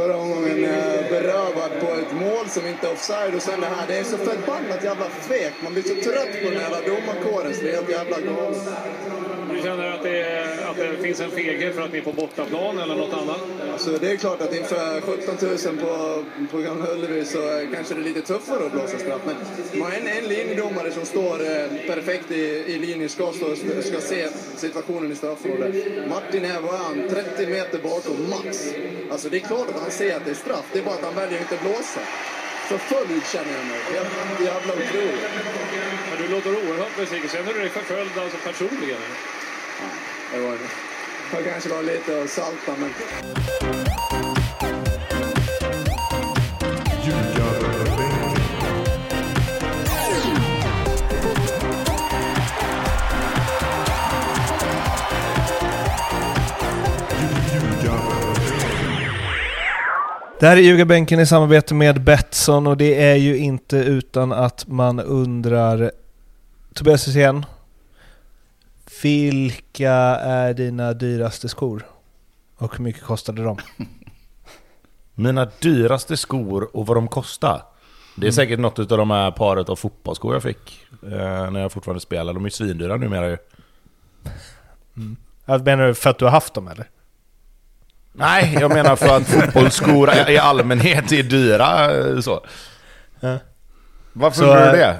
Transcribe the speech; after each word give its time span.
förra 0.00 0.16
omgången 0.16 0.49
eh, 0.64 1.10
berövad 1.10 1.70
på 1.80 1.86
ett 1.86 2.12
mål 2.12 2.48
som 2.48 2.66
inte 2.66 2.86
är 2.86 2.92
offside 2.92 3.34
och 3.34 3.42
sen 3.42 3.60
det 3.60 3.66
här. 3.66 3.86
Det 3.88 3.98
är 3.98 4.04
så 4.04 4.16
förbannat 4.16 4.84
jävla 4.84 5.08
fegt. 5.08 5.62
Man 5.62 5.72
blir 5.72 5.82
så 5.82 5.94
trött 5.94 6.32
på 6.42 6.50
den 6.50 6.60
jävla 6.60 6.80
domarkåren 6.80 7.54
så 7.54 7.62
det 7.62 7.70
är 7.70 7.76
helt 7.76 7.90
jävla 7.90 8.20
galet. 8.20 8.68
Du 9.54 9.62
känner 9.62 9.90
att 9.90 10.02
det, 10.02 10.58
att 10.70 10.76
det 10.76 10.96
finns 11.02 11.20
en 11.20 11.30
feghet 11.30 11.74
för 11.74 11.82
att 11.82 11.92
ni 11.92 11.98
är 11.98 12.02
på 12.02 12.12
bortaplan 12.12 12.78
eller 12.78 12.94
något 12.94 13.12
annat? 13.12 13.40
Alltså, 13.72 13.90
det 13.90 14.10
är 14.12 14.16
klart 14.16 14.40
att 14.40 14.54
inför 14.54 15.00
17 15.00 15.34
000 15.40 15.78
på, 15.78 16.24
på 16.50 16.58
Gamla 16.58 16.92
Ullevi 16.92 17.24
så 17.24 17.38
är 17.48 17.74
kanske 17.74 17.94
det 17.94 18.00
är 18.00 18.04
lite 18.04 18.22
tuffare 18.22 18.66
att 18.66 18.72
blåsa 18.72 18.98
straff. 18.98 19.22
Men 19.26 19.36
man 19.80 19.90
har 19.90 19.98
en, 19.98 20.06
en 20.06 20.24
linjedomare 20.24 20.90
som 20.90 21.04
står 21.04 21.34
eh, 21.40 21.94
perfekt 21.94 22.30
i, 22.30 22.42
i 22.66 22.78
linje, 22.78 23.08
ska, 23.08 23.32
stå, 23.32 23.56
ska 23.82 24.00
se 24.00 24.28
situationen 24.56 25.12
i 25.12 25.14
straffområdet. 25.14 25.74
Martin 26.08 26.44
är, 26.44 26.60
vad 26.60 26.74
han, 26.74 27.08
30 27.08 27.46
meter 27.46 27.78
bakom 27.82 28.30
max. 28.30 28.74
Alltså 29.10 29.28
det 29.28 29.36
är 29.36 29.40
klart 29.40 29.68
att 29.68 29.82
han 29.82 29.90
ser 29.90 30.16
att 30.16 30.24
det 30.24 30.30
är 30.30 30.34
straff, 30.40 30.66
det 30.72 30.78
är 30.78 30.82
bara 30.82 30.94
att 30.94 31.04
han 31.04 31.14
väljer 31.14 31.40
inte 31.40 31.56
blåsa. 31.62 32.00
Förföljd 32.68 33.22
känner 33.32 33.52
jag 33.58 33.64
mig. 33.66 33.80
Helt 33.92 34.40
jävla 34.50 34.72
otroligt. 34.72 35.30
Men 36.10 36.22
du 36.22 36.28
låter 36.28 36.50
oerhört 36.50 36.96
besviken. 36.96 37.28
Känner 37.28 37.52
du 37.54 37.60
dig 37.60 37.68
förföljd 37.68 38.18
alltså 38.18 38.38
personligen? 38.48 39.00
Det 40.32 40.40
var, 40.40 40.58
jag 41.32 41.44
kanske 41.44 41.68
var 41.68 41.82
lite 41.82 42.22
att 42.22 42.30
salta, 42.30 42.72
men... 42.80 42.90
Det 60.40 60.46
här 60.46 60.56
är 60.56 60.60
Ljugarbänken 60.60 61.20
i 61.20 61.26
samarbete 61.26 61.74
med 61.74 62.04
Betsson 62.04 62.66
och 62.66 62.76
det 62.76 63.02
är 63.02 63.14
ju 63.16 63.36
inte 63.36 63.76
utan 63.76 64.32
att 64.32 64.66
man 64.68 65.00
undrar 65.00 65.90
Tobias 66.74 67.08
Hysén, 67.08 67.46
vilka 69.02 69.92
är 70.20 70.54
dina 70.54 70.92
dyraste 70.92 71.48
skor? 71.48 71.86
Och 72.56 72.76
hur 72.76 72.84
mycket 72.84 73.02
kostade 73.02 73.42
de? 73.44 73.56
Mina 75.14 75.48
dyraste 75.60 76.16
skor 76.16 76.76
och 76.76 76.86
vad 76.86 76.96
de 76.96 77.08
kostar. 77.08 77.62
Det 78.16 78.20
är 78.20 78.24
Mm. 78.28 78.32
säkert 78.32 78.60
något 78.60 78.78
av 78.78 78.98
de 78.98 79.10
här 79.10 79.30
paret 79.30 79.68
av 79.68 79.76
fotbollsskor 79.76 80.32
jag 80.34 80.42
fick 80.42 80.86
eh, 81.02 81.50
när 81.50 81.60
jag 81.60 81.72
fortfarande 81.72 82.00
spelar. 82.00 82.32
De 82.34 82.42
är 82.44 82.46
ju 82.46 82.50
svindyra 82.50 82.96
numera 82.96 83.28
ju. 83.28 83.36
Jag 85.44 85.64
menar 85.64 85.86
du 85.86 85.94
för 85.94 86.10
att 86.10 86.18
du 86.18 86.24
har 86.24 86.32
haft 86.32 86.54
dem 86.54 86.68
eller? 86.68 86.88
Nej, 88.20 88.56
jag 88.60 88.70
menar 88.74 88.96
för 88.96 89.16
att 89.16 89.26
fotbollsskor 89.26 90.10
i 90.28 90.38
allmänhet 90.38 91.12
är 91.12 91.22
dyra. 91.22 91.94
eh, 91.98 92.20
Så. 92.20 92.44
Ja. 93.20 93.38
Varför 94.12 94.36
Så, 94.38 94.44
undrar 94.44 94.60
du 94.72 94.82
eh, 94.82 94.88
det? 94.88 94.96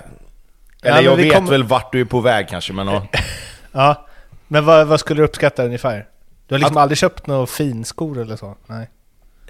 ja, 0.83 0.89
Eller 0.89 0.97
men 0.97 1.05
jag 1.05 1.17
vet 1.17 1.35
kommer- 1.35 1.51
väl 1.51 1.65
vart 1.65 1.93
du 1.93 2.01
är 2.01 2.05
på 2.05 2.21
väg 2.21 2.49
kanske, 2.49 2.73
men... 2.73 2.87
ja. 2.87 3.07
Ja, 3.73 4.07
men 4.49 4.65
vad, 4.65 4.87
vad 4.87 5.01
skulle 5.01 5.21
du 5.21 5.25
uppskatta 5.25 5.65
ungefär? 5.65 6.07
Du 6.47 6.55
har 6.55 6.59
liksom 6.59 6.77
Att- 6.77 6.83
aldrig 6.83 6.99
köpt 6.99 7.27
några 7.27 7.47
finskor 7.47 8.19
eller 8.21 8.37
så? 8.37 8.57
Nej. 8.67 8.89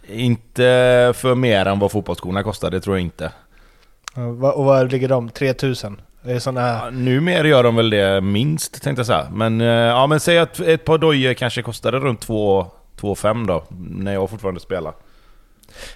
Inte 0.09 1.13
för 1.17 1.35
mer 1.35 1.67
än 1.67 1.79
vad 1.79 1.93
fotbollsskorna 1.93 2.43
kostar, 2.43 2.71
det 2.71 2.81
tror 2.81 2.97
jag 2.97 3.03
inte. 3.03 3.33
Ja, 4.15 4.23
Och 4.27 4.65
vad 4.65 4.93
ligger 4.93 5.09
de? 5.09 5.31
3000? 5.31 6.01
Är 6.25 6.35
det 6.35 6.41
såna. 6.41 6.69
Ja, 6.69 6.91
numera 6.91 7.47
gör 7.49 7.63
de 7.63 7.77
väl 7.77 7.91
det 7.91 8.21
minst, 8.21 8.83
tänkte 8.83 9.01
jag 9.01 9.07
säga. 9.07 9.27
Men, 9.33 9.61
eh, 9.61 9.67
ja, 9.67 10.07
men 10.07 10.21
säg 10.21 10.39
att 10.39 10.61
ett 10.61 10.85
par 10.85 10.99
dojor 10.99 11.35
kanske 11.35 11.63
kostade 11.63 11.99
runt 11.99 12.29
2-5 13.01 13.47
då, 13.47 13.65
när 13.91 14.13
jag 14.13 14.31
fortfarande 14.31 14.61
spelar. 14.61 14.93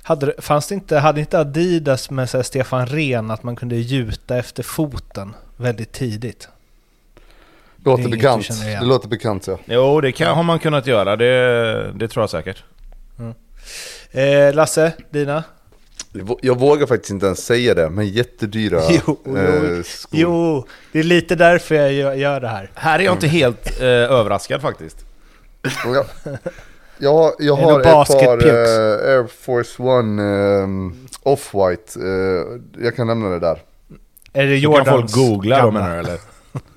Hade, 0.02 0.26
det- 0.26 0.42
fanns 0.42 0.66
det 0.68 0.74
inte, 0.74 0.98
hade 0.98 1.20
inte 1.20 1.38
Adidas 1.38 2.10
med 2.10 2.30
så 2.30 2.38
här 2.38 2.42
Stefan 2.42 2.86
Rehn 2.86 3.30
att 3.30 3.42
man 3.42 3.56
kunde 3.56 3.76
gjuta 3.76 4.36
efter 4.36 4.62
foten 4.62 5.34
väldigt 5.56 5.92
tidigt? 5.92 6.48
Låter 7.84 8.02
inget 8.02 8.18
bekant. 8.18 8.48
Det 8.62 8.80
låter 8.84 9.08
bekant 9.08 9.46
ja. 9.46 9.58
Jo, 9.64 10.00
det 10.00 10.12
kan, 10.12 10.36
har 10.36 10.42
man 10.42 10.58
kunnat 10.58 10.86
göra, 10.86 11.16
det, 11.16 11.92
det 11.92 12.08
tror 12.08 12.22
jag 12.22 12.30
säkert. 12.30 12.62
Eh, 14.10 14.54
Lasse, 14.54 14.92
dina? 15.10 15.44
Jag 16.42 16.58
vågar 16.58 16.86
faktiskt 16.86 17.10
inte 17.10 17.26
ens 17.26 17.46
säga 17.46 17.74
det, 17.74 17.90
men 17.90 18.08
jättedyra 18.08 18.80
Jo, 19.06 19.18
jo, 19.26 19.36
eh, 19.36 19.82
skor. 19.82 20.20
Jo, 20.20 20.66
det 20.92 20.98
är 20.98 21.02
lite 21.02 21.34
därför 21.34 21.74
jag 21.74 21.92
gör, 21.92 22.14
gör 22.14 22.40
det 22.40 22.48
här. 22.48 22.70
Här 22.74 22.98
är 22.98 23.02
jag 23.02 23.14
inte 23.14 23.26
helt 23.28 23.80
eh, 23.80 23.86
överraskad 23.86 24.60
faktiskt. 24.62 24.96
Jag, 27.04 27.32
jag, 27.38 27.56
har- 27.56 27.80
ett 27.80 27.84
par 28.08 28.46
eh, 28.46 29.10
Air 29.10 29.26
Force 29.26 29.82
One 29.82 30.22
eh, 30.22 30.66
Off-White. 31.32 31.96
eh, 32.00 32.60
jag 32.84 32.96
kan 32.96 33.06
nämna 33.06 33.28
det 33.28 33.38
där. 33.40 33.62
Är 34.32 34.46
det 34.46 34.60
Så 34.62 34.72
kan 34.72 34.84
Jordans 34.84 34.88
folk 34.88 35.12
googla 35.12 35.56
då 35.58 35.64
gamla? 35.64 35.80
menar 35.80 35.96
eller? 35.98 36.18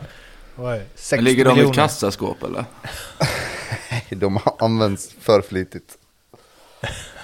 Oj, 0.58 0.82
60 0.96 1.24
Ligger 1.24 1.44
de 1.46 1.50
i 1.50 1.52
ett 1.52 1.56
miljoner. 1.58 1.74
kassaskåp 1.76 2.44
eller? 2.44 2.66
De 4.16 4.40
används 4.60 5.16
för 5.22 5.42
flitigt. 5.42 5.98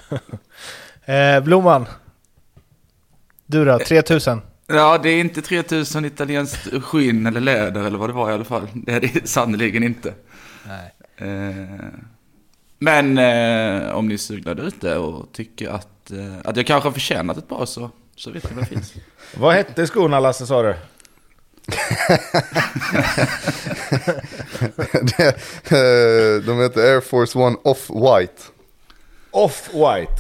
Eh, 1.06 1.40
Blomman? 1.44 1.86
Du 3.46 3.66
då? 3.66 3.80
3000? 3.80 4.42
Ja, 4.68 4.98
det 5.04 5.10
är 5.10 5.20
inte 5.20 5.42
3000 5.42 6.06
italienskt 6.06 6.84
skinn 6.84 7.26
eller 7.28 7.40
läder 7.40 7.84
eller 7.84 7.98
vad 7.98 8.10
det 8.10 8.14
var 8.14 8.32
i 8.32 8.34
alla 8.34 8.44
fall. 8.44 8.68
Det 8.74 8.92
är 8.92 9.00
det 9.02 9.28
sannerligen 9.30 9.84
inte. 9.84 10.14
Nej. 10.68 10.94
Eh, 11.18 11.88
men 12.84 13.18
eh, 13.18 13.96
om 13.96 14.08
ni 14.08 14.14
är 14.14 14.18
sugna 14.18 14.54
där 14.54 14.64
ute 14.68 14.96
och 14.98 15.26
tycker 15.32 15.70
att, 15.70 16.12
eh, 16.12 16.36
att 16.44 16.58
jag 16.58 16.68
kanske 16.68 16.88
har 16.90 16.94
förtjänat 16.94 17.38
ett 17.38 17.48
par 17.50 17.66
så, 17.66 17.90
så 18.16 18.32
vet 18.32 18.44
ni 18.50 18.56
vad 18.56 18.64
det 18.64 18.68
finns. 18.70 18.94
Vad 19.38 19.54
hette 19.56 19.88
skorna 19.88 20.20
Lasse 20.20 20.46
sa 20.46 20.62
du? 20.62 20.76
Det, 25.02 25.28
eh, 25.72 26.44
de 26.46 26.60
heter 26.62 26.82
Air 26.82 27.02
Force 27.02 27.40
One 27.40 27.56
Off-White. 27.64 28.42
Off-white. 29.32 30.18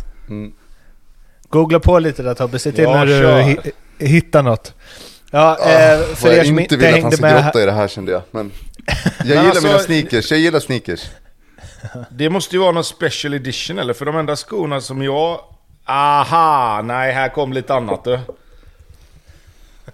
Googla 1.50 1.80
på 1.80 2.00
lite 2.00 2.24
där 2.24 2.34
Tobbe, 2.34 2.60
se 2.60 2.72
till 2.72 2.84
Ja, 2.84 2.94
när 2.94 3.06
du 3.06 3.14
hi- 3.28 3.72
hittar 3.98 4.44
något. 4.44 4.74
Ja, 5.32 5.58
eh, 5.60 6.00
för 6.16 6.24
Vad 6.24 6.34
er 6.34 6.38
jag 6.38 6.46
som 6.48 6.60
inte 6.60 6.76
inte 6.76 6.86
vill 6.86 6.96
att 6.96 7.02
han 7.04 7.12
ska 7.12 7.22
med... 7.22 7.44
grotta 7.44 7.64
i 7.64 7.66
det 7.66 7.72
här 7.72 7.88
kände 7.88 8.12
jag. 8.12 8.22
Men 8.32 8.52
jag 9.18 9.28
gillar 9.28 9.46
alltså- 9.46 9.68
mina 9.68 9.80
sneakers, 9.80 10.32
jag 10.32 10.40
gillar 10.40 10.60
sneakers. 10.60 11.02
Det 12.10 12.30
måste 12.30 12.56
ju 12.56 12.62
vara 12.62 12.72
någon 12.72 12.84
special 12.84 13.34
edition 13.34 13.80
eller? 13.80 13.94
För 13.94 14.06
de 14.06 14.18
enda 14.18 14.36
skorna 14.36 14.82
som 14.82 15.02
jag... 15.02 15.40
Aha! 15.86 16.82
Nej, 16.84 17.14
här 17.14 17.30
kom 17.30 17.54
lite 17.54 17.74
annat 17.74 18.04
du. 18.04 18.20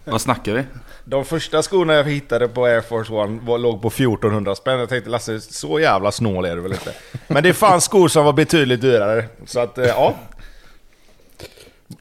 vad 0.04 0.22
snackar 0.22 0.54
vi? 0.54 0.64
De 1.06 1.26
första 1.26 1.62
skorna 1.62 1.94
jag 1.94 2.04
hittade 2.04 2.48
på 2.48 2.66
Air 2.66 2.82
Force 2.82 3.14
One 3.14 3.40
var, 3.44 3.58
låg 3.58 3.82
på 3.82 3.88
1400 3.88 4.56
spänn. 4.56 4.80
Jag 4.80 4.90
tänkte 4.90 5.10
Lasse, 5.10 5.42
så 5.42 5.80
jävla 5.80 6.12
snål 6.12 6.46
är 6.46 6.56
du 6.56 6.62
väl 6.62 6.72
inte? 6.72 6.94
Men 7.28 7.44
det 7.44 7.54
fanns 7.54 7.84
skor 7.84 8.08
som 8.08 8.26
var 8.26 8.34
betydligt 8.34 8.82
dyrare. 8.82 9.26
Så 9.46 9.60
att, 9.60 9.78
eh, 9.78 9.86
ja. 9.86 10.16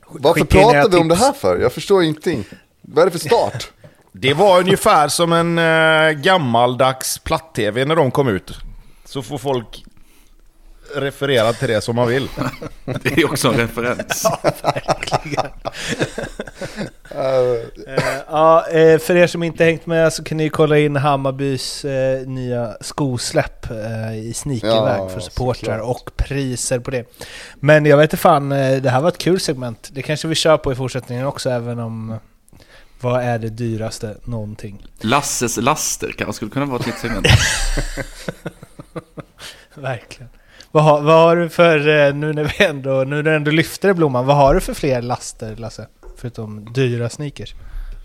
Varför 0.07 0.41
Skicka 0.41 0.59
in 0.61 0.65
era 0.65 0.73
pratar 0.73 0.91
vi 0.91 1.03
om 1.03 1.09
det 1.09 1.15
tips. 1.15 1.27
här 1.27 1.33
för? 1.33 1.59
Jag 1.59 1.73
förstår 1.73 2.03
ingenting. 2.03 2.45
Vad 2.81 3.03
är 3.03 3.07
det 3.07 3.19
för 3.19 3.29
start? 3.29 3.71
Det 4.13 4.35
var 4.35 4.61
ungefär 4.61 5.09
som 5.09 5.33
en 5.33 5.59
eh, 5.59 6.11
gammaldags 6.23 7.19
platt-tv 7.19 7.85
när 7.85 7.97
de 7.97 8.11
kom 8.11 8.29
ut. 8.29 8.59
Så 9.09 9.23
får 9.23 9.39
folk 9.39 9.85
referera 10.95 11.53
till 11.53 11.69
det 11.69 11.81
som 11.81 11.97
man 11.97 12.09
vill. 12.09 12.29
Det 12.85 13.13
är 13.13 13.25
också 13.25 13.49
en 13.49 13.55
referens. 13.55 14.27
Ja, 18.29 18.67
eh, 18.69 18.99
för 18.99 19.17
er 19.17 19.27
som 19.27 19.43
inte 19.43 19.65
hängt 19.65 19.87
med 19.87 20.13
så 20.13 20.25
kan 20.25 20.37
ni 20.37 20.49
kolla 20.49 20.79
in 20.79 20.97
Hammarbys 20.97 21.85
eh, 21.85 22.27
nya 22.27 22.77
skosläpp 22.81 23.67
i 24.17 24.33
sneakerväg 24.35 25.01
Ja, 25.01 25.09
för 25.09 25.21
supportrar 25.21 25.79
och 25.79 26.11
priser 26.17 26.79
på 26.79 26.91
det. 26.91 27.05
Men 27.55 27.87
jag 27.87 27.97
vet 27.97 28.05
inte 28.05 28.17
fan, 28.17 28.49
det 28.49 28.91
här 28.91 29.01
var 29.01 29.09
ett 29.09 29.19
kul 29.19 29.41
segment. 29.41 29.89
Det 29.93 30.03
kanske 30.03 30.29
vi 30.29 30.35
kör 30.35 30.57
på 30.57 30.73
i 30.73 30.75
fortsättningen 30.75 31.27
också 31.27 31.51
även 31.51 31.79
om... 31.79 32.19
Vad 33.01 33.23
är 33.23 33.39
det 33.39 33.49
dyraste 33.49 34.17
någonting? 34.25 34.87
Lasses 35.01 35.57
laster 35.57 36.13
kanske 36.19 36.33
skulle 36.33 36.51
kunna 36.51 36.67
vara 36.67 36.81
ett 36.81 36.87
nytt 36.87 36.99
segment. 36.99 37.27
Verkligen. 39.75 40.31
Vad 40.71 40.85
har, 40.85 41.03
vad 41.03 41.15
har 41.15 41.37
du 41.37 41.49
för, 41.49 41.89
eh, 41.89 42.15
nu 42.15 42.33
när 42.33 42.45
vi 42.45 42.65
ändå, 42.65 42.91
nu 42.91 43.17
när 43.17 43.23
du 43.23 43.35
ändå 43.35 43.51
lyfter 43.51 43.93
Blomman, 43.93 44.27
vad 44.27 44.37
har 44.37 44.55
du 44.55 44.61
för 44.61 44.75
fler 44.75 45.03
laster 45.03 45.57
Lasse? 45.57 45.87
Förutom 46.17 46.73
dyra 46.73 47.09
sneakers? 47.09 47.55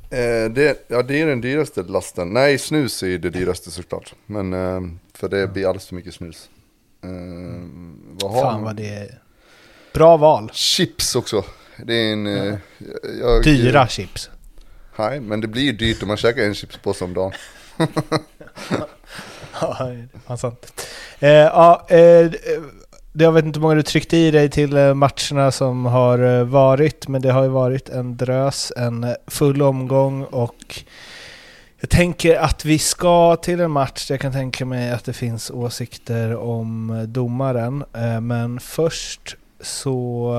Eh, 0.10 0.52
det, 0.52 0.86
ja, 0.88 1.04
det 1.04 1.22
är 1.22 1.28
den 1.28 1.42
dyraste 1.42 1.84
lasten. 1.84 2.34
Nej, 2.34 2.58
snus 2.58 3.04
är 3.04 3.18
det 3.18 3.30
dyraste 3.30 3.72
såklart. 3.72 4.14
Men 4.26 4.54
eh, 4.54 4.82
för 5.14 5.30
det 5.30 5.48
blir 5.48 5.66
alldeles 5.66 5.88
för 5.88 5.96
mycket 5.96 6.14
snus. 6.14 6.50
Eh, 7.04 7.10
vad 8.22 8.32
har 8.32 8.42
Fan 8.42 8.54
man? 8.54 8.64
vad 8.64 8.76
det 8.76 8.90
är... 8.90 9.20
Bra 9.94 10.18
val. 10.18 10.50
Chips 10.54 11.16
också. 11.16 11.44
Det 11.86 11.94
är 11.94 12.14
en... 12.14 12.28
Eh, 12.28 12.56
jag, 13.22 13.44
Dyra 13.44 13.88
chips. 13.88 14.30
Nej, 14.96 15.20
men 15.20 15.42
det 15.42 15.48
blir 15.48 15.64
ju 15.64 15.72
dyrt 15.72 16.02
om 16.02 16.08
man 16.08 16.18
käkar 16.18 16.44
en 16.44 16.54
chipspåse 16.54 17.06
om 17.06 17.14
dagen. 17.14 17.32
Ja, 20.28 20.34
det 20.34 20.38
sant. 20.38 20.84
Eh, 21.20 21.30
ja, 21.30 21.86
eh, 21.90 22.32
jag 23.14 23.32
vet 23.32 23.46
inte 23.46 23.60
hur 23.60 23.62
många 23.62 23.76
du 23.76 23.84
tryckte 23.84 24.18
i 24.18 24.32
dig 24.32 24.50
till 24.50 24.78
eh, 24.78 24.94
matcherna 24.94 25.52
som 25.52 25.86
har 25.86 26.20
eh, 26.20 26.44
varit, 26.44 27.08
men 27.08 27.22
det 27.22 27.32
har 27.32 27.44
ju 27.44 27.50
varit 27.50 27.90
en 27.90 28.18
drös, 28.18 28.74
en 28.78 29.16
full 29.28 29.62
omgång 29.62 30.24
och 30.24 30.84
jag 31.80 31.90
tänker 31.90 32.40
att 32.40 32.66
vi 32.66 32.80
ska 32.80 33.36
till 33.36 33.60
en 33.60 33.72
match 33.72 34.08
där 34.08 34.14
jag 34.14 34.22
kan 34.22 34.32
tänka 34.32 34.66
mig 34.66 34.92
att 34.92 35.06
det 35.06 35.14
finns 35.14 35.52
åsikter 35.52 36.36
om 36.36 37.04
domaren. 37.08 37.84
Eh, 37.94 38.22
men 38.22 38.60
först 38.60 39.36
så 39.62 40.38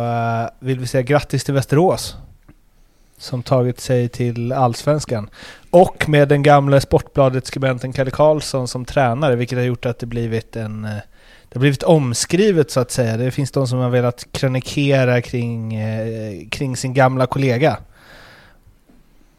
vill 0.59 0.81
vi 0.81 0.87
säga 0.87 1.03
grattis 1.03 1.45
till 1.45 1.55
Västerås 1.55 2.17
som 3.19 3.43
tagit 3.43 3.81
sig 3.81 4.09
till 4.09 4.53
Allsvenskan. 4.53 5.31
Och 5.71 6.09
med 6.09 6.29
den 6.29 6.43
gamla 6.43 6.81
Sportbladet-skribenten 6.81 7.93
Kalle 7.93 8.11
Karlsson 8.11 8.69
som 8.69 8.85
tränare, 8.85 9.37
vilket 9.37 9.59
har 9.59 9.65
gjort 9.65 9.87
att 9.87 9.99
det 9.99 10.07
blivit 10.07 10.57
en... 10.57 10.85
eh, 10.85 10.91
Det 11.49 11.55
har 11.55 11.61
blivit 11.61 11.83
omskrivet 11.83 12.71
så 12.71 12.81
att 12.81 12.91
säga. 12.91 13.17
Det 13.17 13.31
finns 13.31 13.51
de 13.51 13.67
som 13.69 13.79
har 13.79 13.91
velat 13.91 14.27
krönikera 14.33 15.21
kring, 15.23 15.75
eh, 15.75 16.49
kring 16.51 16.77
sin 16.77 16.95
gamla 16.95 17.27
kollega. 17.27 17.77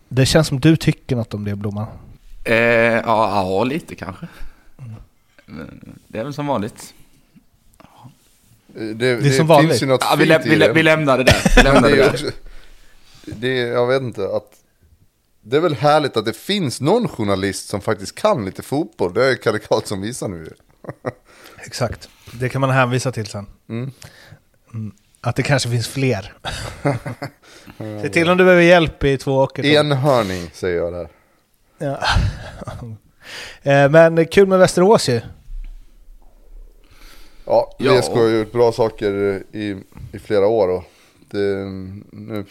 Det 0.10 0.25
känns 0.25 0.48
som 0.48 0.60
du 0.60 0.75
tycker 0.75 1.16
något 1.16 1.33
om 1.33 1.44
det, 1.44 1.56
Blomman. 1.56 1.88
Eh, 2.44 2.56
ja, 2.56 3.01
ja, 3.06 3.63
lite 3.63 3.95
kanske. 3.95 4.27
Men 5.45 5.98
Det 6.07 6.19
är 6.19 6.24
väl 6.24 6.33
som 6.33 6.48
vanligt. 6.48 6.94
Det, 8.68 8.94
det, 8.94 9.16
som 9.16 9.24
finns 9.24 9.39
vanligt. 9.39 9.81
ju 9.83 9.86
något 9.86 10.01
Ja, 10.10 10.16
vi, 10.18 10.25
fint 10.25 10.30
lä- 10.30 10.45
i 10.45 10.50
vi, 10.50 10.56
lä- 10.56 10.68
det. 10.68 10.74
vi 10.74 10.83
lämnar 10.83 11.18
det 11.18 11.24
där. 11.24 11.36
Vi 11.56 11.63
lämnar 11.63 11.81
det 11.89 11.95
det 11.95 12.01
är 12.04 12.12
där. 12.12 12.31
Det 13.25 13.62
är, 13.62 13.68
jag 13.68 13.88
vet 13.88 14.01
inte, 14.01 14.25
att 14.36 14.51
det 15.42 15.57
är 15.57 15.62
väl 15.62 15.75
härligt 15.75 16.18
att 16.18 16.25
det 16.25 16.33
finns 16.36 16.81
någon 16.81 17.07
journalist 17.07 17.68
som 17.69 17.81
faktiskt 17.81 18.16
kan 18.16 18.45
lite 18.45 18.62
fotboll. 18.62 19.13
Det 19.13 19.25
är 19.25 19.36
Kalle 19.36 19.60
Karlsson 19.60 20.01
visar 20.01 20.27
nu. 20.27 20.54
Exakt. 21.66 22.10
Det 22.39 22.50
kan 22.50 22.62
man 22.62 22.69
hänvisa 22.69 23.12
till 23.12 23.27
sen. 23.27 23.45
Mm. 23.69 23.92
Mm. 24.74 24.92
Att 25.22 25.36
det 25.36 25.44
kanske 25.44 25.69
finns 25.69 25.88
fler. 25.88 26.33
Se 28.01 28.10
till 28.10 28.30
om 28.30 28.38
du 28.38 28.44
behöver 28.44 28.63
hjälp 28.63 29.04
i 29.04 29.18
två 29.18 29.38
åker. 29.38 29.66
Enhörning 29.66 30.50
säger 30.54 30.77
jag 30.77 30.94
där. 30.94 31.10
Ja. 31.77 32.00
Eh, 33.63 33.89
Men 33.89 34.25
kul 34.27 34.48
med 34.48 34.60
Västerås 34.60 35.10
ju. 35.10 35.22
Ja. 37.45 37.75
VSK 37.80 38.10
har 38.12 38.27
gjort 38.30 38.51
bra 38.51 38.72
saker 38.72 39.44
i, 39.51 39.83
i 40.13 40.19
flera 40.19 40.48
år. 40.48 40.68
Och 40.68 40.83
det, 41.31 41.66
nu, 42.12 42.45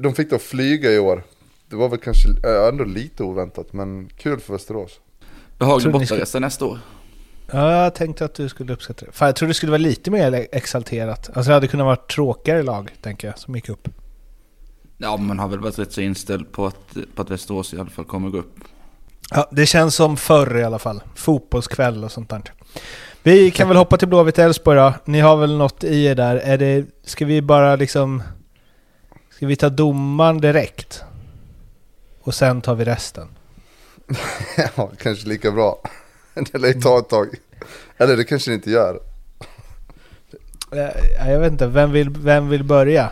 de 0.00 0.14
fick 0.14 0.30
då 0.30 0.38
flyga 0.38 0.92
i 0.92 0.98
år. 0.98 1.22
Det 1.68 1.76
var 1.76 1.88
väl 1.88 1.98
kanske 1.98 2.28
ändå 2.68 2.84
lite 2.84 3.22
oväntat, 3.22 3.72
men 3.72 4.08
kul 4.16 4.40
för 4.40 4.52
Västerås. 4.52 5.00
Behaglig 5.58 5.92
bortaresa 5.92 6.38
nästa 6.38 6.64
år. 6.64 6.78
Ja, 7.52 7.82
jag 7.82 7.94
tänkte 7.94 8.24
att 8.24 8.34
du 8.34 8.48
skulle 8.48 8.72
uppskatta 8.72 9.06
det. 9.06 9.12
Fan, 9.12 9.26
jag 9.26 9.36
tror 9.36 9.48
det 9.48 9.54
skulle 9.54 9.70
vara 9.70 9.78
lite 9.78 10.10
mer 10.10 10.46
exalterat. 10.52 11.30
Alltså 11.34 11.48
det 11.48 11.54
hade 11.54 11.68
kunnat 11.68 11.84
vara 11.84 11.96
tråkigare 11.96 12.62
lag, 12.62 12.90
tänker 13.02 13.28
jag, 13.28 13.38
som 13.38 13.54
gick 13.54 13.68
upp. 13.68 13.88
Ja, 14.98 15.16
man 15.16 15.38
har 15.38 15.48
väl 15.48 15.60
varit 15.60 15.78
rätt 15.78 15.92
så 15.92 16.00
inställd 16.00 16.52
på 16.52 16.66
att, 16.66 16.96
på 17.14 17.22
att 17.22 17.30
Västerås 17.30 17.74
i 17.74 17.78
alla 17.78 17.90
fall 17.90 18.04
kommer 18.04 18.30
gå 18.30 18.38
upp. 18.38 18.54
Ja, 19.30 19.48
det 19.52 19.66
känns 19.66 19.94
som 19.94 20.16
förr 20.16 20.58
i 20.58 20.64
alla 20.64 20.78
fall. 20.78 21.02
Fotbollskväll 21.14 22.04
och 22.04 22.12
sånt 22.12 22.30
där. 22.30 22.42
Vi 23.22 23.50
kan 23.50 23.68
väl 23.68 23.76
hoppa 23.76 23.96
till 23.96 24.08
Blåvitt 24.08 24.38
Elfsborg 24.38 24.78
då. 24.78 24.94
Ni 25.04 25.20
har 25.20 25.36
väl 25.36 25.56
något 25.56 25.84
i 25.84 26.04
er 26.04 26.14
där. 26.14 26.36
Är 26.36 26.58
det, 26.58 26.86
ska 27.04 27.24
vi 27.24 27.42
bara 27.42 27.76
liksom... 27.76 28.22
Ska 29.36 29.46
vi 29.46 29.56
ta 29.56 29.68
domaren 29.68 30.40
direkt? 30.40 31.04
Och 32.20 32.34
sen 32.34 32.60
tar 32.62 32.74
vi 32.74 32.84
resten? 32.84 33.28
ja, 34.76 34.90
kanske 34.98 35.28
lika 35.28 35.50
bra. 35.50 35.78
Det 36.34 36.58
lär 36.58 36.68
ju 36.68 36.80
ta 36.80 36.98
ett 36.98 37.08
tag. 37.08 37.28
Eller 37.98 38.16
det 38.16 38.24
kanske 38.24 38.50
det 38.50 38.54
inte 38.54 38.70
gör. 38.70 39.00
Eh, 40.72 41.28
Jag 41.30 41.40
vet 41.40 41.52
inte, 41.52 41.66
vem 41.66 41.92
vill, 41.92 42.10
vem 42.10 42.48
vill 42.48 42.64
börja? 42.64 43.10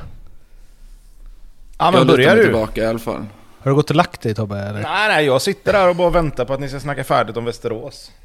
Ja 1.79 1.91
men 1.91 2.07
börjar 2.07 2.37
du? 2.37 2.43
tillbaka 2.43 2.83
i 2.83 2.87
alla 2.87 2.99
fall. 2.99 3.27
Har 3.59 3.71
du 3.71 3.75
gått 3.75 3.91
och 3.91 3.97
lagt 3.97 4.21
dig 4.21 4.35
Tobbe? 4.35 4.59
Eller? 4.59 4.83
Nej 4.83 5.09
nej, 5.09 5.27
jag 5.27 5.43
sitter 5.43 5.73
där 5.73 5.89
och 5.89 5.97
bara 5.97 6.11
väntar 6.11 6.45
på 6.45 6.55
att 6.55 6.61
ni 6.61 6.69
ska 6.69 6.81
snacka 6.81 7.05
färdigt 7.05 7.37
om 7.37 7.45
Västerås. 7.45 8.11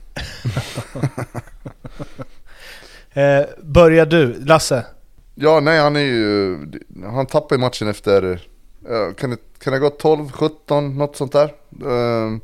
Eh, 3.13 3.45
börjar 3.63 4.05
du, 4.05 4.45
Lasse? 4.45 4.85
Ja, 5.39 5.59
nej 5.59 5.79
han 5.79 5.95
är 5.95 5.99
ju, 5.99 6.57
han 7.03 7.25
tappar 7.25 7.55
ju 7.55 7.59
matchen 7.59 7.87
efter, 7.87 8.41
kan 9.17 9.29
det, 9.29 9.37
kan 9.59 9.73
det 9.73 9.79
ha 9.79 9.89
gått 9.89 9.99
12, 9.99 10.31
17, 10.31 10.97
något 10.97 11.15
sånt 11.15 11.31
där. 11.31 11.53
Ehm, 11.85 12.41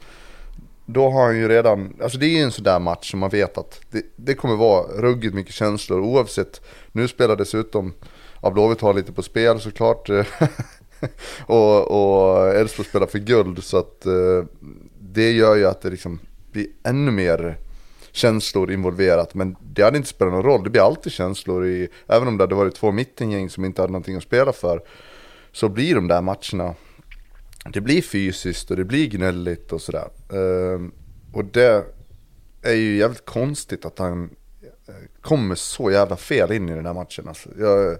då 0.86 1.10
har 1.10 1.26
han 1.26 1.38
ju 1.38 1.48
redan, 1.48 1.94
alltså 2.02 2.18
det 2.18 2.26
är 2.26 2.38
ju 2.38 2.44
en 2.44 2.52
sån 2.52 2.64
där 2.64 2.80
match 2.80 3.12
som 3.12 3.20
man 3.20 3.30
vet 3.30 3.58
att 3.58 3.82
det, 3.92 4.02
det 4.16 4.34
kommer 4.34 4.56
vara 4.56 4.84
ruggigt 4.84 5.36
mycket 5.36 5.54
känslor 5.54 6.00
oavsett. 6.00 6.62
Nu 6.92 7.08
spelar 7.08 7.36
dessutom, 7.36 7.94
ja 8.42 8.50
Blåvitt 8.50 8.82
har 8.82 8.94
lite 8.94 9.12
på 9.12 9.24
spel 9.24 9.60
såklart. 9.60 10.10
och 11.46 11.92
och 11.92 12.48
Elfsborg 12.48 12.90
spelar 12.90 13.08
för 13.08 13.20
guld 13.20 13.64
så 13.64 13.78
att 13.78 14.06
eh, 14.06 14.46
det 15.00 15.32
gör 15.32 15.56
ju 15.56 15.66
att 15.66 15.82
det 15.82 15.90
liksom 15.90 16.20
blir 16.52 16.68
ännu 16.84 17.12
mer 17.12 17.58
känslor 18.14 18.72
involverat. 18.72 19.34
Men 19.34 19.56
det 19.62 19.84
hade 19.84 19.98
inte 19.98 20.10
spelat 20.10 20.34
någon 20.34 20.44
roll, 20.44 20.64
det 20.64 20.70
blir 20.70 20.86
alltid 20.86 21.12
känslor 21.12 21.66
i, 21.66 21.90
även 22.08 22.28
om 22.28 22.38
det 22.38 22.44
hade 22.44 22.56
varit 22.56 22.76
två 22.76 22.92
mittengäng 22.92 23.50
som 23.50 23.66
inte 23.66 23.82
hade 23.82 23.92
någonting 23.92 24.16
att 24.16 24.24
spela 24.24 24.54
för. 24.54 24.82
Så 25.52 25.70
blir 25.70 25.96
de 25.96 26.08
där 26.08 26.22
matcherna, 26.22 26.76
det 27.74 27.82
blir 27.82 28.02
fysiskt 28.02 28.72
och 28.72 28.78
det 28.78 28.86
blir 28.86 29.08
gnälligt 29.08 29.72
och 29.72 29.82
sådär. 29.82 30.10
Ehm, 30.34 30.92
och 31.34 31.46
det 31.46 31.86
är 32.62 32.74
ju 32.74 32.98
jävligt 32.98 33.26
konstigt 33.26 33.86
att 33.86 34.00
han 34.00 34.30
eh, 34.88 34.94
kommer 35.22 35.56
så 35.56 35.92
jävla 35.92 36.16
fel 36.16 36.52
in 36.52 36.70
i 36.70 36.76
den 36.76 36.86
här 36.86 36.94
matchen. 36.94 37.28
Alltså. 37.28 37.50
Jag, 37.60 37.92
eh, 37.92 37.98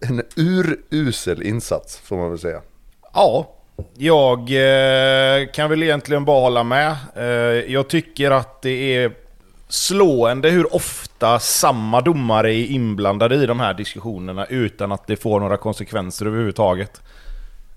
en 0.00 0.22
urusel 0.36 1.42
insats 1.42 1.96
får 1.98 2.16
man 2.16 2.30
väl 2.30 2.38
säga. 2.38 2.62
Ja, 3.14 3.59
jag 3.96 4.38
eh, 4.40 5.46
kan 5.46 5.70
väl 5.70 5.82
egentligen 5.82 6.24
bara 6.24 6.40
hålla 6.40 6.64
med. 6.64 6.96
Eh, 7.16 7.24
jag 7.72 7.88
tycker 7.88 8.30
att 8.30 8.62
det 8.62 8.96
är 8.96 9.12
slående 9.68 10.50
hur 10.50 10.74
ofta 10.74 11.38
samma 11.38 12.00
domare 12.00 12.54
är 12.54 12.66
inblandade 12.66 13.34
i 13.34 13.46
de 13.46 13.60
här 13.60 13.74
diskussionerna 13.74 14.46
utan 14.46 14.92
att 14.92 15.06
det 15.06 15.16
får 15.16 15.40
några 15.40 15.56
konsekvenser 15.56 16.26
överhuvudtaget. 16.26 17.00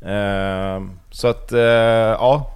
Eh, 0.02 0.84
så 1.12 1.28
att, 1.28 1.52
eh, 1.52 1.60
ja. 1.60 2.50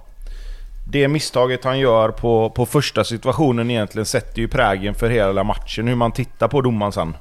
Det 0.90 1.08
misstaget 1.08 1.64
han 1.64 1.78
gör 1.78 2.08
på, 2.10 2.50
på 2.50 2.66
första 2.66 3.04
situationen 3.04 3.70
egentligen 3.70 4.06
sätter 4.06 4.40
ju 4.40 4.48
prägen 4.48 4.94
för 4.94 5.10
hela 5.10 5.44
matchen, 5.44 5.88
hur 5.88 5.94
man 5.94 6.12
tittar 6.12 6.48
på 6.48 6.60
domaren 6.60 6.92
sen. 6.92 7.16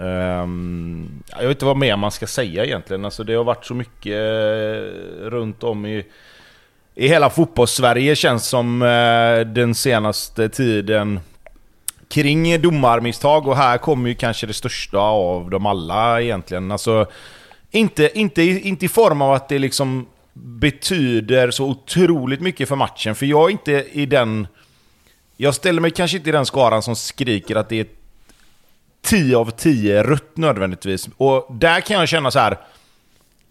Um, 0.00 1.22
jag 1.28 1.38
vet 1.42 1.50
inte 1.56 1.64
vad 1.64 1.76
mer 1.76 1.96
man 1.96 2.10
ska 2.10 2.26
säga 2.26 2.64
egentligen. 2.64 3.04
Alltså 3.04 3.24
det 3.24 3.34
har 3.34 3.44
varit 3.44 3.64
så 3.66 3.74
mycket 3.74 4.12
uh, 4.12 5.30
runt 5.30 5.62
om 5.64 5.86
i, 5.86 6.04
i 6.94 7.08
hela 7.08 7.30
fotbollssverige 7.30 8.16
känns 8.16 8.46
som 8.48 8.82
uh, 8.82 9.40
den 9.46 9.74
senaste 9.74 10.48
tiden 10.48 11.20
kring 12.08 12.60
domarmisstag 12.62 13.46
och 13.48 13.56
här 13.56 13.78
kommer 13.78 14.08
ju 14.08 14.14
kanske 14.14 14.46
det 14.46 14.52
största 14.52 14.98
av 14.98 15.50
dem 15.50 15.66
alla 15.66 16.20
egentligen. 16.22 16.72
Alltså, 16.72 17.06
inte, 17.70 18.18
inte, 18.18 18.42
i- 18.42 18.68
inte 18.68 18.84
i 18.84 18.88
form 18.88 19.22
av 19.22 19.32
att 19.32 19.48
det 19.48 19.58
liksom 19.58 20.06
betyder 20.32 21.50
så 21.50 21.64
otroligt 21.64 22.40
mycket 22.40 22.68
för 22.68 22.76
matchen, 22.76 23.14
för 23.14 23.26
jag 23.26 23.44
är 23.48 23.50
inte 23.52 23.72
i 23.92 24.06
den... 24.06 24.46
Jag 25.36 25.54
ställer 25.54 25.80
mig 25.80 25.90
kanske 25.90 26.16
inte 26.16 26.28
i 26.28 26.32
den 26.32 26.46
skaran 26.46 26.82
som 26.82 26.96
skriker 26.96 27.56
att 27.56 27.68
det 27.68 27.80
är 27.80 27.86
10 29.06 29.36
av 29.36 29.50
10 29.50 30.02
rött 30.02 30.36
nödvändigtvis. 30.36 31.08
Och 31.16 31.46
där 31.50 31.80
kan 31.80 31.96
jag 31.96 32.08
känna 32.08 32.30
så 32.30 32.38
här. 32.38 32.58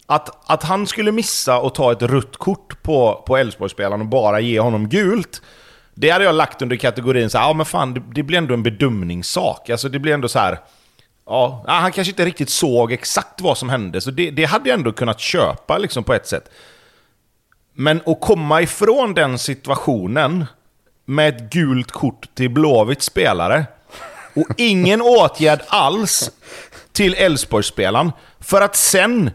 Att, 0.06 0.50
att 0.50 0.62
han 0.62 0.86
skulle 0.86 1.12
missa 1.12 1.58
och 1.58 1.74
ta 1.74 1.92
ett 1.92 2.02
rött 2.02 2.36
kort 2.36 2.82
på, 2.82 3.24
på 3.26 3.36
Elfsborgsspelaren 3.36 4.00
och 4.00 4.06
bara 4.06 4.40
ge 4.40 4.60
honom 4.60 4.88
gult. 4.88 5.42
Det 5.94 6.10
hade 6.10 6.24
jag 6.24 6.34
lagt 6.34 6.62
under 6.62 6.76
kategorin 6.76 7.30
så 7.30 7.38
här, 7.38 7.48
ja 7.48 7.52
men 7.52 7.66
fan 7.66 7.94
det, 7.94 8.02
det 8.14 8.22
blir 8.22 8.38
ändå 8.38 8.54
en 8.54 8.62
bedömningssak. 8.62 9.70
Alltså 9.70 9.88
det 9.88 9.98
blir 9.98 10.14
ändå 10.14 10.28
så 10.28 10.38
här. 10.38 10.58
Ja, 11.26 11.64
han 11.66 11.92
kanske 11.92 12.10
inte 12.10 12.24
riktigt 12.24 12.50
såg 12.50 12.92
exakt 12.92 13.40
vad 13.40 13.58
som 13.58 13.68
hände, 13.68 14.00
så 14.00 14.10
det, 14.10 14.30
det 14.30 14.44
hade 14.44 14.68
jag 14.68 14.78
ändå 14.78 14.92
kunnat 14.92 15.20
köpa 15.20 15.78
liksom 15.78 16.04
på 16.04 16.14
ett 16.14 16.26
sätt. 16.26 16.50
Men 17.72 18.00
att 18.06 18.20
komma 18.20 18.62
ifrån 18.62 19.14
den 19.14 19.38
situationen 19.38 20.44
med 21.04 21.36
ett 21.36 21.52
gult 21.52 21.90
kort 21.90 22.28
till 22.34 22.50
Blåvitts 22.50 23.06
spelare 23.06 23.64
och 24.36 24.46
ingen 24.56 25.02
åtgärd 25.02 25.60
alls 25.68 26.30
till 26.92 27.14
Elfsborgsspelaren 27.14 28.12
för 28.40 28.60
att 28.60 28.76
sen 28.76 29.30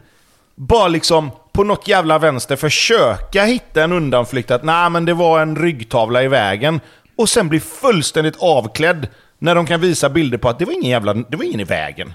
bara 0.56 0.88
liksom 0.88 1.32
på 1.52 1.64
något 1.64 1.88
jävla 1.88 2.20
vänster 2.20 2.56
försöka 2.56 3.44
hitta 3.44 3.84
en 3.84 3.92
undanflykt 3.92 4.52
att 4.52 4.64
nej 4.64 4.90
men 4.90 5.06
det 5.06 5.14
var 5.14 5.42
en 5.42 5.56
ryggtavla 5.56 6.24
i 6.24 6.28
vägen 6.28 6.80
och 7.16 7.30
sen 7.30 7.50
bli 7.50 7.60
fullständigt 7.60 8.36
avklädd 8.40 9.08
när 9.40 9.56
de 9.56 9.66
kan 9.66 9.82
visa 9.82 10.10
bilder 10.10 10.38
på 10.38 10.50
att 10.50 10.60
det 10.60 10.66
var 10.66 10.74
ingen 10.74 10.92
jävla, 10.92 11.14
det 11.14 11.38
var 11.38 11.44
ingen 11.44 11.60
i 11.60 11.64
vägen. 11.64 12.14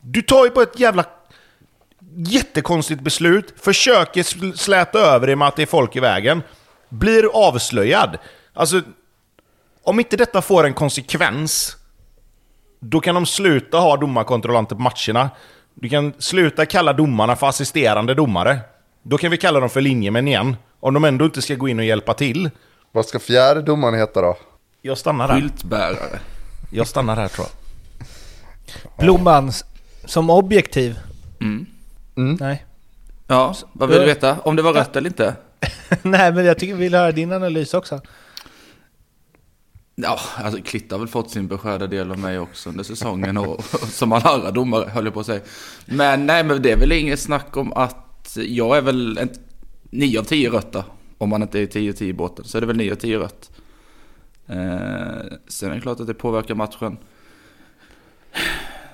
Du 0.00 0.22
tar 0.22 0.44
ju 0.44 0.50
på 0.50 0.62
ett 0.62 0.78
jävla 0.78 1.04
jättekonstigt 2.16 3.00
beslut, 3.00 3.54
försöker 3.60 4.56
släta 4.56 4.98
över 4.98 5.26
det 5.26 5.36
med 5.36 5.48
att 5.48 5.56
det 5.56 5.62
är 5.62 5.66
folk 5.66 5.96
i 5.96 6.00
vägen, 6.00 6.42
blir 6.88 7.46
avslöjad. 7.46 8.18
Alltså, 8.52 8.82
om 9.82 10.00
inte 10.00 10.16
detta 10.16 10.42
får 10.42 10.66
en 10.66 10.74
konsekvens 10.74 11.76
då 12.84 13.00
kan 13.00 13.14
de 13.14 13.26
sluta 13.26 13.78
ha 13.78 13.96
domarkontrollanter 13.96 14.76
på 14.76 14.82
matcherna. 14.82 15.30
Du 15.74 15.88
kan 15.88 16.12
sluta 16.18 16.66
kalla 16.66 16.92
domarna 16.92 17.36
för 17.36 17.46
assisterande 17.46 18.14
domare. 18.14 18.60
Då 19.02 19.18
kan 19.18 19.30
vi 19.30 19.36
kalla 19.36 19.60
dem 19.60 19.70
för 19.70 19.80
linjemän 19.80 20.28
igen. 20.28 20.56
Om 20.80 20.94
de 20.94 21.04
ändå 21.04 21.24
inte 21.24 21.42
ska 21.42 21.54
gå 21.54 21.68
in 21.68 21.78
och 21.78 21.84
hjälpa 21.84 22.14
till. 22.14 22.50
Vad 22.92 23.06
ska 23.06 23.18
fjärde 23.18 23.62
domaren 23.62 23.94
heta 23.94 24.20
då? 24.20 24.36
Jag 24.82 24.98
stannar 24.98 25.28
här. 25.28 25.40
Skyltbärare. 25.40 26.20
Jag 26.70 26.86
stannar 26.86 27.16
här 27.16 27.28
tror 27.28 27.46
jag. 27.46 29.04
Blomman 29.04 29.52
som 30.04 30.30
objektiv? 30.30 30.98
Mm. 31.40 31.66
Nej. 32.40 32.64
Ja, 33.26 33.54
vad 33.72 33.88
vill 33.88 33.98
du 33.98 34.06
veta? 34.06 34.36
Om 34.42 34.56
det 34.56 34.62
var 34.62 34.72
rött 34.72 34.96
eller 34.96 35.10
inte? 35.10 35.34
Nej, 36.02 36.32
men 36.32 36.44
jag 36.44 36.58
tycker 36.58 36.74
vi 36.74 36.80
vill 36.80 36.94
höra 36.94 37.12
din 37.12 37.32
analys 37.32 37.74
också. 37.74 38.00
Ja, 39.94 40.18
alltså 40.36 40.62
Klitt 40.62 40.92
har 40.92 40.98
väl 40.98 41.08
fått 41.08 41.30
sin 41.30 41.46
beskärda 41.46 41.86
del 41.86 42.10
av 42.10 42.18
mig 42.18 42.38
också 42.38 42.70
under 42.70 42.84
säsongen 42.84 43.36
och, 43.36 43.58
och 43.58 43.88
som 43.88 44.12
alla 44.12 44.30
andra 44.30 44.50
domare 44.50 44.90
höll 44.90 45.04
jag 45.04 45.14
på 45.14 45.20
att 45.20 45.26
säga. 45.26 45.40
Men 45.86 46.26
nej, 46.26 46.44
men 46.44 46.62
det 46.62 46.70
är 46.70 46.76
väl 46.76 46.92
inget 46.92 47.20
snack 47.20 47.56
om 47.56 47.72
att 47.72 48.36
jag 48.36 48.76
är 48.76 48.82
väl 48.82 49.18
en 49.18 49.28
9 49.90 50.20
av 50.20 50.24
10 50.24 50.50
rött 50.50 50.72
då. 50.72 50.84
Om 51.18 51.28
man 51.28 51.42
inte 51.42 51.60
är 51.60 51.66
10-10 51.66 52.02
i 52.02 52.12
båten 52.12 52.44
så 52.44 52.56
är 52.56 52.60
det 52.60 52.66
väl 52.66 52.76
9 52.76 52.92
av 52.92 52.96
10 52.96 53.18
rött. 53.18 53.50
Eh, 54.46 54.56
sen 55.48 55.70
är 55.70 55.74
det 55.74 55.80
klart 55.80 56.00
att 56.00 56.06
det 56.06 56.14
påverkar 56.14 56.54
matchen. 56.54 56.96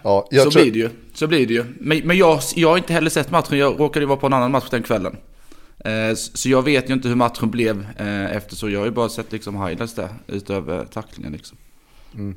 Ja, 0.02 0.28
så 0.32 0.50
tror, 0.50 0.62
blir 0.62 0.72
det 0.72 0.78
ju. 0.78 0.90
Så 1.14 1.26
blir 1.26 1.46
det 1.46 1.54
ju. 1.54 1.64
Men, 1.80 1.98
men 2.04 2.18
jag, 2.18 2.40
jag 2.54 2.68
har 2.68 2.76
inte 2.76 2.92
heller 2.92 3.10
sett 3.10 3.30
matchen. 3.30 3.58
Jag 3.58 3.80
råkade 3.80 4.02
ju 4.02 4.08
vara 4.08 4.18
på 4.18 4.26
en 4.26 4.32
annan 4.32 4.50
match 4.50 4.70
den 4.70 4.82
kvällen. 4.82 5.16
Eh, 5.84 6.14
så 6.14 6.48
jag 6.48 6.62
vet 6.62 6.90
ju 6.90 6.94
inte 6.94 7.08
hur 7.08 7.16
matchen 7.16 7.50
blev 7.50 7.86
eh, 7.96 8.36
efter 8.36 8.56
så. 8.56 8.70
Jag 8.70 8.78
har 8.78 8.86
ju 8.86 8.92
bara 8.92 9.08
sett 9.08 9.32
liksom 9.32 9.62
highlights 9.62 9.94
där. 9.94 10.08
Utöver 10.26 10.84
tacklingen 10.84 11.32
liksom. 11.32 11.58
Mm. 12.14 12.34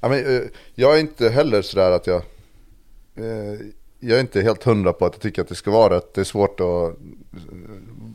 ja, 0.00 0.08
men, 0.08 0.36
eh, 0.36 0.42
jag 0.74 0.96
är 0.96 1.00
inte 1.00 1.28
heller 1.28 1.62
sådär 1.62 1.90
att 1.90 2.06
jag... 2.06 2.22
Jag 4.04 4.16
är 4.16 4.20
inte 4.20 4.42
helt 4.42 4.64
hundra 4.64 4.92
på 4.92 5.06
att 5.06 5.14
jag 5.14 5.20
tycker 5.20 5.42
att 5.42 5.48
det 5.48 5.54
ska 5.54 5.70
vara 5.70 5.96
rätt. 5.96 6.14
Det 6.14 6.20
är 6.20 6.24
svårt 6.24 6.60
att... 6.60 6.98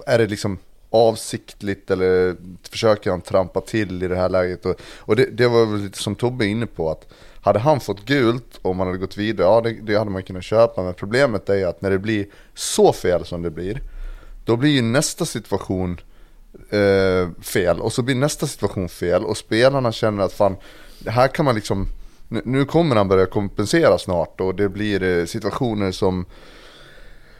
Är 0.05 0.17
det 0.17 0.27
liksom 0.27 0.57
avsiktligt 0.89 1.91
eller 1.91 2.35
försöker 2.69 3.11
han 3.11 3.21
trampa 3.21 3.61
till 3.61 4.03
i 4.03 4.07
det 4.07 4.15
här 4.15 4.29
läget? 4.29 4.65
Och, 4.65 4.75
och 4.97 5.15
det, 5.15 5.25
det 5.25 5.47
var 5.47 5.65
väl 5.65 5.81
lite 5.81 5.97
som 5.97 6.15
Tobbe 6.15 6.45
är 6.45 6.47
inne 6.47 6.65
på 6.65 6.89
att 6.89 7.13
hade 7.41 7.59
han 7.59 7.79
fått 7.79 8.05
gult 8.05 8.59
och 8.61 8.75
man 8.75 8.87
hade 8.87 8.99
gått 8.99 9.17
vidare, 9.17 9.47
ja 9.47 9.61
det, 9.61 9.73
det 9.81 9.95
hade 9.95 10.11
man 10.11 10.23
kunnat 10.23 10.43
köpa. 10.43 10.83
Men 10.83 10.93
problemet 10.93 11.49
är 11.49 11.55
ju 11.55 11.63
att 11.63 11.81
när 11.81 11.89
det 11.89 11.99
blir 11.99 12.25
så 12.53 12.93
fel 12.93 13.25
som 13.25 13.41
det 13.41 13.49
blir, 13.49 13.81
då 14.47 14.55
blir 14.55 14.69
ju 14.69 14.81
nästa 14.81 15.25
situation 15.25 15.99
eh, 16.69 17.29
fel. 17.41 17.79
Och 17.79 17.93
så 17.93 18.01
blir 18.01 18.15
nästa 18.15 18.47
situation 18.47 18.89
fel. 18.89 19.25
Och 19.25 19.37
spelarna 19.37 19.91
känner 19.91 20.23
att 20.23 20.33
fan, 20.33 20.55
det 20.99 21.11
här 21.11 21.27
kan 21.27 21.45
man 21.45 21.55
liksom, 21.55 21.87
nu, 22.27 22.41
nu 22.45 22.65
kommer 22.65 22.95
han 22.95 23.07
börja 23.07 23.25
kompensera 23.25 23.97
snart. 23.97 24.41
Och 24.41 24.55
det 24.55 24.69
blir 24.69 25.03
eh, 25.03 25.25
situationer 25.25 25.91
som 25.91 26.25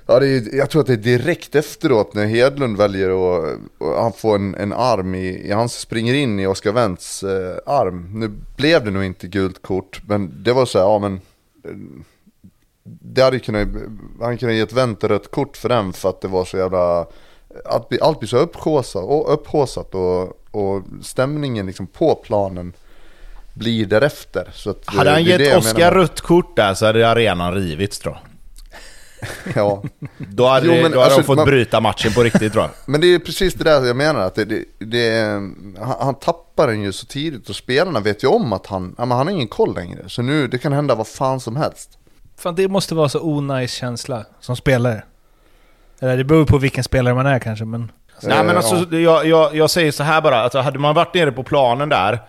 Ja, 0.10 0.20
det 0.20 0.28
är, 0.28 0.56
jag 0.56 0.70
tror 0.70 0.82
att 0.82 0.88
det 0.88 0.94
är 0.94 0.98
direkt 0.98 1.56
efteråt 1.56 2.14
när 2.14 2.26
Hedlund 2.26 2.78
väljer 2.78 3.10
att 3.10 3.60
och 3.78 4.02
han 4.02 4.14
får 4.14 4.36
en, 4.36 4.56
en 4.56 4.74
arm 4.74 5.16
i, 5.16 5.28
i, 5.28 5.52
han 5.52 5.70
springer 5.70 6.14
in 6.14 6.40
i 6.40 6.48
Oskar 6.48 6.72
Wendts 6.72 7.24
eh, 7.24 7.58
arm. 7.66 8.10
Nu 8.14 8.32
blev 8.58 8.86
det 8.86 8.92
nog 8.92 9.04
inte 9.04 9.28
gult 9.28 9.62
kort, 9.62 10.02
men 10.08 10.44
det 10.44 10.54
var 10.54 10.66
så 10.66 10.80
här, 10.80 10.86
ja 10.86 11.00
men 11.00 11.14
eh, 11.64 12.04
det 13.02 13.22
hade 13.22 13.40
kunnat, 13.40 13.68
han 14.22 14.38
kunde 14.38 14.56
ge 14.56 14.62
ett 14.62 14.74
Wendt 14.74 15.04
rött 15.04 15.32
kort 15.32 15.58
för 15.58 15.70
den 15.70 15.94
för 15.94 16.10
att 16.10 16.22
det 16.22 16.28
var 16.28 16.46
så 16.46 16.58
jävla, 16.58 17.06
blir, 17.90 18.04
allt 18.04 18.20
blir 18.20 18.30
så 18.30 18.38
upphaussat 18.38 19.04
och, 19.04 19.34
upphaussat 19.34 19.96
och, 19.96 20.22
och 20.52 20.84
stämningen 21.02 21.66
liksom 21.66 21.88
på 21.88 22.16
planen 22.16 22.74
blir 23.54 23.86
därefter. 23.86 24.50
Så 24.54 24.70
att, 24.70 24.84
Hade 24.86 25.10
eh, 25.10 25.14
han 25.14 25.24
gett 25.24 25.58
Oskar 25.58 25.92
rött 25.92 26.22
kort 26.22 26.56
där 26.56 26.74
så 26.74 26.86
hade 26.86 27.10
arenan 27.10 27.54
rivits 27.54 28.00
tror 28.00 28.14
jag. 28.16 28.24
Ja. 29.56 29.84
Då 30.18 30.46
hade, 30.48 30.68
Jo, 30.68 30.74
men 30.74 30.92
då 30.92 31.00
hade 31.00 31.04
alltså, 31.04 31.20
de 31.20 31.24
fått 31.24 31.36
man- 31.36 31.46
bryta 31.46 31.80
matchen 31.82 32.14
på 32.14 32.24
riktigt 32.24 32.54
tror 32.54 32.64
jag. 32.64 32.72
Men 32.86 33.02
det 33.02 33.08
är 33.08 33.20
precis 33.20 33.54
det 33.54 33.64
där 33.64 33.86
jag 33.86 33.96
menar, 33.96 34.20
att 34.20 34.36
det, 34.36 34.46
det, 34.46 34.66
det, 34.80 35.22
han, 35.80 35.96
han 36.00 36.16
tappar 36.16 36.68
den 36.68 36.82
ju 36.82 36.92
så 36.92 37.06
tidigt 37.06 37.50
och 37.50 37.56
spelarna 37.56 38.00
vet 38.00 38.24
ju 38.24 38.28
om 38.28 38.54
att 38.54 38.66
han, 38.66 38.96
han 38.98 39.12
har 39.12 39.30
ingen 39.30 39.48
koll 39.48 39.76
längre. 39.76 40.10
Så 40.10 40.22
nu, 40.22 40.48
det 40.48 40.58
kan 40.58 40.74
hända 40.74 40.96
vad 40.96 41.08
fan 41.08 41.40
som 41.40 41.56
helst. 41.56 41.98
Fan, 42.40 42.56
det 42.56 42.68
måste 42.68 42.96
vara 42.96 43.10
så 43.10 43.22
onajs 43.22 43.74
känsla 43.74 44.26
som 44.40 44.56
spelare. 44.56 45.04
Eller 46.00 46.18
det 46.18 46.24
beror 46.24 46.46
på 46.46 46.58
vilken 46.58 46.84
spelare 46.84 47.14
man 47.16 47.26
är 47.26 47.40
kanske, 47.40 47.66
men... 47.66 47.92
Nej 48.24 48.44
men 48.44 48.58
alltså, 48.58 48.96
jag, 48.96 49.26
jag, 49.26 49.56
jag 49.56 49.70
säger 49.70 49.92
så 49.92 50.04
här 50.04 50.22
bara, 50.22 50.42
alltså, 50.42 50.60
hade 50.60 50.80
man 50.80 50.96
varit 50.96 51.14
nere 51.14 51.32
på 51.32 51.44
planen 51.44 51.90
där, 51.90 52.20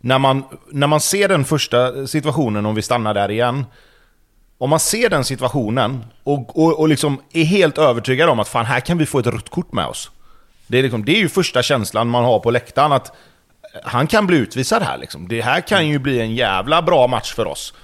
när 0.00 0.18
man, 0.18 0.44
när 0.70 0.86
man 0.86 1.00
ser 1.00 1.28
den 1.28 1.44
första 1.44 2.06
situationen, 2.06 2.66
om 2.66 2.74
vi 2.74 2.82
stannar 2.82 3.14
där 3.14 3.30
igen, 3.30 3.66
om 4.58 4.70
man 4.70 4.80
ser 4.80 5.10
den 5.10 5.24
situationen 5.24 6.04
och, 6.24 6.58
och, 6.58 6.80
och 6.80 6.88
liksom 6.88 7.22
är 7.32 7.44
helt 7.44 7.78
övertygad 7.78 8.28
om 8.28 8.40
att 8.40 8.48
fan, 8.48 8.66
här 8.66 8.80
kan 8.80 8.98
vi 8.98 9.06
få 9.06 9.18
ett 9.18 9.26
rött 9.26 9.48
kort 9.48 9.72
med 9.72 9.86
oss. 9.86 10.10
Det 10.66 10.78
är, 10.78 10.82
liksom, 10.82 11.04
det 11.04 11.12
är 11.12 11.20
ju 11.20 11.28
första 11.28 11.62
känslan 11.62 12.08
man 12.08 12.24
har 12.24 12.38
på 12.38 12.50
läktaren, 12.50 12.92
att 12.92 13.12
han 13.84 14.06
kan 14.06 14.26
bli 14.26 14.36
utvisad 14.36 14.82
här. 14.82 14.98
Liksom. 14.98 15.28
Det 15.28 15.40
här 15.40 15.60
kan 15.60 15.88
ju 15.88 15.98
bli 15.98 16.20
en 16.20 16.34
jävla 16.34 16.82
bra 16.82 17.06
match 17.06 17.34
för 17.34 17.46
oss. 17.46 17.74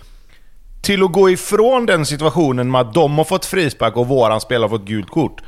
Till 0.85 1.03
att 1.03 1.13
gå 1.13 1.31
ifrån 1.31 1.87
den 1.87 2.07
situationen 2.07 2.71
med 2.71 2.81
att 2.81 2.95
de 2.95 3.19
har 3.19 3.25
fått 3.25 3.45
frispark 3.45 3.97
och 3.97 4.09
våran 4.09 4.41
spelare 4.41 4.65
har 4.65 4.79
fått 4.79 4.87
gult 4.89 5.11
kort. 5.11 5.41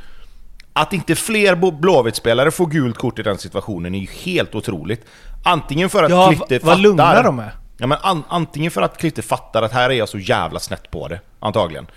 Att 0.73 0.93
inte 0.93 1.15
fler 1.15 1.55
Blåvitt-spelare 1.71 2.51
får 2.51 2.65
gult 2.65 2.97
kort 2.97 3.19
i 3.19 3.23
den 3.23 3.37
situationen 3.37 3.95
är 3.95 3.99
ju 3.99 4.07
helt 4.23 4.55
otroligt. 4.55 5.05
Antingen 5.43 5.89
för 5.89 6.03
att 6.03 6.09
Ja, 6.11 6.27
Klitte 6.27 6.53
vad 6.53 6.61
fattar... 6.61 6.77
lugna 6.81 7.21
de 7.23 7.39
är. 7.39 7.51
Ja, 7.77 7.87
men 7.87 7.97
an, 8.01 8.23
antingen 8.29 8.71
för 8.71 8.81
att 8.81 8.97
Klitte 8.97 9.21
fattar 9.21 9.61
att 9.63 9.71
här 9.71 9.89
är 9.89 9.93
jag 9.93 10.09
så 10.09 10.17
jävla 10.19 10.59
snett 10.59 10.91
på 10.91 11.07
det, 11.07 11.19
antagligen. 11.39 11.87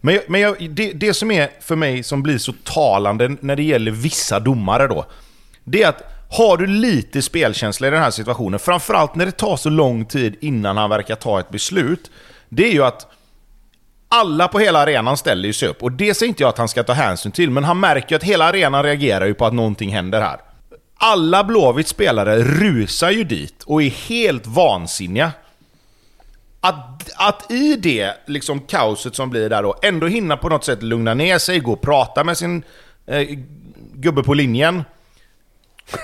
Men, 0.00 0.14
jag- 0.14 0.24
men 0.28 0.40
jag, 0.40 0.70
det, 0.70 0.92
det 0.92 1.14
som 1.14 1.30
är 1.30 1.48
för 1.60 1.76
mig 1.76 2.02
som 2.02 2.22
blir 2.22 2.38
så 2.38 2.52
talande 2.64 3.36
när 3.40 3.56
det 3.56 3.62
gäller 3.62 3.90
vissa 3.90 4.40
domare 4.40 4.86
då, 4.86 5.04
det 5.64 5.82
är 5.82 5.88
att 5.88 6.02
har 6.30 6.56
du 6.56 6.66
lite 6.66 7.22
spelkänsla 7.22 7.86
i 7.86 7.90
den 7.90 8.02
här 8.02 8.10
situationen, 8.10 8.60
framförallt 8.60 9.14
när 9.14 9.26
det 9.26 9.32
tar 9.32 9.56
så 9.56 9.70
lång 9.70 10.04
tid 10.04 10.36
innan 10.40 10.76
han 10.76 10.90
verkar 10.90 11.14
ta 11.14 11.40
ett 11.40 11.50
beslut, 11.50 12.10
det 12.48 12.68
är 12.68 12.72
ju 12.72 12.84
att 12.84 13.06
alla 14.08 14.48
på 14.48 14.58
hela 14.58 14.78
arenan 14.78 15.16
ställer 15.16 15.46
ju 15.46 15.52
sig 15.52 15.68
upp. 15.68 15.82
Och 15.82 15.92
det 15.92 16.14
säger 16.14 16.28
inte 16.28 16.42
jag 16.42 16.48
att 16.48 16.58
han 16.58 16.68
ska 16.68 16.82
ta 16.82 16.92
hänsyn 16.92 17.32
till, 17.32 17.50
men 17.50 17.64
han 17.64 17.80
märker 17.80 18.10
ju 18.10 18.16
att 18.16 18.22
hela 18.22 18.44
arenan 18.44 18.82
reagerar 18.82 19.26
ju 19.26 19.34
på 19.34 19.46
att 19.46 19.54
någonting 19.54 19.90
händer 19.90 20.20
här. 20.20 20.40
Alla 20.96 21.44
Blåvitts 21.44 21.90
spelare 21.90 22.38
rusar 22.42 23.10
ju 23.10 23.24
dit 23.24 23.62
och 23.62 23.82
är 23.82 23.90
helt 23.90 24.46
vansinniga. 24.46 25.32
Att, 26.60 27.10
att 27.16 27.50
i 27.50 27.76
det 27.76 28.14
liksom 28.26 28.60
kaoset 28.60 29.14
som 29.14 29.30
blir 29.30 29.48
där 29.48 29.62
då, 29.62 29.74
ändå 29.82 30.06
hinna 30.06 30.36
på 30.36 30.48
något 30.48 30.64
sätt 30.64 30.82
lugna 30.82 31.14
ner 31.14 31.38
sig, 31.38 31.58
gå 31.58 31.72
och 31.72 31.80
prata 31.80 32.24
med 32.24 32.38
sin 32.38 32.62
eh, 33.06 33.28
gubbe 33.94 34.22
på 34.22 34.34
linjen. 34.34 34.84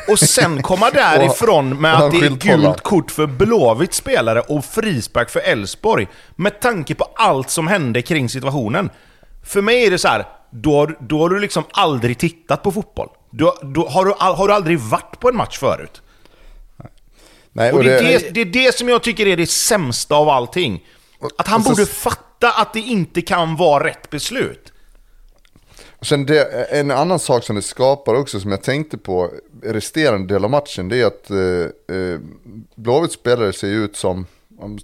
Och 0.08 0.18
sen 0.18 0.62
komma 0.62 0.90
därifrån 0.94 1.80
med 1.80 1.94
att 1.94 2.10
det 2.10 2.26
är 2.26 2.30
gult 2.30 2.80
kort 2.82 3.10
för 3.10 3.26
Blåvitts 3.26 3.96
spelare 3.96 4.40
och 4.40 4.64
frispark 4.64 5.30
för 5.30 5.40
Elfsborg. 5.40 6.08
Med 6.36 6.60
tanke 6.60 6.94
på 6.94 7.04
allt 7.14 7.50
som 7.50 7.66
hände 7.68 8.02
kring 8.02 8.28
situationen. 8.28 8.90
För 9.44 9.62
mig 9.62 9.86
är 9.86 9.90
det 9.90 9.98
så 9.98 10.08
här, 10.08 10.26
då, 10.50 10.76
har- 10.76 10.96
då 11.00 11.20
har 11.20 11.28
du 11.28 11.38
liksom 11.40 11.64
aldrig 11.70 12.18
tittat 12.18 12.62
på 12.62 12.72
fotboll. 12.72 13.08
Då, 13.30 13.58
då 13.62 13.88
har, 13.88 14.04
du, 14.04 14.14
har 14.18 14.48
du 14.48 14.54
aldrig 14.54 14.78
varit 14.78 15.20
på 15.20 15.28
en 15.28 15.36
match 15.36 15.58
förut. 15.58 16.02
Nej, 17.52 17.72
Och 17.72 17.78
och 17.78 17.84
det, 17.84 17.98
är 17.98 18.02
det, 18.02 18.18
det, 18.18 18.30
det 18.30 18.40
är 18.40 18.66
det 18.66 18.74
som 18.74 18.88
jag 18.88 19.02
tycker 19.02 19.26
är 19.26 19.36
det 19.36 19.46
sämsta 19.46 20.14
av 20.14 20.28
allting. 20.28 20.84
Att 21.38 21.46
han 21.48 21.62
så- 21.64 21.70
borde 21.70 21.86
fatta 21.86 22.52
att 22.52 22.72
det 22.72 22.80
inte 22.80 23.20
kan 23.22 23.56
vara 23.56 23.84
rätt 23.84 24.10
beslut. 24.10 24.70
Sen 26.02 26.26
det, 26.26 26.64
en 26.70 26.90
annan 26.90 27.18
sak 27.18 27.44
som 27.44 27.56
det 27.56 27.62
skapar 27.62 28.14
också 28.14 28.40
som 28.40 28.50
jag 28.50 28.62
tänkte 28.62 28.98
på 28.98 29.30
resterande 29.64 30.34
del 30.34 30.44
av 30.44 30.50
matchen 30.50 30.88
det 30.88 31.00
är 31.00 31.06
att 31.06 31.30
eh, 31.30 31.96
eh, 31.96 32.20
Blåvitts 32.74 33.14
spelare 33.14 33.52
ser 33.52 33.68
ut 33.68 33.96
som 33.96 34.26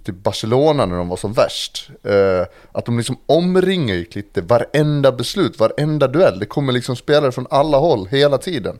typ 0.03 0.15
Barcelona 0.15 0.85
när 0.85 0.97
de 0.97 1.07
var 1.07 1.17
som 1.17 1.33
värst. 1.33 1.89
Eh, 2.03 2.45
att 2.71 2.85
de 2.85 2.97
liksom 2.97 3.17
omringar 3.25 3.95
ju 3.95 4.05
Klitte 4.05 4.41
varenda 4.41 5.11
beslut, 5.11 5.59
varenda 5.59 6.07
duell. 6.07 6.39
Det 6.39 6.45
kommer 6.45 6.73
liksom 6.73 6.95
spelare 6.95 7.31
från 7.31 7.47
alla 7.49 7.77
håll 7.77 8.07
hela 8.07 8.37
tiden. 8.37 8.79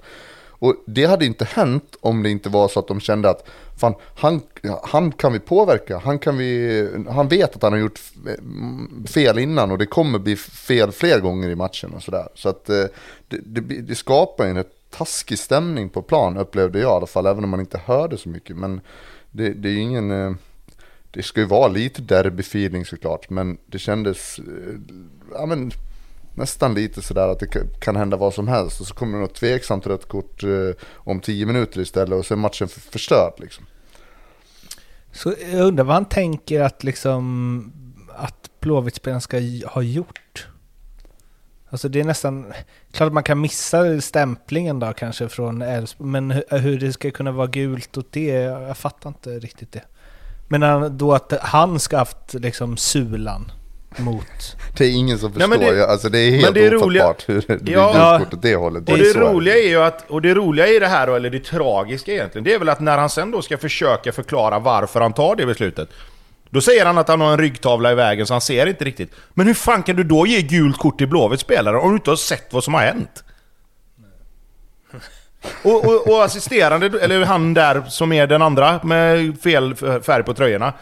Och 0.62 0.76
det 0.88 1.06
hade 1.06 1.26
inte 1.26 1.46
hänt 1.46 1.96
om 2.02 2.24
det 2.24 2.30
inte 2.30 2.50
var 2.50 2.68
så 2.68 2.80
att 2.80 2.88
de 2.88 3.00
kände 3.00 3.30
att 3.30 3.48
fan, 3.80 3.96
han, 4.16 4.42
han 4.84 5.12
kan 5.12 5.34
vi 5.34 5.40
påverka. 5.40 5.98
Han, 5.98 6.20
kan 6.20 6.38
vi, 6.38 6.90
han 7.10 7.28
vet 7.28 7.56
att 7.56 7.64
han 7.64 7.74
har 7.74 7.80
gjort 7.80 8.00
mm, 8.26 9.06
fel 9.08 9.40
innan 9.40 9.72
och 9.72 9.78
det 9.78 9.86
kommer 9.86 10.20
bli 10.20 10.36
fel 10.36 10.92
fler 10.92 11.20
gånger 11.20 11.50
i 11.50 11.56
matchen 11.56 11.94
och 11.94 12.04
sådär. 12.04 12.28
Så 12.36 12.50
att 12.50 12.70
eh, 12.70 12.86
det, 13.28 13.38
det, 13.46 13.62
det 13.62 13.96
skapar 13.96 14.46
en 14.46 14.56
rätt 14.56 14.81
taskig 14.92 15.40
stämning 15.40 15.90
på 15.90 16.02
plan 16.02 16.38
upplevde 16.38 16.80
jag 16.80 16.92
i 16.92 16.96
alla 16.96 17.08
fall, 17.08 17.26
även 17.26 17.44
om 17.44 17.50
man 17.50 17.60
inte 17.60 17.82
hörde 17.86 18.18
så 18.18 18.30
mycket. 18.30 18.56
Men 18.56 18.82
det, 19.32 19.50
det 19.50 19.70
är 19.70 19.74
ju 19.74 19.80
ingen... 19.80 20.12
Eh, 20.12 20.34
det 21.12 21.24
ska 21.24 21.40
ju 21.40 21.46
vara 21.46 21.68
lite 21.68 22.02
derbyfeeling 22.02 22.86
såklart, 22.86 23.30
men 23.30 23.58
det 23.66 23.80
kändes... 23.80 24.40
Eh, 24.40 24.46
ja, 25.34 25.46
men, 25.46 25.72
nästan 26.36 26.74
lite 26.74 27.02
sådär 27.02 27.28
att 27.28 27.40
det 27.40 27.80
kan 27.80 27.96
hända 27.96 28.18
vad 28.18 28.34
som 28.34 28.48
helst 28.48 28.82
och 28.82 28.88
så 28.88 28.94
kommer 28.94 29.18
det 29.18 29.22
något 29.22 29.36
tveksamt 29.36 29.88
rött 29.88 30.08
kort 30.08 30.44
eh, 30.44 30.86
om 30.94 31.20
tio 31.20 31.46
minuter 31.46 31.82
istället 31.82 32.20
och 32.20 32.26
så 32.26 32.34
är 32.34 32.38
matchen 32.38 32.68
förstörd 32.68 33.34
liksom. 33.38 33.66
Så 35.12 35.34
jag 35.52 35.62
undrar 35.62 35.84
vad 35.84 35.94
han 35.94 36.06
tänker 36.06 36.62
att 36.62 36.84
liksom 36.84 37.74
att 38.16 38.50
Blåvittspelaren 38.60 39.22
ska 39.22 39.42
ha 39.66 39.82
gjort. 39.82 40.48
Alltså 41.72 41.90
det 41.90 42.00
är 42.00 42.04
nästan... 42.04 42.54
Klart 42.92 43.08
att 43.08 43.14
man 43.14 43.24
kan 43.24 43.42
missa 43.42 44.02
stämplingen 44.02 44.80
då 44.80 44.94
kanske 44.94 45.30
från 45.30 45.62
Elfsborg, 45.62 46.10
men 46.10 46.32
hu- 46.32 46.58
hur 46.58 46.80
det 46.80 46.94
ska 46.94 47.12
kunna 47.12 47.32
vara 47.32 47.48
gult 47.48 47.98
åt 47.98 48.12
det, 48.12 48.26
jag 48.28 48.78
fattar 48.78 49.10
inte 49.10 49.30
riktigt 49.30 49.72
det. 49.72 49.82
Men 50.48 50.98
då 50.98 51.14
att 51.14 51.34
han 51.42 51.80
ska 51.80 51.98
haft 51.98 52.34
liksom 52.34 52.78
sulan 52.78 53.52
mot... 53.98 54.56
Det 54.78 54.86
är 54.86 54.92
ingen 54.92 55.18
som 55.20 55.32
Nej, 55.32 55.48
förstår 55.48 55.66
men 55.66 55.76
det-. 55.76 55.88
Alltså 55.88 56.10
det 56.10 56.20
är 56.20 56.32
helt 56.32 56.54
det 56.54 56.66
är 56.66 56.72
roliga- 56.72 57.04
ofattbart 57.06 57.30
hur 57.30 57.44
det 57.48 57.58
blir 57.64 57.74
Ja. 57.74 58.18
gult 58.18 58.24
kort 58.30 58.34
åt 58.38 58.42
det 58.42 58.56
hållet. 58.56 58.90
Och 58.90 58.98
är 58.98 59.14
det, 59.14 59.20
roliga 59.20 59.56
är 59.58 59.68
ju 59.68 59.82
att, 59.82 60.10
och 60.10 60.22
det 60.22 60.34
roliga 60.34 60.68
i 60.68 60.80
det 60.80 60.88
här 60.88 61.08
då, 61.08 61.16
eller 61.16 61.30
det 61.30 61.40
tragiska 61.44 62.12
egentligen, 62.14 62.44
det 62.44 62.54
är 62.54 62.60
väl 62.60 62.70
att 62.70 62.80
när 62.80 62.98
han 62.98 63.10
sen 63.10 63.32
då 63.32 63.42
ska 63.42 63.58
försöka 63.58 64.12
förklara 64.12 64.60
varför 64.60 65.02
han 65.02 65.14
tar 65.14 65.36
det 65.36 65.46
beslutet. 65.46 65.90
Då 66.52 66.62
säger 66.62 66.86
han 66.86 66.98
att 66.98 67.08
han 67.08 67.22
har 67.22 67.32
en 67.32 67.38
ryggtavla 67.38 67.92
i 67.92 67.96
vägen 67.96 68.28
så 68.28 68.34
han 68.34 68.42
ser 68.42 68.66
inte 68.66 68.86
riktigt. 68.86 69.12
Men 69.34 69.48
hur 69.48 69.54
fan 69.54 69.84
kan 69.84 69.96
du 69.96 70.04
då 70.04 70.26
ge 70.26 70.42
gult 70.42 70.78
kort 70.78 70.98
till 70.98 71.08
Blåvitts 71.08 71.44
spelare 71.44 71.78
om 71.78 71.90
du 71.90 71.96
inte 71.96 72.10
har 72.10 72.16
sett 72.16 72.54
vad 72.54 72.64
som 72.64 72.74
har 72.74 72.82
hänt? 72.82 73.24
Och, 75.64 75.86
och, 75.86 76.08
och 76.08 76.24
assisterande, 76.24 77.00
eller 77.02 77.26
han 77.26 77.54
där 77.54 77.84
som 77.88 78.12
är 78.12 78.28
den 78.28 78.42
andra 78.42 78.80
med 78.84 79.40
fel 79.42 79.76
färg 79.76 80.24
på 80.24 80.34
tröjorna. 80.34 80.74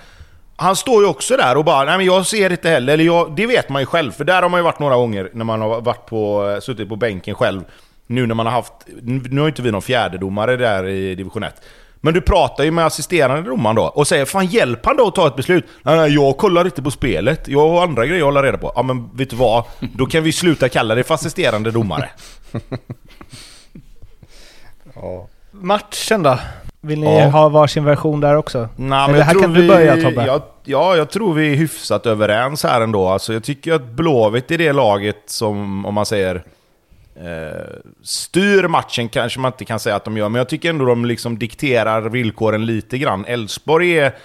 Han 0.56 0.76
står 0.76 1.04
ju 1.04 1.10
också 1.10 1.38
där 1.38 1.58
och 1.58 1.66
bara 1.66 1.86
nej 1.86 1.98
men 1.98 2.06
jag 2.06 2.26
ser 2.26 2.50
inte 2.50 2.70
heller, 2.70 2.94
eller 2.94 3.04
jag, 3.04 3.36
det 3.36 3.46
vet 3.46 3.70
man 3.70 3.82
ju 3.82 3.86
själv. 3.86 4.12
För 4.12 4.24
där 4.24 4.42
har 4.42 4.50
man 4.50 4.60
ju 4.60 4.64
varit 4.64 4.80
några 4.80 4.96
gånger 4.96 5.30
när 5.34 5.46
man 5.46 5.62
har 5.62 5.82
varit 5.82 6.06
på, 6.06 6.58
suttit 6.62 6.90
på 6.90 6.96
bänken 6.96 7.36
själv. 7.36 7.62
Nu 8.08 8.28
när 8.28 8.36
man 8.36 8.46
har 8.46 8.54
haft, 8.54 8.74
nu 9.04 9.42
har 9.42 9.48
inte 9.48 9.62
vi 9.62 9.72
någon 9.72 9.82
fjärdedomare 9.82 10.58
där 10.58 10.88
i 10.88 11.16
division 11.16 11.44
1. 11.44 11.62
Men 12.02 12.14
du 12.14 12.22
pratar 12.22 12.64
ju 12.64 12.72
med 12.72 12.86
assisterande 12.86 13.50
domaren 13.50 13.76
då 13.76 13.84
och 13.84 14.08
säger 14.08 14.26
fan 14.26 14.46
hjälp 14.46 14.86
han 14.86 14.98
då 14.98 15.08
att 15.08 15.16
ta 15.16 15.28
ett 15.28 15.36
beslut. 15.36 15.66
Nej, 15.84 15.98
nej 15.98 16.14
jag 16.14 16.38
kollar 16.38 16.66
inte 16.66 16.82
på 16.82 16.92
spelet, 16.92 17.48
jag 17.48 17.70
har 17.70 17.84
andra 17.84 18.06
grejer 18.06 18.22
att 18.22 18.26
hålla 18.26 18.44
reda 18.44 18.58
på. 18.58 18.72
Ja 18.76 18.82
men 18.84 19.10
vet 19.14 19.30
du 19.30 19.36
vad? 19.36 19.64
Då 19.80 20.06
kan 20.06 20.24
vi 20.24 20.32
sluta 20.32 20.70
kalla 20.70 20.96
det 20.96 21.04
för 21.04 21.14
assisterande 21.16 21.72
domare. 21.72 22.10
Ja. 24.96 25.28
Matchen 25.52 26.24
då? 26.24 26.40
Vill 26.82 27.00
ni 27.00 27.06
Ja. 27.20 27.26
ha 27.30 27.50
varsin 27.50 27.84
version 27.86 28.20
där 28.20 28.36
också? 28.36 28.70
Nej, 28.76 28.98
Eller 29.00 29.08
men 29.08 29.18
jag 29.18 29.26
här 29.26 29.32
tror 29.32 29.42
kan 29.42 29.54
du 29.54 29.62
vi, 29.62 29.68
börja, 29.68 29.96
Tobbe. 29.96 30.26
Jag, 30.26 30.42
ja, 30.64 30.96
jag 30.96 31.10
tror 31.10 31.34
vi 31.34 31.52
är 31.52 31.56
hyfsat 31.56 32.06
överens 32.06 32.64
här 32.64 32.82
ändå. 32.82 33.08
Alltså, 33.08 33.34
jag 33.34 33.44
tycker 33.44 33.74
att 33.74 33.84
Blåvitt 33.86 34.52
är 34.52 34.58
det 34.58 34.74
laget 34.74 35.24
som, 35.26 35.86
om 35.86 35.94
man 35.94 36.06
säger, 36.06 36.44
Eh, 37.20 37.80
styr 38.04 38.68
matchen 38.68 39.10
kanske 39.10 39.40
man 39.40 39.52
inte 39.52 39.66
kan 39.66 39.80
säga 39.80 39.96
att 39.96 40.06
de 40.06 40.18
gör, 40.18 40.30
men 40.30 40.40
jag 40.40 40.50
tycker 40.50 40.70
ändå 40.70 40.86
de 40.86 41.06
liksom 41.06 41.40
dikterar 41.40 42.02
villkoren 42.02 42.66
lite 42.66 42.98
grann. 42.98 43.26
Elfsborg 43.26 44.00
är... 44.00 44.16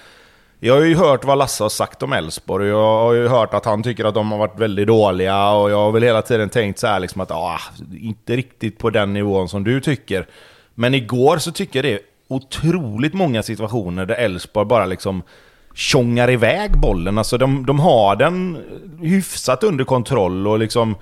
Jag 0.60 0.74
har 0.74 0.80
ju 0.80 0.96
hört 0.96 1.24
vad 1.24 1.38
Lasse 1.38 1.64
har 1.64 1.68
sagt 1.68 2.02
om 2.02 2.12
Elfsborg, 2.12 2.72
och 2.72 2.80
jag 2.80 2.98
har 2.98 3.12
ju 3.12 3.28
hört 3.28 3.54
att 3.54 3.64
han 3.64 3.82
tycker 3.82 4.04
att 4.04 4.14
de 4.14 4.32
har 4.32 4.38
varit 4.38 4.58
väldigt 4.58 4.86
dåliga, 4.86 5.50
och 5.50 5.70
jag 5.70 5.76
har 5.76 5.92
väl 5.92 6.02
hela 6.02 6.22
tiden 6.22 6.48
tänkt 6.48 6.78
så 6.78 6.86
här 6.86 7.00
liksom 7.00 7.20
att 7.20 7.30
ah, 7.30 7.60
inte 8.00 8.36
riktigt 8.36 8.78
på 8.78 8.90
den 8.90 9.12
nivån 9.12 9.48
som 9.48 9.64
du 9.64 9.80
tycker. 9.80 10.26
Men 10.74 10.94
igår 10.94 11.38
så 11.38 11.52
tycker 11.52 11.78
jag 11.78 11.84
det 11.84 11.92
är 11.92 12.00
otroligt 12.28 13.14
många 13.14 13.42
situationer 13.42 14.06
där 14.06 14.14
Elfsborg 14.14 14.66
bara 14.66 14.86
liksom 14.86 15.22
tjongar 15.74 16.30
iväg 16.30 16.80
bollen. 16.80 17.18
Alltså 17.18 17.38
de, 17.38 17.66
de 17.66 17.80
har 17.80 18.16
den 18.16 18.58
hyfsat 19.00 19.64
under 19.64 19.84
kontroll 19.84 20.46
och 20.46 20.58
liksom 20.58 20.96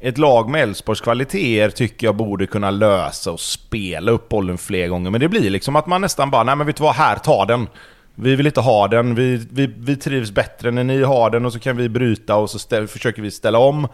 ett 0.00 0.18
lag 0.18 0.48
med 0.48 0.62
Elfsborgs 0.62 1.00
kvaliteter 1.00 1.70
tycker 1.70 2.06
jag 2.06 2.16
borde 2.16 2.46
kunna 2.46 2.70
lösa 2.70 3.32
och 3.32 3.40
spela 3.40 4.10
upp 4.10 4.28
bollen 4.28 4.58
fler 4.58 4.88
gånger. 4.88 5.10
Men 5.10 5.20
det 5.20 5.28
blir 5.28 5.50
liksom 5.50 5.76
att 5.76 5.86
man 5.86 6.00
nästan 6.00 6.30
bara, 6.30 6.44
nej 6.44 6.56
men 6.56 6.66
vet 6.66 6.76
du 6.76 6.82
vad, 6.82 6.94
här, 6.94 7.16
ta 7.16 7.44
den. 7.44 7.66
Vi 8.14 8.36
vill 8.36 8.46
inte 8.46 8.60
ha 8.60 8.88
den, 8.88 9.14
vi, 9.14 9.46
vi, 9.50 9.66
vi 9.66 9.96
trivs 9.96 10.30
bättre 10.30 10.70
när 10.70 10.84
ni 10.84 11.02
har 11.02 11.30
den 11.30 11.46
och 11.46 11.52
så 11.52 11.58
kan 11.58 11.76
vi 11.76 11.88
bryta 11.88 12.36
och 12.36 12.50
så 12.50 12.58
ställ, 12.58 12.88
försöker 12.88 13.22
vi 13.22 13.30
ställa 13.30 13.58
om. 13.58 13.88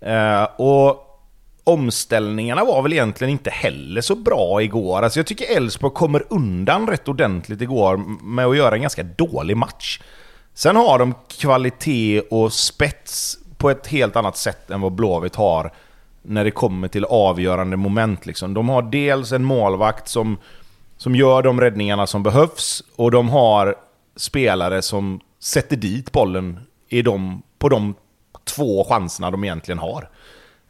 Eh, 0.00 0.42
och 0.56 1.04
omställningarna 1.64 2.64
var 2.64 2.82
väl 2.82 2.92
egentligen 2.92 3.30
inte 3.30 3.50
heller 3.50 4.00
så 4.00 4.14
bra 4.14 4.62
igår. 4.62 5.02
Alltså 5.02 5.18
jag 5.18 5.26
tycker 5.26 5.56
Elfsborg 5.56 5.94
kommer 5.94 6.24
undan 6.30 6.86
rätt 6.86 7.08
ordentligt 7.08 7.62
igår 7.62 7.96
med 8.24 8.46
att 8.46 8.56
göra 8.56 8.74
en 8.74 8.80
ganska 8.80 9.02
dålig 9.02 9.56
match. 9.56 10.00
Sen 10.54 10.76
har 10.76 10.98
de 10.98 11.14
kvalitet 11.40 12.20
och 12.20 12.52
spets 12.52 13.38
på 13.58 13.70
ett 13.70 13.86
helt 13.86 14.16
annat 14.16 14.36
sätt 14.36 14.70
än 14.70 14.80
vad 14.80 14.92
Blåvitt 14.92 15.36
har 15.36 15.72
när 16.22 16.44
det 16.44 16.50
kommer 16.50 16.88
till 16.88 17.04
avgörande 17.04 17.76
moment. 17.76 18.26
Liksom. 18.26 18.54
De 18.54 18.68
har 18.68 18.82
dels 18.82 19.32
en 19.32 19.44
målvakt 19.44 20.08
som, 20.08 20.38
som 20.96 21.14
gör 21.14 21.42
de 21.42 21.60
räddningarna 21.60 22.06
som 22.06 22.22
behövs 22.22 22.82
och 22.96 23.10
de 23.10 23.28
har 23.28 23.74
spelare 24.16 24.82
som 24.82 25.20
sätter 25.40 25.76
dit 25.76 26.12
bollen 26.12 26.60
i 26.88 27.02
de, 27.02 27.42
på 27.58 27.68
de 27.68 27.94
två 28.44 28.84
chanserna 28.88 29.30
de 29.30 29.44
egentligen 29.44 29.78
har. 29.78 30.08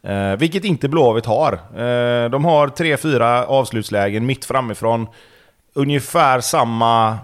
Eh, 0.01 0.35
vilket 0.35 0.65
inte 0.65 0.89
Blåvitt 0.89 1.25
har. 1.25 1.53
Eh, 1.53 2.29
de 2.29 2.45
har 2.45 2.67
tre, 2.67 2.97
fyra 2.97 3.45
avslutslägen 3.45 4.25
mitt 4.25 4.45
framifrån. 4.45 5.07
Ungefär 5.73 6.41
samma... 6.41 7.17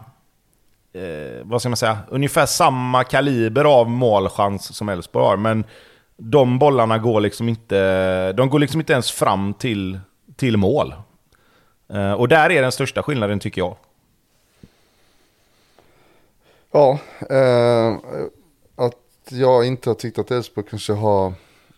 Eh, 0.96 1.42
vad 1.44 1.62
ska 1.62 1.70
man 1.70 1.78
säga? 1.78 2.00
Ungefär 2.10 2.46
samma 2.46 3.04
kaliber 3.04 3.64
av 3.64 3.90
målchans 3.90 4.76
som 4.76 4.90
Elfsborg 4.90 5.26
har. 5.26 5.38
Men 5.38 5.64
de 6.18 6.60
bollarna 6.60 6.98
går 6.98 7.22
liksom 7.22 7.50
inte... 7.50 8.34
De 8.34 8.50
går 8.50 8.60
liksom 8.60 8.80
inte 8.80 8.94
ens 8.94 9.12
fram 9.12 9.54
till, 9.54 10.00
till 10.36 10.58
mål. 10.58 10.94
Eh, 11.90 12.14
och 12.14 12.28
där 12.28 12.50
är 12.50 12.62
den 12.62 12.72
största 12.72 13.04
skillnaden 13.04 13.40
tycker 13.40 13.62
jag. 13.62 13.76
Ja, 16.72 17.00
eh, 17.30 17.98
att 18.76 19.32
jag 19.32 19.68
inte 19.68 19.90
har 19.90 19.96
tyckt 19.96 20.20
att 20.20 20.32
Elfsborg 20.32 20.68
kanske 20.70 20.94
har, 20.94 21.34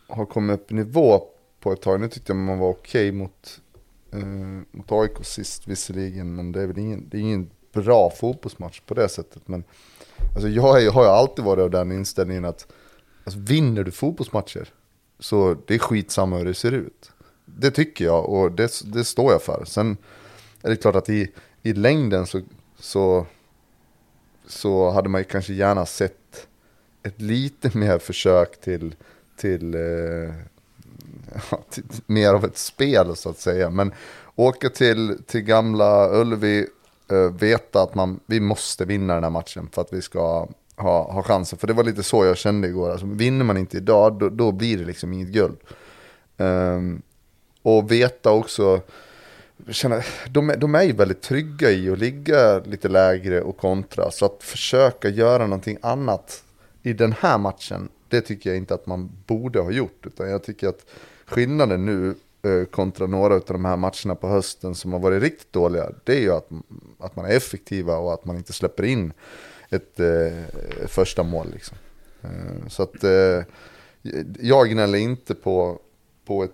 har 0.07 0.25
kommit 0.25 0.59
upp 0.59 0.71
i 0.71 0.75
nivå 0.75 1.23
på 1.59 1.71
ett 1.71 1.81
tag. 1.81 2.01
Nu 2.01 2.09
tyckte 2.09 2.31
jag 2.31 2.37
man 2.37 2.59
var 2.59 2.69
okej 2.69 3.11
mot, 3.11 3.59
eh, 4.13 4.19
mot 4.71 4.91
AIK 4.91 5.25
sist 5.25 5.67
visserligen, 5.67 6.35
men 6.35 6.51
det 6.51 6.61
är 6.61 6.67
väl 6.67 6.77
ingen, 6.77 7.09
det 7.09 7.17
är 7.17 7.21
ingen 7.21 7.49
bra 7.73 8.09
fotbollsmatch 8.09 8.79
på 8.79 8.93
det 8.93 9.09
sättet. 9.09 9.47
Men 9.47 9.63
alltså, 10.33 10.47
jag 10.47 10.83
är, 10.83 10.91
har 10.91 11.03
ju 11.03 11.09
alltid 11.09 11.45
varit 11.45 11.61
av 11.61 11.69
den 11.69 11.91
inställningen 11.91 12.45
att 12.45 12.67
alltså, 13.23 13.39
vinner 13.39 13.83
du 13.83 13.91
fotbollsmatcher 13.91 14.69
så 15.19 15.57
det 15.67 15.75
är 15.75 15.79
skitsamma 15.79 16.37
hur 16.37 16.45
det 16.45 16.53
ser 16.53 16.71
ut. 16.71 17.11
Det 17.45 17.71
tycker 17.71 18.05
jag 18.05 18.29
och 18.29 18.51
det, 18.51 18.81
det 18.85 19.03
står 19.03 19.31
jag 19.31 19.41
för. 19.41 19.65
Sen 19.65 19.97
är 20.61 20.69
det 20.69 20.75
klart 20.75 20.95
att 20.95 21.09
i, 21.09 21.31
i 21.61 21.73
längden 21.73 22.27
så, 22.27 22.41
så 22.79 23.25
så 24.47 24.89
hade 24.89 25.09
man 25.09 25.21
ju 25.21 25.25
kanske 25.25 25.53
gärna 25.53 25.85
sett 25.85 26.47
ett 27.03 27.21
lite 27.21 27.77
mer 27.77 27.99
försök 27.99 28.61
till, 28.61 28.95
till, 29.37 29.75
eh, 29.75 29.81
ja, 31.51 31.59
till 31.69 31.83
mer 32.05 32.33
av 32.33 32.45
ett 32.45 32.57
spel 32.57 33.15
så 33.15 33.29
att 33.29 33.39
säga. 33.39 33.69
Men 33.69 33.93
åka 34.35 34.69
till, 34.69 35.17
till 35.25 35.41
gamla 35.41 36.09
Ullevi, 36.21 36.67
Eh, 37.11 37.31
veta 37.33 37.81
att 37.81 37.95
man, 37.95 38.19
vi 38.25 38.39
måste 38.39 38.85
vinna 38.85 39.13
den 39.13 39.23
här 39.23 39.29
matchen 39.29 39.69
för 39.71 39.81
att 39.81 39.93
vi 39.93 40.01
ska 40.01 40.47
ha, 40.75 41.11
ha 41.11 41.23
chansen. 41.23 41.59
För 41.59 41.67
det 41.67 41.73
var 41.73 41.83
lite 41.83 42.03
så 42.03 42.25
jag 42.25 42.37
kände 42.37 42.67
igår. 42.67 42.91
Alltså, 42.91 43.05
vinner 43.05 43.45
man 43.45 43.57
inte 43.57 43.77
idag, 43.77 44.19
då, 44.19 44.29
då 44.29 44.51
blir 44.51 44.77
det 44.77 44.85
liksom 44.85 45.13
inget 45.13 45.27
guld. 45.27 45.57
Um, 46.37 47.01
och 47.61 47.91
veta 47.91 48.31
också, 48.31 48.81
känna, 49.69 50.01
de, 50.29 50.49
är- 50.49 50.57
de 50.57 50.75
är 50.75 50.83
ju 50.83 50.91
väldigt 50.93 51.21
trygga 51.21 51.71
i 51.71 51.89
att 51.89 51.99
ligga 51.99 52.59
lite 52.59 52.87
lägre 52.89 53.41
och 53.41 53.57
kontra. 53.57 54.11
Så 54.11 54.25
att 54.25 54.43
försöka 54.43 55.09
göra 55.09 55.43
någonting 55.47 55.77
annat 55.81 56.43
i 56.83 56.93
den 56.93 57.11
här 57.19 57.37
matchen, 57.37 57.89
det 58.09 58.21
tycker 58.21 58.49
jag 58.49 58.57
inte 58.57 58.73
att 58.73 58.85
man 58.87 59.09
borde 59.27 59.59
ha 59.59 59.71
gjort. 59.71 60.05
Utan 60.05 60.29
jag 60.29 60.43
tycker 60.43 60.67
att 60.67 60.85
skillnaden 61.25 61.85
nu 61.85 62.15
Eh, 62.41 62.65
kontra 62.65 63.07
några 63.07 63.33
av 63.33 63.43
de 63.47 63.65
här 63.65 63.77
matcherna 63.77 64.15
på 64.15 64.27
hösten 64.27 64.75
som 64.75 64.93
har 64.93 64.99
varit 64.99 65.23
riktigt 65.23 65.53
dåliga, 65.53 65.89
det 66.03 66.15
är 66.15 66.19
ju 66.19 66.33
att, 66.33 66.49
att 66.99 67.15
man 67.15 67.25
är 67.25 67.29
effektiva 67.29 67.97
och 67.97 68.13
att 68.13 68.25
man 68.25 68.37
inte 68.37 68.53
släpper 68.53 68.83
in 68.83 69.13
ett 69.69 69.99
eh, 69.99 70.87
första 70.87 71.23
mål. 71.23 71.47
Liksom. 71.53 71.77
Eh, 72.21 72.67
så 72.67 72.83
att 72.83 73.03
eh, 73.03 73.43
jag 74.39 74.69
gnäller 74.69 74.97
inte 74.97 75.35
på, 75.35 75.79
på 76.25 76.43
ett 76.43 76.51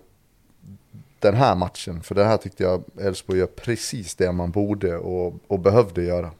den 1.24 1.34
här 1.34 1.54
matchen. 1.54 2.02
För 2.02 2.14
det 2.14 2.24
här 2.24 2.36
tyckte 2.36 2.62
jag 2.62 2.84
Elfsborg 3.00 3.38
gör 3.38 3.46
precis 3.46 4.14
det 4.14 4.32
man 4.32 4.50
borde 4.50 4.96
och, 4.96 5.34
och 5.46 5.58
behövde 5.58 6.02
göra. 6.02 6.30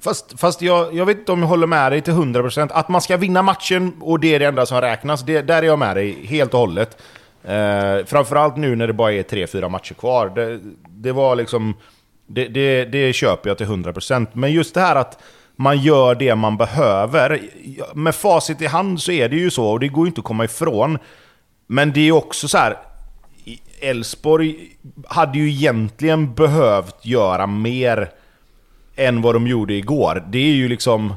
Fast, 0.00 0.40
fast 0.40 0.62
jag, 0.62 0.94
jag 0.94 1.06
vet 1.06 1.18
inte 1.18 1.32
om 1.32 1.40
jag 1.40 1.48
håller 1.48 1.66
med 1.66 1.92
dig 1.92 2.02
till 2.02 2.12
100%. 2.12 2.68
Att 2.72 2.88
man 2.88 3.00
ska 3.00 3.16
vinna 3.16 3.42
matchen 3.42 3.92
och 4.00 4.20
det 4.20 4.34
är 4.34 4.38
det 4.38 4.46
enda 4.46 4.66
som 4.66 4.80
räknas, 4.80 5.22
det, 5.22 5.42
där 5.42 5.62
är 5.62 5.66
jag 5.66 5.78
med 5.78 5.96
dig 5.96 6.26
helt 6.26 6.54
och 6.54 6.60
hållet. 6.60 7.02
Eh, 7.46 8.04
framförallt 8.04 8.56
nu 8.56 8.76
när 8.76 8.86
det 8.86 8.92
bara 8.92 9.12
är 9.12 9.22
3-4 9.22 9.68
matcher 9.68 9.94
kvar. 9.94 10.28
Det, 10.28 10.60
det 10.88 11.12
var 11.12 11.36
liksom... 11.36 11.74
Det, 12.26 12.48
det, 12.48 12.84
det 12.84 13.12
köper 13.12 13.50
jag 13.50 13.58
till 13.58 13.66
100%. 13.66 14.26
Men 14.32 14.52
just 14.52 14.74
det 14.74 14.80
här 14.80 14.96
att 14.96 15.18
man 15.56 15.78
gör 15.78 16.14
det 16.14 16.34
man 16.34 16.56
behöver. 16.56 17.40
Med 17.94 18.14
facit 18.14 18.62
i 18.62 18.66
hand 18.66 19.02
så 19.02 19.12
är 19.12 19.28
det 19.28 19.36
ju 19.36 19.50
så, 19.50 19.66
och 19.66 19.80
det 19.80 19.88
går 19.88 20.06
ju 20.06 20.08
inte 20.08 20.20
att 20.20 20.24
komma 20.24 20.44
ifrån. 20.44 20.98
Men 21.66 21.92
det 21.92 22.08
är 22.08 22.12
också 22.12 22.48
så 22.48 22.58
här. 22.58 22.76
Elfsborg 23.80 24.56
hade 25.08 25.38
ju 25.38 25.50
egentligen 25.50 26.34
behövt 26.34 27.06
göra 27.06 27.46
mer 27.46 28.10
än 28.96 29.22
vad 29.22 29.34
de 29.34 29.46
gjorde 29.46 29.74
igår. 29.74 30.24
Det 30.28 30.38
är 30.38 30.54
ju 30.54 30.68
liksom... 30.68 31.14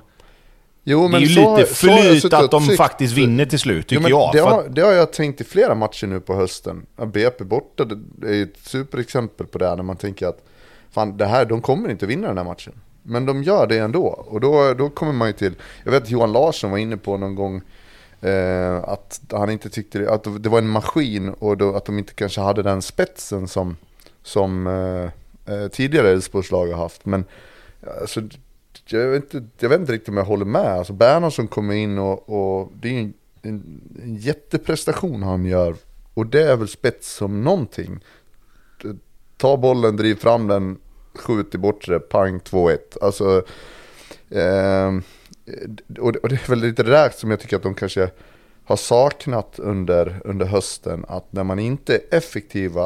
Jo, 0.92 1.08
det 1.08 1.18
är 1.18 1.22
ju 1.22 1.28
så- 1.28 1.58
lite 1.58 1.74
flyt 1.74 2.34
att 2.34 2.52
de 2.52 2.62
faktiskt 2.64 3.14
vinner 3.14 3.46
till 3.46 3.60
slut, 3.60 3.88
tycker 3.88 3.96
Jo, 3.96 4.02
men 4.02 4.10
jag. 4.12 4.34
Det 4.34 4.40
har, 4.40 4.70
det 4.70 4.82
har 4.82 4.92
jag 4.92 5.14
tänkt 5.14 5.42
i 5.42 5.44
flera 5.44 5.76
matcher 5.76 6.08
nu 6.08 6.20
på 6.20 6.36
hösten. 6.36 6.86
BP 7.06 7.44
borta 7.44 7.86
det 7.86 8.36
är 8.38 8.44
ett 8.44 8.58
superexempel 8.62 9.48
på 9.48 9.58
det 9.58 9.68
här 9.68 9.76
när 9.76 9.84
man 9.84 9.96
tänker 9.98 10.28
att 10.28 10.44
fan, 10.92 11.18
det 11.18 11.26
här, 11.26 11.46
de 11.46 11.62
kommer 11.62 11.90
inte 11.90 12.06
vinna 12.06 12.28
den 12.28 12.38
här 12.38 12.46
matchen. 12.46 12.74
Men 13.04 13.26
de 13.26 13.44
gör 13.44 13.68
det 13.68 13.78
ändå. 13.78 14.06
Och 14.06 14.40
då, 14.40 14.74
då 14.74 14.90
kommer 14.90 15.14
man 15.14 15.28
ju 15.28 15.34
till, 15.34 15.54
jag 15.84 15.92
vet 15.92 16.04
att 16.04 16.10
Johan 16.10 16.32
Larsson 16.32 16.72
var 16.72 16.78
inne 16.78 16.98
på 16.98 17.18
någon 17.18 17.36
gång 17.36 17.62
eh, 18.22 18.78
att 18.84 19.22
han 19.32 19.50
inte 19.50 19.70
tyckte 19.70 20.12
att 20.12 20.44
det 20.44 20.50
var 20.50 20.58
en 20.58 20.70
maskin 20.70 21.30
och 21.30 21.58
då, 21.58 21.76
att 21.76 21.86
de 21.86 21.98
inte 22.00 22.14
kanske 22.14 22.42
hade 22.42 22.64
den 22.64 22.82
spetsen 22.82 23.48
som, 23.48 23.78
som 24.24 24.68
eh, 24.68 25.56
eh, 25.56 25.68
tidigare 25.68 26.10
Elfsborgslag 26.10 26.68
har 26.68 26.78
haft. 26.78 27.06
Men 27.06 27.26
alltså, 28.02 28.22
jag 28.86 29.08
vet, 29.08 29.34
inte, 29.34 29.48
jag 29.60 29.70
vet 29.70 29.80
inte 29.80 29.92
riktigt 29.94 30.10
om 30.10 30.18
jag 30.18 30.24
håller 30.26 30.46
med. 30.46 30.66
Alltså 30.66 30.94
Bernhardsson 30.94 31.48
kommer 31.48 31.74
in 31.74 31.98
och, 32.00 32.30
och 32.30 32.72
det 32.82 32.90
är 32.90 33.00
en, 33.02 33.14
en, 33.42 33.82
en 34.04 34.16
jätteprestation 34.16 35.24
han 35.24 35.46
gör. 35.46 35.76
Och 36.14 36.26
det 36.26 36.44
är 36.44 36.56
väl 36.56 36.68
spets 36.68 37.14
som 37.16 37.42
någonting. 37.44 38.00
Ta 39.38 39.58
bollen, 39.58 39.96
driv 39.98 40.16
fram 40.16 40.48
den, 40.48 40.78
skjut 41.16 41.56
i 41.56 41.58
bortre, 41.58 42.00
pang 42.00 42.40
2-1. 42.40 42.78
Alltså, 43.02 43.44
eh, 44.30 44.88
och, 46.00 46.14
det- 46.14 46.20
och 46.20 46.30
det 46.30 46.36
är 46.36 46.50
väl 46.50 46.60
lite 46.60 46.84
det 46.84 46.92
där 46.92 47.10
som 47.10 47.32
jag 47.32 47.40
tycker 47.40 47.56
att 47.56 47.64
de 47.64 47.74
kanske 47.76 48.10
har 48.66 48.76
saknat 48.76 49.60
under, 49.60 50.22
under 50.26 50.46
hösten. 50.46 51.06
Att 51.08 51.34
när 51.34 51.44
man 51.44 51.60
inte 51.60 51.96
är 51.96 52.02
effektiva, 52.18 52.86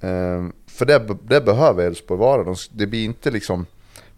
eh, 0.00 0.46
för 0.66 0.84
det, 0.84 1.16
det 1.28 1.40
behöver 1.40 1.86
Elfsborg 1.86 2.20
vara. 2.20 2.44
De, 2.44 2.54
det 2.72 2.86
blir 2.86 3.04
inte 3.04 3.30
liksom, 3.30 3.66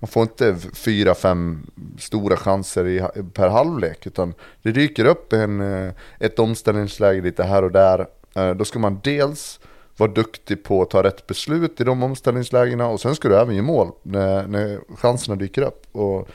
man 0.00 0.08
får 0.08 0.22
inte 0.22 0.56
fyra, 0.72 1.14
fem 1.14 1.66
stora 1.98 2.36
chanser 2.36 2.86
i, 2.86 3.02
per 3.32 3.48
halvlek. 3.48 4.06
Utan 4.06 4.34
det 4.62 4.72
dyker 4.72 5.04
upp 5.04 5.32
en, 5.32 5.60
eh, 5.60 5.92
ett 6.18 6.38
omställningsläge 6.38 7.20
lite 7.20 7.44
här 7.44 7.64
och 7.64 7.72
där. 7.72 8.06
Eh, 8.34 8.50
då 8.50 8.64
ska 8.64 8.78
man 8.78 9.00
dels 9.04 9.60
vara 9.96 10.10
duktig 10.10 10.64
på 10.64 10.82
att 10.82 10.90
ta 10.90 11.02
rätt 11.02 11.26
beslut 11.26 11.80
i 11.80 11.84
de 11.84 12.02
omställningslägena 12.02 12.86
och 12.86 13.00
sen 13.00 13.14
ska 13.14 13.28
du 13.28 13.36
även 13.36 13.54
ge 13.54 13.62
mål 13.62 13.92
när, 14.02 14.46
när 14.46 14.80
chanserna 14.96 15.36
dyker 15.36 15.62
upp. 15.62 15.86
Och 15.92 16.28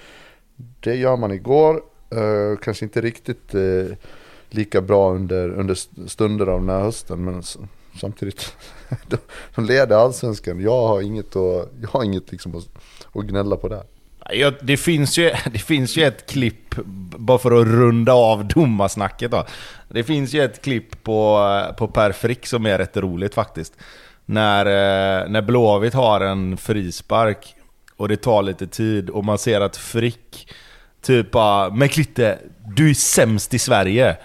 det 0.79 0.95
gör 0.95 1.17
man 1.17 1.31
igår, 1.31 1.83
eh, 2.09 2.57
kanske 2.61 2.85
inte 2.85 3.01
riktigt 3.01 3.55
lika 4.49 4.81
bra 4.81 5.13
under, 5.13 5.49
under 5.49 5.75
stunder 6.07 6.47
av 6.47 6.59
den 6.59 6.69
här 6.69 6.81
hösten 6.81 7.25
men 7.25 7.43
samtidigt, 7.99 8.55
de, 9.07 9.17
de 9.55 9.65
leder 9.65 9.95
allsvenskan. 9.95 10.59
Jag 10.59 10.87
har 10.87 11.01
inget, 11.01 11.35
att, 11.35 11.69
jag 11.81 11.89
har 11.89 12.03
inget 12.03 12.31
liksom 12.31 12.55
att, 12.55 12.69
och 13.13 13.27
gnälla 13.27 13.55
på 13.55 13.67
det. 13.67 13.83
Ja, 14.31 14.51
det, 14.61 14.77
finns 14.77 15.17
ju, 15.17 15.31
det 15.51 15.59
finns 15.59 15.97
ju 15.97 16.03
ett 16.03 16.29
klipp, 16.29 16.75
bara 17.17 17.37
för 17.37 17.61
att 17.61 17.67
runda 17.67 18.13
av 18.13 18.47
domarsnacket 18.47 19.31
då. 19.31 19.45
Det 19.89 20.03
finns 20.03 20.33
ju 20.33 20.43
ett 20.43 20.61
klipp 20.61 21.03
på, 21.03 21.49
på 21.77 21.87
Per 21.87 22.11
Frick 22.11 22.45
som 22.45 22.65
är 22.65 22.77
rätt 22.77 22.97
roligt 22.97 23.35
faktiskt. 23.35 23.73
När, 24.25 24.65
eh, 24.65 25.29
när 25.29 25.41
Blåvitt 25.41 25.93
har 25.93 26.21
en 26.21 26.57
frispark 26.57 27.55
och 27.97 28.07
det 28.07 28.17
tar 28.17 28.43
lite 28.43 28.67
tid 28.67 29.09
och 29.09 29.25
man 29.25 29.37
ser 29.37 29.61
att 29.61 29.77
Frick 29.77 30.47
typ 31.01 31.31
bara 31.31 31.69
Men 31.69 31.89
Klitte, 31.89 32.39
du 32.75 32.89
är 32.89 32.93
sämst 32.93 33.53
i 33.53 33.59
Sverige. 33.59 34.17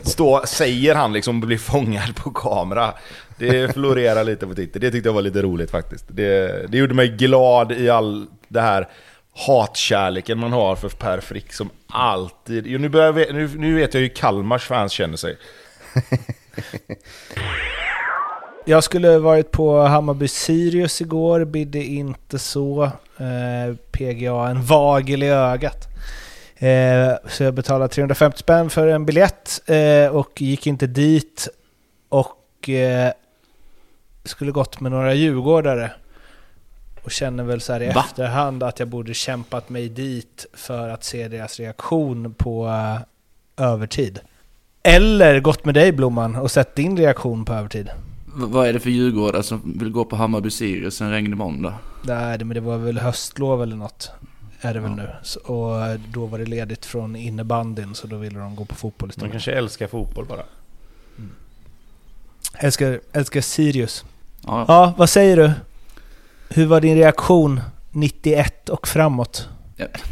Stå, 0.00 0.42
säger 0.46 0.94
han 0.94 1.12
liksom 1.12 1.40
blir 1.40 1.58
fångad 1.58 2.16
på 2.16 2.30
kamera. 2.30 2.94
Det 3.38 3.74
florerar 3.74 4.24
lite 4.24 4.46
på 4.46 4.54
Twitter. 4.54 4.80
Det 4.80 4.90
tyckte 4.90 5.08
jag 5.08 5.14
var 5.14 5.22
lite 5.22 5.42
roligt 5.42 5.70
faktiskt. 5.70 6.04
Det, 6.08 6.66
det 6.68 6.78
gjorde 6.78 6.94
mig 6.94 7.08
glad 7.08 7.72
i 7.72 7.90
all 7.90 8.26
det 8.48 8.60
här 8.60 8.88
hatkärleken 9.46 10.38
man 10.38 10.52
har 10.52 10.76
för 10.76 10.88
Per 10.88 11.20
Frick 11.20 11.52
som 11.52 11.70
alltid... 11.86 12.66
Jo, 12.66 12.78
nu, 12.78 12.88
börjar 12.88 13.18
jag, 13.18 13.34
nu, 13.34 13.48
nu 13.56 13.74
vet 13.74 13.94
jag 13.94 14.00
hur 14.00 14.08
Kalmars 14.08 14.66
fans 14.66 14.92
känner 14.92 15.16
sig. 15.16 15.36
Jag 18.64 18.84
skulle 18.84 19.18
varit 19.18 19.50
på 19.50 19.80
Hammarby 19.80 20.28
Sirius 20.28 21.00
igår, 21.00 21.44
bidde 21.44 21.82
inte 21.82 22.38
så. 22.38 22.84
Eh, 23.18 23.74
PGA 23.92 24.48
en 24.48 24.62
vagel 24.62 25.22
i 25.22 25.28
ögat. 25.28 25.88
Eh, 26.56 27.12
så 27.28 27.42
jag 27.42 27.54
betalade 27.54 27.94
350 27.94 28.38
spänn 28.38 28.70
för 28.70 28.86
en 28.86 29.06
biljett 29.06 29.62
eh, 29.66 30.16
och 30.16 30.42
gick 30.42 30.66
inte 30.66 30.86
dit. 30.86 31.48
Och 32.08 32.68
eh, 32.68 33.12
skulle 34.28 34.52
gått 34.52 34.80
med 34.80 34.92
några 34.92 35.14
djurgårdare. 35.14 35.90
Och 37.04 37.10
känner 37.10 37.44
väl 37.44 37.60
så 37.60 37.72
här 37.72 37.82
i 37.82 37.88
Va? 37.92 38.04
efterhand 38.08 38.62
att 38.62 38.78
jag 38.78 38.88
borde 38.88 39.14
kämpat 39.14 39.68
mig 39.68 39.88
dit 39.88 40.46
för 40.52 40.88
att 40.88 41.04
se 41.04 41.28
deras 41.28 41.60
reaktion 41.60 42.34
på 42.34 42.66
eh, 42.68 43.64
övertid. 43.66 44.20
Eller 44.82 45.40
gått 45.40 45.64
med 45.64 45.74
dig 45.74 45.92
Blomman 45.92 46.36
och 46.36 46.50
sett 46.50 46.74
din 46.74 46.96
reaktion 46.96 47.44
på 47.44 47.52
övertid. 47.54 47.86
V- 47.86 48.46
vad 48.46 48.68
är 48.68 48.72
det 48.72 48.80
för 48.80 48.90
djurgårdar 48.90 49.42
som 49.42 49.74
vill 49.78 49.90
gå 49.90 50.04
på 50.04 50.16
Hammarby 50.16 50.50
Sirius 50.50 51.00
en 51.00 51.10
regnig 51.10 51.36
måndag? 51.36 51.74
Nej, 52.02 52.38
det- 52.38 52.44
men 52.44 52.54
det 52.54 52.60
var 52.60 52.76
väl 52.78 52.98
höstlov 52.98 53.62
eller 53.62 53.76
något. 53.76 54.10
Är 54.60 54.74
det 54.74 54.80
väl 54.80 54.90
nu. 54.90 55.08
Så, 55.22 55.40
och 55.40 56.00
då 56.12 56.26
var 56.26 56.38
det 56.38 56.44
ledigt 56.46 56.86
från 56.86 57.16
innebandyn 57.16 57.94
så 57.94 58.06
då 58.06 58.16
ville 58.16 58.38
de 58.38 58.56
gå 58.56 58.64
på 58.64 58.74
fotboll 58.74 59.08
De 59.08 59.10
istället. 59.12 59.32
kanske 59.32 59.52
älskar 59.52 59.86
fotboll 59.86 60.24
bara. 60.26 60.42
Älskar, 62.58 63.00
älskar 63.12 63.40
Sirius. 63.40 64.04
Ja, 64.46 64.64
Ja, 64.68 64.94
vad 64.98 65.10
säger 65.10 65.36
du? 65.36 65.52
Hur 66.48 66.66
var 66.66 66.80
din 66.80 66.96
reaktion 66.96 67.60
91 67.90 68.68
och 68.68 68.88
framåt? 68.88 69.48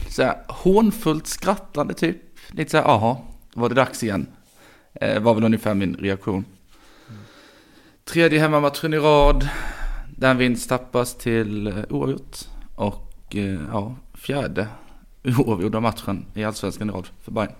så 0.08 0.22
här, 0.22 0.36
hånfullt 0.48 1.26
skrattande 1.26 1.94
typ. 1.94 2.16
Lite 2.48 2.70
så 2.70 2.76
här, 2.76 2.84
aha, 2.84 3.24
var 3.54 3.68
det 3.68 3.74
dags 3.74 4.02
igen? 4.02 4.26
Eh, 4.94 5.20
var 5.20 5.34
väl 5.34 5.44
ungefär 5.44 5.74
min 5.74 5.94
reaktion. 5.94 6.44
Tredje 8.04 8.38
hemmamatchen 8.40 8.94
i 8.94 8.98
rad. 8.98 9.48
Där 10.16 10.30
en 10.30 10.36
vinst 10.38 10.68
tappas 10.68 11.14
till 11.14 11.66
eh, 11.66 11.74
oavgjort. 11.90 12.36
Och 12.74 13.36
eh, 13.36 13.60
ja, 13.72 13.96
fjärde 14.14 14.68
oavgjorda 15.38 15.80
matchen 15.80 16.26
i 16.34 16.44
allsvenskan 16.44 16.90
i 16.90 16.92
rad 16.92 17.08
för 17.24 17.32
Bayern. 17.32 17.52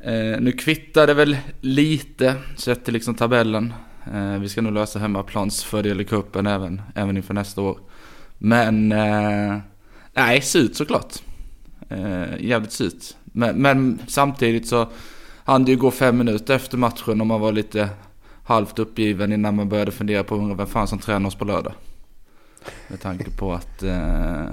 Eh, 0.00 0.40
nu 0.40 0.52
kvittar 0.52 1.06
det 1.06 1.14
väl 1.14 1.36
lite 1.60 2.34
sett 2.56 2.84
till 2.84 2.94
liksom 2.94 3.14
tabellen. 3.14 3.74
Eh, 4.12 4.38
vi 4.38 4.48
ska 4.48 4.62
nog 4.62 4.72
lösa 4.72 4.98
hemmaplansfördel 4.98 6.00
i 6.00 6.04
cupen 6.04 6.46
även, 6.46 6.82
även 6.94 7.16
inför 7.16 7.34
nästa 7.34 7.60
år. 7.60 7.78
Men 8.38 8.92
eh, 8.92 9.58
nej, 10.12 10.40
surt 10.40 10.74
såklart. 10.74 11.14
Eh, 11.88 12.40
jävligt 12.40 12.72
surt. 12.72 13.16
Men, 13.24 13.62
men 13.62 13.98
samtidigt 14.06 14.68
så 14.68 14.88
hann 15.44 15.64
det 15.64 15.70
ju 15.70 15.76
gå 15.76 15.90
fem 15.90 16.18
minuter 16.18 16.54
efter 16.54 16.78
matchen 16.78 17.20
och 17.20 17.26
man 17.26 17.40
var 17.40 17.52
lite 17.52 17.88
halvt 18.44 18.78
uppgiven 18.78 19.32
innan 19.32 19.56
man 19.56 19.68
började 19.68 19.92
fundera 19.92 20.24
på 20.24 20.36
vem 20.36 20.66
fan 20.66 20.88
som 20.88 20.98
tränar 20.98 21.28
oss 21.28 21.34
på 21.34 21.44
lördag. 21.44 21.72
Med 22.88 23.00
tanke 23.00 23.30
på 23.30 23.52
att 23.52 23.82
eh, 23.82 24.46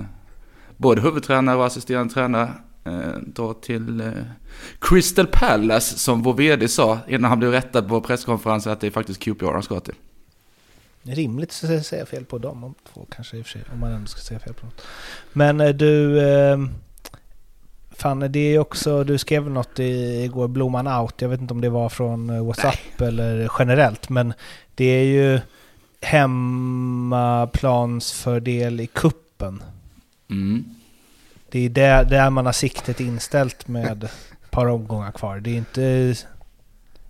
både 0.78 1.02
huvudtränare 1.02 1.58
och 1.58 1.66
assisterande 1.66 2.14
tränare 2.14 2.50
eh, 2.84 3.17
drar 3.26 3.54
till 3.54 4.02
eh, 4.02 4.08
Crystal 4.80 5.28
Palace 5.28 6.00
som 6.00 6.22
vår 6.24 6.34
vd 6.34 6.67
sa 6.67 7.00
innan 7.08 7.30
han 7.30 7.39
blev 7.39 7.52
rättad 7.52 7.88
på 7.88 8.02
presskonferensen 8.02 8.74
att 8.74 8.80
det 8.80 8.88
är 8.88 8.91
faktiskt 8.91 9.20
QPR 9.20 9.46
han 9.54 9.63
ska 9.63 9.80
till. 9.80 9.96
Det 11.04 11.12
är 11.12 11.15
rimligt 11.15 11.50
att 11.63 11.86
säga- 11.86 12.06
fel 12.06 12.26
på 12.26 12.38
dem 12.38 12.63
om 12.63 12.76
två 12.94 13.06
kanske 13.15 13.38
i 13.38 13.41
och 13.41 13.46
för 13.46 13.52
sig, 13.52 13.62
om 13.74 13.80
man 13.80 13.91
ändå 13.91 14.08
ska 14.08 14.22
säga 14.22 14.39
fel 14.39 14.54
på 14.54 14.65
något. 14.65 14.82
Men 15.34 15.62
eh, 15.62 15.70
du... 15.70 16.20
Fan, 17.91 18.20
det 18.32 18.39
är 18.39 18.60
också... 18.60 19.04
Du 19.04 19.17
skrev 19.17 19.50
något 19.50 19.80
i, 19.80 20.24
igår, 20.24 20.48
Blomman 20.48 20.88
out. 20.88 21.22
Jag 21.22 21.30
vet 21.30 21.41
inte 21.41 21.54
om 21.54 21.62
det 21.62 21.70
var 21.70 21.89
från 21.89 22.46
WhatsApp 22.46 23.02
eller 23.02 23.52
generellt, 23.60 24.10
men 24.10 24.34
det 24.76 24.86
är 24.86 25.04
ju 25.04 25.39
hemmaplansfördel 26.02 28.82
i 28.82 28.88
kuppen. 28.88 29.63
Mm. 30.30 30.65
Det 31.52 31.66
är 31.66 31.70
där, 31.70 32.06
där 32.06 32.30
man 32.30 32.46
har 32.46 32.54
siktet 32.54 33.00
inställt 33.00 33.68
med 33.68 34.04
ett 34.44 34.52
par 34.52 34.68
omgångar 34.68 35.12
kvar. 35.12 35.40
Det 35.40 35.50
är 35.50 35.58
inte 35.58 36.16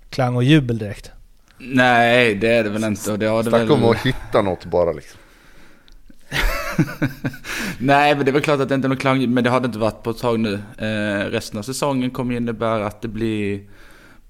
klang 0.10 0.36
och 0.36 0.43
jubel 0.43 0.77
direkt. 0.77 1.12
Nej, 1.58 2.36
det 2.36 2.47
är 2.47 2.63
det 2.63 2.69
väl 2.69 2.84
inte. 2.84 3.12
Och 3.12 3.19
det 3.19 3.25
har 3.25 3.43
det 3.43 3.49
Snacka 3.49 3.65
väl... 3.65 3.71
om 3.71 3.84
att 3.84 3.97
hitta 3.97 4.41
något 4.41 4.65
bara 4.65 4.91
liksom. 4.91 5.19
Nej, 7.77 8.15
men 8.15 8.25
det 8.25 8.32
är 8.32 8.34
väl 8.34 8.41
klart 8.41 8.60
att 8.60 8.69
det 8.69 8.75
inte 8.75 8.88
är 8.88 8.89
någon 8.89 8.97
klang, 8.97 9.34
men 9.34 9.43
det 9.43 9.49
har 9.49 9.60
det 9.60 9.65
inte 9.65 9.80
varit 9.80 10.04
på 10.04 10.10
ett 10.10 10.17
tag 10.17 10.39
nu. 10.39 10.54
Eh, 10.77 11.30
resten 11.30 11.60
av 11.60 11.63
säsongen 11.63 12.12
kommer 12.12 12.36
innebära 12.36 12.86
att 12.88 13.01
det 13.01 13.08
blir... 13.08 13.62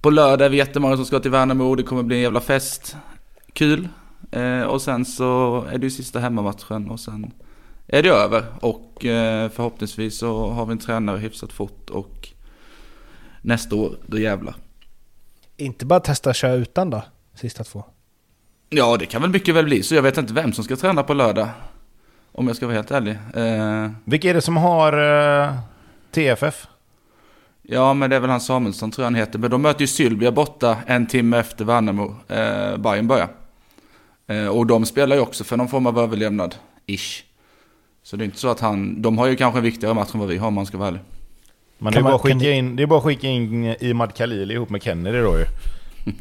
På 0.01 0.09
lördag 0.09 0.45
är 0.45 0.49
vi 0.49 0.57
jättemånga 0.57 0.95
som 0.95 1.05
ska 1.05 1.19
till 1.19 1.31
Värnamo, 1.31 1.75
det 1.75 1.83
kommer 1.83 2.03
bli 2.03 2.15
en 2.15 2.21
jävla 2.21 2.39
fest. 2.41 2.95
Kul. 3.53 3.87
Eh, 4.31 4.61
och 4.61 4.81
sen 4.81 5.05
så 5.05 5.61
är 5.71 5.77
det 5.77 5.83
ju 5.83 5.91
sista 5.91 6.19
hemmamatchen 6.19 6.89
och 6.89 6.99
sen 6.99 7.31
är 7.91 8.03
det 8.03 8.09
över. 8.09 8.45
Och 8.59 9.05
eh, 9.05 9.49
förhoppningsvis 9.49 10.17
så 10.17 10.47
har 10.49 10.65
vi 10.65 10.71
en 10.71 10.77
tränare 10.79 11.17
hyfsat 11.17 11.53
fort 11.53 11.89
och 11.89 12.27
nästa 13.41 13.75
år, 13.75 13.95
då 14.07 14.19
jävlar. 14.19 14.55
Inte 15.57 15.85
bara 15.85 15.99
testa 15.99 16.29
att 16.29 16.35
köra 16.35 16.53
utan 16.53 16.89
då, 16.89 17.03
sista 17.35 17.63
två. 17.63 17.83
Ja, 18.69 18.97
det 18.97 19.05
kan 19.05 19.21
väl 19.21 19.31
mycket 19.31 19.55
väl 19.55 19.65
bli 19.65 19.83
så. 19.83 19.95
Jag 19.95 20.01
vet 20.01 20.17
inte 20.17 20.33
vem 20.33 20.53
som 20.53 20.63
ska 20.63 20.75
träna 20.75 21.03
på 21.03 21.13
lördag. 21.13 21.49
Om 22.31 22.47
jag 22.47 22.55
ska 22.55 22.65
vara 22.65 22.75
helt 22.75 22.91
ärlig. 22.91 23.17
Eh, 23.35 23.91
Vilka 24.05 24.29
är 24.29 24.33
det 24.33 24.41
som 24.41 24.57
har 24.57 24.93
eh, 25.43 25.53
TFF? 26.11 26.67
ja, 27.61 27.93
men 27.93 28.09
det 28.09 28.15
är 28.15 28.19
väl 28.19 28.29
han 28.29 28.41
Samuelsson 28.41 28.91
tror 28.91 29.03
jag 29.03 29.05
han 29.05 29.15
heter. 29.15 29.39
Men 29.39 29.51
de 29.51 29.61
möter 29.61 29.81
ju 29.81 29.87
Sylvia 29.87 30.31
borta 30.31 30.77
en 30.87 31.07
timme 31.07 31.37
efter 31.39 31.65
Värnamo, 31.65 32.15
eh, 32.27 32.77
Bayern 32.77 33.07
börjar. 33.07 33.29
Eh, 34.27 34.47
och 34.47 34.65
de 34.65 34.85
spelar 34.85 35.15
ju 35.15 35.21
också 35.21 35.43
för 35.43 35.57
någon 35.57 35.67
form 35.67 35.87
av 35.87 35.99
överlevnad, 35.99 36.55
ish. 36.85 37.23
Så 38.03 38.15
det 38.17 38.23
är 38.23 38.25
inte 38.25 38.37
så 38.39 38.47
att 38.49 38.59
han, 38.59 39.01
de 39.01 39.17
har 39.17 39.27
ju 39.27 39.35
kanske 39.35 39.59
en 39.59 39.63
viktigare 39.63 39.93
match 39.93 40.09
än 40.13 40.19
vad 40.19 40.29
vi 40.29 40.37
har 40.37 40.47
om 40.47 40.53
man 40.53 40.65
ska 40.65 40.77
vara 40.77 40.87
ärlig. 40.87 41.01
Men 41.77 41.93
det 41.93 41.99
är, 41.99 42.03
man- 42.03 42.09
bara 42.11 42.15
att 42.15 42.21
skicka 42.21 42.51
in, 42.51 42.75
det 42.75 42.83
är 42.83 42.87
bara 42.87 42.97
att 42.99 43.05
skicka 43.05 43.27
in 43.27 43.75
Imad 43.79 44.15
Khalili 44.15 44.53
ihop 44.53 44.69
med 44.69 44.83
Kennedy 44.83 45.17
då 45.21 45.39
ju. 45.39 45.45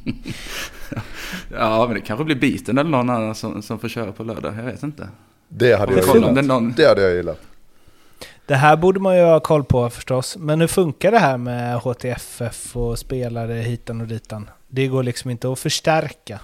Ja, 1.53 1.87
men 1.87 1.95
det 1.95 2.01
kanske 2.01 2.25
blir 2.25 2.37
biten 2.37 2.79
eller 2.79 2.91
någon 2.91 3.11
annan 3.11 3.35
som, 3.35 3.63
som 3.63 3.79
får 3.79 3.89
köra 3.89 4.13
på 4.13 4.25
lördag, 4.25 4.55
jag 4.59 4.63
vet 4.63 4.83
inte. 4.83 5.09
Det 5.49 5.79
hade 5.79 5.93
jag 5.93 6.09
om 6.09 6.21
det 6.23 6.29
gillat. 6.29 6.45
någon... 6.45 6.73
Det 6.77 6.89
hade 6.89 7.03
jag 7.03 7.15
gillat. 7.15 7.41
Det 8.47 8.55
här 8.55 8.77
borde 8.77 9.01
man 9.01 9.17
ju 9.17 9.23
ha 9.25 9.41
koll 9.41 9.65
på 9.65 9.91
förstås. 9.91 10.37
Men 10.37 10.61
hur 10.61 10.69
funkar 10.69 11.11
det 11.11 11.19
här 11.19 11.37
med 11.39 11.79
HTFF 11.79 12.77
och 12.77 12.99
spelare 12.99 13.53
hitan 13.55 14.01
och 14.01 14.07
ditan? 14.07 14.51
Det 14.69 14.87
går 14.87 15.03
liksom 15.03 15.31
inte 15.31 15.53
att 15.53 15.59
förstärka 15.59 16.41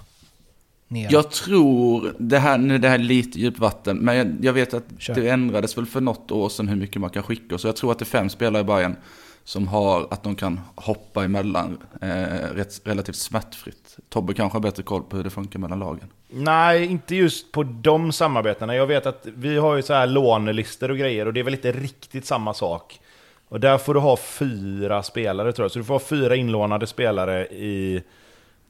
ner. 0.88 1.08
Jag 1.10 1.30
tror, 1.30 2.14
det 2.18 2.38
här, 2.38 2.58
nu 2.58 2.78
det 2.78 2.88
här 2.88 2.98
är 2.98 3.02
lite 3.02 3.40
djupt 3.40 3.58
vatten, 3.58 3.98
men 3.98 4.16
jag, 4.16 4.36
jag 4.40 4.52
vet 4.52 4.74
att 4.74 4.84
Kör. 4.98 5.14
det 5.14 5.28
ändrades 5.28 5.78
väl 5.78 5.86
för 5.86 6.00
något 6.00 6.30
år 6.30 6.48
sedan 6.48 6.68
hur 6.68 6.76
mycket 6.76 7.00
man 7.00 7.10
kan 7.10 7.22
skicka. 7.22 7.58
Så 7.58 7.68
jag 7.68 7.76
tror 7.76 7.92
att 7.92 7.98
det 7.98 8.02
är 8.02 8.06
fem 8.06 8.28
spelare 8.28 8.60
i 8.60 8.64
Bayern 8.64 8.96
som 9.44 9.68
har 9.68 10.06
att 10.10 10.22
de 10.22 10.34
kan 10.34 10.60
hoppa 10.74 11.24
emellan 11.24 11.78
eh, 12.00 12.08
rätt, 12.54 12.80
relativt 12.84 13.16
smärtfritt. 13.16 13.96
Tobbe 14.08 14.34
kanske 14.34 14.56
har 14.56 14.62
bättre 14.62 14.82
koll 14.82 15.02
på 15.02 15.16
hur 15.16 15.24
det 15.24 15.30
funkar 15.30 15.58
mellan 15.58 15.78
lagen. 15.78 16.08
Nej, 16.28 16.84
inte 16.84 17.16
just 17.16 17.52
på 17.52 17.62
de 17.62 18.12
samarbetena. 18.12 18.76
Jag 18.76 18.86
vet 18.86 19.06
att 19.06 19.26
vi 19.34 19.56
har 19.56 19.76
ju 19.76 19.82
så 19.82 19.94
här 19.94 20.06
lånelistor 20.06 20.90
och 20.90 20.98
grejer 20.98 21.26
och 21.26 21.32
det 21.32 21.40
är 21.40 21.44
väl 21.44 21.54
inte 21.54 21.72
riktigt 21.72 22.26
samma 22.26 22.54
sak. 22.54 23.00
Och 23.48 23.60
där 23.60 23.78
får 23.78 23.94
du 23.94 24.00
ha 24.00 24.16
fyra 24.16 25.02
spelare 25.02 25.52
tror 25.52 25.64
jag. 25.64 25.72
Så 25.72 25.78
du 25.78 25.84
får 25.84 25.94
ha 25.94 26.00
fyra 26.00 26.36
inlånade 26.36 26.86
spelare 26.86 27.46
i 27.46 28.02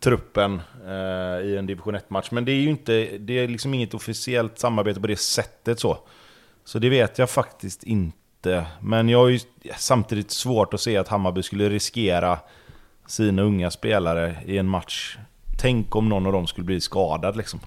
truppen 0.01 0.63
eh, 0.87 1.47
i 1.47 1.57
en 1.59 1.67
division 1.67 1.97
1-match. 1.97 2.31
Men 2.31 2.45
det 2.45 2.53
är 2.53 2.61
ju 2.61 2.71
inte, 2.71 3.19
det 3.19 3.39
är 3.39 3.49
liksom 3.49 3.75
inget 3.75 3.95
officiellt 3.95 4.59
samarbete 4.59 5.01
på 5.01 5.07
det 5.07 5.17
sättet 5.17 5.81
så. 5.81 5.99
Så 6.65 6.79
det 6.79 6.89
vet 6.89 7.19
jag 7.19 7.31
faktiskt 7.31 7.83
inte. 7.83 8.67
Men 8.81 9.09
jag 9.09 9.19
har 9.19 9.29
ju 9.29 9.41
samtidigt 9.77 10.31
svårt 10.31 10.75
att 10.75 10.81
se 10.81 10.97
att 10.97 11.09
Hammarby 11.09 11.43
skulle 11.43 11.69
riskera 11.69 12.39
sina 13.07 13.43
unga 13.43 13.71
spelare 13.71 14.37
i 14.47 14.59
en 14.59 14.69
match. 14.69 15.19
Tänk 15.59 15.97
om 15.97 16.09
någon 16.09 16.27
av 16.27 16.33
dem 16.33 16.47
skulle 16.47 16.65
bli 16.65 16.81
skadad 16.81 17.37
liksom. 17.37 17.61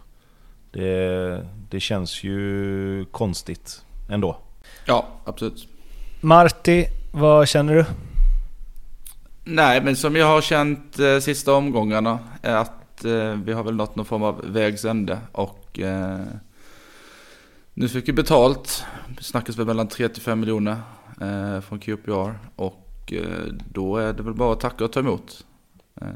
Det, 0.71 1.45
det 1.69 1.79
känns 1.79 2.23
ju 2.23 3.05
konstigt 3.11 3.81
ändå. 4.09 4.37
Ja, 4.85 5.07
absolut. 5.25 5.67
Marti, 6.21 6.85
vad 7.11 7.47
känner 7.47 7.75
du? 7.75 7.85
Nej, 9.51 9.83
men 9.83 9.95
som 9.95 10.15
jag 10.15 10.25
har 10.25 10.41
känt 10.41 10.99
eh, 10.99 11.19
sista 11.19 11.53
omgångarna 11.53 12.19
är 12.41 12.55
att 12.55 13.05
eh, 13.05 13.33
vi 13.33 13.53
har 13.53 13.63
väl 13.63 13.75
nått 13.75 13.95
någon 13.95 14.05
form 14.05 14.23
av 14.23 14.45
vägs 14.47 14.85
ände. 14.85 15.19
Och 15.31 15.79
eh, 15.79 16.19
nu 17.73 17.89
fick 17.89 18.07
vi 18.07 18.13
betalt. 18.13 18.83
Det 19.17 19.23
snackas 19.23 19.57
väl 19.57 19.65
mellan 19.65 19.87
3 19.87 20.09
till 20.09 20.21
5 20.21 20.39
miljoner 20.39 20.77
eh, 21.21 21.61
från 21.61 21.79
QPR. 21.79 22.39
Och 22.55 23.13
eh, 23.13 23.53
då 23.71 23.97
är 23.97 24.13
det 24.13 24.23
väl 24.23 24.33
bara 24.33 24.53
att 24.53 24.59
tacka 24.59 24.83
och 24.83 24.91
ta 24.91 24.99
emot. 24.99 25.45
Eh, 26.01 26.07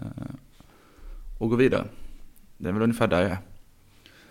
och 1.39 1.49
gå 1.49 1.55
vidare. 1.55 1.85
Det 2.57 2.69
är 2.69 2.73
väl 2.73 2.81
ungefär 2.81 3.07
där 3.07 3.21
jag 3.21 3.31
är. 3.31 3.37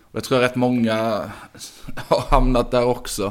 Och 0.00 0.16
jag 0.16 0.24
tror 0.24 0.38
att 0.38 0.44
rätt 0.44 0.56
många 0.56 0.94
har 1.96 2.30
hamnat 2.30 2.70
där 2.70 2.84
också. 2.84 3.24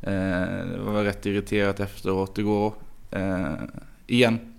Eh, 0.00 0.66
det 0.72 0.80
var 0.84 0.92
väl 0.92 1.04
rätt 1.04 1.26
irriterat 1.26 1.80
efteråt 1.80 2.38
igår. 2.38 2.74
Eh, 3.10 3.52
igen. 4.06 4.51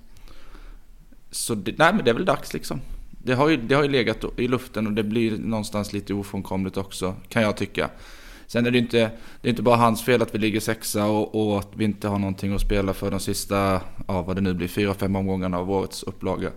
Så 1.34 1.56
det, 1.56 1.78
nej 1.78 1.94
men 1.94 2.06
det 2.06 2.10
är 2.10 2.16
väl 2.16 2.26
dags 2.26 2.54
liksom. 2.54 2.82
Det 3.10 3.34
har, 3.34 3.50
ju, 3.50 3.58
det 3.58 3.76
har 3.76 3.84
ju 3.84 3.90
legat 3.90 4.26
i 4.38 4.48
luften 4.48 4.88
och 4.88 4.94
det 4.94 5.04
blir 5.04 5.38
någonstans 5.38 5.94
lite 5.94 6.14
ofrånkomligt 6.14 6.78
också, 6.78 7.16
kan 7.30 7.42
jag 7.42 7.58
tycka. 7.58 7.90
Sen 8.48 8.66
är 8.66 8.72
det 8.72 8.78
inte, 8.78 8.98
det 9.42 9.48
är 9.48 9.50
inte 9.50 9.62
bara 9.62 9.76
hans 9.76 10.06
fel 10.06 10.22
att 10.22 10.36
vi 10.36 10.40
ligger 10.40 10.60
sexa 10.60 11.06
och, 11.06 11.36
och 11.36 11.60
att 11.60 11.70
vi 11.76 11.86
inte 11.86 12.08
har 12.08 12.20
någonting 12.20 12.54
att 12.54 12.62
spela 12.62 12.94
för 12.94 13.12
de 13.12 13.20
sista, 13.20 13.82
ja 14.08 14.22
vad 14.22 14.36
det 14.36 14.42
nu 14.42 14.54
blir, 14.54 14.68
fyra, 14.68 14.94
fem 14.94 15.16
omgångarna 15.16 15.58
av 15.58 15.72
årets 15.72 16.04
upplaga. 16.04 16.50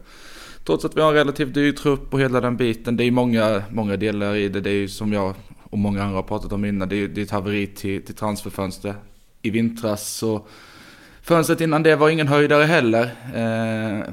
Trots 0.64 0.84
att 0.84 0.96
vi 0.96 1.00
har 1.00 1.08
en 1.08 1.14
relativt 1.14 1.54
dyr 1.54 1.72
trupp 1.72 2.14
och 2.14 2.20
hela 2.20 2.40
den 2.40 2.56
biten. 2.56 2.96
Det 2.96 3.04
är 3.04 3.10
många, 3.10 3.62
många 3.70 3.96
delar 3.96 4.34
i 4.34 4.48
det. 4.48 4.60
Det 4.60 4.70
är 4.70 4.74
ju 4.74 4.88
som 4.88 5.12
jag 5.12 5.34
och 5.62 5.78
många 5.78 6.02
andra 6.02 6.16
har 6.16 6.22
pratat 6.22 6.52
om 6.52 6.64
innan. 6.64 6.88
Det 6.88 6.96
är, 6.96 7.08
det 7.08 7.20
är 7.20 7.24
ett 7.24 7.30
haveri 7.30 7.66
till, 7.66 8.02
till 8.02 8.14
transferfönster. 8.14 8.94
I 9.42 9.50
vintras 9.50 10.08
så... 10.08 10.46
Fönstret 11.22 11.60
innan 11.60 11.82
det 11.82 11.96
var 11.96 12.08
ingen 12.10 12.28
höjdare 12.28 12.64
heller. 12.64 13.04
Eh, 13.34 14.12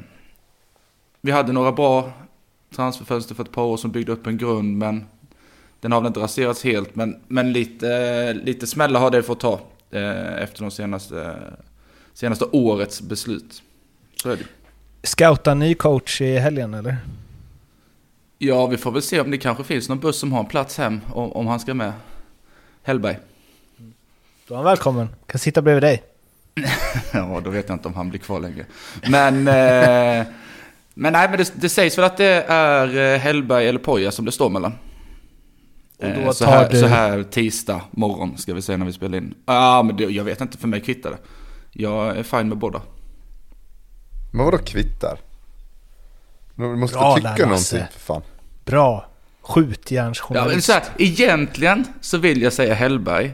vi 1.26 1.32
hade 1.32 1.54
några 1.54 1.72
bra 1.72 2.12
transferfönster 2.76 3.36
för 3.36 3.44
ett 3.44 3.52
par 3.52 3.64
år 3.64 3.78
som 3.78 3.92
byggde 3.92 4.12
upp 4.12 4.28
en 4.28 4.38
grund 4.38 4.78
men 4.78 5.06
den 5.80 5.92
har 5.92 6.02
väl 6.02 6.08
inte 6.08 6.20
raserats 6.20 6.64
helt 6.64 6.96
men, 6.96 7.22
men 7.28 7.54
lite, 7.54 8.34
lite 8.34 8.68
smällar 8.68 9.00
har 9.00 9.12
det 9.12 9.24
fått 9.24 9.40
ta 9.40 9.60
eh, 9.92 10.44
efter 10.44 10.62
de 10.62 10.72
senaste, 10.72 11.36
senaste 12.14 12.46
årets 12.46 13.02
beslut. 13.02 13.64
Så 14.16 14.30
är 14.30 14.38
det. 14.38 14.44
Scouta 15.04 15.54
ny 15.54 15.74
coach 15.76 16.22
i 16.22 16.38
helgen 16.38 16.74
eller? 16.74 16.98
Ja, 18.38 18.68
vi 18.68 18.78
får 18.78 18.92
väl 18.92 19.02
se 19.02 19.22
om 19.22 19.32
det 19.32 19.38
kanske 19.38 19.64
finns 19.64 19.90
någon 19.90 20.00
buss 20.00 20.20
som 20.20 20.32
har 20.32 20.40
en 20.40 20.46
plats 20.46 20.78
hem 20.78 21.02
om, 21.14 21.32
om 21.32 21.48
han 21.48 21.60
ska 21.60 21.74
med. 21.74 21.94
Hellberg. 22.84 23.18
Då 24.48 24.54
är 24.54 24.56
han 24.56 24.66
välkommen. 24.66 25.08
Kan 25.26 25.40
sitta 25.40 25.62
bredvid 25.62 25.84
dig. 25.84 26.04
Ja, 27.14 27.42
då 27.44 27.50
vet 27.50 27.70
jag 27.70 27.76
inte 27.76 27.88
om 27.88 27.94
han 27.94 28.10
blir 28.10 28.20
kvar 28.20 28.40
längre. 28.40 28.66
Men, 29.08 29.48
eh, 29.48 30.28
men 30.94 31.14
nej, 31.14 31.30
men 31.30 31.38
det, 31.38 31.54
det 31.56 31.70
sägs 31.70 31.98
väl 31.98 32.06
att 32.06 32.18
det 32.18 32.44
är 32.48 33.14
eh, 33.14 33.20
Hellberg 33.20 33.68
eller 33.68 33.80
Poja 33.80 34.12
som 34.12 34.26
det 34.26 34.32
står 34.32 34.50
mellan. 34.50 34.74
Och 35.98 36.06
då 36.16 36.22
Eh, 36.22 36.32
så, 36.32 36.46
här, 36.46 36.70
du- 36.70 36.80
så 36.80 36.88
här 36.88 37.24
tisdag 37.24 37.82
morgon 37.92 38.38
ska 38.38 38.54
vi 38.54 38.62
säga 38.62 38.78
när 38.78 38.86
vi 38.86 38.94
spelar 38.94 39.18
in. 39.18 39.34
Ja, 39.46 39.54
ah, 39.78 39.84
men 39.84 39.96
det, 39.98 40.04
jag 40.04 40.24
vet 40.24 40.42
inte, 40.42 40.58
för 40.58 40.68
mig 40.68 40.82
kvittar 40.82 41.10
det. 41.10 41.18
Jag 41.72 42.18
är 42.18 42.24
fine 42.24 42.50
med 42.50 42.58
båda. 42.58 42.82
Men 44.34 44.46
vadå 44.46 44.58
kvittar? 44.58 45.18
Du 46.56 46.64
måste 46.64 46.98
Bra 46.98 47.16
tycka 47.16 47.30
Lasse. 47.30 47.46
någonting 47.46 47.80
för 47.94 48.00
fan. 48.00 48.22
Bra. 48.66 49.06
Ja, 49.48 49.56
men 49.56 49.66
Skjutjärnsjournalist. 49.66 50.66
så 50.68 50.74
här, 50.74 50.84
egentligen 50.98 51.86
så 52.02 52.18
vill 52.18 52.42
jag 52.42 52.54
säga 52.54 52.74
Hellberg. 52.74 53.34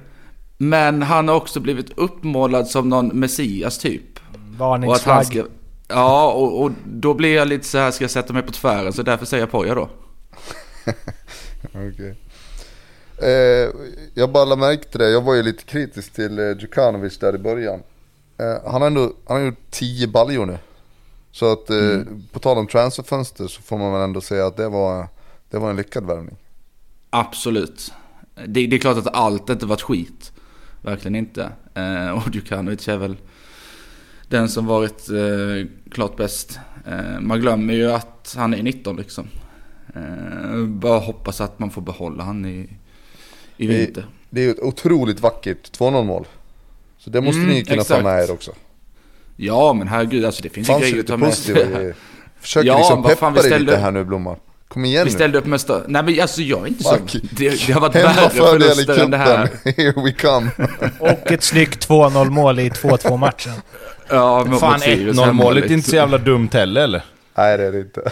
Men 0.58 1.02
han 1.02 1.28
har 1.28 1.36
också 1.36 1.60
blivit 1.60 1.98
uppmålad 1.98 2.68
som 2.68 2.90
någon 2.90 3.08
Messias 3.08 3.78
typ. 3.78 4.02
Och 4.04 4.16
att 4.16 4.40
han 4.42 4.58
Varningsflagg. 4.58 5.46
Ja, 5.90 6.32
och, 6.32 6.64
och 6.64 6.72
då 6.86 7.14
blir 7.14 7.36
jag 7.36 7.48
lite 7.48 7.66
så 7.66 7.78
här, 7.78 7.92
ska 7.92 8.04
jag 8.04 8.12
sätta 8.12 8.34
mig 8.34 8.44
på 8.44 8.52
tvären? 8.52 8.94
Så 8.94 9.04
därför 9.04 9.26
säger 9.26 9.44
jag 9.44 9.52
Poja 9.52 9.76
då. 9.76 9.90
Okej. 11.74 12.16
Eh, 13.22 13.70
jag 14.14 14.32
bara 14.32 14.76
till 14.76 15.00
det, 15.00 15.10
jag 15.10 15.22
var 15.22 15.36
ju 15.36 15.44
lite 15.44 15.64
kritisk 15.64 16.14
till 16.14 16.40
eh, 16.40 16.58
Djukanovic 16.60 17.18
där 17.18 17.36
i 17.36 17.38
början. 17.38 17.80
Eh, 18.38 18.72
han 18.72 18.82
har 18.82 18.88
ändå 18.88 19.14
han 19.28 19.38
har 19.38 19.46
gjort 19.46 19.72
10 19.72 20.08
baljor 20.08 20.46
nu. 20.46 20.58
Så 21.32 21.52
att 21.52 21.70
eh, 21.70 22.02
på 22.32 22.40
tal 22.40 22.58
om 22.58 22.68
transferfönster 22.68 23.48
så 23.48 23.62
får 23.62 23.78
man 23.78 23.94
väl 23.94 24.02
ändå 24.02 24.22
säga 24.22 24.48
att 24.48 24.58
det 24.58 24.70
var, 24.70 25.08
det 25.50 25.58
var 25.58 25.70
en 25.70 25.76
lyckad 25.76 26.06
värvning. 26.06 26.38
Absolut. 27.10 27.94
Det, 28.36 28.68
det 28.68 28.76
är 28.76 28.80
klart 28.80 28.98
att 28.98 29.16
allt 29.16 29.50
inte 29.50 29.66
varit 29.66 29.82
skit. 29.82 30.32
Verkligen 30.82 31.16
inte. 31.16 31.52
Eh, 31.74 32.10
och 32.10 32.36
Djukanovic 32.36 32.88
är 32.88 32.98
väl 32.98 33.18
den 34.30 34.50
som 34.50 34.66
varit 34.66 35.10
eh, 35.10 35.68
klart 35.92 36.18
bäst. 36.18 36.60
Eh, 36.88 37.20
man 37.20 37.40
glömmer 37.42 37.74
ju 37.74 37.92
att 37.92 38.34
han 38.38 38.54
är 38.54 38.64
19 38.64 38.96
liksom. 38.98 39.28
Eh, 39.96 40.64
bara 40.66 41.00
hoppas 41.00 41.42
att 41.42 41.60
man 41.60 41.72
får 41.72 41.82
behålla 41.82 42.24
han 42.24 42.46
i, 42.46 42.70
i 43.58 43.68
Det- 43.68 43.74
vinter. 43.74 44.06
Det 44.30 44.42
är 44.42 44.46
ju 44.46 44.52
ett 44.52 44.60
otroligt 44.60 45.20
vackert 45.20 45.78
2-0 45.80 46.04
mål. 46.04 46.26
Så 46.98 47.10
det 47.10 47.22
måste 47.22 47.40
Mm, 47.42 47.54
ni 47.54 47.64
kunna 47.64 47.82
exakt. 47.82 48.02
ta 48.02 48.10
med 48.10 48.24
er 48.24 48.32
också. 48.32 48.52
Ja 49.36 49.74
men 49.74 49.88
herregud 49.88 50.26
alltså 50.26 50.44
det 50.44 50.50
finns 50.50 50.70
ju 50.70 50.80
grejer 50.80 51.00
att 51.00 51.08
ta 51.08 51.18
med 51.18 51.34
sig. 51.34 51.56
Försöker 52.40 52.68
Ja, 52.68 52.78
liksom 52.78 53.04
fan, 53.04 53.12
peppa 53.16 53.30
vi 53.44 53.50
dig 53.50 53.60
lite 53.60 53.78
här 53.78 53.92
nu 53.92 54.06
Blomman. 54.06 54.36
Kom 54.68 54.86
igen 54.86 55.04
Vi 55.06 55.12
nu. 55.12 55.16
ställde 55.16 55.38
upp 55.38 55.46
med 55.46 55.60
stö- 55.60 55.86
Nej 55.88 56.04
men 56.04 56.22
alltså 56.22 56.42
jag 56.42 56.62
är 56.62 56.68
inte 56.68 56.84
så... 56.84 56.98
Det, 57.32 57.68
det 57.68 57.74
har 57.74 57.82
varit 57.82 57.96
värre 57.96 58.30
förluster 58.30 59.04
än 59.04 59.12
det 59.12 59.18
här. 59.18 59.48
cupen. 59.48 59.74
Here 59.78 60.04
we 60.04 60.12
come. 60.12 60.52
Och 61.00 61.32
ett 61.32 61.44
snyggt 61.44 61.88
2-0 61.90 62.30
mål 62.30 62.60
i 62.60 62.70
2-2 62.70 63.18
matchen. 63.18 63.54
Ja, 64.10 64.46
Fan 64.60 64.72
mot 64.72 64.82
Sirius 64.82 65.18
1-0 65.18 65.26
hemma, 65.26 65.44
målet 65.44 65.58
är 65.58 65.64
inte 65.64 65.76
liksom. 65.76 65.90
så 65.90 65.96
jävla 65.96 66.18
dumt 66.18 66.50
heller 66.54 66.82
eller? 66.82 67.02
Nej 67.36 67.58
det 67.58 67.66
är 67.66 67.72
det 67.72 67.80
inte. 67.80 68.02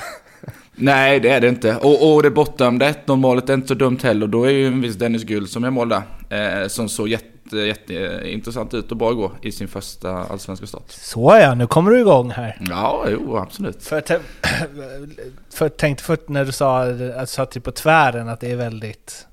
Nej, 0.80 1.20
det 1.20 1.30
är 1.30 1.42
det 1.42 1.48
inte. 1.48 1.76
Och, 1.76 2.14
och 2.14 2.24
det 2.24 2.32
bortdömda 2.32 2.92
1-0 2.92 3.16
målet 3.16 3.50
är 3.50 3.54
inte 3.54 3.68
så 3.68 3.74
dumt 3.74 4.00
heller. 4.04 4.28
Då 4.28 4.44
är 4.44 4.50
ju 4.50 4.68
en 4.68 4.82
viss 4.82 4.96
Dennis 4.96 5.24
Guld 5.24 5.50
som 5.50 5.64
jag 5.64 5.74
mål 5.74 5.90
där. 5.90 6.02
Eh, 6.30 6.68
som 6.68 6.90
såg 6.90 7.08
jätte, 7.08 7.58
jätte 7.58 8.22
intressant 8.26 8.74
ut 8.74 8.92
och 8.92 8.98
bra 8.98 9.12
igår 9.12 9.32
i 9.42 9.52
sin 9.52 9.68
första 9.68 10.12
allsvenska 10.12 10.68
start. 10.68 10.84
Så 10.88 11.38
ja, 11.42 11.54
nu 11.54 11.68
kommer 11.68 11.92
du 11.92 12.00
igång 12.00 12.30
här. 12.32 12.58
Ja, 12.70 13.06
jo 13.10 13.38
absolut. 13.38 13.84
För, 13.84 14.04
för 15.54 15.70
tänkte 15.70 16.04
först 16.04 16.30
när 16.30 16.46
du 16.46 16.52
sa 16.52 16.84
att 16.84 17.00
du 17.00 17.28
satt 17.28 17.64
på 17.64 17.72
tvären 17.72 18.30
att 18.30 18.40
det 18.40 18.52
är 18.52 18.56
väldigt... 18.56 19.28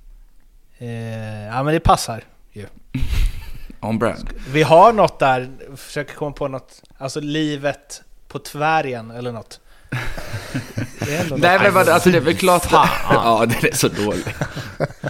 Eh, 0.79 1.47
ja 1.47 1.63
men 1.63 1.75
det 1.75 1.81
passar. 1.81 2.25
ju. 2.53 2.67
On 3.85 3.99
brand. 3.99 4.31
Vi 4.53 4.63
har 4.63 4.93
något 4.93 5.19
där, 5.19 5.49
försöker 5.77 6.15
komma 6.15 6.33
på 6.33 6.49
något, 6.49 6.83
alltså 6.99 7.21
livet 7.21 8.03
på 8.29 8.39
tvärgen 8.39 9.11
eller 9.11 9.33
något. 9.33 9.61
Nej 11.37 11.59
men 11.63 11.75
vad- 11.75 11.89
alltså 11.89 12.11
det 12.11 12.17
är 12.17 12.21
väl 12.21 12.37
klart 12.37 12.67
Ja, 13.11 13.47
den 13.47 13.71
är 13.71 13.77
så 13.77 13.89
dålig. 13.89 14.25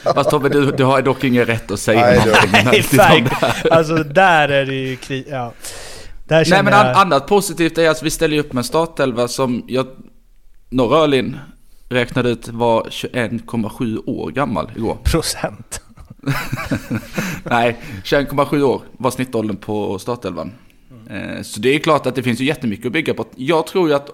Fast 0.14 0.30
Tobbe, 0.30 0.48
du, 0.48 0.70
du 0.72 0.84
har 0.84 1.02
dock 1.02 1.24
ingen 1.24 1.44
rätt 1.44 1.70
att 1.70 1.80
säga 1.80 2.00
Nej, 2.00 2.18
någonting. 2.18 2.88
Nej. 2.92 3.26
Alltså 3.70 3.96
där 3.96 4.48
är 4.48 4.66
det 4.66 4.74
ju 4.74 4.96
kri- 4.96 5.26
ja. 5.30 5.52
Där 6.28 6.46
Nej 6.50 6.62
men 6.62 6.72
jag... 6.72 6.96
annat 6.96 7.26
positivt 7.26 7.78
är 7.78 7.90
att 7.90 8.02
vi 8.02 8.10
ställer 8.10 8.38
upp 8.38 8.52
med 8.52 8.60
en 8.60 8.64
startelva 8.64 9.28
som 9.28 9.64
jag, 9.68 9.86
Norra 10.70 10.98
Öhlin 10.98 11.36
räknade 11.88 12.28
ut 12.30 12.48
var 12.48 12.82
21,7 12.82 14.02
år 14.06 14.30
gammal 14.30 14.70
igår. 14.76 14.98
Procent. 15.04 15.80
Nej, 17.44 17.76
21,7 18.04 18.62
år 18.62 18.82
var 18.92 19.10
snittåldern 19.10 19.56
på 19.56 19.98
startelvan. 19.98 20.52
Eh, 21.10 21.42
Så 21.42 21.60
det 21.60 21.74
är 21.74 21.78
klart 21.78 22.06
att 22.06 22.14
det 22.14 22.22
finns 22.22 22.40
ju 22.40 22.44
jättemycket 22.44 22.86
att 22.86 22.92
bygga 22.92 23.14
på. 23.14 23.24
Jag 23.36 23.66
tror 23.66 23.88
ju 23.88 23.94
att 23.94 24.10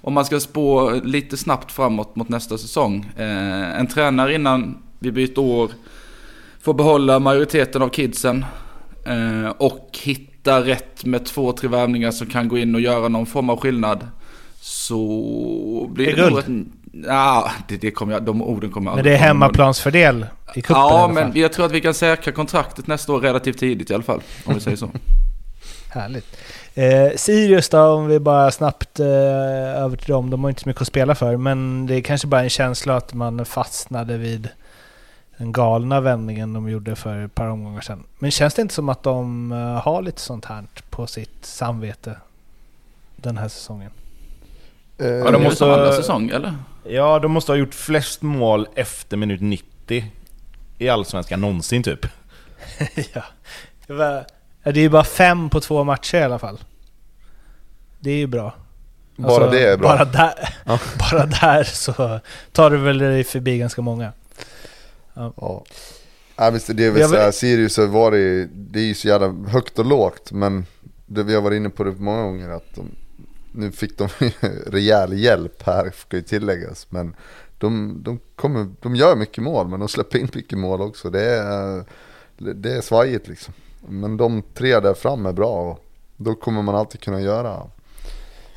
om 0.00 0.12
man 0.14 0.24
ska 0.24 0.40
spå 0.40 0.90
lite 1.04 1.36
snabbt 1.36 1.72
framåt 1.72 2.16
mot 2.16 2.28
nästa 2.28 2.58
säsong. 2.58 3.06
eh, 3.16 3.78
En 3.80 3.86
tränare 3.86 4.34
innan 4.34 4.78
vi 4.98 5.12
byter 5.12 5.38
år 5.38 5.70
får 6.60 6.74
behålla 6.74 7.18
majoriteten 7.18 7.82
av 7.82 7.88
kidsen. 7.88 8.44
eh, 9.06 9.48
Och 9.58 9.98
hitta 10.02 10.64
rätt 10.64 11.04
med 11.04 11.24
två, 11.24 11.52
tre 11.52 11.68
värvningar 11.68 12.10
som 12.10 12.26
kan 12.26 12.48
gå 12.48 12.58
in 12.58 12.74
och 12.74 12.80
göra 12.80 13.08
någon 13.08 13.26
form 13.26 13.50
av 13.50 13.60
skillnad. 13.60 14.08
Så 14.60 15.90
blir 15.92 16.16
Det 16.16 16.22
det, 16.22 16.30
nog. 16.48 16.66
Ja, 17.06 17.50
det, 17.68 17.76
det 17.76 17.90
kommer 17.90 18.12
jag, 18.12 18.22
de 18.22 18.42
orden 18.42 18.70
kommer 18.70 18.90
jag 18.90 18.96
Men 18.96 19.04
det 19.04 19.12
är 19.12 19.16
hemmaplansfördel 19.16 20.26
i 20.54 20.60
cupen 20.62 20.76
i 20.76 20.78
Ja, 20.78 20.98
alla 20.98 21.12
men 21.12 21.32
jag 21.34 21.52
tror 21.52 21.66
att 21.66 21.72
vi 21.72 21.80
kan 21.80 21.94
säkra 21.94 22.32
kontraktet 22.32 22.86
nästa 22.86 23.12
år 23.12 23.20
relativt 23.20 23.58
tidigt 23.58 23.90
i 23.90 23.94
alla 23.94 24.02
fall. 24.02 24.22
Om 24.44 24.54
vi 24.54 24.60
säger 24.60 24.76
så. 24.76 24.90
Härligt. 25.88 26.36
Eh, 26.74 27.16
Sirius 27.16 27.68
då, 27.68 27.80
om 27.80 28.06
vi 28.06 28.18
bara 28.20 28.50
snabbt 28.50 29.00
eh, 29.00 29.06
över 29.82 29.96
till 29.96 30.08
dem. 30.12 30.30
De 30.30 30.42
har 30.44 30.50
inte 30.50 30.62
så 30.62 30.68
mycket 30.68 30.82
att 30.82 30.88
spela 30.88 31.14
för, 31.14 31.36
men 31.36 31.86
det 31.86 31.94
är 31.94 32.00
kanske 32.00 32.26
bara 32.26 32.42
en 32.42 32.50
känsla 32.50 32.96
att 32.96 33.14
man 33.14 33.44
fastnade 33.44 34.16
vid 34.16 34.48
den 35.36 35.52
galna 35.52 36.00
vändningen 36.00 36.52
de 36.52 36.68
gjorde 36.68 36.96
för 36.96 37.24
ett 37.24 37.34
par 37.34 37.46
omgångar 37.46 37.80
sedan. 37.80 38.04
Men 38.18 38.30
känns 38.30 38.54
det 38.54 38.62
inte 38.62 38.74
som 38.74 38.88
att 38.88 39.02
de 39.02 39.52
eh, 39.52 39.58
har 39.58 40.02
lite 40.02 40.20
sånt 40.20 40.44
här 40.44 40.64
på 40.90 41.06
sitt 41.06 41.44
samvete 41.46 42.16
den 43.16 43.38
här 43.38 43.48
säsongen? 43.48 43.90
Eh, 44.98 45.06
Ja, 45.08 45.30
de 45.30 45.42
måste 45.42 45.56
som 45.56 45.70
andra 45.70 45.92
säsong, 45.92 46.28
eller? 46.28 46.54
Ja, 46.88 47.18
de 47.18 47.32
måste 47.32 47.52
ha 47.52 47.56
gjort 47.56 47.74
flest 47.74 48.22
mål 48.22 48.68
efter 48.74 49.16
minut 49.16 49.40
90 49.40 50.04
i 50.78 50.88
Allsvenskan 50.88 51.40
någonsin 51.40 51.82
typ. 51.82 52.06
ja. 53.14 53.24
Det, 53.86 53.92
var, 53.92 54.26
ja, 54.62 54.72
det 54.72 54.80
är 54.80 54.82
ju 54.82 54.88
bara 54.88 55.04
fem 55.04 55.50
på 55.50 55.60
två 55.60 55.84
matcher 55.84 56.16
i 56.18 56.22
alla 56.22 56.38
fall. 56.38 56.58
Det 58.00 58.10
är 58.10 58.16
ju 58.16 58.26
bra. 58.26 58.54
Bara 59.16 59.32
Alltså, 59.34 59.50
det 59.50 59.68
är 59.68 59.76
bra. 59.76 59.88
Bara 59.88 60.04
där, 60.04 60.54
bara 61.10 61.26
där 61.26 61.64
så 61.64 62.20
tar 62.52 62.70
du 62.70 62.76
väl 62.76 62.98
dig 62.98 63.24
förbi 63.24 63.58
ganska 63.58 63.82
många. 63.82 64.12
Ja. 65.14 65.64
Ja, 66.36 66.50
visst, 66.50 66.76
det 66.76 66.86
är 66.86 66.90
väl 66.90 67.00
Jag 67.00 67.10
så 67.10 67.16
här, 67.16 67.24
vill- 67.24 67.32
Sirius 67.32 67.76
har 67.76 67.86
varit, 67.86 68.48
det 68.52 68.78
är 68.80 68.84
ju 68.84 68.94
så 68.94 69.08
jävla 69.08 69.50
högt 69.50 69.78
och 69.78 69.84
lågt 69.84 70.32
men 70.32 70.66
det, 71.06 71.22
vi 71.22 71.34
har 71.34 71.42
varit 71.42 71.56
inne 71.56 71.70
på 71.70 71.84
det 71.84 71.90
många 71.92 72.22
gånger 72.22 72.50
att 72.50 72.74
de, 72.74 72.90
nu 73.54 73.72
fick 73.72 73.98
de 73.98 74.08
rejäl 74.66 75.12
hjälp 75.12 75.62
här 75.62 75.90
ska 75.90 76.16
ju 76.16 76.22
tilläggas 76.22 76.86
men 76.90 77.16
de, 77.58 78.00
de, 78.02 78.20
kommer, 78.36 78.66
de 78.80 78.96
gör 78.96 79.16
mycket 79.16 79.44
mål 79.44 79.68
men 79.68 79.80
de 79.80 79.88
släpper 79.88 80.18
in 80.18 80.28
mycket 80.34 80.58
mål 80.58 80.80
också. 80.80 81.10
Det 81.10 81.24
är, 81.24 81.84
det 82.36 82.72
är 82.72 82.80
svajigt 82.80 83.28
liksom. 83.28 83.54
Men 83.88 84.16
de 84.16 84.42
tre 84.54 84.80
där 84.80 84.94
fram 84.94 85.26
är 85.26 85.32
bra 85.32 85.70
och 85.70 85.84
då 86.16 86.34
kommer 86.34 86.62
man 86.62 86.74
alltid 86.74 87.00
kunna 87.00 87.20
göra 87.20 87.62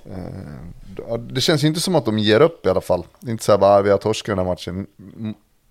eh, 0.06 1.18
Det 1.20 1.42
känns 1.42 1.64
ju 1.64 1.68
inte 1.68 1.80
som 1.80 1.96
att 1.96 2.06
de 2.06 2.20
ger 2.20 2.42
upp 2.42 2.66
i 2.66 2.70
alla 2.70 2.82
fall. 2.82 3.06
Det 3.20 3.30
är 3.30 3.32
inte 3.32 3.44
så 3.44 3.52
här 3.52 3.60
bara, 3.60 3.80
ah, 3.80 3.82
vi 3.82 3.90
har 3.90 3.98
torskat 3.98 4.38
den 4.38 4.46
här 4.46 4.46
matchen. 4.46 4.88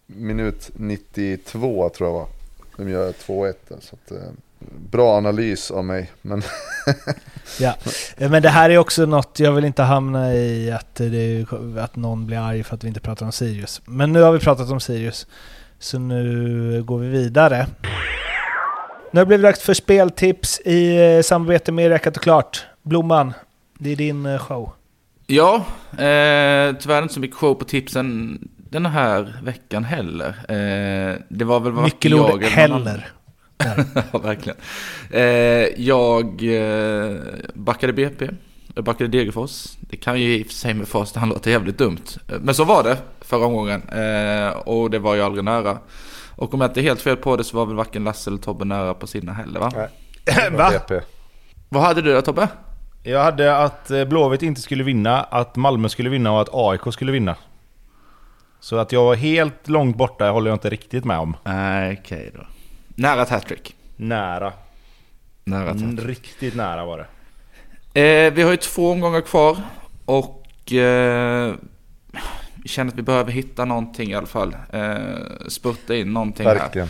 Minut 0.07 0.71
92 0.77 1.89
tror 1.89 2.09
jag 2.09 2.15
var. 2.15 2.29
De 2.77 2.91
gör 2.91 3.12
2-1 3.12 3.55
där, 3.69 3.79
så 3.81 3.97
att, 3.97 4.11
eh, 4.11 4.31
Bra 4.90 5.16
analys 5.16 5.70
av 5.70 5.85
mig, 5.85 6.11
men 6.22 6.42
Ja, 7.61 7.74
men 8.16 8.42
det 8.42 8.48
här 8.48 8.70
är 8.70 8.79
också 8.79 9.07
något, 9.07 9.40
jag 9.40 9.52
vill 9.52 9.64
inte 9.64 9.83
hamna 9.83 10.35
i 10.35 10.70
att, 10.70 10.94
det, 10.94 11.44
att 11.79 11.96
någon 11.96 12.26
blir 12.26 12.38
arg 12.38 12.62
för 12.64 12.74
att 12.74 12.85
vi 12.85 12.88
inte 12.88 13.00
pratar 13.00 13.26
om 13.26 13.33
Sirius. 13.33 13.83
Men 13.85 14.12
nu 14.12 14.22
har 14.22 14.33
vi 14.33 14.38
pratat 14.38 14.70
om 14.70 14.81
Sirius, 14.81 15.26
så 15.79 15.98
nu 15.98 16.83
går 16.83 16.98
vi 16.98 17.09
vidare. 17.09 17.66
Nu 19.12 19.20
har 19.20 19.24
det 19.24 19.26
blivit 19.26 19.44
dags 19.44 19.61
för 19.61 19.74
speltips 19.74 20.61
i 20.64 20.96
eh, 21.16 21.22
samarbete 21.22 21.72
med 21.72 21.88
Räckat 21.88 22.16
och 22.16 22.22
Klart. 22.22 22.64
Blomman, 22.83 23.33
det 23.79 23.92
är 23.92 23.96
din 23.96 24.26
eh, 24.26 24.38
show. 24.38 24.72
Ja, 25.26 25.55
eh, 25.92 26.74
tyvärr 26.81 27.02
inte 27.02 27.14
så 27.14 27.20
mycket 27.20 27.37
show 27.37 27.55
på 27.55 27.64
tipsen 27.64 28.38
den 28.70 28.87
här 28.87 29.40
veckan 29.42 29.85
heller. 29.85 30.29
Eh, 30.29 31.16
det 31.29 31.44
var 31.44 31.61
väl 31.61 31.72
varken 31.72 31.85
Nyckelord 31.85 32.42
jag 32.42 32.52
annan- 32.52 32.87
heller. 32.87 33.09
ja, 34.12 34.19
verkligen. 34.19 34.59
Eh, 35.11 35.23
jag 35.77 36.25
eh, 36.42 37.16
backade 37.55 37.92
BP, 37.92 38.29
jag 38.75 38.85
backade 38.85 39.11
Degerfors. 39.11 39.77
Det 39.81 39.97
kan 39.97 40.21
ju 40.21 40.37
i 40.37 40.42
och 40.42 40.47
för 40.47 40.55
sig 40.55 40.75
med 40.75 40.88
fast 40.88 41.16
han 41.16 41.29
låter 41.29 41.51
jävligt 41.51 41.79
dumt. 41.79 42.05
Men 42.40 42.55
så 42.55 42.64
var 42.64 42.83
det 42.83 42.97
förra 43.21 43.47
omgången 43.47 43.83
eh, 43.88 44.49
och 44.49 44.90
det 44.90 44.99
var 44.99 45.14
ju 45.14 45.23
aldrig 45.23 45.45
nära. 45.45 45.79
Och 46.37 46.55
om 46.55 46.61
jag 46.61 46.71
inte 46.71 46.81
är 46.81 46.83
helt 46.83 47.01
fel 47.01 47.16
på 47.16 47.37
det 47.37 47.45
så 47.45 47.57
var 47.57 47.66
väl 47.66 47.77
varken 47.77 48.05
Lasse 48.05 48.31
eller 48.31 48.38
Tobbe 48.38 48.64
nära 48.64 48.95
på 48.95 49.07
sina 49.07 49.33
heller 49.33 49.61
va? 49.61 49.73
Nej. 49.77 50.51
Va? 50.51 50.71
BP. 50.71 51.07
Vad 51.69 51.83
hade 51.83 52.03
du 52.03 52.14
då 52.14 52.23
Tobbe? 52.23 52.49
Jag 53.03 53.25
hade 53.25 53.57
att 53.57 53.90
Blåvitt 54.09 54.42
inte 54.42 54.61
skulle 54.61 54.85
vinna, 54.85 55.23
att 55.23 55.57
Malmö 55.57 55.88
skulle 55.88 56.11
vinna 56.11 56.33
och 56.33 56.40
att 56.40 56.49
AIK 56.53 56.92
skulle 56.92 57.12
vinna. 57.12 57.37
Så 58.61 58.77
att 58.77 58.92
jag 58.92 59.05
var 59.05 59.14
helt 59.14 59.69
långt 59.69 59.97
borta 59.97 60.31
håller 60.31 60.51
jag 60.51 60.55
inte 60.55 60.71
riktigt 60.71 61.05
med 61.05 61.19
om. 61.19 61.37
Nej, 61.45 61.99
okej 62.01 62.33
då. 62.35 62.40
Nära 62.96 63.22
ett 63.22 63.28
hattrick. 63.28 63.74
Nära. 63.96 64.52
Nära 65.44 65.70
ett 65.70 65.76
Mm, 65.76 65.90
hattrick. 65.90 66.09
Riktigt 66.09 66.54
nära 66.56 66.85
var 66.87 66.98
det. 67.92 68.00
Eh, 68.00 68.32
vi 68.35 68.42
har 68.42 68.50
ju 68.50 68.56
två 68.56 68.90
omgångar 68.90 69.20
kvar 69.20 69.56
och 70.04 70.72
eh, 70.72 71.54
vi 72.54 72.68
känner 72.68 72.92
att 72.92 72.98
vi 72.98 73.02
behöver 73.02 73.32
hitta 73.32 73.64
någonting 73.64 74.11
i 74.11 74.14
alla 74.14 74.26
fall. 74.26 74.56
Eh, 74.72 74.96
spurta 75.48 75.94
in 75.94 76.12
någonting 76.12 76.46
här. 76.46 76.54
Verkligen. 76.54 76.88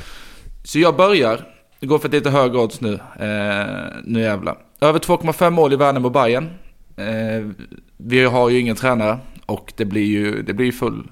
Så 0.65 0.79
jag 0.79 0.97
börjar. 0.97 1.53
Det 1.81 1.87
går 1.87 1.99
för 1.99 2.09
ett 2.09 2.15
lite 2.15 2.31
högre 2.31 2.59
odds 2.59 2.81
nu. 2.81 2.95
Eh, 2.95 3.67
nu 4.05 4.21
jävlar. 4.21 4.59
Över 4.81 4.99
2,5 4.99 5.51
mål 5.51 5.73
i 5.73 5.77
Värnamo 5.77 6.11
Bayern. 6.11 6.51
Eh, 6.97 7.51
vi 7.97 8.25
har 8.25 8.49
ju 8.51 8.59
ingen 8.61 8.77
tränare 8.77 9.19
och 9.47 9.73
det 9.77 9.85
blir 9.85 10.07
ju, 10.07 10.43
det 10.43 10.55
blir 10.55 10.67
ju 10.67 10.73
full, 10.73 11.09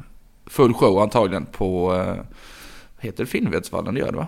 full 0.46 0.74
show 0.74 0.98
antagligen 0.98 1.46
på, 1.46 1.94
eh, 1.94 2.14
heter 3.00 3.24
det 3.24 3.30
Finnvedsvallen? 3.30 3.94
Det 3.94 4.00
gör 4.00 4.11
det 4.12 4.16
va? 4.18 4.26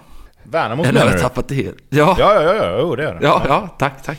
Värnamo 0.51 0.85
Eller 0.85 1.01
har 1.01 1.11
jag 1.11 1.21
tappat 1.21 1.49
det 1.49 1.55
helt? 1.55 1.77
Ja. 1.89 2.17
Ja, 2.19 2.43
ja, 2.43 2.55
ja, 2.55 2.79
jo, 2.81 2.97
det 2.97 3.09
är 3.09 3.15
det. 3.15 3.21
Ja, 3.23 3.43
ja, 3.49 3.69
tack, 3.79 4.03
tack. 4.03 4.19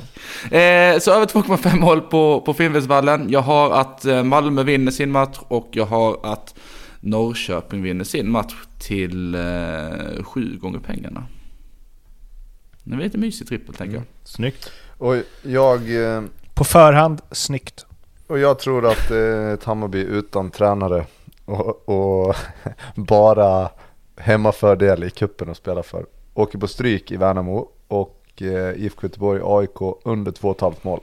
Eh, 0.54 1.00
så 1.00 1.12
över 1.12 1.26
2,5 1.26 1.80
mål 1.80 2.02
på, 2.02 2.42
på 2.42 2.54
Finnvedsvallen. 2.54 3.30
Jag 3.30 3.42
har 3.42 3.72
att 3.72 4.06
eh, 4.06 4.24
Malmö 4.24 4.63
vinner 4.63 4.92
sin 4.92 5.12
match 5.12 5.38
och 5.48 5.68
jag 5.72 5.86
har 5.86 6.18
att 6.24 6.56
Norrköping 7.00 7.82
vinner 7.82 8.04
sin 8.04 8.32
match 8.32 8.54
till 8.80 9.36
eh, 9.36 10.24
sju 10.24 10.58
gånger 10.62 10.80
pengarna. 10.80 11.24
Det 12.84 12.96
är 12.96 13.00
lite 13.00 13.18
mysigt 13.18 13.50
trippel 13.50 13.76
tänker 13.76 13.96
jag. 13.96 14.04
Snyggt. 14.24 14.72
Och 14.98 15.16
jag, 15.42 16.04
eh, 16.16 16.22
På 16.54 16.63
förhand, 16.63 17.22
snyggt. 17.32 17.86
och 18.28 18.40
jag 18.40 18.60
tror 18.60 18.86
att 18.88 19.12
eh, 19.12 19.68
Hammarby 19.68 20.00
utan 20.00 20.52
tränare 20.52 21.06
och, 21.46 21.90
och 21.90 22.36
bara 22.96 23.70
hemmafördel 24.18 25.04
i 25.04 25.10
kuppen 25.10 25.50
att 25.50 25.58
spela 25.58 25.84
för. 25.84 26.06
Åker 26.38 26.60
på 26.60 26.67
stryk 26.67 27.12
i 27.12 27.17
Värnamo 27.17 27.69
och 27.88 28.42
eh, 28.42 28.83
IFK 28.83 29.08
Göteborg 29.08 29.42
AIK 29.44 29.98
under 30.04 30.31
2,5 30.31 30.73
mål. 30.81 31.00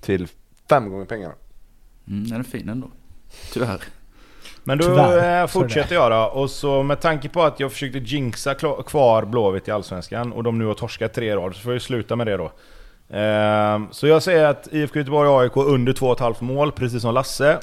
Till 0.00 0.28
fem 0.68 0.90
gånger 0.90 1.04
pengarna. 1.04 1.34
Mm, 2.08 2.28
den 2.28 2.40
är 2.40 2.44
fin 2.44 2.68
ändå. 2.68 2.86
Tyvärr. 3.52 3.80
Men 4.64 4.78
då 4.78 4.84
Tyvärr, 4.84 5.42
eh, 5.42 5.46
fortsätter 5.46 5.94
jag 5.94 6.10
då. 6.10 6.40
Och 6.40 6.50
så 6.50 6.82
med 6.82 7.00
tanke 7.00 7.28
på 7.28 7.42
att 7.42 7.60
jag 7.60 7.72
försökte 7.72 7.98
jinxa 7.98 8.54
kvar 8.86 9.24
Blåvitt 9.24 9.68
i 9.68 9.70
Allsvenskan 9.70 10.32
och 10.32 10.42
de 10.42 10.58
nu 10.58 10.64
har 10.64 10.74
torskat 10.74 11.14
tre 11.14 11.36
rad 11.36 11.54
så 11.54 11.60
får 11.60 11.72
jag 11.72 11.82
sluta 11.82 12.16
med 12.16 12.26
det 12.26 12.36
då. 12.36 12.52
Ehm, 13.16 13.88
så 13.90 14.06
jag 14.06 14.22
säger 14.22 14.44
att 14.44 14.68
IFK 14.72 14.98
Göteborg 14.98 15.28
och 15.28 15.40
AIK 15.40 15.56
under 15.56 15.92
2,5 15.92 16.44
mål, 16.44 16.72
precis 16.72 17.02
som 17.02 17.14
Lasse. 17.14 17.58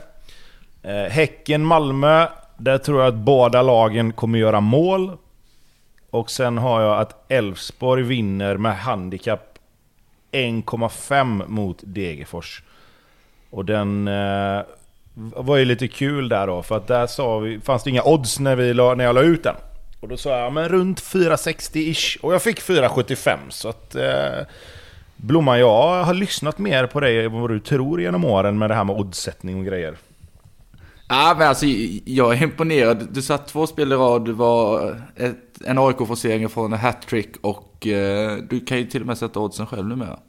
Eh, 0.84 1.12
häcken 1.12 1.66
Malmö, 1.66 2.28
där 2.58 2.78
tror 2.78 3.00
jag 3.00 3.08
att 3.08 3.20
båda 3.20 3.62
lagen 3.62 4.14
kommer 4.14 4.40
göra 4.40 4.60
mål. 4.60 5.18
Och 6.12 6.32
sen 6.32 6.58
har 6.58 6.82
jag 6.82 7.00
att 7.00 7.32
Elfsborg 7.32 8.04
vinner 8.04 8.58
med 8.58 8.78
handikapp 8.78 9.60
1,5 10.32 11.48
mot 11.48 11.80
Degerfors. 11.82 12.64
Och 13.50 13.66
den 13.66 14.08
eh, 14.08 14.62
var 15.14 15.58
ju 15.58 15.66
lite 15.66 15.88
kul 15.88 16.30
där 16.30 16.48
då, 16.48 16.64
för 16.64 16.78
att 16.78 16.88
där 16.88 17.08
sa 17.08 17.40
vi, 17.40 17.60
fanns 17.60 17.84
det 17.84 17.90
inga 17.90 18.04
odds 18.04 18.40
när, 18.40 18.56
vi 18.56 18.74
la, 18.74 18.96
när 18.96 19.04
jag 19.04 19.16
la 19.16 19.22
ut 19.22 19.44
den. 19.44 19.56
Och 20.00 20.08
då 20.08 20.18
sa 20.18 20.30
jag, 20.30 20.40
ja, 20.40 20.50
men 20.50 20.70
runt 20.70 21.02
460-ish. 21.02 22.18
Och 22.22 22.34
jag 22.34 22.42
fick 22.42 22.62
475, 22.62 23.40
så 23.50 23.70
att... 23.70 23.96
Eh, 23.96 24.46
Blomman, 25.24 25.60
jag 25.60 26.04
har 26.04 26.14
lyssnat 26.14 26.58
mer 26.58 26.86
på 26.86 27.00
dig 27.00 27.26
än 27.26 27.42
vad 27.42 27.50
du 27.50 27.60
tror 27.60 28.02
genom 28.02 28.26
åren 28.26 28.58
med 28.58 28.70
det 28.70 28.76
här 28.76 28.84
med 28.84 28.96
oddsättning 28.96 29.60
och 29.60 29.66
grejer. 29.66 29.96
Ja, 31.12 31.36
men 31.38 31.48
alltså 31.48 31.66
jag 32.06 32.34
är 32.34 32.44
imponerad. 32.44 33.08
Du 33.12 33.22
satt 33.22 33.48
två 33.48 33.68
spel 33.68 33.92
i 33.92 33.96
rad, 33.96 34.26
det 34.26 34.34
var 34.34 34.90
ett, 35.16 35.62
en 35.66 35.78
AIK-forcering 35.78 36.50
från 36.50 36.74
en 36.74 36.80
hattrick 36.80 37.30
och 37.42 37.88
eh, 37.88 38.38
du 38.38 38.60
kan 38.66 38.78
ju 38.78 38.86
till 38.86 39.02
och 39.02 39.08
med 39.08 39.18
sätta 39.18 39.40
oddsen 39.40 39.68
själv 39.68 39.88
numera. 39.88 40.20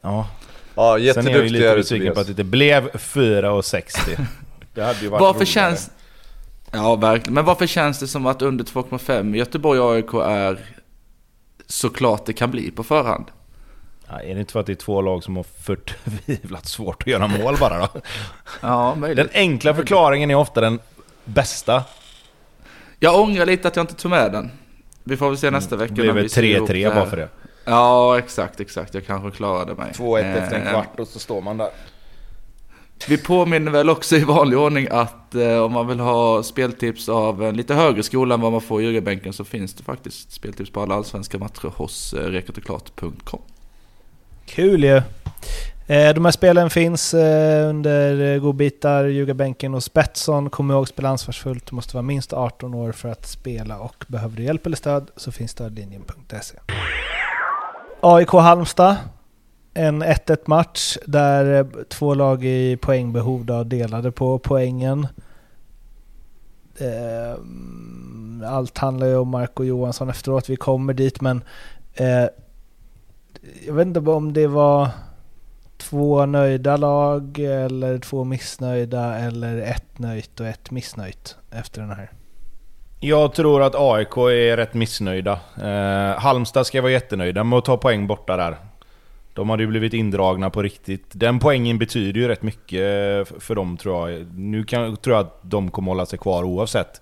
Ja. 0.00 0.28
Ja, 0.74 0.98
Sen 1.14 1.26
är 1.26 1.30
jag 1.30 1.42
ju 1.42 1.48
lite 1.48 1.70
du 1.70 1.76
besviken 1.76 2.14
på 2.14 2.20
att 2.20 2.26
det 2.26 2.30
inte 2.30 2.44
blev 2.44 2.90
4,60. 2.90 4.26
Det 4.74 4.82
hade 4.82 5.00
ju 5.00 5.08
varit 5.08 5.20
Varför 5.20 5.40
roligare. 5.40 5.46
känns... 5.46 5.90
Ja, 6.70 6.96
verkligen. 6.96 7.34
Men 7.34 7.44
varför 7.44 7.66
känns 7.66 7.98
det 7.98 8.06
som 8.06 8.26
att 8.26 8.42
under 8.42 8.64
2,5 8.64 9.36
Göteborg 9.36 9.80
och 9.80 9.92
AIK 9.94 10.14
är 10.14 10.58
såklart 11.66 12.26
det 12.26 12.32
kan 12.32 12.50
bli 12.50 12.70
på 12.70 12.82
förhand? 12.84 13.24
Ja, 14.08 14.20
är 14.20 14.34
det 14.34 14.40
inte 14.40 14.52
för 14.52 14.60
att 14.60 14.66
det 14.66 14.72
är 14.72 14.74
två 14.74 15.00
lag 15.02 15.24
som 15.24 15.36
har 15.36 15.42
förtvivlat 15.42 16.66
svårt 16.66 17.02
att 17.02 17.06
göra 17.06 17.26
mål 17.26 17.56
bara 17.60 17.78
då? 17.78 17.88
Ja, 18.60 18.94
möjligt. 18.94 19.16
Den 19.16 19.28
enkla 19.34 19.74
förklaringen 19.74 20.30
är 20.30 20.34
ofta 20.34 20.60
den 20.60 20.78
bästa. 21.24 21.84
Jag 22.98 23.20
ångrar 23.20 23.46
lite 23.46 23.68
att 23.68 23.76
jag 23.76 23.82
inte 23.82 23.94
tog 23.94 24.10
med 24.10 24.32
den. 24.32 24.50
Vi 25.04 25.16
får 25.16 25.28
väl 25.28 25.38
se 25.38 25.50
nästa 25.50 25.76
vecka. 25.76 25.94
Det 25.94 26.02
när 26.02 26.12
väl 26.12 26.22
vi 26.22 26.28
ser 26.28 26.42
ihop 26.42 26.68
3-3 26.70 26.88
här. 26.88 26.94
bara 26.94 27.06
för 27.06 27.16
det. 27.16 27.28
Ja, 27.64 28.18
exakt, 28.18 28.60
exakt. 28.60 28.94
Jag 28.94 29.06
kanske 29.06 29.30
klarade 29.30 29.74
mig. 29.74 29.92
2-1 29.92 30.42
efter 30.42 30.56
en 30.56 30.66
Eh, 30.66 30.70
kvart 30.70 31.00
och 31.00 31.08
så 31.08 31.18
står 31.18 31.40
man 31.40 31.56
där. 31.56 31.70
Vi 33.08 33.18
påminner 33.18 33.70
väl 33.72 33.90
också 33.90 34.16
i 34.16 34.24
vanlig 34.24 34.58
ordning 34.58 34.88
att 34.90 35.34
eh, 35.34 35.58
om 35.58 35.72
man 35.72 35.86
vill 35.86 36.00
ha 36.00 36.42
speltips 36.42 37.08
av 37.08 37.42
en 37.42 37.56
lite 37.56 37.74
högre 37.74 38.02
skola 38.02 38.34
än 38.34 38.40
vad 38.40 38.52
man 38.52 38.60
får 38.60 38.82
i 38.82 38.84
Ljugarbänken 38.84 39.32
så 39.32 39.44
finns 39.44 39.74
det 39.74 39.82
faktiskt 39.82 40.32
speltips 40.32 40.70
på 40.70 40.82
alla 40.82 40.94
allsvenska 40.94 41.38
matcher 41.38 41.72
hos 41.76 42.14
eh, 42.14 42.24
rekatoklart.com. 42.24 43.42
Kul 44.54 44.84
ju! 44.84 44.96
Eh, 45.86 46.14
de 46.14 46.24
här 46.24 46.30
spelen 46.30 46.70
finns 46.70 47.14
eh, 47.14 47.68
under 47.68 48.38
godbitar, 48.38 49.04
ljugarbänken 49.04 49.74
och 49.74 49.82
Betsson. 49.94 50.50
Kom 50.50 50.70
ihåg 50.70 50.88
spela 50.88 51.08
ansvarsfullt, 51.08 51.66
du 51.66 51.76
måste 51.76 51.96
vara 51.96 52.02
minst 52.02 52.32
18 52.32 52.74
år 52.74 52.92
för 52.92 53.08
att 53.08 53.26
spela 53.26 53.78
och 53.78 54.04
behöver 54.08 54.36
du 54.36 54.42
hjälp 54.42 54.66
eller 54.66 54.76
stöd 54.76 55.10
så 55.16 55.32
finns 55.32 55.50
stödlinjen.se. 55.50 56.58
AIK 58.00 58.28
Halmstad. 58.32 58.96
En 59.74 60.02
1-1 60.02 60.38
match 60.46 60.96
där 61.06 61.60
eh, 61.60 61.66
två 61.88 62.14
lag 62.14 62.44
i 62.44 62.76
poängbehov 62.76 63.44
då 63.44 63.64
delade 63.64 64.12
på 64.12 64.38
poängen. 64.38 65.06
Allt 68.46 68.78
handlar 68.78 69.06
ju 69.06 69.16
om 69.16 69.28
Marco 69.28 69.64
Johansson 69.64 70.10
efteråt, 70.10 70.50
vi 70.50 70.56
kommer 70.56 70.94
dit 70.94 71.20
men 71.20 71.44
jag 73.66 73.74
vet 73.74 73.86
inte 73.86 74.00
om 74.00 74.32
det 74.32 74.46
var 74.46 74.88
två 75.76 76.26
nöjda 76.26 76.76
lag 76.76 77.38
eller 77.38 77.98
två 77.98 78.24
missnöjda 78.24 79.18
eller 79.18 79.58
ett 79.58 79.98
nöjt 79.98 80.40
och 80.40 80.46
ett 80.46 80.70
missnöjt 80.70 81.36
efter 81.50 81.80
den 81.80 81.90
här. 81.90 82.10
Jag 83.00 83.34
tror 83.34 83.62
att 83.62 83.74
AIK 83.74 84.16
är 84.16 84.56
rätt 84.56 84.74
missnöjda. 84.74 85.40
Eh, 85.62 86.20
Halmstad 86.20 86.66
ska 86.66 86.82
vara 86.82 86.92
jättenöjda 86.92 87.44
med 87.44 87.58
att 87.58 87.64
ta 87.64 87.76
poäng 87.76 88.06
borta 88.06 88.36
där. 88.36 88.56
De 89.34 89.50
hade 89.50 89.62
ju 89.62 89.66
blivit 89.66 89.94
indragna 89.94 90.50
på 90.50 90.62
riktigt. 90.62 91.06
Den 91.12 91.38
poängen 91.38 91.78
betyder 91.78 92.20
ju 92.20 92.28
rätt 92.28 92.42
mycket 92.42 92.80
eh, 92.80 93.38
för 93.38 93.54
dem 93.54 93.76
tror 93.76 94.10
jag. 94.10 94.26
Nu 94.34 94.64
kan, 94.64 94.96
tror 94.96 95.16
jag 95.16 95.26
att 95.26 95.40
de 95.42 95.70
kommer 95.70 95.90
hålla 95.90 96.06
sig 96.06 96.18
kvar 96.18 96.44
oavsett. 96.44 97.00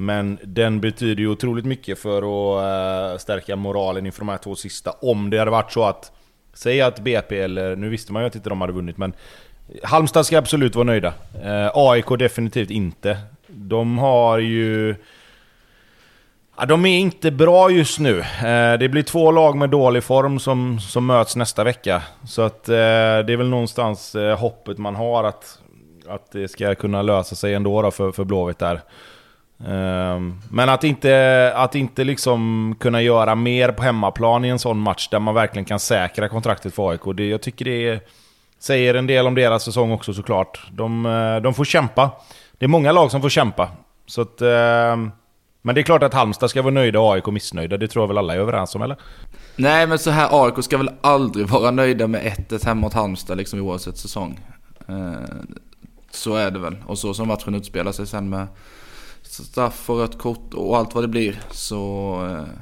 Men 0.00 0.38
den 0.42 0.80
betyder 0.80 1.22
ju 1.22 1.28
otroligt 1.28 1.64
mycket 1.64 1.98
för 1.98 2.18
att 2.18 3.14
eh, 3.14 3.18
stärka 3.18 3.56
moralen 3.56 4.06
inför 4.06 4.20
de 4.20 4.28
här 4.28 4.38
två 4.38 4.54
sista. 4.56 4.90
Om 4.90 5.30
det 5.30 5.38
hade 5.38 5.50
varit 5.50 5.72
så 5.72 5.84
att... 5.84 6.12
Säg 6.52 6.80
att 6.80 7.00
BP, 7.00 7.38
eller 7.40 7.76
nu 7.76 7.88
visste 7.88 8.12
man 8.12 8.22
ju 8.22 8.26
att 8.26 8.34
inte 8.34 8.48
de 8.48 8.60
hade 8.60 8.72
vunnit 8.72 8.96
men... 8.96 9.12
Halmstad 9.82 10.26
ska 10.26 10.38
absolut 10.38 10.74
vara 10.74 10.84
nöjda. 10.84 11.14
Eh, 11.44 11.70
AIK 11.74 12.06
definitivt 12.18 12.70
inte. 12.70 13.18
De 13.46 13.98
har 13.98 14.38
ju... 14.38 14.94
Ja, 16.58 16.66
de 16.66 16.86
är 16.86 16.98
inte 16.98 17.30
bra 17.30 17.70
just 17.70 17.98
nu. 17.98 18.18
Eh, 18.20 18.78
det 18.78 18.88
blir 18.88 19.02
två 19.02 19.30
lag 19.30 19.56
med 19.56 19.70
dålig 19.70 20.04
form 20.04 20.38
som, 20.38 20.80
som 20.80 21.06
möts 21.06 21.36
nästa 21.36 21.64
vecka. 21.64 22.02
Så 22.26 22.42
att 22.42 22.64
det 22.64 23.32
är 23.32 23.36
väl 23.36 23.48
någonstans 23.48 24.16
hoppet 24.38 24.78
man 24.78 24.94
har 24.94 25.24
att, 25.24 25.58
att 26.08 26.32
det 26.32 26.48
ska 26.48 26.74
kunna 26.74 27.02
lösa 27.02 27.36
sig 27.36 27.54
ändå 27.54 27.82
då 27.82 27.90
för, 27.90 28.12
för 28.12 28.24
Blåvitt 28.24 28.58
där. 28.58 28.80
Ehm, 29.66 30.40
men 30.50 30.68
att 30.68 30.84
inte, 30.84 31.52
att 31.56 31.74
inte 31.74 32.04
liksom 32.04 32.74
kunna 32.80 33.02
göra 33.02 33.34
mer 33.34 33.72
på 33.72 33.82
hemmaplan 33.82 34.44
i 34.44 34.48
en 34.48 34.58
sån 34.58 34.78
match 34.78 35.08
där 35.08 35.18
man 35.18 35.34
verkligen 35.34 35.64
kan 35.64 35.80
säkra 35.80 36.28
kontraktet 36.28 36.74
för 36.74 36.90
AIK. 36.90 37.00
Det, 37.16 37.28
jag 37.28 37.42
tycker 37.42 37.64
det 37.64 38.08
säger 38.58 38.94
en 38.94 39.06
del 39.06 39.26
om 39.26 39.34
deras 39.34 39.64
säsong 39.64 39.92
också 39.92 40.14
såklart. 40.14 40.60
De, 40.72 41.06
eh, 41.06 41.36
de 41.36 41.54
får 41.54 41.64
kämpa. 41.64 42.10
Det 42.58 42.64
är 42.64 42.68
många 42.68 42.92
lag 42.92 43.10
som 43.10 43.22
får 43.22 43.28
kämpa. 43.28 43.68
Så 44.06 44.20
att, 44.20 44.42
ehm, 44.42 45.10
men 45.62 45.74
det 45.74 45.80
är 45.80 45.82
klart 45.82 46.02
att 46.02 46.14
Halmstad 46.14 46.50
ska 46.50 46.62
vara 46.62 46.74
nöjda 46.74 47.00
och 47.00 47.14
AIK 47.14 47.26
missnöjda. 47.26 47.76
Det 47.76 47.88
tror 47.88 48.02
jag 48.02 48.08
väl 48.08 48.18
alla 48.18 48.34
är 48.34 48.38
överens 48.38 48.74
om 48.74 48.82
eller? 48.82 48.96
Nej, 49.56 49.86
men 49.86 49.98
så 49.98 50.10
här 50.10 50.44
AIK 50.44 50.64
ska 50.64 50.78
väl 50.78 50.90
aldrig 51.00 51.46
vara 51.46 51.70
nöjda 51.70 52.06
med 52.06 52.22
1-1 52.22 52.66
hemma 52.66 52.80
mot 52.80 52.92
Halmstad 52.92 53.38
liksom 53.38 53.60
oavsett 53.60 53.96
säsong. 53.96 54.40
Eh, 54.88 55.12
så 56.10 56.34
är 56.34 56.50
det 56.50 56.58
väl. 56.58 56.76
Och 56.86 56.98
så 56.98 57.14
som 57.14 57.28
matchen 57.28 57.54
utspelar 57.54 57.92
sig 57.92 58.06
sen 58.06 58.28
med 58.28 58.46
straff 59.44 59.90
och 59.90 59.98
rött 59.98 60.18
kort 60.18 60.54
och 60.54 60.76
allt 60.76 60.94
vad 60.94 61.04
det 61.04 61.08
blir 61.08 61.42
så, 61.50 62.12
eh, 62.30 62.54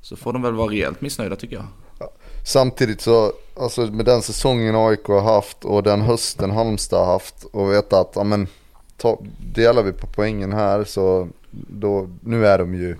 så 0.00 0.16
får 0.16 0.32
de 0.32 0.42
väl 0.42 0.54
vara 0.54 0.70
rejält 0.70 1.00
missnöjda 1.00 1.36
tycker 1.36 1.56
jag. 1.56 1.66
Samtidigt 2.46 3.00
så, 3.00 3.32
alltså 3.60 3.80
med 3.80 4.04
den 4.04 4.22
säsongen 4.22 4.74
AIK 4.76 5.04
har 5.06 5.20
haft 5.20 5.64
och 5.64 5.82
den 5.82 6.00
hösten 6.00 6.50
Halmstad 6.50 7.04
har 7.06 7.12
haft 7.12 7.44
och 7.44 7.72
veta 7.72 8.00
att, 8.00 8.12
ja 8.14 8.24
men, 8.24 8.46
ta, 8.96 9.18
delar 9.54 9.82
vi 9.82 9.92
på 9.92 10.06
poängen 10.06 10.52
här 10.52 10.84
så 10.84 11.28
då, 11.50 12.08
nu 12.20 12.46
är 12.46 12.58
de 12.58 12.74
ju, 12.74 12.96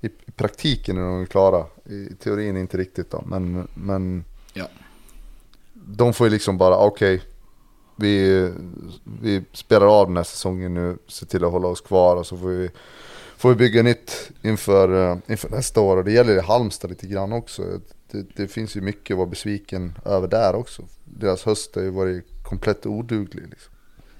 i, 0.00 0.08
praktiken 0.36 0.96
är 0.96 1.00
de 1.02 1.26
klara. 1.26 1.64
I 1.84 2.14
teorin 2.22 2.56
inte 2.56 2.76
riktigt 2.76 3.10
då, 3.10 3.22
men, 3.26 3.68
men 3.74 4.24
Ja. 4.52 4.66
de 5.74 6.14
får 6.14 6.26
ju 6.26 6.32
liksom 6.32 6.58
bara, 6.58 6.78
okej, 6.78 7.22
vi, 7.98 8.52
vi 9.22 9.44
spelar 9.52 10.00
av 10.00 10.06
den 10.06 10.16
här 10.16 10.24
säsongen 10.24 10.74
nu, 10.74 10.98
ser 11.08 11.26
till 11.26 11.44
att 11.44 11.52
hålla 11.52 11.68
oss 11.68 11.80
kvar 11.80 12.16
och 12.16 12.26
så 12.26 12.36
får 12.36 12.48
vi, 12.48 12.70
får 13.36 13.48
vi 13.48 13.54
bygga 13.54 13.82
nytt 13.82 14.30
inför, 14.42 15.10
eh, 15.10 15.18
inför 15.26 15.50
nästa 15.50 15.80
år. 15.80 15.96
Och 15.96 16.04
det 16.04 16.12
gäller 16.12 16.36
i 16.36 16.40
Halmstad 16.40 16.90
lite 16.90 17.06
grann 17.06 17.32
också. 17.32 17.62
Det, 18.10 18.26
det 18.36 18.48
finns 18.48 18.76
ju 18.76 18.80
mycket 18.80 19.14
att 19.14 19.18
vara 19.18 19.28
besviken 19.28 19.98
över 20.04 20.28
där 20.28 20.54
också. 20.54 20.82
Deras 21.04 21.42
höst 21.42 21.74
har 21.74 21.82
ju 21.82 21.90
varit 21.90 22.24
komplett 22.42 22.86
oduglig. 22.86 23.48
Liksom. 23.50 23.72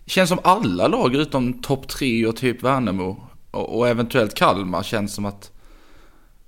Känns 0.06 0.28
som 0.28 0.38
alla 0.42 0.88
lag 0.88 1.14
utom 1.14 1.62
topp 1.62 1.88
tre 1.88 2.26
och 2.26 2.36
typ 2.36 2.62
Värnamo 2.62 3.16
och, 3.50 3.78
och 3.78 3.88
eventuellt 3.88 4.34
Kalmar 4.34 4.82
känns 4.82 5.14
som 5.14 5.24
att 5.24 5.52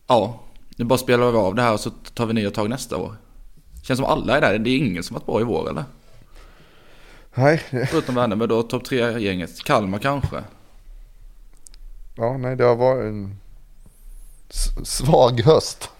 ja, 0.06 0.40
nu 0.76 0.84
bara 0.84 0.98
spelar 0.98 1.30
vi 1.30 1.38
av 1.38 1.54
det 1.54 1.62
här 1.62 1.72
och 1.72 1.80
så 1.80 1.90
tar 1.90 2.26
vi 2.26 2.34
nya 2.34 2.50
tag 2.50 2.70
nästa 2.70 2.96
år. 2.96 3.16
Känns 3.82 3.98
som 3.98 4.06
alla 4.06 4.36
är 4.36 4.40
där. 4.40 4.58
Det 4.58 4.70
är 4.70 4.76
ingen 4.76 5.02
som 5.02 5.14
varit 5.14 5.26
bra 5.26 5.40
i 5.40 5.44
vår 5.44 5.70
eller? 5.70 5.84
Nej, 7.34 7.58
Förutom 7.90 8.14
Värnamo 8.14 8.46
då, 8.46 8.62
topp 8.62 8.84
tre 8.84 9.20
gänget. 9.20 9.64
Kalmar 9.64 9.98
kanske. 9.98 10.42
ja, 12.16 12.36
nej, 12.38 12.56
det 12.56 12.64
har 12.64 12.76
varit 12.76 13.04
en 13.08 13.36
s- 14.50 14.88
svag 14.90 15.40
höst. 15.40 15.90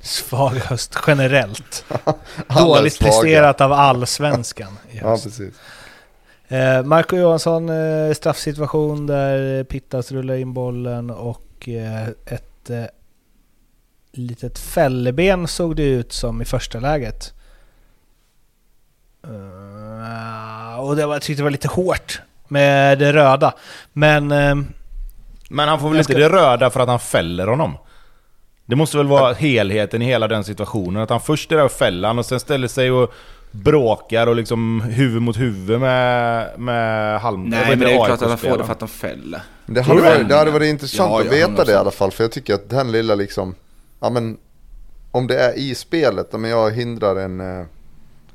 Svag 0.00 0.50
höst 0.54 0.96
generellt. 1.06 1.84
Dåligt 2.48 2.92
svaga. 2.94 3.10
presterat 3.12 3.60
av 3.60 3.72
allsvenskan. 3.72 4.78
i 4.90 4.96
Ja, 4.98 5.08
höst. 5.08 5.24
precis. 5.24 5.54
Eh, 6.48 6.82
Marco 6.82 7.16
Johansson, 7.16 7.68
eh, 7.68 8.12
straffsituation 8.14 9.06
där 9.06 9.64
Pittas 9.64 10.12
rullar 10.12 10.34
in 10.34 10.52
bollen 10.52 11.10
och 11.10 11.68
eh, 11.68 12.08
ett 12.08 12.70
eh, 12.70 12.84
litet 14.12 14.58
fälleben 14.58 15.48
såg 15.48 15.76
det 15.76 15.82
ut 15.84 16.12
som 16.12 16.42
i 16.42 16.44
första 16.44 16.80
läget. 16.80 17.32
Eh, 19.24 19.57
och 20.78 20.96
det 20.96 21.06
var, 21.06 21.14
jag 21.14 21.22
tyckte 21.22 21.40
det 21.40 21.44
var 21.44 21.50
lite 21.50 21.68
hårt 21.68 22.20
med 22.48 22.98
det 22.98 23.12
röda. 23.12 23.52
Men 23.92 24.32
eh, 24.32 24.54
Men 25.50 25.68
han 25.68 25.80
får 25.80 25.88
väl 25.88 25.98
inte 25.98 26.12
ska- 26.12 26.18
det 26.22 26.28
röda 26.28 26.70
för 26.70 26.80
att 26.80 26.88
han 26.88 27.00
fäller 27.00 27.46
honom? 27.46 27.76
Det 28.66 28.76
måste 28.76 28.96
väl 28.96 29.06
vara 29.06 29.32
helheten 29.34 30.02
i 30.02 30.04
hela 30.04 30.28
den 30.28 30.44
situationen. 30.44 31.02
Att 31.02 31.10
han 31.10 31.20
först 31.20 31.52
är 31.52 31.56
där 31.56 31.64
och 31.64 31.72
fäller 31.72 32.08
han 32.08 32.18
och 32.18 32.26
sen 32.26 32.40
ställer 32.40 32.68
sig 32.68 32.90
och 32.90 33.12
bråkar 33.50 34.26
och 34.26 34.36
liksom 34.36 34.80
huvud 34.80 35.22
mot 35.22 35.36
huvud 35.38 35.80
med, 35.80 36.48
med 36.60 37.20
Halm... 37.20 37.44
Nej 37.44 37.66
men 37.68 37.78
det 37.78 37.92
är 37.92 37.96
klart 38.06 38.10
att 38.22 38.28
han 38.28 38.38
får 38.38 38.58
det 38.58 38.64
för 38.64 38.72
att 38.72 38.80
han 38.80 38.88
fäller. 38.88 39.42
Det 39.66 39.82
hade, 39.82 40.00
varit, 40.00 40.28
det? 40.28 40.36
hade 40.36 40.50
varit 40.50 40.68
intressant 40.68 41.10
Ja, 41.12 41.20
att 41.20 41.32
veta 41.32 41.64
det 41.64 41.72
i 41.72 41.74
100%. 41.74 41.78
alla 41.78 41.90
fall. 41.90 42.10
För 42.10 42.24
jag 42.24 42.32
tycker 42.32 42.54
att 42.54 42.70
den 42.70 42.92
lilla 42.92 43.14
liksom, 43.14 43.54
ja 44.00 44.10
men 44.10 44.36
om 45.10 45.26
det 45.26 45.38
är 45.40 45.58
i 45.58 45.74
spelet, 45.74 46.34
om 46.34 46.44
jag 46.44 46.70
hindrar 46.70 47.16
en, 47.16 47.40
eh, 47.60 47.66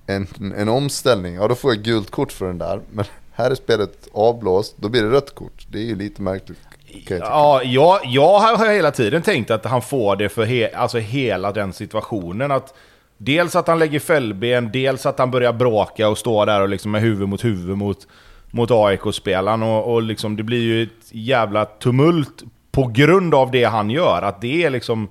en, 0.05 0.53
en 0.57 0.69
omställning, 0.69 1.35
ja 1.35 1.47
då 1.47 1.55
får 1.55 1.73
jag 1.73 1.83
gult 1.83 2.11
kort 2.11 2.31
för 2.31 2.45
den 2.45 2.57
där. 2.57 2.81
Men 2.91 3.05
här 3.31 3.51
är 3.51 3.55
spelet 3.55 4.07
avblåst, 4.13 4.75
då 4.77 4.89
blir 4.89 5.03
det 5.03 5.09
rött 5.09 5.35
kort. 5.35 5.67
Det 5.67 5.77
är 5.77 5.83
ju 5.83 5.95
lite 5.95 6.21
märkligt. 6.21 6.59
Jag 7.07 7.19
Ja, 7.19 7.61
jag, 7.63 7.99
jag 8.03 8.39
har 8.39 8.73
hela 8.73 8.91
tiden 8.91 9.21
tänkt 9.21 9.51
att 9.51 9.65
han 9.65 9.81
får 9.81 10.15
det 10.15 10.29
för 10.29 10.45
he, 10.45 10.69
alltså 10.75 10.97
hela 10.97 11.51
den 11.51 11.73
situationen. 11.73 12.51
Att 12.51 12.73
dels 13.17 13.55
att 13.55 13.67
han 13.67 13.79
lägger 13.79 13.99
fällben, 13.99 14.71
dels 14.71 15.05
att 15.05 15.19
han 15.19 15.31
börjar 15.31 15.53
bråka 15.53 16.09
och 16.09 16.17
stå 16.17 16.45
där 16.45 16.61
och 16.61 16.69
liksom 16.69 16.91
med 16.91 17.01
huvud 17.01 17.29
mot 17.29 17.43
huvud 17.43 17.77
mot, 17.77 18.07
mot 18.51 18.71
AIK-spelaren. 18.71 19.63
Och, 19.63 19.93
och 19.93 20.01
liksom 20.01 20.35
det 20.35 20.43
blir 20.43 20.61
ju 20.61 20.83
ett 20.83 20.89
jävla 21.11 21.65
tumult 21.65 22.43
på 22.71 22.87
grund 22.87 23.35
av 23.35 23.51
det 23.51 23.63
han 23.63 23.89
gör. 23.89 24.21
Att 24.21 24.41
det 24.41 24.63
är 24.63 24.69
liksom 24.69 25.09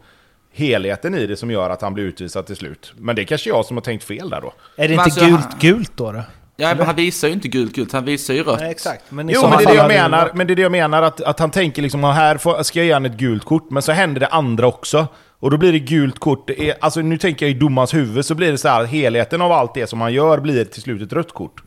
helheten 0.53 1.15
i 1.15 1.27
det 1.27 1.37
som 1.37 1.51
gör 1.51 1.71
att 1.71 1.83
han 1.83 1.95
blir 1.95 2.05
utvisad 2.05 2.47
till 2.47 2.57
slut. 2.57 2.93
Men 2.97 3.17
det 3.17 3.23
är 3.23 3.27
kanske 3.27 3.51
jag 3.51 3.65
som 3.65 3.77
har 3.77 3.83
tänkt 3.83 4.05
fel 4.05 4.31
där 4.31 4.41
då. 4.41 4.53
Är 4.77 4.89
det 4.89 4.89
Men 4.89 4.91
inte 4.93 5.03
alltså, 5.03 5.27
gult 5.27 5.41
han- 5.51 5.59
gult 5.61 5.93
då? 5.97 6.13
då? 6.13 6.23
Ja, 6.57 6.75
men 6.75 6.87
han 6.87 6.97
visar 6.97 7.29
ju 7.29 7.35
inte 7.35 7.49
gult 7.49 7.75
gult, 7.75 7.93
han 7.93 8.05
visar 8.05 8.35
ju 8.35 8.43
rött. 8.43 8.61
Nej, 8.61 8.71
exakt. 8.71 9.05
Men 9.09 9.29
Jo, 9.29 9.41
men 9.49 9.59
det 9.59 9.65
det 9.65 9.75
jag 9.75 9.89
menar. 9.89 10.31
Men 10.35 10.47
det 10.47 10.53
är 10.53 10.55
det 10.55 10.63
jag 10.63 10.73
menar, 10.73 11.03
att, 11.03 11.21
att 11.21 11.39
han 11.39 11.51
tänker 11.51 11.83
liksom 11.83 12.03
"Ja, 12.05 12.11
här 12.11 12.37
får, 12.39 12.63
ska 12.63 12.79
jag 12.79 12.87
ge 12.87 12.93
han 12.93 13.07
ett 13.07 13.17
gult 13.17 13.45
kort, 13.45 13.71
men 13.71 13.83
så 13.83 13.93
händer 13.93 14.21
det 14.21 14.27
andra 14.27 14.67
också. 14.67 15.07
Och 15.39 15.51
då 15.51 15.57
blir 15.57 15.73
det 15.73 15.79
gult 15.79 16.19
kort. 16.19 16.47
Det 16.47 16.69
är, 16.71 16.75
alltså 16.81 17.01
nu 17.01 17.19
tänker 17.19 17.47
jag 17.47 17.51
i 17.51 17.59
domarens 17.59 17.95
huvud, 17.95 18.25
så 18.25 18.35
blir 18.35 18.53
det 18.53 18.59
så 18.59 18.69
här, 18.69 18.85
helheten 18.85 19.43
av 19.43 19.53
allt 19.53 19.75
det 19.75 19.87
som 19.87 20.01
han 20.01 20.13
gör 20.13 20.39
blir 20.41 20.65
till 20.65 20.83
slut 20.83 21.03
ett 21.03 21.13
rött 21.13 21.33
kort. 21.33 21.63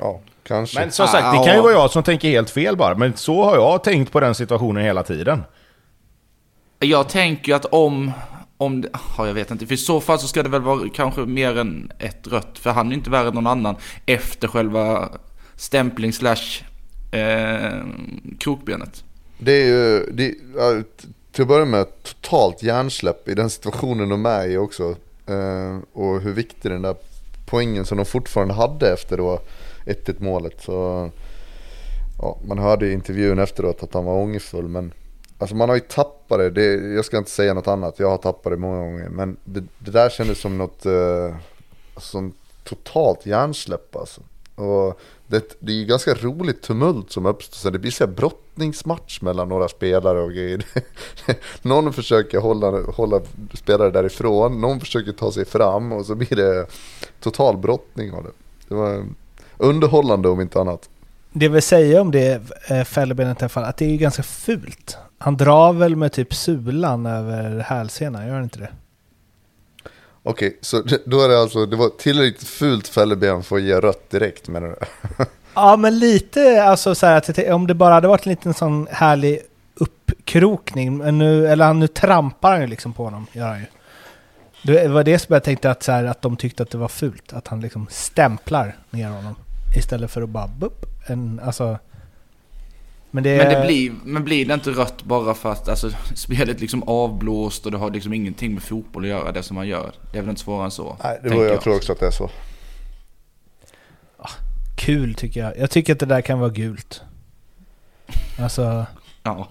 Ja, 0.00 0.20
kanske. 0.42 0.80
Men 0.80 0.90
som 0.90 1.06
sagt, 1.06 1.38
det 1.38 1.44
kan 1.46 1.56
ju 1.56 1.62
vara 1.62 1.72
jag 1.72 1.90
som 1.90 2.02
tänker 2.02 2.28
helt 2.28 2.50
fel 2.50 2.76
bara. 2.76 2.94
Men 2.94 3.16
så 3.16 3.44
har 3.44 3.56
jag 3.56 3.84
tänkt 3.84 4.12
på 4.12 4.20
den 4.20 4.34
situationen 4.34 4.84
hela 4.84 5.02
tiden. 5.02 5.44
Jag 6.78 7.08
tänker 7.08 7.52
ju 7.52 7.56
att 7.56 7.64
om, 7.64 8.12
om 8.56 8.80
det, 8.80 8.88
ja, 9.18 9.26
jag 9.26 9.34
vet 9.34 9.50
inte, 9.50 9.66
för 9.66 9.74
i 9.74 9.76
så 9.76 10.00
fall 10.00 10.18
så 10.18 10.28
ska 10.28 10.42
det 10.42 10.48
väl 10.48 10.62
vara 10.62 10.88
kanske 10.94 11.20
mer 11.20 11.58
än 11.58 11.92
ett 11.98 12.26
rött, 12.26 12.58
för 12.58 12.70
han 12.70 12.90
är 12.90 12.94
inte 12.94 13.10
värre 13.10 13.28
än 13.28 13.34
någon 13.34 13.46
annan 13.46 13.76
efter 14.06 14.48
själva 14.48 15.08
stämpling 15.56 16.12
slash 16.12 16.62
eh, 17.10 17.84
krokbenet. 18.38 19.04
Det 19.38 19.52
är 19.52 19.66
ju, 19.66 20.10
det, 20.12 20.34
ja, 20.56 20.82
till 21.32 21.42
att 21.42 21.48
börja 21.48 21.64
med, 21.64 21.86
totalt 22.02 22.62
hjärnsläpp 22.62 23.28
i 23.28 23.34
den 23.34 23.50
situationen 23.50 24.08
de 24.08 24.26
är 24.26 24.48
i 24.48 24.56
också. 24.56 24.96
Eh, 25.26 25.78
och 25.92 26.20
hur 26.20 26.32
viktig 26.32 26.70
den 26.70 26.82
där 26.82 26.96
poängen 27.46 27.84
som 27.84 27.96
de 27.96 28.04
fortfarande 28.04 28.54
hade 28.54 28.92
efter 28.92 29.16
då 29.16 29.40
1-1 29.86 30.14
målet. 30.18 30.62
Så, 30.62 31.10
ja, 32.18 32.38
man 32.46 32.58
hörde 32.58 32.86
i 32.86 32.92
intervjun 32.92 33.38
efteråt 33.38 33.82
att 33.82 33.94
han 33.94 34.04
var 34.04 34.14
ångerfull 34.14 34.68
men 34.68 34.92
Alltså 35.38 35.56
man 35.56 35.68
har 35.68 35.76
ju 35.76 35.80
tappat 35.80 36.38
det, 36.38 36.50
det, 36.50 36.94
jag 36.94 37.04
ska 37.04 37.18
inte 37.18 37.30
säga 37.30 37.54
något 37.54 37.68
annat, 37.68 37.98
jag 37.98 38.10
har 38.10 38.18
tappat 38.18 38.52
det 38.52 38.56
många 38.56 38.78
gånger. 38.78 39.08
Men 39.08 39.36
det, 39.44 39.64
det 39.78 39.90
där 39.90 40.08
kändes 40.08 40.40
som 40.40 40.58
något, 40.58 40.86
eh, 40.86 41.36
som 41.96 42.32
totalt 42.64 43.26
hjärnsläpp 43.26 43.96
alltså. 43.96 44.20
Och 44.54 45.00
det, 45.26 45.56
det 45.58 45.72
är 45.72 45.76
ju 45.76 45.84
ganska 45.84 46.14
roligt 46.14 46.62
tumult 46.62 47.12
som 47.12 47.26
uppstår, 47.26 47.56
så 47.56 47.70
det 47.70 47.78
blir 47.78 47.90
så 47.90 48.06
här 48.06 48.12
brottningsmatch 48.12 49.20
mellan 49.20 49.48
några 49.48 49.68
spelare 49.68 50.20
och 50.20 50.30
grejer. 50.30 50.64
någon 51.62 51.92
försöker 51.92 52.38
hålla, 52.38 52.82
hålla 52.82 53.20
spelare 53.54 53.90
därifrån, 53.90 54.60
någon 54.60 54.80
försöker 54.80 55.12
ta 55.12 55.32
sig 55.32 55.44
fram 55.44 55.92
och 55.92 56.06
så 56.06 56.14
blir 56.14 56.36
det 56.36 56.66
total 57.20 57.56
brottning 57.56 58.12
av 58.12 58.24
det. 58.24 58.30
Det 58.68 58.74
var 58.74 59.06
underhållande 59.56 60.28
om 60.28 60.40
inte 60.40 60.60
annat. 60.60 60.88
Det 61.32 61.48
vill 61.48 61.62
säga 61.62 62.00
om 62.00 62.10
det 62.10 62.40
eh, 62.68 62.84
fällbenet 62.84 63.40
i 63.40 63.44
alla 63.44 63.48
fall, 63.48 63.64
att 63.64 63.76
det 63.76 63.84
är 63.84 63.90
ju 63.90 63.96
ganska 63.96 64.22
fult. 64.22 64.96
Han 65.18 65.36
drar 65.36 65.72
väl 65.72 65.96
med 65.96 66.12
typ 66.12 66.34
sulan 66.34 67.06
över 67.06 67.60
hälsenan, 67.60 68.26
gör 68.26 68.34
han 68.34 68.42
inte 68.42 68.58
det? 68.58 68.68
Okej, 70.22 70.58
så 70.60 70.82
det- 70.82 71.02
då 71.06 71.20
är 71.22 71.28
det 71.28 71.40
alltså, 71.40 71.66
det 71.66 71.76
var 71.76 71.88
tillräckligt 71.88 72.48
fult 72.48 72.88
fälleben 72.88 73.42
för 73.42 73.56
att 73.56 73.62
ge 73.62 73.80
rött 73.80 74.10
direkt 74.10 74.48
menar 74.48 74.68
du? 74.68 74.76
Ja, 75.54 75.76
men 75.76 75.98
lite 75.98 76.62
alltså 76.64 76.94
så 76.94 77.06
här, 77.06 77.16
att 77.16 77.38
om 77.38 77.66
det 77.66 77.74
bara 77.74 77.94
hade 77.94 78.08
varit 78.08 78.26
en 78.26 78.30
liten 78.30 78.54
sån 78.54 78.86
härlig 78.90 79.40
uppkrokning, 79.74 80.96
men 80.98 81.18
nu, 81.18 81.46
eller 81.48 81.74
nu 81.74 81.86
trampar 81.86 82.50
han 82.52 82.60
ju 82.60 82.66
liksom 82.66 82.92
på 82.92 83.04
honom, 83.04 83.26
gör 83.32 83.48
han 83.48 83.58
ju. 83.58 83.66
Det 84.62 84.88
var 84.88 85.04
det 85.04 85.18
som 85.18 85.32
jag 85.32 85.44
tänkte 85.44 85.70
att, 85.70 85.82
så 85.82 85.92
här, 85.92 86.04
att 86.04 86.22
de 86.22 86.36
tyckte 86.36 86.62
att 86.62 86.70
det 86.70 86.78
var 86.78 86.88
fult, 86.88 87.32
att 87.32 87.48
han 87.48 87.60
liksom 87.60 87.86
stämplar 87.90 88.76
ner 88.90 89.08
honom. 89.08 89.34
Istället 89.76 90.10
för 90.10 90.22
att 90.22 90.28
bara 90.28 90.46
bupp, 90.46 90.86
en, 91.06 91.40
alltså... 91.44 91.78
Men 93.10 93.24
det, 93.24 93.36
Men 93.36 93.60
det 93.60 93.66
blir, 93.66 93.92
men 94.04 94.24
blir 94.24 94.46
det 94.46 94.54
inte 94.54 94.70
rött 94.70 95.02
bara 95.02 95.34
för 95.34 95.52
att 95.52 95.68
alltså, 95.68 95.90
spelet 96.14 96.60
liksom 96.60 96.82
avblåst 96.82 97.66
och 97.66 97.72
det 97.72 97.78
har 97.78 97.90
liksom 97.90 98.12
ingenting 98.12 98.54
med 98.54 98.62
fotboll 98.62 99.04
att 99.04 99.08
göra 99.08 99.32
det 99.32 99.42
som 99.42 99.54
man 99.54 99.68
gör? 99.68 99.92
Det 100.12 100.18
är 100.18 100.22
väl 100.22 100.30
inte 100.30 100.42
svårare 100.42 100.64
än 100.64 100.70
så? 100.70 100.96
Nej, 101.04 101.20
det 101.22 101.28
var, 101.28 101.44
jag 101.44 101.60
tror 101.60 101.76
också 101.76 101.92
att 101.92 102.00
det 102.00 102.06
är 102.06 102.10
så. 102.10 102.30
kul 104.76 105.14
tycker 105.14 105.40
jag. 105.40 105.58
Jag 105.58 105.70
tycker 105.70 105.92
att 105.92 105.98
det 105.98 106.06
där 106.06 106.20
kan 106.20 106.38
vara 106.38 106.50
gult. 106.50 107.02
Alltså... 108.38 108.86
Ja. 109.22 109.48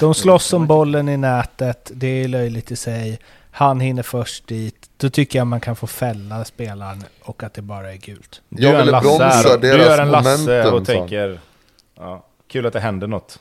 De 0.00 0.14
slåss 0.14 0.52
om 0.52 0.66
bollen 0.66 1.08
i 1.08 1.16
nätet, 1.16 1.90
det 1.94 2.06
är 2.06 2.28
löjligt 2.28 2.70
i 2.70 2.76
sig. 2.76 3.18
Han 3.50 3.80
hinner 3.80 4.02
först 4.02 4.46
dit. 4.46 4.90
Då 4.96 5.10
tycker 5.10 5.38
jag 5.38 5.46
man 5.46 5.60
kan 5.60 5.76
få 5.76 5.86
fälla 5.86 6.44
spelaren 6.44 7.04
och 7.22 7.42
att 7.42 7.54
det 7.54 7.62
bara 7.62 7.92
är 7.92 7.96
gult. 7.96 8.42
Du 8.48 8.62
Jag 8.62 8.72
gör 8.72 8.80
en 8.80 8.86
ville 8.86 8.92
Lasse 8.92 9.08
bromsa 9.08 9.24
här. 9.24 9.58
Du 9.58 9.68
deras 9.68 9.86
gör 9.86 9.98
en 9.98 10.10
Lasse 10.10 10.38
momentum, 10.38 10.74
och 10.74 10.86
tänker... 10.86 11.40
Ja, 11.96 12.26
kul 12.48 12.66
att 12.66 12.72
det 12.72 12.80
händer 12.80 13.06
något. 13.06 13.38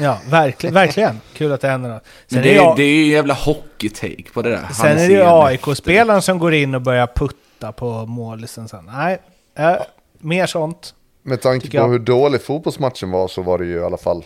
Ja, 0.00 0.18
verkligen. 0.30 0.74
verkligen. 0.82 1.20
Kul 1.34 1.52
att 1.52 1.60
det 1.60 1.68
händer 1.68 1.90
något. 1.90 2.02
Sen 2.26 2.42
det, 2.42 2.50
är, 2.50 2.56
jag, 2.56 2.76
det 2.76 2.82
är 2.82 2.94
ju 2.94 3.06
jävla 3.06 3.34
hockey-take 3.34 4.32
på 4.32 4.42
det 4.42 4.50
där. 4.50 4.56
Han 4.56 4.74
sen 4.74 4.98
är 4.98 5.08
det 5.08 5.14
ju. 5.14 5.22
AIK-spelaren 5.22 6.22
som 6.22 6.38
går 6.38 6.54
in 6.54 6.74
och 6.74 6.82
börjar 6.82 7.06
putta 7.06 7.72
på 7.72 8.06
målisen 8.06 8.68
sen. 8.68 8.90
Nej, 8.92 9.18
äh, 9.58 9.74
mer 10.18 10.46
sånt. 10.46 10.94
Med 11.22 11.40
tanke 11.40 11.70
på 11.70 11.76
jag. 11.76 11.88
hur 11.88 11.98
dålig 11.98 12.42
fotbollsmatchen 12.42 13.10
var 13.10 13.28
så 13.28 13.42
var 13.42 13.58
det 13.58 13.64
ju 13.64 13.74
i 13.74 13.82
alla 13.82 13.96
fall 13.96 14.24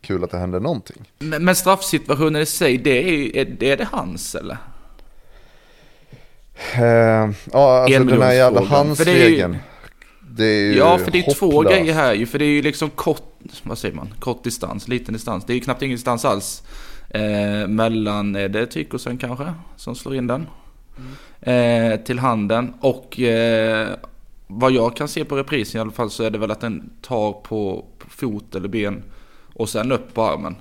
kul 0.00 0.24
att 0.24 0.30
det 0.30 0.38
hände 0.38 0.60
någonting. 0.60 1.10
Men, 1.18 1.44
men 1.44 1.56
straffsituationen 1.56 2.42
i 2.42 2.46
sig, 2.46 2.78
det 2.78 2.90
är, 2.90 3.36
är, 3.36 3.64
är 3.64 3.76
det 3.76 3.88
hans 3.92 4.34
eller? 4.34 4.56
Eh, 6.74 7.30
ja, 7.52 7.82
alltså 7.82 8.04
den 8.04 8.22
här 8.22 8.32
jävla. 8.32 8.62
För 8.62 9.04
det 9.04 9.10
är 9.10 9.28
ju- 9.28 9.42
handsregeln. 9.42 9.56
Ja, 10.76 10.98
för 10.98 11.10
det 11.10 11.18
är 11.18 11.28
ju 11.28 11.34
två 11.34 11.60
grejer 11.60 11.94
här 11.94 12.14
ju. 12.14 12.26
För 12.26 12.38
det 12.38 12.44
är 12.44 12.50
ju 12.50 12.62
liksom 12.62 12.90
kort, 12.90 13.35
vad 13.62 13.78
säger 13.78 13.94
man, 13.94 14.14
kort 14.18 14.44
distans, 14.44 14.88
liten 14.88 15.14
distans. 15.14 15.44
Det 15.44 15.52
är 15.52 15.54
ju 15.54 15.60
knappt 15.60 15.82
ingen 15.82 15.96
distans 15.96 16.24
alls. 16.24 16.62
Eh, 17.10 17.68
mellan, 17.68 18.36
är 18.36 18.48
det 18.48 18.66
Tykosen 18.66 19.18
kanske, 19.18 19.52
som 19.76 19.94
slår 19.94 20.14
in 20.14 20.26
den? 20.26 20.46
Eh, 21.40 22.00
till 22.00 22.18
handen. 22.18 22.74
Och 22.80 23.20
eh, 23.20 23.88
vad 24.46 24.72
jag 24.72 24.96
kan 24.96 25.08
se 25.08 25.24
på 25.24 25.36
reprisen 25.36 25.78
i 25.78 25.82
alla 25.82 25.90
fall 25.90 26.10
så 26.10 26.22
är 26.24 26.30
det 26.30 26.38
väl 26.38 26.50
att 26.50 26.60
den 26.60 26.90
tar 27.02 27.32
på, 27.32 27.84
på 27.98 28.10
fot 28.10 28.54
eller 28.54 28.68
ben. 28.68 29.02
Och 29.54 29.68
sen 29.68 29.92
upp 29.92 30.14
på 30.14 30.22
armen. 30.22 30.56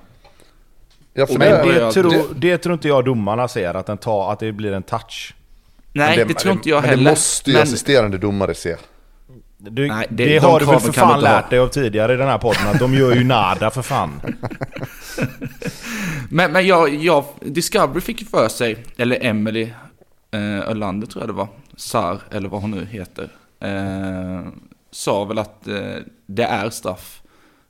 Ja, 1.14 1.26
det, 1.26 1.38
men 1.38 1.50
Men 1.50 1.68
det- 1.68 1.74
det, 1.74 1.86
det- 1.86 1.92
tror, 1.92 2.14
det 2.36 2.58
tror 2.58 2.74
inte 2.74 2.88
jag 2.88 3.06
domarna 3.06 3.48
ser, 3.48 3.74
att, 3.74 3.86
den 3.86 3.98
tar, 3.98 4.32
att 4.32 4.40
det 4.40 4.52
blir 4.52 4.72
en 4.74 4.84
touch. 4.84 5.36
Nej, 5.94 6.18
men 6.18 6.28
det, 6.28 6.34
tror 6.34 6.54
inte 6.54 6.70
jag 6.70 6.82
men 6.82 6.90
heller. 6.90 7.04
det 7.04 7.10
måste 7.10 7.52
ju 7.52 7.58
assisterande 7.58 8.18
domare 8.18 8.56
se. 8.56 8.76
Du, 9.72 9.88
Nej, 9.88 10.08
det, 10.10 10.26
det- 10.26 10.34
de 10.34 10.40
har 10.40 10.60
du 10.60 10.66
väl 10.66 10.80
för 10.80 10.92
fan 10.92 11.22
lärt 11.22 11.50
dig 11.50 11.60
av 11.60 11.68
tidigare 11.68 12.14
i 12.14 12.18
den 12.18 12.28
här 12.28 12.38
podden, 12.38 12.68
att 12.68 12.80
de 12.80 12.94
gör 12.94 13.16
ju 13.16 13.24
nada 13.24 13.72
för 13.72 13.82
fan. 13.82 14.22
Men, 16.30 16.52
men 16.52 16.68
jag, 16.68 16.96
jag, 16.96 17.26
Discovery 17.42 18.02
fick 18.02 18.22
ju 18.22 18.28
för 18.28 18.48
sig, 18.48 18.84
eller 18.98 19.26
Emily 19.26 19.70
eh, 20.32 20.60
Ölander 20.70 21.08
tror 21.08 21.22
jag 21.22 21.30
det 21.30 21.34
var, 21.34 21.48
Sar, 21.78 22.20
eller 22.32 22.50
vad 22.50 22.62
hon 22.62 22.72
nu 22.72 22.86
heter, 22.86 23.30
eh, 23.60 24.48
sa 24.92 25.24
väl 25.26 25.40
att 25.40 25.68
eh, 25.68 25.76
det 26.26 26.44
är 26.44 26.70
straff. 26.70 27.22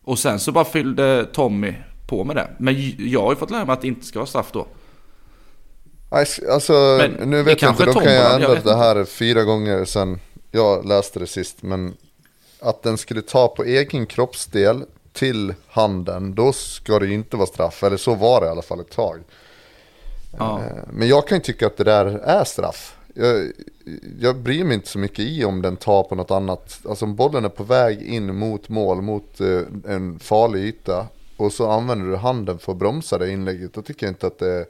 Och 0.03 0.19
sen 0.19 0.39
så 0.39 0.51
bara 0.51 0.65
fyllde 0.65 1.25
Tommy 1.25 1.73
på 2.07 2.23
med 2.23 2.35
det. 2.35 2.47
Men 2.57 2.75
jag 2.97 3.21
har 3.21 3.31
ju 3.31 3.35
fått 3.35 3.51
lära 3.51 3.65
mig 3.65 3.73
att 3.73 3.81
det 3.81 3.87
inte 3.87 4.05
ska 4.05 4.19
vara 4.19 4.27
straff 4.27 4.49
då. 4.51 4.67
Alltså, 6.51 6.73
Men 6.97 7.29
nu 7.29 7.43
vet 7.43 7.61
jag 7.61 7.71
inte, 7.71 7.85
då 7.85 7.93
kan 7.93 8.13
jag 8.13 8.33
ändra 8.35 8.55
det 8.55 8.75
här 8.77 9.05
fyra 9.05 9.43
gånger 9.43 9.85
sedan 9.85 10.19
jag 10.55 10.85
läste 10.85 11.19
det 11.19 11.27
sist. 11.27 11.63
Men 11.63 11.93
att 12.59 12.83
den 12.83 12.97
skulle 12.97 13.21
ta 13.21 13.47
på 13.47 13.63
egen 13.63 14.05
kroppsdel 14.05 14.85
till 15.13 15.53
handen, 15.67 16.35
då 16.35 16.53
ska 16.53 16.99
det 16.99 17.05
ju 17.05 17.13
inte 17.13 17.37
vara 17.37 17.47
straff. 17.47 17.83
Eller 17.83 17.97
så 17.97 18.15
var 18.15 18.41
det 18.41 18.47
i 18.47 18.49
alla 18.49 18.61
fall 18.61 18.79
ett 18.79 18.91
tag. 18.91 19.19
Ja. 20.37 20.59
Eh, 20.59 20.83
Men 20.93 21.07
jag 21.07 21.27
kan 21.27 21.37
ju 21.37 21.41
tycka 21.41 21.67
att 21.67 21.77
det 21.77 21.83
där 21.83 22.05
är 22.05 22.43
straff. 22.43 22.95
Jag, 23.13 23.51
jag 24.19 24.35
bryr 24.35 24.63
mig 24.63 24.73
inte 24.75 24.87
så 24.87 24.99
mycket 24.99 25.19
i 25.19 25.45
om 25.45 25.61
den 25.61 25.77
tar 25.77 26.03
på 26.03 26.15
något 26.15 26.31
annat. 26.31 26.79
Alltså 26.89 27.05
om 27.05 27.15
bollen 27.15 27.45
är 27.45 27.49
på 27.49 27.63
väg 27.63 28.01
in 28.01 28.35
mot 28.35 28.69
mål, 28.69 29.01
mot 29.01 29.41
eh, 29.41 29.61
en 29.87 30.19
farlig 30.19 30.59
yta. 30.63 31.07
Och 31.37 31.53
så 31.53 31.69
använder 31.69 32.05
du 32.05 32.15
handen 32.15 32.59
för 32.59 32.71
att 32.71 32.77
bromsa 32.77 33.17
det 33.17 33.31
inlägget. 33.31 33.73
Då 33.73 33.81
tycker 33.81 34.05
jag 34.05 34.11
inte 34.11 34.27
att 34.27 34.39
det... 34.39 34.65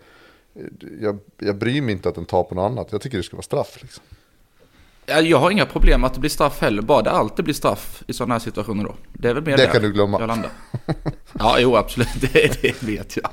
Jag, 1.02 1.20
jag 1.38 1.56
bryr 1.56 1.82
mig 1.82 1.92
inte 1.92 2.10
att 2.10 2.16
den 2.16 2.26
tar 2.26 2.44
på 2.44 2.56
något 2.56 2.72
annat. 2.72 2.88
Jag 2.92 3.02
tycker 3.02 3.18
det 3.18 3.24
ska 3.24 3.36
vara 3.36 3.44
straff. 3.44 3.78
Liksom. 3.82 4.04
Ja, 5.06 5.20
Jag 5.22 5.38
har 5.38 5.52
inga 5.52 5.66
problem 5.66 6.04
att 6.04 6.14
det 6.14 6.20
blir 6.20 6.30
straff 6.30 6.62
heller, 6.62 6.82
bara 6.82 7.02
det 7.02 7.12
alltid 7.12 7.46
blir 7.46 7.56
straff 7.56 8.04
i 8.08 8.14
sådana 8.14 8.34
här 8.34 8.40
situationer 8.40 8.84
då. 8.84 8.96
Det 9.14 9.30
är 9.30 9.34
väl 9.34 9.44
mer 9.44 9.58
Det 9.58 9.66
där 9.66 9.72
kan 9.72 9.82
du 9.82 9.92
glömma. 9.92 10.20
Jag 10.20 10.28
landar. 10.28 10.52
Ja, 11.40 11.56
jo 11.60 11.76
absolut, 11.76 12.10
det, 12.34 12.62
det 12.62 12.84
vet 12.84 13.18
jag. 13.18 13.30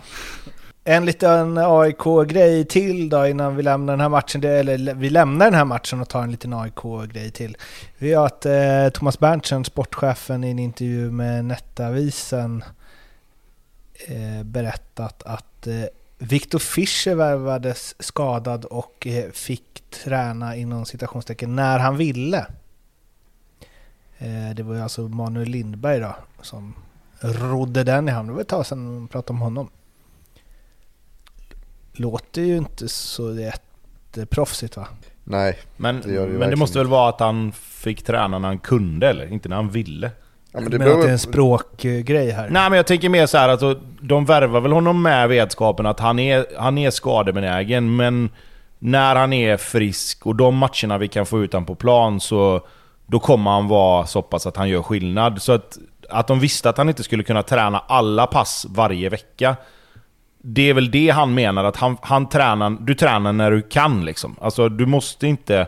En 0.84 1.04
liten 1.04 1.58
AIK-grej 1.58 2.64
till 2.64 3.08
då 3.08 3.26
innan 3.26 3.56
vi 3.56 3.62
lämnar 3.62 3.92
den 3.92 4.00
här 4.00 4.08
matchen, 4.08 4.44
eller 4.44 4.94
vi 4.94 5.10
lämnar 5.10 5.46
den 5.46 5.54
här 5.54 5.64
matchen 5.64 6.00
och 6.00 6.08
tar 6.08 6.22
en 6.22 6.30
liten 6.30 6.52
AIK-grej 6.52 7.30
till. 7.30 7.56
Vi 7.98 8.14
har 8.14 8.26
att 8.26 8.46
eh, 8.46 8.88
Thomas 8.94 9.18
Berntsen, 9.18 9.64
sportchefen, 9.64 10.44
i 10.44 10.50
en 10.50 10.58
intervju 10.58 11.10
med 11.10 11.44
Nettavisen 11.44 12.64
eh, 14.06 14.44
berättat 14.44 15.22
att 15.22 15.66
eh, 15.66 15.74
Viktor 16.28 16.58
Fischer 16.58 17.14
värvades 17.14 17.94
skadad 17.98 18.64
och 18.64 19.06
eh, 19.06 19.30
fick 19.30 19.90
träna 19.90 20.56
inom 20.56 20.84
citationstecken 20.84 21.56
när 21.56 21.78
han 21.78 21.96
ville. 21.96 22.46
Eh, 24.18 24.54
det 24.54 24.62
var 24.62 24.74
ju 24.74 24.80
alltså 24.80 25.08
Manuel 25.08 25.48
Lindberg 25.48 26.00
då 26.00 26.14
som 26.42 26.74
rodde 27.20 27.84
den 27.84 28.08
i 28.08 28.10
hamn. 28.10 28.28
Det 28.28 28.34
var 28.34 28.40
ett 28.40 28.48
tag 28.48 28.66
sedan 28.66 29.02
vi 29.02 29.08
pratade 29.08 29.32
om 29.32 29.40
honom. 29.40 29.70
Låter 31.92 32.42
ju 32.42 32.56
inte 32.56 32.88
så 32.88 33.34
jätteproffsigt 33.34 34.76
va? 34.76 34.88
Nej, 35.24 35.58
Men 35.76 36.00
Det 36.00 36.12
gör 36.12 36.26
det 36.28 36.32
men 36.32 36.50
det 36.50 36.56
måste 36.56 36.78
väl 36.78 36.86
vara 36.86 37.08
att 37.08 37.20
han 37.20 37.52
fick 37.52 38.02
träna 38.02 38.38
när 38.38 38.48
han 38.48 38.58
kunde 38.58 39.08
eller? 39.08 39.32
Inte 39.32 39.48
när 39.48 39.56
han 39.56 39.70
ville? 39.70 40.10
Ja, 40.52 40.60
men 40.60 40.70
det 40.70 40.78
men 40.78 40.88
att 40.88 40.92
det 40.92 40.92
är 40.92 40.96
beror 40.96 41.10
en 41.10 41.18
språkgrej 41.18 42.30
här. 42.30 42.48
Nej 42.50 42.70
men 42.70 42.76
jag 42.76 42.86
tänker 42.86 43.08
mer 43.08 43.26
så 43.26 43.38
här 43.38 43.48
att 43.48 43.78
de 44.00 44.24
värvar 44.24 44.60
väl 44.60 44.72
honom 44.72 45.02
med 45.02 45.28
vetskapen 45.28 45.86
att 45.86 46.00
han 46.00 46.18
är, 46.18 46.46
han 46.58 46.78
är 46.78 46.90
skadebenägen 46.90 47.96
men 47.96 48.30
när 48.78 49.16
han 49.16 49.32
är 49.32 49.56
frisk 49.56 50.26
och 50.26 50.36
de 50.36 50.56
matcherna 50.56 50.98
vi 50.98 51.08
kan 51.08 51.26
få 51.26 51.44
ut 51.44 51.52
honom 51.52 51.66
på 51.66 51.74
plan 51.74 52.20
så 52.20 52.60
då 53.06 53.20
kommer 53.20 53.50
han 53.50 53.68
vara 53.68 54.06
så 54.06 54.22
pass 54.22 54.46
att 54.46 54.56
han 54.56 54.68
gör 54.68 54.82
skillnad. 54.82 55.42
Så 55.42 55.52
att, 55.52 55.78
att 56.08 56.26
de 56.26 56.40
visste 56.40 56.68
att 56.68 56.78
han 56.78 56.88
inte 56.88 57.02
skulle 57.02 57.22
kunna 57.22 57.42
träna 57.42 57.78
alla 57.78 58.26
pass 58.26 58.66
varje 58.68 59.08
vecka 59.08 59.56
det 60.42 60.70
är 60.70 60.74
väl 60.74 60.90
det 60.90 61.10
han 61.10 61.34
menar, 61.34 61.64
att 61.64 61.76
han, 61.76 61.96
han 62.00 62.28
tränar, 62.28 62.76
du 62.80 62.94
tränar 62.94 63.32
när 63.32 63.50
du 63.50 63.62
kan 63.62 64.04
liksom. 64.04 64.36
Alltså 64.40 64.68
du 64.68 64.86
måste 64.86 65.26
inte 65.26 65.66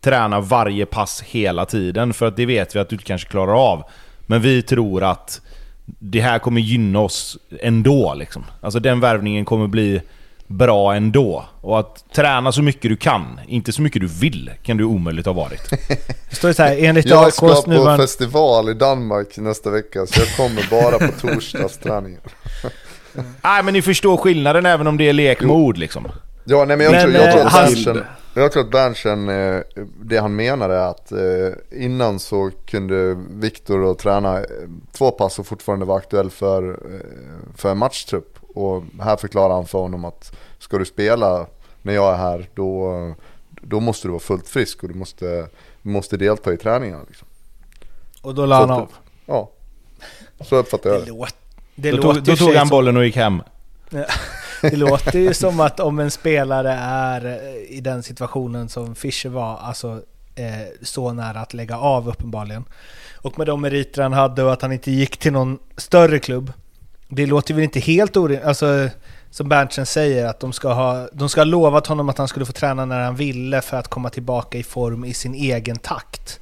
träna 0.00 0.40
varje 0.40 0.86
pass 0.86 1.22
hela 1.22 1.66
tiden, 1.66 2.12
för 2.12 2.26
att 2.26 2.36
det 2.36 2.46
vet 2.46 2.76
vi 2.76 2.80
att 2.80 2.88
du 2.88 2.98
kanske 2.98 3.28
klarar 3.28 3.72
av. 3.72 3.84
Men 4.30 4.40
vi 4.42 4.62
tror 4.62 5.04
att 5.04 5.40
det 5.98 6.20
här 6.20 6.38
kommer 6.38 6.60
gynna 6.60 6.98
oss 7.00 7.38
ändå 7.60 8.14
liksom. 8.14 8.44
Alltså 8.60 8.80
den 8.80 9.00
värvningen 9.00 9.44
kommer 9.44 9.66
bli 9.66 10.02
bra 10.46 10.94
ändå. 10.94 11.44
Och 11.60 11.78
att 11.80 12.04
träna 12.14 12.52
så 12.52 12.62
mycket 12.62 12.82
du 12.82 12.96
kan, 12.96 13.40
inte 13.48 13.72
så 13.72 13.82
mycket 13.82 14.00
du 14.02 14.06
vill, 14.08 14.50
kan 14.62 14.76
du 14.76 14.84
omöjligt 14.84 15.26
ha 15.26 15.32
varit. 15.32 15.70
Det 16.30 16.36
står 16.36 16.52
så 16.52 16.62
här, 16.62 16.76
enligt 16.78 17.06
Jag 17.06 17.32
ska 17.32 17.62
på 17.62 17.70
nuvarande... 17.70 18.02
festival 18.04 18.68
i 18.68 18.74
Danmark 18.74 19.36
nästa 19.36 19.70
vecka 19.70 20.06
så 20.06 20.20
jag 20.20 20.36
kommer 20.36 20.66
bara 20.70 20.98
på 20.98 21.12
torsdagsträningen. 21.20 22.20
Nej 23.42 23.62
men 23.62 23.74
ni 23.74 23.82
förstår 23.82 24.16
skillnaden 24.16 24.66
även 24.66 24.86
om 24.86 24.96
det 24.96 25.08
är 25.08 25.12
lek 25.12 25.40
med 25.40 25.50
ord 25.50 25.78
liksom. 25.78 26.08
Ja, 26.44 26.64
nej 26.64 26.76
men 26.76 26.84
jag, 26.84 26.92
Men, 26.92 27.02
tror, 27.02 27.14
jag 27.14 27.32
tror 27.32 27.40
eh, 27.40 27.46
att 27.46 27.52
han- 27.96 28.04
Berntsen, 28.40 28.42
jag 28.42 28.52
tror 28.52 28.64
att 28.64 28.70
Berntsen, 28.70 29.28
eh, 29.28 29.60
det 30.02 30.18
han 30.18 30.36
menar 30.36 30.70
är 30.70 30.90
att 30.90 31.12
eh, 31.12 31.84
innan 31.84 32.18
så 32.18 32.50
kunde 32.66 33.14
Viktor 33.30 33.82
då 33.82 33.94
träna 33.94 34.38
eh, 34.38 34.44
två 34.92 35.10
pass 35.10 35.38
och 35.38 35.46
fortfarande 35.46 35.86
vara 35.86 35.98
aktuell 35.98 36.30
för, 36.30 36.80
för 37.56 37.70
en 37.70 37.78
matchtrupp. 37.78 38.38
Och 38.54 38.84
här 39.00 39.16
förklarar 39.16 39.54
han 39.54 39.66
för 39.66 39.78
honom 39.78 40.04
att 40.04 40.32
ska 40.58 40.78
du 40.78 40.84
spela 40.84 41.46
när 41.82 41.94
jag 41.94 42.12
är 42.12 42.16
här 42.16 42.48
då, 42.54 43.14
då 43.62 43.80
måste 43.80 44.08
du 44.08 44.12
vara 44.12 44.20
fullt 44.20 44.48
frisk 44.48 44.82
och 44.82 44.88
du 44.88 44.94
måste, 44.94 45.48
måste 45.82 46.16
delta 46.16 46.52
i 46.52 46.56
träningarna. 46.56 47.04
Liksom. 47.08 47.28
Och 48.22 48.34
då 48.34 48.46
la 48.46 48.60
han 48.60 48.70
av. 48.70 48.92
Ja, 49.26 49.50
så 50.40 50.56
uppfattar 50.56 50.90
jag 50.90 51.00
Det, 51.00 51.04
det. 51.04 51.10
låt, 51.10 51.34
det, 51.74 51.90
Då 51.90 52.02
tog, 52.02 52.22
då 52.22 52.36
tog 52.36 52.54
han 52.54 52.68
bollen 52.68 52.96
och 52.96 53.04
gick 53.04 53.16
hem 53.16 53.42
det 54.62 54.76
låter 54.76 55.18
ju 55.18 55.34
som 55.34 55.60
att 55.60 55.80
om 55.80 55.98
en 55.98 56.10
spelare 56.10 56.72
är 56.80 57.26
eh, 57.26 57.76
i 57.76 57.80
den 57.80 58.02
situationen 58.02 58.68
som 58.68 58.94
Fischer 58.94 59.28
var, 59.28 59.58
alltså 59.58 60.02
eh, 60.34 60.66
så 60.82 61.12
nära 61.12 61.40
att 61.40 61.54
lägga 61.54 61.78
av 61.78 62.08
uppenbarligen. 62.08 62.64
Och 63.16 63.38
med 63.38 63.46
de 63.46 63.60
meriter 63.60 64.02
han 64.02 64.12
hade 64.12 64.42
och 64.42 64.52
att 64.52 64.62
han 64.62 64.72
inte 64.72 64.90
gick 64.90 65.16
till 65.16 65.32
någon 65.32 65.58
större 65.76 66.18
klubb. 66.18 66.52
Det 67.08 67.26
låter 67.26 67.54
väl 67.54 67.64
inte 67.64 67.80
helt 67.80 68.16
orimligt, 68.16 68.44
alltså 68.44 68.88
som 69.30 69.48
Berntsen 69.48 69.86
säger, 69.86 70.26
att 70.26 70.40
de 70.40 70.52
ska, 70.52 70.72
ha, 70.72 71.08
de 71.12 71.28
ska 71.28 71.40
ha 71.40 71.44
lovat 71.44 71.86
honom 71.86 72.08
att 72.08 72.18
han 72.18 72.28
skulle 72.28 72.46
få 72.46 72.52
träna 72.52 72.84
när 72.84 73.00
han 73.00 73.16
ville 73.16 73.60
för 73.60 73.76
att 73.76 73.88
komma 73.88 74.10
tillbaka 74.10 74.58
i 74.58 74.62
form 74.62 75.04
i 75.04 75.14
sin 75.14 75.34
egen 75.34 75.76
takt. 75.76 76.40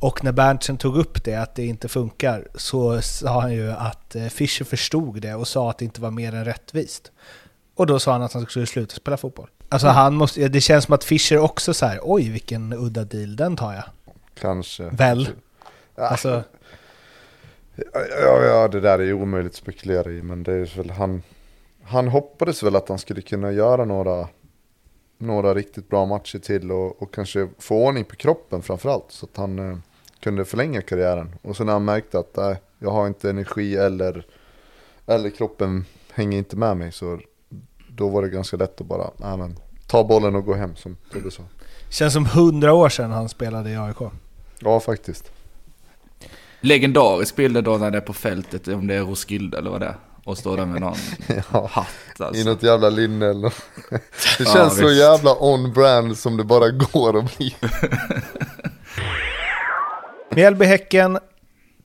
Och 0.00 0.24
när 0.24 0.32
Berntsen 0.32 0.76
tog 0.76 0.96
upp 0.96 1.24
det, 1.24 1.34
att 1.34 1.54
det 1.54 1.66
inte 1.66 1.88
funkar, 1.88 2.48
så 2.54 3.02
sa 3.02 3.40
han 3.40 3.52
ju 3.52 3.70
att 3.70 4.16
eh, 4.16 4.26
Fischer 4.26 4.64
förstod 4.64 5.22
det 5.22 5.34
och 5.34 5.48
sa 5.48 5.70
att 5.70 5.78
det 5.78 5.84
inte 5.84 6.00
var 6.00 6.10
mer 6.10 6.34
än 6.34 6.44
rättvist. 6.44 7.12
Och 7.78 7.86
då 7.86 7.98
sa 7.98 8.12
han 8.12 8.22
att 8.22 8.32
han 8.32 8.46
skulle 8.46 8.66
sluta 8.66 8.94
spela 8.94 9.16
fotboll. 9.16 9.48
Alltså 9.68 9.88
han 9.88 10.14
måste, 10.14 10.48
det 10.48 10.60
känns 10.60 10.84
som 10.84 10.94
att 10.94 11.04
Fischer 11.04 11.38
också 11.38 11.74
så 11.74 11.86
här, 11.86 12.00
oj 12.02 12.30
vilken 12.30 12.72
udda 12.72 13.04
deal, 13.04 13.36
den 13.36 13.56
tar 13.56 13.74
jag. 13.74 13.84
Kanske. 14.34 14.82
Väl? 14.82 15.28
Ja, 15.94 16.02
Alltså, 16.08 16.42
Ja, 18.22 18.44
ja, 18.44 18.68
det 18.68 18.80
där 18.80 18.98
är 18.98 19.02
ju 19.02 19.12
omöjligt 19.12 19.52
att 19.52 19.56
spekulera 19.56 20.10
i, 20.10 20.22
men 20.22 20.42
det 20.42 20.52
är 20.52 20.76
väl 20.76 20.90
han, 20.90 21.22
han 21.82 22.08
hoppades 22.08 22.62
väl 22.62 22.76
att 22.76 22.88
han 22.88 22.98
skulle 22.98 23.22
kunna 23.22 23.52
göra 23.52 23.84
några, 23.84 24.28
några 25.18 25.54
riktigt 25.54 25.88
bra 25.88 26.06
matcher 26.06 26.38
till 26.38 26.72
och, 26.72 27.02
och 27.02 27.14
kanske 27.14 27.48
få 27.58 27.86
ordning 27.86 28.04
på 28.04 28.16
kroppen 28.16 28.62
framförallt, 28.62 29.06
så 29.08 29.26
att 29.26 29.36
han 29.36 29.58
eh, 29.58 29.78
kunde 30.20 30.44
förlänga 30.44 30.82
karriären. 30.82 31.34
Och 31.42 31.56
sen 31.56 31.66
när 31.66 31.72
han 31.72 31.84
märkte 31.84 32.18
att 32.18 32.36
nej, 32.36 32.56
jag 32.78 32.90
har 32.90 33.06
inte 33.06 33.30
energi 33.30 33.76
eller, 33.76 34.26
eller 35.06 35.30
kroppen 35.30 35.84
hänger 36.12 36.38
inte 36.38 36.56
med 36.56 36.76
mig, 36.76 36.92
så 36.92 37.20
då 37.98 38.08
var 38.08 38.22
det 38.22 38.28
ganska 38.28 38.56
lätt 38.56 38.80
att 38.80 38.86
bara, 38.86 39.10
nej 39.16 39.36
men, 39.36 39.58
ta 39.86 40.04
bollen 40.04 40.34
och 40.34 40.44
gå 40.44 40.54
hem 40.54 40.76
som 40.76 40.96
Tobbe 41.12 41.30
sa. 41.30 41.42
känns 41.90 42.12
som 42.12 42.26
hundra 42.26 42.72
år 42.74 42.88
sedan 42.88 43.10
han 43.10 43.28
spelade 43.28 43.70
i 43.70 43.76
AIK. 43.76 43.96
Ja, 44.58 44.80
faktiskt. 44.80 45.30
Legendarisk 46.60 47.36
bild 47.36 47.64
då 47.64 47.76
när 47.76 47.90
det 47.90 47.96
är 47.98 48.02
på 48.02 48.12
fältet, 48.12 48.68
om 48.68 48.86
det 48.86 48.94
är 48.94 49.00
Roskilde 49.00 49.58
eller 49.58 49.70
vad 49.70 49.80
det 49.80 49.86
är. 49.86 49.96
Och 50.24 50.38
står 50.38 50.56
där 50.56 50.66
med 50.66 50.80
någon 50.80 50.94
Ja. 51.52 51.66
hatt 51.72 51.86
I 52.18 52.22
alltså. 52.22 52.44
något 52.50 52.62
jävla 52.62 52.90
linne 52.90 53.26
eller. 53.26 53.54
Det 53.90 54.00
Ja, 54.38 54.44
känns 54.44 54.76
så 54.76 54.86
visst. 54.88 54.98
jävla 55.00 55.36
on-brand 55.40 56.18
som 56.18 56.36
det 56.36 56.44
bara 56.44 56.70
går 56.92 57.18
att 57.18 57.36
bli. 57.38 57.54
Mjällby-Häcken 60.30 61.18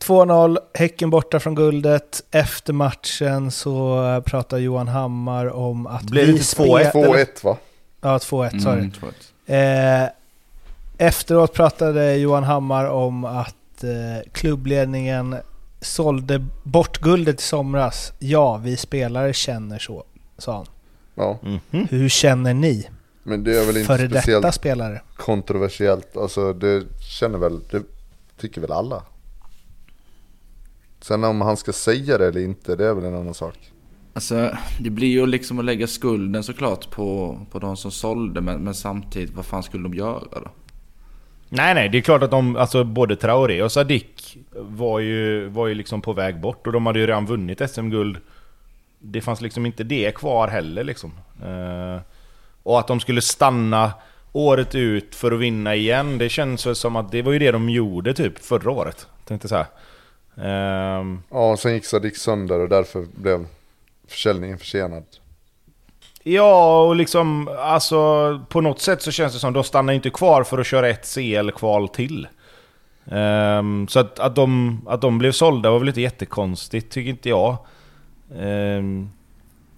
2-0, 0.08 0.58
Häcken 0.74 1.10
borta 1.10 1.40
från 1.40 1.56
guldet. 1.56 2.24
Efter 2.32 2.74
matchen 2.74 3.52
så 3.52 4.22
pratar 4.26 4.58
Johan 4.58 4.88
Hammar 4.88 5.46
om 5.54 5.88
att 5.88 6.04
Blir 6.04 6.22
det 6.22 6.26
vi 6.28 6.32
inte 6.32 6.44
spel- 6.44 6.68
2-1 6.94 7.44
va? 7.44 7.58
Ja, 8.02 8.18
2-1, 8.18 8.60
sorry. 8.60 8.80
Mm, 8.80 8.92
tror 8.92 9.14
jag. 9.46 10.04
Eh, 10.04 10.10
efteråt 10.98 11.54
pratade 11.54 12.16
Johan 12.16 12.44
Hammar 12.44 12.86
om 12.86 13.26
att 13.26 13.84
eh, 13.84 14.32
klubbledningen 14.32 15.36
sålde 15.82 16.46
bort 16.64 17.00
guldet 17.02 17.40
i 17.40 17.44
somras. 17.44 18.14
Ja, 18.20 18.58
vi 18.58 18.78
spelare 18.78 19.34
känner 19.34 19.80
så, 19.80 20.04
sa 20.38 20.56
han. 20.56 20.66
Ja, 21.16 21.40
Mhm. 21.42 21.88
Hur 21.92 22.10
känner 22.10 22.54
ni? 22.54 22.90
men 23.26 23.44
det 23.44 23.60
är 23.60 23.66
väl 23.66 23.78
inte 23.78 23.88
Före 23.88 24.08
detta 24.08 24.22
speciellt 24.22 24.54
spelare. 24.56 25.02
kontroversiellt. 25.18 26.18
Alltså 26.18 26.54
det 26.54 26.84
känner 27.20 27.38
väl, 27.38 27.60
det 27.72 27.82
tycker 28.42 28.62
väl 28.62 28.72
alla. 28.72 29.04
Sen 31.04 31.24
om 31.24 31.42
han 31.42 31.58
ska 31.58 31.74
säga 31.74 32.18
det 32.18 32.28
eller 32.28 32.42
inte, 32.42 32.76
det 32.76 32.86
är 32.86 32.94
väl 32.94 33.06
en 33.06 33.16
annan 33.16 33.34
sak. 33.34 33.72
Alltså, 34.14 34.56
det 34.80 34.90
blir 34.90 35.08
ju 35.08 35.26
liksom 35.26 35.60
att 35.60 35.66
lägga 35.66 35.88
skulden 35.88 36.44
såklart 36.44 36.90
på, 36.90 37.40
på 37.52 37.60
de 37.60 37.78
som 37.78 37.92
sålde, 37.92 38.42
men, 38.42 38.64
men 38.64 38.74
samtidigt, 38.74 39.36
vad 39.36 39.46
fan 39.46 39.64
skulle 39.64 39.84
de 39.84 39.94
göra 39.94 40.20
då? 40.32 40.52
Nej 41.50 41.74
nej, 41.74 41.90
det 41.90 41.98
är 41.98 42.02
klart 42.02 42.24
att 42.24 42.32
de, 42.32 42.56
alltså 42.56 42.84
både 42.84 43.16
Traoré 43.16 43.62
och 43.62 43.72
Sadik 43.72 44.38
var 44.52 45.00
ju, 45.00 45.48
var 45.48 45.68
ju 45.68 45.74
liksom 45.74 46.02
på 46.02 46.14
väg 46.14 46.40
bort 46.40 46.68
och 46.68 46.74
de 46.74 46.86
hade 46.86 47.00
ju 47.00 47.08
redan 47.08 47.26
vunnit 47.26 47.70
SM-guld. 47.70 48.18
Det 49.00 49.22
fanns 49.22 49.42
liksom 49.42 49.66
inte 49.66 49.84
det 49.84 50.16
kvar 50.16 50.48
heller 50.48 50.84
liksom. 50.84 51.12
Eh, 51.44 52.02
och 52.64 52.80
att 52.80 52.88
de 52.88 53.00
skulle 53.00 53.22
stanna 53.22 53.94
året 54.32 54.76
ut 54.76 55.16
för 55.16 55.32
att 55.32 55.40
vinna 55.40 55.76
igen, 55.76 56.18
det 56.18 56.30
känns 56.30 56.66
väl 56.66 56.76
som 56.76 56.96
att 56.96 57.12
det 57.12 57.22
var 57.22 57.32
ju 57.32 57.40
det 57.40 57.52
de 57.52 57.70
gjorde 57.70 58.14
typ 58.14 58.40
förra 58.40 58.72
året. 58.72 59.08
Tänkte 59.26 59.48
så 59.48 59.56
här. 59.56 59.66
Ehm, 60.38 61.22
Ja, 61.30 61.58
sen 61.58 61.74
gick 61.74 61.86
Sadik 61.86 62.18
sönder 62.18 62.60
och 62.60 62.70
därför 62.70 63.06
blev 63.16 63.46
försäljningen 64.08 64.58
försenad. 64.58 65.04
Ja, 66.24 66.82
och 66.82 66.96
liksom 66.96 67.50
alltså 67.60 68.42
på 68.50 68.62
något 68.62 68.80
sätt 68.80 69.02
så 69.02 69.12
känns 69.12 69.34
det 69.34 69.40
som 69.40 69.48
att 69.50 69.54
de 69.54 69.64
stannar 69.64 69.94
inte 69.94 70.10
kvar 70.10 70.44
för 70.44 70.58
att 70.58 70.68
köra 70.68 70.90
ett 70.90 71.06
CL-kval 71.16 71.90
till. 71.90 72.28
Ehm, 73.12 73.88
så 73.88 74.00
att, 74.00 74.20
att, 74.20 74.36
de, 74.36 74.82
att 74.88 75.02
de 75.02 75.18
blev 75.18 75.32
sålda 75.32 75.72
var 75.72 75.80
väl 75.80 75.88
inte 75.88 76.02
jättekonstigt, 76.02 76.92
tycker 76.92 77.10
inte 77.10 77.30
jag. 77.30 77.58
Ehm, 78.40 79.10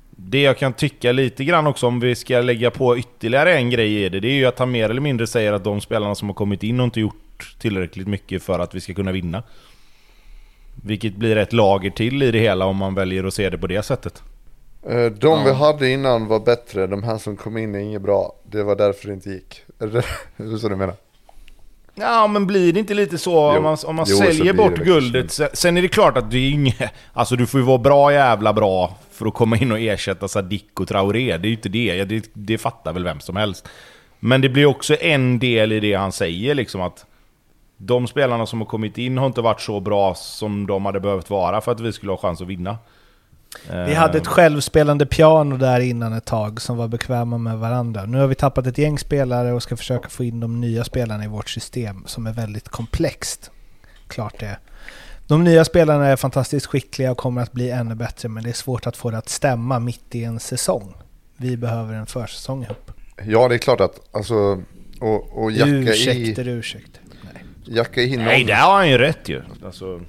det 0.10 0.42
jag 0.42 0.58
kan 0.58 0.74
tycka 0.74 1.12
lite 1.12 1.44
grann 1.44 1.68
också 1.68 1.88
om 1.88 2.00
vi 2.00 2.16
ska 2.16 2.42
lägga 2.42 2.72
på 2.72 2.98
ytterligare 2.98 3.56
en 3.56 3.70
grej 3.70 4.04
i 4.04 4.10
det, 4.10 4.20
det 4.20 4.28
är 4.28 4.34
ju 4.36 4.46
att 4.46 4.60
han 4.60 4.72
mer 4.72 4.90
eller 4.90 5.02
mindre 5.02 5.28
säger 5.28 5.54
att 5.54 5.64
de 5.64 5.82
spelarna 5.82 6.16
som 6.16 6.30
har 6.30 6.34
kommit 6.34 6.64
in 6.64 6.80
har 6.80 6.86
inte 6.86 7.00
gjort 7.00 7.56
tillräckligt 7.60 8.08
mycket 8.08 8.44
för 8.44 8.60
att 8.60 8.76
vi 8.76 8.82
ska 8.82 8.94
kunna 8.94 9.12
vinna. 9.12 9.44
Vilket 10.84 11.16
blir 11.16 11.36
ett 11.38 11.54
lager 11.54 11.90
till 11.90 12.24
i 12.24 12.32
det 12.32 12.40
hela 12.40 12.66
om 12.66 12.78
man 12.78 12.96
väljer 12.96 13.24
att 13.24 13.34
se 13.34 13.50
det 13.50 13.58
på 13.58 13.68
det 13.68 13.84
sättet. 13.84 14.24
Eh, 14.90 15.06
De 15.06 15.44
vi 15.44 15.54
hade 15.54 15.90
innan 15.90 16.28
var 16.28 16.40
bättre, 16.40 16.88
de 16.88 17.04
här 17.04 17.18
som 17.18 17.38
kom 17.38 17.58
in 17.58 17.76
är 17.76 17.80
inget 17.80 18.02
bra. 18.02 18.36
Det 18.52 18.64
var 18.64 18.76
därför 18.76 19.08
det 19.08 19.14
inte 19.14 19.30
gick. 19.30 19.62
Är 19.80 19.88
det, 19.88 19.98
är 20.38 20.52
det 20.52 20.58
så 20.58 20.70
du 20.70 20.76
menar? 20.76 20.96
Ja, 21.98 22.28
men 22.28 22.48
blir 22.48 22.74
det 22.74 22.80
inte 22.80 22.94
lite 22.94 23.18
så 23.18 23.32
Jo. 23.32 23.58
om 23.58 23.64
man, 23.64 23.78
om 23.86 23.96
man 23.96 24.06
Jo, 24.10 24.18
säljer 24.18 24.54
bort 24.54 24.76
det 24.76 24.84
guldet? 24.86 25.32
Sen, 25.32 25.48
sen 25.54 25.78
är 25.78 25.82
det 25.82 25.88
klart 25.88 26.18
att 26.18 26.32
det 26.32 26.38
är 26.38 26.50
inget... 26.50 26.76
Alltså 27.14 27.36
du 27.36 27.46
får 27.48 27.60
ju 27.60 27.66
vara 27.66 27.78
bra 27.78 28.14
jävla 28.14 28.54
bra 28.54 28.98
för 29.12 29.26
att 29.26 29.34
komma 29.34 29.58
in 29.58 29.72
och 29.72 29.80
ersätta 29.80 30.28
Sadik 30.28 30.80
och 30.80 30.88
Traoré. 30.88 31.38
Det 31.38 31.48
är 31.48 31.50
ju 31.50 31.56
inte 31.56 31.70
det. 31.70 31.86
Ja, 31.96 32.06
det. 32.06 32.30
Det 32.34 32.58
fattar 32.58 32.94
väl 32.94 33.04
vem 33.04 33.20
som 33.20 33.36
helst. 33.36 33.68
Men 34.20 34.42
det 34.42 34.50
blir 34.50 34.66
också 34.66 34.96
en 35.02 35.40
del 35.40 35.72
i 35.72 35.80
det 35.80 35.94
han 35.94 36.12
säger 36.12 36.56
liksom 36.56 36.82
att... 36.82 37.06
De 37.78 38.08
spelarna 38.08 38.46
som 38.46 38.60
har 38.60 38.66
kommit 38.66 38.98
in 38.98 39.18
har 39.18 39.26
inte 39.26 39.42
varit 39.42 39.62
så 39.62 39.80
bra 39.80 40.16
som 40.16 40.68
de 40.68 40.86
hade 40.86 41.00
behövt 41.00 41.30
vara 41.30 41.62
för 41.62 41.72
att 41.72 41.80
vi 41.80 41.94
skulle 41.94 42.12
ha 42.12 42.18
chans 42.18 42.42
att 42.42 42.48
vinna. 42.48 42.78
Vi 43.70 43.94
hade 43.94 44.18
ett 44.18 44.28
självspelande 44.28 45.06
piano 45.06 45.58
där 45.58 45.80
innan 45.80 46.14
ett 46.14 46.26
tag 46.26 46.62
som 46.62 46.78
var 46.78 46.88
bekväma 46.88 47.38
med 47.38 47.58
varandra. 47.58 48.06
Nu 48.06 48.18
har 48.18 48.28
vi 48.28 48.36
tappat 48.36 48.68
ett 48.68 48.78
gäng 48.78 49.00
spelare 49.00 49.54
och 49.54 49.64
ska 49.64 49.78
försöka 49.78 50.10
få 50.10 50.24
in 50.24 50.40
de 50.40 50.62
nya 50.62 50.84
spelarna 50.84 51.26
i 51.26 51.28
vårt 51.28 51.50
system 51.50 52.04
som 52.06 52.28
är 52.28 52.34
väldigt 52.34 52.70
komplext. 52.70 53.52
Klart 54.08 54.40
det. 54.40 54.58
De 55.28 55.44
nya 55.44 55.66
spelarna 55.66 56.08
är 56.08 56.16
fantastiskt 56.16 56.66
skickliga 56.66 57.12
och 57.12 57.18
kommer 57.18 57.42
att 57.42 57.52
bli 57.52 57.70
ännu 57.70 57.96
bättre 57.96 58.30
men 58.30 58.44
det 58.44 58.50
är 58.50 58.54
svårt 58.54 58.88
att 58.88 58.98
få 58.98 59.12
det 59.12 59.18
att 59.18 59.30
stämma 59.30 59.80
mitt 59.80 60.16
i 60.16 60.24
en 60.24 60.40
säsong. 60.40 60.94
Vi 61.38 61.58
behöver 61.58 61.94
en 61.94 62.06
försäsong 62.06 62.64
ihop. 62.64 62.92
Ja, 63.26 63.48
det 63.48 63.56
är 63.56 63.60
klart 63.60 63.82
att, 63.82 64.16
alltså, 64.16 64.62
och, 65.00 65.44
och 65.44 65.52
jacka 65.52 65.72
Ursäkter, 65.72 66.48
i, 66.48 66.52
ursäkter. 66.52 67.02
Nej. 67.66 67.78
jacka 67.78 68.02
in 68.02 68.20
Nej, 68.20 68.44
där 68.44 68.56
har 68.56 68.74
han 68.74 68.90
ju 68.90 68.98
rätt 68.98 69.30
ju. 69.30 69.42
Alltså, 69.66 70.02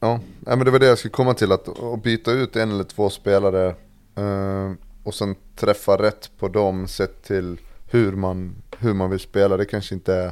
Ja, 0.00 0.20
men 0.40 0.64
det 0.64 0.70
var 0.70 0.78
det 0.78 0.86
jag 0.86 0.98
skulle 0.98 1.12
komma 1.12 1.34
till. 1.34 1.52
Att, 1.52 1.68
att 1.82 2.02
byta 2.02 2.32
ut 2.32 2.56
en 2.56 2.70
eller 2.70 2.84
två 2.84 3.10
spelare 3.10 3.74
eh, 4.16 4.72
och 5.02 5.14
sen 5.14 5.36
träffa 5.56 6.02
rätt 6.02 6.30
på 6.38 6.48
dem 6.48 6.88
sett 6.88 7.22
till 7.22 7.60
hur 7.90 8.12
man, 8.12 8.54
hur 8.78 8.94
man 8.94 9.10
vill 9.10 9.20
spela. 9.20 9.56
Det 9.56 9.64
kanske 9.64 9.94
inte 9.94 10.14
är... 10.14 10.26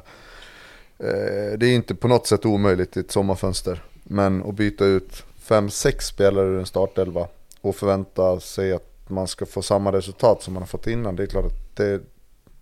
Eh, 0.99 1.59
det 1.59 1.66
är 1.66 1.74
inte 1.74 1.94
på 1.94 2.09
något 2.09 2.26
sätt 2.26 2.46
omöjligt 2.46 2.96
i 2.96 3.01
ett 3.01 3.11
sommarfönster. 3.11 3.82
Men 4.03 4.42
att 4.42 4.55
byta 4.55 4.84
ut 4.84 5.22
fem, 5.38 5.70
sex 5.70 6.07
spelare 6.07 6.49
ur 6.49 6.59
en 6.59 6.66
startelva 6.66 7.28
och 7.61 7.76
förvänta 7.76 8.40
sig 8.40 8.72
att 8.72 9.11
man 9.11 9.28
ska 9.28 9.46
få 9.46 9.62
samma 9.62 9.92
resultat 9.92 10.42
som 10.42 10.55
man 10.55 10.62
har 10.62 10.68
fått 10.68 10.86
innan. 10.86 11.16
Det 11.16 11.22
är 11.22 11.26
klart 11.26 11.46
att 11.46 11.76
det, 11.76 12.01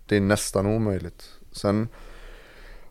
det 0.05 0.17
är 0.17 0.21
nästan 0.21 0.65
omöjligt. 0.65 1.29
Sen 1.51 1.87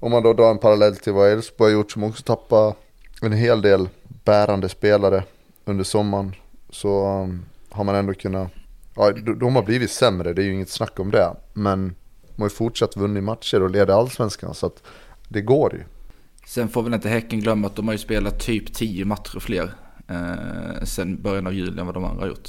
om 0.00 0.10
man 0.10 0.22
då 0.22 0.32
drar 0.32 0.50
en 0.50 0.58
parallell 0.58 0.96
till 0.96 1.12
vad 1.12 1.30
Elfsborg 1.30 1.72
har 1.72 1.78
gjort 1.78 1.92
som 1.92 2.04
också 2.04 2.22
tappar 2.22 2.74
en 3.22 3.32
hel 3.32 3.62
del 3.62 3.88
bärande 4.24 4.68
spelare 4.68 5.24
under 5.64 5.84
sommaren 5.84 6.34
så 6.70 7.06
um, 7.06 7.44
har 7.70 7.84
man 7.84 7.94
ändå 7.94 8.14
kunnat, 8.14 8.48
ja 8.94 9.12
de, 9.12 9.38
de 9.38 9.56
har 9.56 9.62
blivit 9.62 9.90
sämre, 9.90 10.32
det 10.32 10.42
är 10.42 10.46
ju 10.46 10.54
inget 10.54 10.70
snack 10.70 11.00
om 11.00 11.10
det. 11.10 11.36
Men 11.52 11.94
de 12.34 12.42
har 12.42 12.48
ju 12.48 12.54
fortsatt 12.54 12.96
vunnit 12.96 13.24
matcher 13.24 13.62
och 13.62 13.70
leder 13.70 13.94
allsvenskan 13.94 14.54
så 14.54 14.66
att 14.66 14.82
det 15.28 15.40
går 15.40 15.74
ju. 15.74 15.80
Sen 16.46 16.68
får 16.68 16.82
väl 16.82 16.94
inte 16.94 17.08
Häcken 17.08 17.40
glömma 17.40 17.66
att 17.66 17.76
de 17.76 17.88
har 17.88 17.94
ju 17.94 17.98
spelat 17.98 18.40
typ 18.40 18.74
10 18.74 19.04
matcher 19.04 19.38
fler 19.40 19.74
eh, 20.08 20.84
sen 20.84 21.22
början 21.22 21.46
av 21.46 21.54
juli 21.54 21.80
än 21.80 21.86
vad 21.86 21.94
de 21.94 22.04
andra 22.04 22.22
har 22.22 22.28
gjort. 22.28 22.48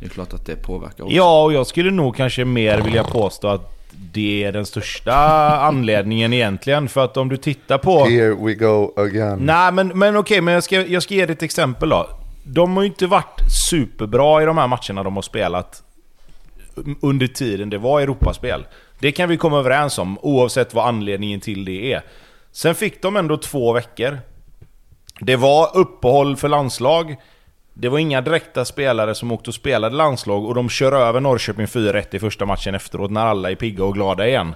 Det 0.00 0.06
är 0.06 0.10
klart 0.10 0.34
att 0.34 0.46
det 0.46 0.56
påverkar 0.56 1.04
också. 1.04 1.16
Ja, 1.16 1.44
och 1.44 1.52
jag 1.52 1.66
skulle 1.66 1.90
nog 1.90 2.16
kanske 2.16 2.44
mer 2.44 2.80
vilja 2.80 3.04
påstå 3.04 3.48
att 3.48 3.81
det 4.12 4.44
är 4.44 4.52
den 4.52 4.66
största 4.66 5.14
anledningen 5.56 6.32
egentligen. 6.32 6.88
För 6.88 7.04
att 7.04 7.16
om 7.16 7.28
du 7.28 7.36
tittar 7.36 7.78
på... 7.78 8.04
Here 8.04 8.34
we 8.34 8.54
go 8.54 8.92
again. 8.96 9.38
Nej, 9.38 9.72
men, 9.72 9.88
men 9.88 10.16
okej, 10.16 10.40
men 10.40 10.54
jag 10.54 10.64
ska, 10.64 10.86
jag 10.86 11.02
ska 11.02 11.14
ge 11.14 11.26
dig 11.26 11.32
ett 11.32 11.42
exempel 11.42 11.88
då. 11.88 12.08
De 12.44 12.76
har 12.76 12.82
ju 12.82 12.88
inte 12.88 13.06
varit 13.06 13.40
superbra 13.70 14.42
i 14.42 14.46
de 14.46 14.58
här 14.58 14.68
matcherna 14.68 15.02
de 15.02 15.14
har 15.14 15.22
spelat 15.22 15.82
under 17.00 17.26
tiden 17.26 17.70
det 17.70 17.78
var 17.78 18.00
Europaspel. 18.00 18.66
Det 18.98 19.12
kan 19.12 19.28
vi 19.28 19.36
komma 19.36 19.58
överens 19.58 19.98
om, 19.98 20.18
oavsett 20.22 20.74
vad 20.74 20.88
anledningen 20.88 21.40
till 21.40 21.64
det 21.64 21.92
är. 21.92 22.02
Sen 22.52 22.74
fick 22.74 23.02
de 23.02 23.16
ändå 23.16 23.36
två 23.36 23.72
veckor. 23.72 24.18
Det 25.20 25.36
var 25.36 25.76
uppehåll 25.76 26.36
för 26.36 26.48
landslag. 26.48 27.16
Det 27.74 27.88
var 27.88 27.98
inga 27.98 28.20
direkta 28.20 28.64
spelare 28.64 29.14
som 29.14 29.32
åkte 29.32 29.50
och 29.50 29.54
spelade 29.54 29.96
landslag 29.96 30.44
och 30.44 30.54
de 30.54 30.68
kör 30.68 30.92
över 30.92 31.20
Norrköping 31.20 31.66
4-1 31.66 32.14
i 32.14 32.18
första 32.18 32.46
matchen 32.46 32.74
efteråt 32.74 33.10
när 33.10 33.26
alla 33.26 33.50
är 33.50 33.54
pigga 33.54 33.84
och 33.84 33.94
glada 33.94 34.26
igen. 34.28 34.54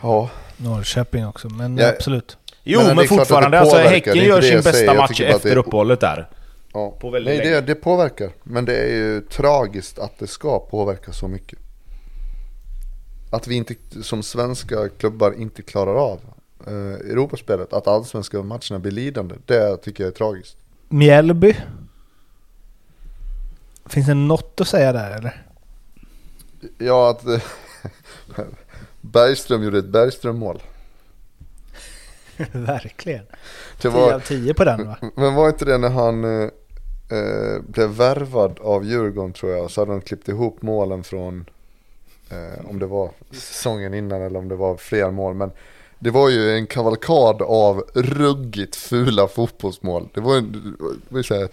Ja, 0.00 0.30
Norrköping 0.56 1.26
också, 1.26 1.48
men 1.48 1.78
Ja. 1.78 1.88
absolut. 1.88 2.36
Jo, 2.64 2.80
Men 2.86 2.96
men, 2.96 3.08
fortfarande. 3.08 3.60
Alltså, 3.60 3.76
Häcken 3.76 4.16
gör 4.16 4.40
sin 4.40 4.62
säger. 4.62 4.86
bästa 4.86 4.94
match 4.94 5.20
efter 5.20 5.50
det- 5.50 5.56
uppehållet 5.56 6.00
där. 6.00 6.28
ja. 6.72 6.98
Nej, 7.02 7.20
länge. 7.20 7.42
det, 7.44 7.60
det 7.60 7.74
påverkar. 7.74 8.30
Men 8.42 8.64
det 8.64 8.76
är 8.76 8.88
ju 8.88 9.20
tragiskt 9.20 9.98
att 9.98 10.18
det 10.18 10.26
ska 10.26 10.58
påverka 10.58 11.12
så 11.12 11.28
mycket. 11.28 11.58
Att 13.30 13.46
vi 13.48 13.54
inte, 13.54 13.74
som 14.02 14.22
svenska 14.22 14.88
klubbar 14.88 15.34
inte 15.38 15.62
klarar 15.62 15.94
av 15.94 16.20
eh, 16.66 17.10
Europaspelet, 17.10 17.72
att 17.72 17.86
allsvenska 17.88 18.42
matcherna 18.42 18.78
blir 18.78 18.92
lidande, 18.92 19.34
det 19.46 19.76
tycker 19.76 20.04
jag 20.04 20.10
är 20.10 20.14
tragiskt. 20.16 20.56
Mjällby? 20.88 21.56
Finns 23.86 24.06
det 24.06 24.14
något 24.14 24.60
att 24.60 24.68
säga 24.68 24.92
där 24.92 25.10
eller? 25.10 25.46
Ja, 26.78 27.10
att 27.10 27.26
eh, 27.26 27.42
Bergström 29.00 29.62
gjorde 29.62 29.78
ett 29.78 29.88
Bergström-mål. 29.88 30.62
Verkligen. 32.52 33.24
Det 33.82 33.90
10 33.90 33.90
var, 33.90 34.12
av 34.12 34.20
10 34.20 34.54
på 34.54 34.64
den 34.64 34.86
va? 34.86 34.96
men 35.14 35.34
var 35.34 35.48
inte 35.48 35.64
det 35.64 35.78
när 35.78 35.90
han 35.90 36.24
eh, 36.24 36.48
eh, 37.18 37.60
blev 37.68 37.88
värvad 37.88 38.58
av 38.60 38.84
Djurgården 38.84 39.32
tror 39.32 39.52
jag, 39.52 39.70
så 39.70 39.80
hade 39.80 39.92
de 39.92 40.00
klippt 40.00 40.28
ihop 40.28 40.62
målen 40.62 41.04
från, 41.04 41.44
eh, 42.30 42.70
om 42.70 42.78
det 42.78 42.86
var 42.86 43.10
säsongen 43.30 43.94
innan 43.94 44.22
eller 44.22 44.38
om 44.38 44.48
det 44.48 44.56
var 44.56 44.76
fler 44.76 45.10
mål, 45.10 45.34
men 45.34 45.50
det 45.98 46.10
var 46.10 46.28
ju 46.28 46.50
en 46.50 46.66
kavalkad 46.66 47.42
av 47.42 47.84
ruggigt 47.94 48.76
fula 48.76 49.28
fotbollsmål. 49.28 50.08
Det 50.14 50.20
var, 50.20 50.34
ju 51.10 51.48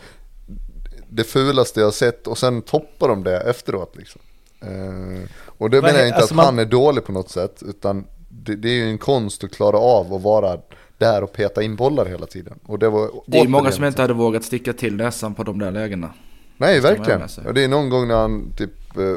det 1.15 1.23
fulaste 1.23 1.79
jag 1.79 1.93
sett 1.93 2.27
och 2.27 2.37
sen 2.37 2.61
toppar 2.61 3.07
de 3.07 3.23
det 3.23 3.39
efteråt 3.39 3.95
liksom. 3.97 4.21
Eh, 4.61 5.29
och 5.57 5.69
det 5.69 5.81
Vad 5.81 5.83
menar 5.83 5.99
jag 5.99 6.07
inte 6.07 6.15
alltså 6.17 6.33
att 6.33 6.35
man- 6.35 6.45
han 6.45 6.59
är 6.59 6.65
dålig 6.65 7.03
på 7.05 7.11
något 7.11 7.29
sätt, 7.29 7.63
utan 7.65 8.05
det, 8.29 8.55
det 8.55 8.69
är 8.69 8.73
ju 8.73 8.89
en 8.89 8.97
konst 8.97 9.43
att 9.43 9.51
klara 9.51 9.77
av 9.77 10.13
att 10.13 10.21
vara 10.21 10.57
där 10.97 11.23
och 11.23 11.33
peta 11.33 11.63
in 11.63 11.75
bollar 11.75 12.05
hela 12.05 12.25
tiden. 12.25 12.59
Och 12.65 12.79
det 12.79 12.89
var 12.89 13.09
Det 13.27 13.37
är 13.37 13.41
ju 13.41 13.47
många 13.47 13.71
som 13.71 13.85
inte 13.85 14.01
hade 14.01 14.13
vågat 14.13 14.43
sticka 14.43 14.73
till 14.73 14.95
näsan 14.95 15.35
på 15.35 15.43
de 15.43 15.59
där 15.59 15.71
lägena. 15.71 16.13
Nej, 16.57 16.79
verkligen. 16.79 17.21
Och 17.47 17.53
det 17.53 17.63
är 17.63 17.67
någon 17.67 17.89
gång 17.89 18.07
när 18.07 18.15
han 18.15 18.51
typ, 18.57 18.97
eh, 18.97 19.15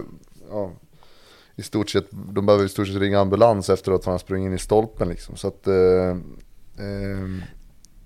ja, 0.50 0.70
i 1.56 1.62
stort 1.62 1.90
sett, 1.90 2.06
de 2.10 2.46
behöver 2.46 2.64
i 2.64 2.68
stort 2.68 2.86
sett 2.86 2.96
ringa 2.96 3.20
ambulans 3.20 3.70
efteråt 3.70 4.04
för 4.04 4.10
han 4.10 4.18
sprungit 4.18 4.46
in 4.46 4.54
i 4.54 4.58
stolpen 4.58 5.08
liksom. 5.08 5.36
Så 5.36 5.48
att, 5.48 5.66
eh, 5.66 5.74
eh, 5.74 6.16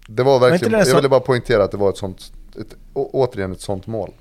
det 0.06 0.22
var 0.22 0.38
verkligen, 0.38 0.72
det 0.72 0.88
jag 0.88 0.96
ville 0.96 1.08
bara 1.08 1.20
poängtera 1.20 1.64
att 1.64 1.70
det 1.70 1.76
var 1.76 1.90
ett 1.90 1.96
sånt, 1.96 2.32
ett, 2.60 2.74
å, 2.92 3.10
återigen 3.12 3.52
ett 3.52 3.60
sånt 3.60 3.86
mål. 3.86 4.12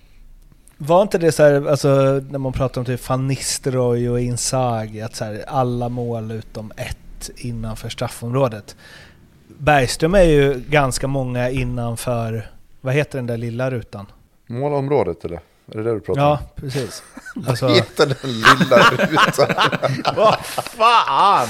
Var 0.77 1.01
inte 1.01 1.17
det 1.17 1.31
så 1.31 1.43
här, 1.43 1.67
alltså 1.67 1.89
när 2.29 2.39
man 2.39 2.53
pratar 2.53 2.81
om 2.81 2.85
typ 2.85 3.09
Van 3.09 3.27
Nistelrooy 3.27 4.09
och 4.09 4.19
Inzaghi, 4.19 5.01
att 5.01 5.15
så 5.15 5.25
här, 5.25 5.43
alla 5.47 5.89
mål 5.89 6.31
utom 6.31 6.71
ett 6.77 7.29
innanför 7.35 7.89
straffområdet. 7.89 8.75
Bergström 9.47 10.15
är 10.15 10.23
ju 10.23 10.63
ganska 10.69 11.07
många 11.07 11.49
innanför, 11.49 12.51
vad 12.81 12.93
heter 12.93 13.17
den 13.17 13.27
där 13.27 13.37
lilla 13.37 13.71
rutan? 13.71 14.05
Målområdet 14.47 15.25
eller? 15.25 15.39
Är 15.71 15.77
det 15.77 15.83
det 15.83 15.93
du 15.93 15.99
pratar 15.99 16.21
om? 16.21 16.27
Ja, 16.27 16.39
precis. 16.55 17.03
Alltså, 17.47 17.67
Heter 17.67 18.05
den 18.05 18.31
lilla 18.31 18.89
rutan? 18.89 20.15
Vad 20.15 20.45
fan! 20.45 21.47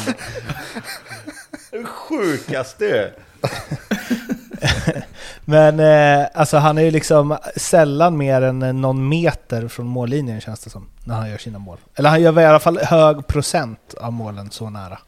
Det 1.72 1.84
sjukaste! 1.84 3.14
men 5.50 5.80
eh, 5.80 6.28
alltså 6.34 6.58
han 6.58 6.78
är 6.78 6.82
ju 6.82 6.92
liksom 6.92 7.38
sällan 7.56 8.18
mer 8.18 8.42
än 8.42 8.62
eh, 8.64 8.74
någon 8.74 9.10
meter 9.10 9.68
från 9.68 9.86
mållinjen 9.88 10.42
känns 10.42 10.60
det 10.60 10.70
som, 10.70 10.88
när 11.04 11.16
han 11.16 11.30
gör 11.30 11.38
sina 11.38 11.60
mål. 11.60 11.78
Eller 11.96 12.10
han 12.10 12.22
gör 12.22 12.40
i 12.40 12.46
alla 12.46 12.60
fall 12.60 12.78
hög 12.78 13.28
procent 13.28 13.94
av 13.94 14.14
målen 14.14 14.52
så 14.52 14.70
nära. 14.70 15.00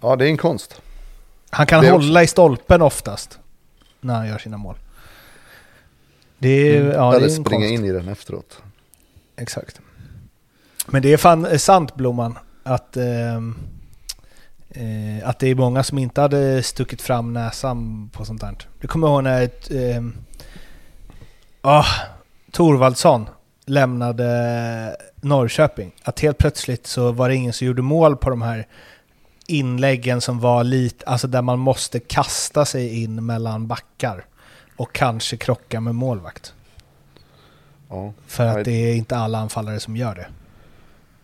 Ja, 0.00 0.16
det 0.16 0.24
är 0.24 0.28
en 0.28 0.36
konst. 0.36 0.80
Han 1.50 1.66
kan 1.66 1.84
Det 1.84 1.90
hålla 1.90 2.22
i 2.22 2.26
stolpen 2.26 2.82
oftast 2.82 3.38
när 4.00 4.14
han 4.14 4.28
gör 4.28 4.38
sina 4.38 4.56
mål. 4.56 4.76
Det 6.38 6.48
är, 6.48 6.82
ja, 6.84 6.90
det 6.90 6.94
Mm. 6.96 7.08
Eller 7.14 7.20
är 7.20 7.24
en 7.24 7.44
springa 7.44 7.66
konst. 7.68 7.80
in 7.80 7.84
i 7.84 7.92
den 7.92 8.08
efteråt. 8.08 8.62
Exakt. 9.36 9.80
Men 10.86 11.02
det 11.02 11.12
är 11.12 11.16
fan 11.16 11.46
eh, 11.46 11.58
sant 11.58 11.94
Blomman 11.94 12.38
att, 12.62 12.96
ehm, 12.96 13.54
eh, 14.78 15.28
att 15.28 15.38
det 15.38 15.48
är 15.48 15.54
många 15.54 15.82
som 15.82 15.98
inte 15.98 16.20
hade 16.20 16.62
stuckit 16.62 17.02
fram 17.02 17.32
näsan 17.32 18.10
på 18.12 18.24
sånt 18.24 18.40
där. 18.40 18.56
Det 18.80 18.86
kommer 18.86 19.06
ihåg 19.08 19.24
när 19.24 19.42
ett, 19.42 19.70
eh, 19.70 20.02
ah, 21.60 21.84
Torvaldsson 22.50 23.28
lämnade 23.66 24.96
Norrköping. 25.20 25.92
Att 26.02 26.20
helt 26.20 26.38
plötsligt 26.38 26.86
så 26.86 27.12
var 27.12 27.28
det 27.28 27.34
ingen 27.34 27.52
som 27.52 27.66
gjorde 27.66 27.82
mål 27.82 28.16
på 28.16 28.30
de 28.30 28.42
här 28.42 28.66
inläggen 29.46 30.20
som 30.20 30.40
var 30.40 30.64
lite, 30.64 31.04
alltså 31.06 31.26
där 31.26 31.42
man 31.42 31.58
måste 31.58 32.00
kasta 32.00 32.64
sig 32.64 33.02
in 33.02 33.26
mellan 33.26 33.66
backar 33.66 34.24
och 34.76 34.92
kanske 34.92 35.36
krocka 35.36 35.80
med 35.80 35.94
målvakt. 35.94 36.54
Ja. 37.88 38.12
För 38.26 38.46
att 38.46 38.64
det 38.64 38.70
är 38.70 38.94
inte 38.94 39.16
alla 39.16 39.38
anfallare 39.38 39.80
som 39.80 39.96
gör 39.96 40.14
det. 40.14 40.26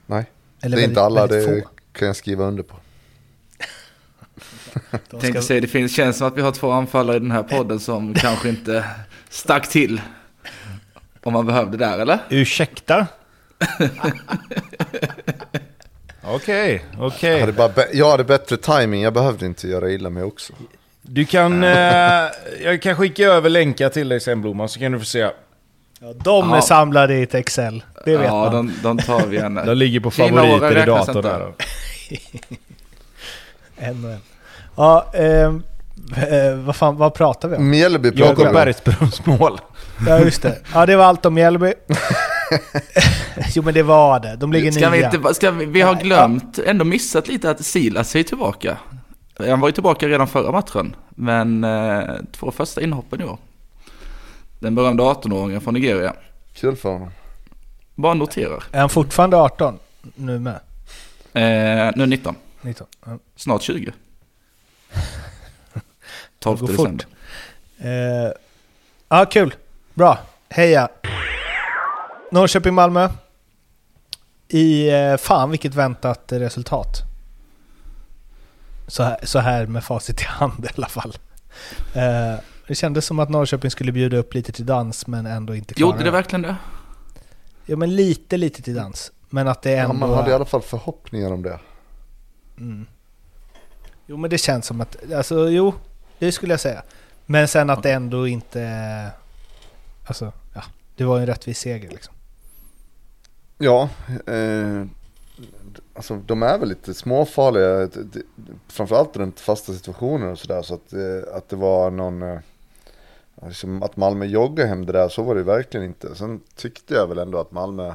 Nej, 0.07 0.25
Eller 0.61 0.77
det 0.77 0.83
är 0.83 0.85
inte 0.89 1.01
väldigt- 1.01 1.19
alla, 1.19 1.27
väldigt 1.27 1.49
det 1.57 1.63
få. 1.63 1.69
kan 1.93 2.07
jag 2.07 2.17
skriva 2.17 2.45
under 2.45 2.63
på. 2.63 2.77
De 4.91 4.99
Tänkte 5.21 5.31
ska- 5.31 5.43
säga, 5.43 5.61
det 5.61 5.67
finns, 5.67 5.97
känns 5.97 6.17
som 6.19 6.29
att 6.29 6.37
vi 6.37 6.43
har 6.43 6.53
två 6.53 6.71
anfallare 6.71 7.17
i 7.17 7.21
den 7.21 7.31
här 7.31 7.43
podden 7.43 7.81
som 7.81 8.15
kanske 8.15 8.49
inte 8.49 8.85
stack 9.29 9.69
till. 9.69 10.01
Om 11.23 11.33
man 11.33 11.47
behövde 11.47 11.77
där, 11.77 11.99
eller? 11.99 12.19
Ursäkta? 12.31 13.07
Okej, 16.23 16.85
okej. 16.99 17.31
Jag 17.33 17.41
hade, 17.41 17.53
bara 17.53 17.69
bä- 17.69 17.89
jag 17.93 18.11
hade 18.11 18.25
bättre 18.25 18.57
timing. 18.57 19.03
jag 19.03 19.13
behövde 19.13 19.47
inte 19.47 19.69
göra 19.69 19.91
illa 19.91 20.11
mig 20.11 20.23
också. 20.23 20.53
Du 21.03 21.25
kan... 21.25 21.65
Eh, 21.65 22.29
jag 22.63 22.83
kan 22.83 22.97
skicka 22.97 23.23
över 23.25 23.51
länkar 23.51 23.89
till 23.89 24.09
dig 24.09 24.21
sen 24.21 24.41
Blomman, 24.43 24.69
så 24.69 24.79
kan 24.81 24.93
du 24.93 24.99
få 24.99 25.05
se. 25.05 25.19
Ja, 25.19 25.33
de 26.25 26.51
är 26.53 26.57
Ja. 26.57 26.63
samlade 26.63 27.15
i 27.15 27.23
ett 27.23 27.35
Excel. 27.35 27.85
Det 28.05 28.17
vet 28.17 28.27
ja, 28.27 28.51
man. 28.53 28.53
de, 28.53 28.73
de 28.83 28.99
tar 28.99 29.27
vi 29.27 29.37
gärna. 29.37 29.65
De 29.65 29.75
ligger 29.77 30.01
på 30.01 30.11
favoriter 30.11 30.83
i 30.83 30.87
datorn 30.87 31.23
där. 31.23 31.53
En 33.77 34.05
och 34.05 34.11
en. 34.11 34.21
Ja, 34.77 35.07
ehm, 35.15 35.63
eh, 36.17 36.57
vad 36.57 36.77
fan, 36.77 36.97
vad 36.97 37.15
pratar 37.15 37.49
vi 37.49 37.57
om? 37.57 37.71
Mjällby 37.71 38.11
pratar 38.11 38.25
Jakob 38.25 38.43
vi 38.43 38.49
om. 38.49 38.55
Bergsbrums 38.55 39.27
mål. 39.27 39.61
Ja, 40.07 40.19
just 40.19 40.43
det. 40.43 40.59
Ja, 40.75 40.87
det 40.87 40.97
var 40.97 41.05
allt 41.05 41.27
om 41.27 41.35
Mjällby. 41.35 41.73
jo, 43.55 43.63
men 43.63 43.75
det 43.75 43.83
var 43.83 44.21
det. 44.21 44.37
De 44.37 44.53
ligger 44.53 44.73
Ska 44.73 44.91
vi, 44.91 44.99
nia. 44.99 45.11
inte, 45.15 45.35
ska 45.35 45.51
vi, 45.51 45.65
vi 45.67 45.81
har 45.81 45.95
glömt, 45.95 46.59
ändå 46.59 46.85
missat 46.85 47.29
lite 47.29 47.51
att 47.51 47.65
Silas 47.65 48.17
är 48.17 48.23
tillbaka. 48.23 48.79
Han 49.39 49.61
var 49.61 49.69
ju 49.69 49.73
tillbaka 49.73 50.09
redan 50.09 50.29
förra 50.29 50.53
matchen, 50.53 50.97
men 51.09 51.65
eh, 51.65 52.03
två 52.33 52.51
första 52.51 52.83
inhoppen 52.83 53.21
i 53.21 53.25
år. 53.25 53.39
Den 54.59 54.75
berömda 54.75 55.05
18-åringen 55.05 55.61
från 55.61 55.75
Nigeria. 55.75 56.15
Kul 56.55 56.77
för 56.77 56.93
honom. 56.93 57.11
Bara 57.95 58.15
noterar. 58.15 58.65
Är 58.73 58.81
han 58.81 58.89
fortfarande 58.89 59.37
18 59.37 59.79
nu 60.15 60.39
med? 60.39 60.61
Eh, 61.33 61.93
nu 61.97 62.07
19, 62.07 62.35
19? 62.63 62.87
Ja. 63.07 63.19
snart 63.37 63.63
20. 63.63 63.93
12 66.39 66.61
går 66.61 66.69
december. 66.69 66.93
fort. 66.93 67.07
Eh, 67.79 68.33
ja, 69.09 69.27
kul. 69.31 69.55
Bra. 69.95 70.19
Heja. 70.49 70.89
Norrköping-Malmö. 72.31 73.09
I, 74.49 74.91
eh, 74.91 75.17
fan 75.17 75.51
vilket 75.51 75.75
väntat 75.75 76.25
resultat. 76.29 77.03
Så 78.87 79.03
här, 79.03 79.17
så 79.23 79.39
här 79.39 79.67
med 79.67 79.85
facit 79.85 80.21
i 80.21 80.25
hand 80.25 80.65
i 80.65 80.69
alla 80.77 80.89
fall. 80.89 81.17
Eh, 81.95 82.41
det 82.67 82.75
kändes 82.75 83.07
som 83.07 83.19
att 83.19 83.31
Norrköping 83.31 83.71
skulle 83.71 83.93
bjuda 83.93 84.17
upp 84.17 84.35
lite 84.35 84.53
till 84.53 84.67
dans 84.67 85.07
men 85.07 85.27
ändå 85.27 85.55
inte 85.55 85.75
klara 85.75 85.91
Gjorde 85.91 86.05
det 86.05 86.11
verkligen 86.11 86.43
det? 86.43 86.57
Ja 87.67 87.77
men 87.77 87.97
lite, 87.97 88.37
lite 88.37 88.63
till 88.63 88.75
dans. 88.75 89.13
Men 89.31 89.49
att 89.49 89.63
det 89.63 89.71
Ja, 89.71 89.83
ändå... 89.83 89.95
man 89.95 90.15
hade 90.15 90.31
i 90.31 90.35
alla 90.35 90.45
fall 90.45 90.63
förhoppningar 90.63 91.33
om 91.33 91.43
det. 91.43 91.59
Mm. 92.59 92.87
Jo 94.07 94.17
men 94.17 94.31
det 94.31 94.39
känns 94.39 94.67
som 94.67 94.81
att, 94.81 95.13
alltså 95.13 95.49
jo, 95.49 95.75
det 96.19 96.33
skulle 96.33 96.53
jag 96.53 96.61
säga. 96.61 96.83
Men 97.27 97.49
sen 97.49 97.71
att 97.71 97.83
det 97.83 97.91
ändå 97.93 98.29
inte... 98.29 99.11
Alltså, 100.07 100.33
ja. 100.55 100.63
Det 100.97 101.05
var 101.05 101.17
ju 101.17 101.21
en 101.21 101.27
rättvis 101.27 101.59
seger 101.59 101.91
liksom. 101.91 102.15
Ja, 103.59 103.89
eh, 104.27 104.85
alltså 105.95 106.17
de 106.27 106.43
är 106.43 106.59
väl 106.59 106.69
lite 106.69 106.95
småfarliga. 106.95 107.69
Det- 107.87 108.23
Framförallt 108.69 109.17
runt 109.17 109.41
fasta 109.41 109.73
situationer 109.73 110.27
och 110.27 110.39
sådär. 110.39 110.63
Så 110.63 110.75
att, 110.75 110.93
eh, 110.93 111.37
att 111.37 111.49
det 111.49 111.57
var 111.57 111.91
någon... 111.91 112.23
Eh, 112.23 112.39
liksom 113.47 113.83
att 113.83 113.97
Malmö 113.97 114.25
joggade 114.25 114.69
hem 114.69 114.87
det 114.87 114.93
där, 114.93 115.09
så 115.09 115.23
var 115.23 115.35
det 115.35 115.43
verkligen 115.43 115.87
inte. 115.87 116.15
Sen 116.15 116.41
tyckte 116.57 116.95
jag 116.95 117.07
väl 117.07 117.19
ändå 117.19 117.39
att 117.41 117.51
Malmö 117.53 117.95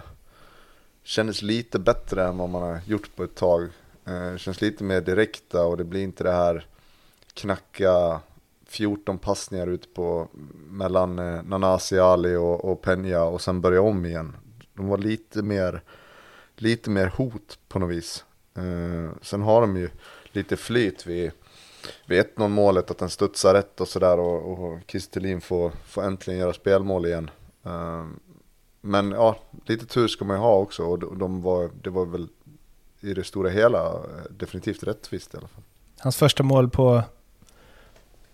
kändes 1.04 1.42
lite 1.42 1.80
bättre 1.80 2.28
än 2.28 2.38
vad 2.38 2.50
man 2.50 2.62
har 2.62 2.80
gjort 2.86 3.16
på 3.16 3.24
ett 3.24 3.36
tag. 3.36 3.68
Eh, 4.10 4.38
känns 4.38 4.62
lite 4.62 4.84
mer 4.84 5.02
direkta 5.02 5.66
och 5.66 5.78
det 5.78 5.84
blir 5.84 6.04
inte 6.04 6.24
det 6.24 6.32
här 6.32 6.66
knacka 7.34 8.22
14 8.66 9.18
passningar 9.18 9.68
ut 9.68 9.94
på 9.94 10.28
mellan 10.70 11.20
eh, 11.20 11.44
Nanasi 11.44 12.00
Ali 12.00 12.36
och, 12.36 12.66
och 12.66 12.86
Peña 12.86 13.22
och 13.22 13.42
sen 13.42 13.62
börja 13.62 13.82
om 13.82 14.06
igen. 14.06 14.36
De 14.74 14.88
var 14.88 14.98
lite 14.98 15.42
mer, 15.42 15.82
lite 16.56 16.90
mer 16.90 17.08
hot 17.08 17.60
på 17.68 17.80
något 17.80 17.90
vis. 17.90 18.26
Eh, 18.56 19.12
sen 19.22 19.42
har 19.42 19.62
de 19.62 19.78
ju 19.78 19.90
lite 20.32 20.58
flyt 20.58 21.08
vid, 21.08 21.32
vid 22.06 22.26
1-0 22.36 22.48
målet, 22.48 22.92
att 22.92 22.98
den 22.98 23.10
studsar 23.10 23.54
rätt 23.54 23.82
och 23.82 23.88
sådär 23.88 24.20
och, 24.20 24.64
och 24.64 24.80
Kistelin 24.88 25.42
får, 25.42 25.72
får 25.86 26.04
äntligen 26.04 26.40
göra 26.40 26.54
spelmål 26.54 27.06
igen. 27.06 27.30
Eh, 27.64 28.06
men 28.82 29.12
ja, 29.12 29.38
lite 29.66 29.86
tur 29.86 30.08
ska 30.08 30.26
man 30.26 30.38
ju 30.38 30.42
ha 30.42 30.58
också 30.58 30.84
och 30.84 31.00
de, 31.00 31.20
de 31.20 31.42
var, 31.42 31.70
det 31.84 31.90
var 31.90 32.06
väl 32.06 32.28
i 33.02 33.14
det 33.14 33.24
stora 33.24 33.50
hela 33.50 33.94
definitivt 34.30 34.84
rättvist 34.84 35.34
i 35.34 35.38
alla 35.38 35.48
fall. 35.48 35.64
Hans 36.00 36.18
första 36.18 36.44
mål 36.44 36.70
på 36.70 37.04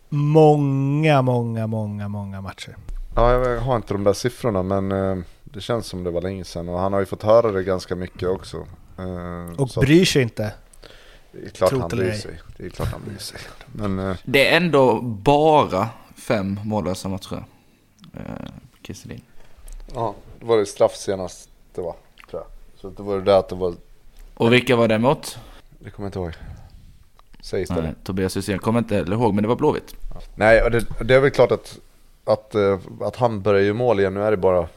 många, 0.10 1.22
många, 1.22 1.68
många, 1.68 2.08
många 2.08 2.42
matcher. 2.42 2.76
Ja, 3.16 3.32
jag 3.32 3.60
har 3.62 3.76
inte 3.76 3.94
de 3.94 4.04
där 4.04 4.14
siffrorna 4.14 4.64
men 4.64 4.92
eh, 4.92 5.24
det 5.44 5.62
känns 5.62 5.88
som 5.88 6.04
det 6.04 6.12
var 6.12 6.22
länge 6.22 6.44
sedan 6.44 6.70
och 6.70 6.80
han 6.80 6.94
har 6.94 7.00
ju 7.00 7.06
fått 7.06 7.24
höra 7.24 7.52
det 7.52 7.64
ganska 7.64 7.96
mycket 7.96 8.30
också. 8.30 8.58
Eh, 8.98 9.60
Och 9.62 9.70
så 9.70 9.80
bryr 9.80 10.06
sig 10.06 10.22
inte. 10.22 10.54
det 11.32 11.46
är 11.46 11.50
klart 11.50 11.70
trot 11.70 11.82
han 11.82 11.90
bryr 11.90 12.12
sig. 12.12 12.40
Det 12.58 12.66
är 12.66 12.70
klart 12.70 12.92
han 12.92 13.02
bryr 13.08 13.18
sig. 13.18 13.40
Men 13.74 14.00
eh, 14.00 14.16
Det 14.24 14.48
är 14.54 14.58
ändå 14.58 15.02
bara 15.02 15.90
fem 16.16 16.60
mållösa 16.64 17.10
matcher. 17.10 17.46
På 18.72 18.78
Kisselin. 18.88 19.22
ja, 19.94 20.16
det 20.40 20.46
var 20.46 20.58
det 20.58 20.66
straff 20.66 20.96
senast 20.96 21.50
det 21.76 21.82
var, 21.82 21.96
tror 22.30 22.42
jag. 22.42 22.48
Så 22.82 22.90
det 22.90 23.04
var 23.04 23.16
det 23.18 23.24
där 23.24 23.40
att 23.40 23.50
det 23.50 23.56
var, 23.56 23.74
Och 24.38 24.54
vilka 24.54 24.76
var 24.76 24.88
det 24.88 25.00
mot? 25.00 25.38
det 25.80 25.90
kommer 25.90 26.06
jag 26.06 26.10
inte 26.10 26.20
ihåg. 26.20 26.32
Säg 27.42 27.62
istället. 27.62 27.84
Nej, 27.84 27.94
Tobias 28.04 28.38
Hysén 28.38 28.60
kommer 28.60 28.80
inte 28.80 28.96
heller 28.96 29.14
ihåg, 29.16 29.34
men 29.34 29.42
det 29.42 29.48
var 29.48 29.56
Blåvitt. 29.56 29.96
Nej, 30.36 30.62
och 30.64 30.72
det, 30.72 30.86
det 31.04 31.16
är 31.16 31.20
väl 31.20 31.32
klart 31.32 31.52
att, 31.52 31.80
att, 32.26 32.56
eh, 32.56 32.80
att 33.02 33.16
han 33.16 33.42
börjar 33.42 33.62
ju 33.62 33.74
mål 33.74 34.00
igen. 34.00 34.14
Nu 34.14 34.24
är 34.24 34.32
det 34.32 34.38
bara 34.38 34.68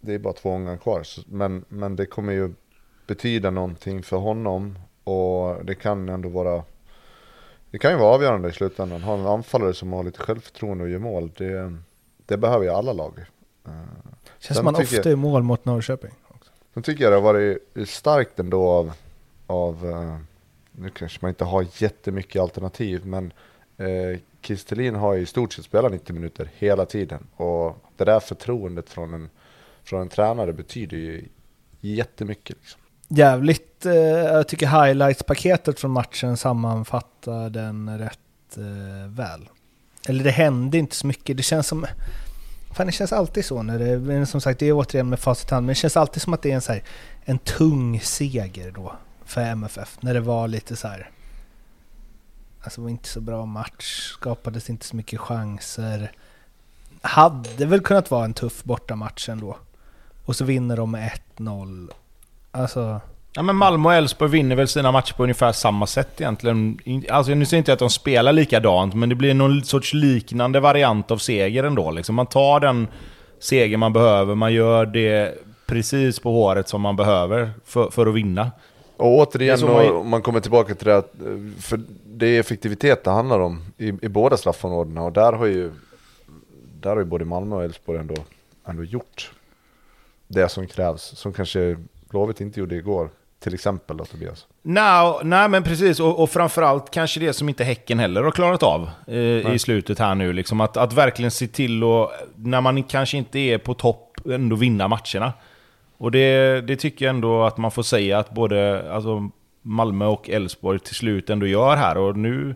det 0.00 0.14
är 0.14 0.18
bara 0.18 0.32
två 0.34 0.50
omgångar 0.50 0.76
kvar. 0.76 1.02
Så- 1.02 1.22
Men, 1.26 1.64
men 1.68 1.96
det 1.96 2.06
kommer 2.06 2.32
ju 2.32 2.52
betyda 3.06 3.50
någonting 3.50 4.02
för 4.02 4.16
honom. 4.16 4.78
Och 5.04 5.64
det 5.64 5.74
kan 5.74 6.08
ändå 6.08 6.28
vara 6.28 6.62
Det 7.70 7.78
kan 7.78 7.90
ju 7.90 7.96
vara 7.96 8.14
avgörande 8.14 8.48
i 8.48 8.52
slutändan. 8.52 9.02
Ha 9.02 9.14
en 9.14 9.26
anfallare 9.26 9.74
som 9.74 9.92
har 9.92 10.04
lite 10.04 10.18
självförtroende 10.20 10.84
och 10.84 10.90
gör 10.90 10.98
mål. 10.98 11.30
Det, 11.36 11.76
det 12.26 12.36
behöver 12.36 12.64
ju 12.64 12.70
alla 12.70 12.92
lag. 12.92 13.18
Eh, 13.66 13.72
Känns 13.72 13.86
Sen 14.38 14.56
som 14.56 14.64
man 14.64 14.76
ofta 14.76 15.10
är 15.10 15.16
mål 15.16 15.42
mot 15.42 15.64
Norrköping. 15.64 16.10
Sen 16.80 16.84
tycker 16.84 17.04
jag 17.04 17.12
det 17.12 17.16
har 17.16 17.22
varit 17.22 17.88
starkt 17.88 18.38
ändå 18.38 18.68
av, 18.68 18.92
av 19.46 19.90
eh, 19.90 20.16
nu 20.72 20.90
kanske 20.90 21.18
man 21.22 21.28
inte 21.28 21.44
har 21.44 21.66
jättemycket 21.76 22.42
alternativ, 22.42 23.06
men 23.06 23.32
eh, 23.76 24.18
Kistelin 24.40 24.94
har 24.94 25.14
ju 25.14 25.22
i 25.22 25.26
stort 25.26 25.52
sett 25.52 25.64
spelat 25.64 25.92
90 25.92 26.14
minuter 26.14 26.50
hela 26.58 26.86
tiden. 26.86 27.26
Och 27.36 27.84
det 27.96 28.04
där 28.04 28.20
förtroendet 28.20 28.88
från 28.90 29.14
en, 29.14 29.30
från 29.84 30.00
en 30.00 30.08
tränare 30.08 30.52
betyder 30.52 30.96
ju 30.96 31.24
jättemycket. 31.80 32.56
Liksom. 32.60 32.80
Jävligt, 33.08 33.86
eh, 33.86 33.94
jag 33.94 34.48
tycker 34.48 34.66
highlights-paketet 34.66 35.80
från 35.80 35.90
matchen 35.90 36.36
sammanfattar 36.36 37.50
den 37.50 37.98
rätt 37.98 38.56
eh, 38.56 39.10
väl. 39.10 39.48
Eller 40.08 40.24
det 40.24 40.30
hände 40.30 40.78
inte 40.78 40.96
så 40.96 41.06
mycket. 41.06 41.36
Det 41.36 41.42
känns 41.42 41.66
som... 41.66 41.86
Fan, 42.70 42.86
det 42.86 42.92
känns 42.92 43.12
alltid 43.12 43.44
så 43.44 43.62
när 43.62 43.78
det... 43.78 43.98
Men 43.98 44.26
som 44.26 44.40
sagt, 44.40 44.60
det 44.60 44.66
är 44.66 44.72
återigen 44.72 45.08
med 45.08 45.18
facit 45.18 45.50
i 45.50 45.54
hand, 45.54 45.66
men 45.66 45.70
det 45.70 45.74
känns 45.74 45.96
alltid 45.96 46.22
som 46.22 46.34
att 46.34 46.42
det 46.42 46.50
är 46.50 46.54
en, 46.54 46.60
så 46.60 46.72
här, 46.72 46.82
en 47.24 47.38
tung 47.38 48.00
seger 48.00 48.70
då 48.70 48.92
för 49.24 49.40
MFF. 49.40 49.98
När 50.00 50.14
det 50.14 50.20
var 50.20 50.48
lite 50.48 50.76
så 50.76 50.88
här... 50.88 51.10
Alltså 52.62 52.80
det 52.80 52.82
var 52.82 52.90
inte 52.90 53.08
så 53.08 53.20
bra 53.20 53.46
match, 53.46 54.12
skapades 54.12 54.70
inte 54.70 54.86
så 54.86 54.96
mycket 54.96 55.20
chanser. 55.20 56.12
Hade 57.02 57.66
väl 57.66 57.80
kunnat 57.80 58.10
vara 58.10 58.24
en 58.24 58.34
tuff 58.34 58.64
bortamatch 58.64 59.28
ändå. 59.28 59.56
Och 60.24 60.36
så 60.36 60.44
vinner 60.44 60.76
de 60.76 60.90
med 60.90 61.12
1-0. 61.36 61.90
Alltså... 62.50 63.00
Ja, 63.32 63.42
men 63.42 63.56
Malmö 63.56 63.88
och 63.88 63.94
Elfsborg 63.94 64.30
vinner 64.30 64.56
väl 64.56 64.68
sina 64.68 64.92
matcher 64.92 65.14
på 65.14 65.22
ungefär 65.22 65.52
samma 65.52 65.86
sätt 65.86 66.20
egentligen. 66.20 66.78
Alltså, 67.10 67.34
nu 67.34 67.46
säger 67.46 67.58
inte 67.58 67.72
att 67.72 67.78
de 67.78 67.90
spelar 67.90 68.32
likadant, 68.32 68.94
men 68.94 69.08
det 69.08 69.14
blir 69.14 69.34
någon 69.34 69.64
sorts 69.64 69.92
liknande 69.94 70.60
variant 70.60 71.10
av 71.10 71.18
seger 71.18 71.64
ändå. 71.64 71.90
Liksom. 71.90 72.14
Man 72.14 72.26
tar 72.26 72.60
den 72.60 72.88
seger 73.38 73.76
man 73.76 73.92
behöver, 73.92 74.34
man 74.34 74.52
gör 74.52 74.86
det 74.86 75.34
precis 75.66 76.20
på 76.20 76.30
håret 76.32 76.68
som 76.68 76.80
man 76.80 76.96
behöver 76.96 77.50
för, 77.64 77.90
för 77.90 78.06
att 78.06 78.14
vinna. 78.14 78.50
Och 78.96 79.06
återigen, 79.18 79.58
man- 79.66 79.96
om 79.96 80.08
man 80.08 80.22
kommer 80.22 80.40
tillbaka 80.40 80.74
till 80.74 80.86
det, 80.86 81.02
för 81.60 81.80
det 82.06 82.26
är 82.26 82.40
effektivitet 82.40 83.04
det 83.04 83.10
handlar 83.10 83.40
om 83.40 83.62
i, 83.78 83.88
i 83.88 84.08
båda 84.08 84.36
straffområdena. 84.36 85.02
Och 85.02 85.12
där 85.12 85.32
har 85.32 85.46
ju, 85.46 85.72
där 86.80 86.90
har 86.90 86.98
ju 86.98 87.04
både 87.04 87.24
Malmö 87.24 87.56
och 87.56 87.64
Elfsborg 87.64 87.98
ändå, 87.98 88.14
ändå 88.66 88.84
gjort 88.84 89.30
det 90.28 90.48
som 90.48 90.66
krävs. 90.66 91.02
Som 91.02 91.32
kanske 91.32 91.76
Blåvitt 92.10 92.40
inte 92.40 92.60
gjorde 92.60 92.74
igår. 92.76 93.10
Till 93.40 93.54
exempel 93.54 93.96
då 93.96 94.04
Tobias? 94.04 94.46
Nej, 94.62 95.14
nej 95.22 95.48
men 95.48 95.62
precis, 95.62 96.00
och, 96.00 96.22
och 96.22 96.30
framförallt 96.30 96.90
kanske 96.90 97.20
det 97.20 97.32
som 97.32 97.48
inte 97.48 97.64
Häcken 97.64 97.98
heller 97.98 98.22
har 98.22 98.30
klarat 98.30 98.62
av 98.62 98.90
eh, 99.06 99.54
i 99.54 99.58
slutet 99.58 99.98
här 99.98 100.14
nu. 100.14 100.32
Liksom 100.32 100.60
att, 100.60 100.76
att 100.76 100.92
verkligen 100.92 101.30
se 101.30 101.46
till 101.46 101.82
att, 101.82 102.10
när 102.36 102.60
man 102.60 102.82
kanske 102.82 103.16
inte 103.16 103.38
är 103.38 103.58
på 103.58 103.74
topp, 103.74 104.16
ändå 104.30 104.56
vinna 104.56 104.88
matcherna. 104.88 105.32
Och 105.96 106.10
det, 106.10 106.60
det 106.60 106.76
tycker 106.76 107.04
jag 107.04 107.14
ändå 107.14 107.42
att 107.42 107.58
man 107.58 107.70
får 107.70 107.82
säga 107.82 108.18
att 108.18 108.30
både 108.30 108.90
alltså, 108.92 109.30
Malmö 109.62 110.06
och 110.06 110.30
Elfsborg 110.30 110.78
till 110.78 110.94
slut 110.94 111.30
ändå 111.30 111.46
gör 111.46 111.76
här. 111.76 111.96
Och 111.96 112.16
nu... 112.16 112.54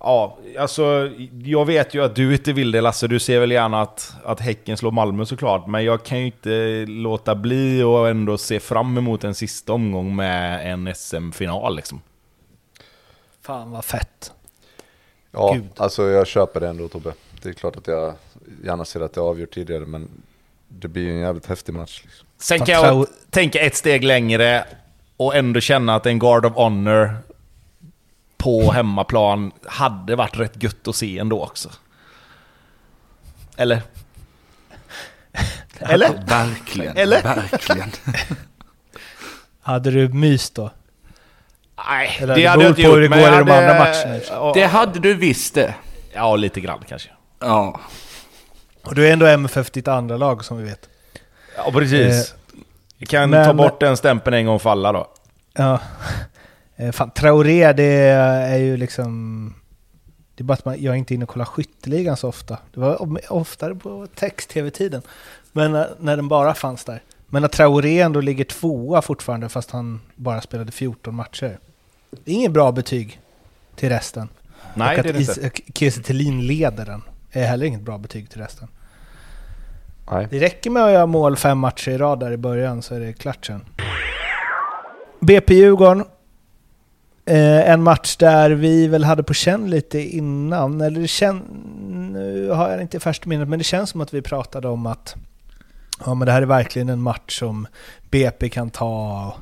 Ja, 0.00 0.38
alltså 0.58 1.10
jag 1.44 1.66
vet 1.66 1.94
ju 1.94 2.04
att 2.04 2.14
du 2.14 2.32
inte 2.32 2.52
vill 2.52 2.70
det 2.70 2.80
Lasse, 2.80 3.06
du 3.06 3.18
ser 3.18 3.40
väl 3.40 3.50
gärna 3.50 3.82
att, 3.82 4.14
att 4.24 4.40
Häcken 4.40 4.76
slår 4.76 4.90
Malmö 4.90 5.26
såklart. 5.26 5.66
Men 5.66 5.84
jag 5.84 6.02
kan 6.02 6.18
ju 6.18 6.26
inte 6.26 6.84
låta 6.88 7.34
bli 7.34 7.82
och 7.82 8.08
ändå 8.08 8.38
se 8.38 8.60
fram 8.60 8.98
emot 8.98 9.24
en 9.24 9.34
sista 9.34 9.72
omgång 9.72 10.16
med 10.16 10.72
en 10.72 10.94
SM-final 10.94 11.76
liksom. 11.76 12.02
Fan 13.42 13.70
vad 13.70 13.84
fett. 13.84 14.32
Ja, 15.32 15.52
Gud. 15.52 15.64
alltså 15.76 16.08
jag 16.08 16.26
köper 16.26 16.60
det 16.60 16.68
ändå 16.68 16.88
Tobbe. 16.88 17.12
Det 17.42 17.48
är 17.48 17.52
klart 17.52 17.76
att 17.76 17.86
jag 17.86 18.14
gärna 18.64 18.84
ser 18.84 19.00
att 19.00 19.12
det 19.12 19.20
avgjort 19.20 19.54
tidigare, 19.54 19.86
men 19.86 20.08
det 20.68 20.88
blir 20.88 21.02
ju 21.02 21.10
en 21.10 21.20
jävligt 21.20 21.46
häftig 21.46 21.74
match. 21.74 22.00
Liksom. 22.04 22.26
Sen 22.38 22.58
kan 22.58 22.74
jag 22.74 23.06
tänka 23.30 23.60
ett 23.60 23.76
steg 23.76 24.04
längre 24.04 24.64
och 25.16 25.36
ändå 25.36 25.60
känna 25.60 25.94
att 25.94 26.06
en 26.06 26.18
Guard 26.18 26.46
of 26.46 26.52
Honor 26.54 27.16
på 28.40 28.72
hemmaplan 28.72 29.52
hade 29.66 30.16
varit 30.16 30.38
rätt 30.38 30.62
gött 30.62 30.88
att 30.88 30.96
se 30.96 31.18
ändå 31.18 31.42
också. 31.44 31.70
Eller? 33.56 33.82
Eller? 35.78 36.22
Verkligen. 36.26 36.96
Eller? 36.96 37.22
Verkligen. 37.22 37.90
Hade 39.62 39.90
du 39.90 40.08
mys 40.08 40.50
då? 40.50 40.70
Nej, 41.88 42.16
Eller 42.20 42.34
det 42.34 42.40
det 42.40 42.46
hade 42.46 42.62
jag 42.62 42.70
inte 42.70 42.82
på 42.82 42.88
hur 42.88 43.02
gjort. 43.02 43.10
det 43.10 43.16
går 43.20 43.28
i 43.28 43.30
de 43.30 43.36
hade- 43.50 43.58
andra 43.58 43.78
matcherna. 43.78 44.20
Ja, 44.30 44.52
Det 44.54 44.64
hade 44.64 44.98
du 45.00 45.14
visst 45.14 45.54
det. 45.54 45.74
ja, 46.12 46.36
lite 46.36 46.60
grann 46.60 46.80
kanske. 46.88 47.10
Ja. 47.40 47.80
Och 48.84 48.94
du 48.94 49.08
är 49.08 49.12
ändå 49.12 49.26
MFF 49.26 49.70
ditt 49.70 49.88
andra 49.88 50.16
lag 50.16 50.44
som 50.44 50.58
vi 50.58 50.64
vet. 50.64 50.88
Ja, 51.56 51.70
precis. 51.72 52.34
Vi 52.98 53.06
kan 53.06 53.30
men- 53.30 53.46
ta 53.46 53.52
bort 53.54 53.80
den 53.80 53.96
stämpeln 53.96 54.34
en 54.36 54.46
gång 54.46 54.60
för 54.60 54.70
alla 54.70 54.92
då. 54.92 55.10
Ja. 55.52 55.78
Eh, 56.80 56.92
Fan, 56.92 57.10
Traoré, 57.10 57.72
det 57.72 57.84
är 57.84 58.58
ju 58.58 58.76
liksom... 58.76 59.54
Det 60.34 60.42
är 60.42 60.44
bara 60.44 60.52
att 60.52 60.64
man, 60.64 60.82
jag 60.82 60.94
är 60.94 60.98
inte 60.98 61.14
inne 61.14 61.24
och 61.24 61.28
kollar 61.28 61.44
skytteligan 61.44 62.16
så 62.16 62.28
ofta. 62.28 62.58
Det 62.74 62.80
var 62.80 63.20
oftare 63.32 63.74
på 63.74 64.06
text-tv-tiden. 64.14 65.02
Men 65.52 65.74
eh, 65.74 65.84
när 65.98 66.16
den 66.16 66.28
bara 66.28 66.54
fanns 66.54 66.84
där. 66.84 67.02
Men 67.26 67.44
att 67.44 67.52
Traoré 67.52 68.00
ändå 68.00 68.20
ligger 68.20 68.44
tvåa 68.44 69.02
fortfarande 69.02 69.48
fast 69.48 69.70
han 69.70 70.00
bara 70.16 70.40
spelade 70.40 70.72
14 70.72 71.14
matcher. 71.14 71.58
Det 72.24 72.30
är 72.30 72.34
inget 72.34 72.52
bra 72.52 72.72
betyg 72.72 73.20
till 73.76 73.88
resten. 73.88 74.28
Nej, 74.74 74.96
och 74.96 75.02
det 75.02 75.08
är 75.08 75.12
det 75.12 75.20
inte. 75.20 75.50
Kiese 75.74 76.02
Thelin 76.02 76.46
leder 76.46 76.84
den 76.84 77.02
är 77.30 77.46
heller 77.46 77.66
inget 77.66 77.80
bra 77.80 77.98
betyg 77.98 78.30
till 78.30 78.40
resten. 78.40 78.68
Nej. 80.10 80.26
Det 80.30 80.38
räcker 80.38 80.70
med 80.70 80.84
att 80.84 80.92
göra 80.92 81.06
mål 81.06 81.36
fem 81.36 81.58
matcher 81.58 81.90
i 81.90 81.98
rad 81.98 82.20
där 82.20 82.32
i 82.32 82.36
början 82.36 82.82
så 82.82 82.94
är 82.94 83.00
det 83.00 83.12
klart 83.12 83.46
sen. 83.46 83.60
BP-Djurgården. 85.20 86.04
Eh, 87.30 87.70
en 87.70 87.82
match 87.82 88.16
där 88.16 88.50
vi 88.50 88.86
väl 88.86 89.04
hade 89.04 89.22
på 89.22 89.34
känn 89.34 89.70
lite 89.70 90.00
innan, 90.00 90.80
eller 90.80 91.00
det. 91.00 91.40
Nu 92.12 92.50
har 92.50 92.70
jag 92.70 92.80
inte 92.80 93.00
färskt 93.00 93.26
minnet, 93.26 93.48
men 93.48 93.58
det 93.58 93.64
känns 93.64 93.90
som 93.90 94.00
att 94.00 94.14
vi 94.14 94.22
pratade 94.22 94.68
om 94.68 94.86
att 94.86 95.14
ja, 96.04 96.14
men 96.14 96.26
det 96.26 96.32
här 96.32 96.42
är 96.42 96.46
verkligen 96.46 96.88
en 96.88 97.02
match 97.02 97.38
som 97.38 97.66
BP 98.10 98.48
kan 98.48 98.70
ta 98.70 99.34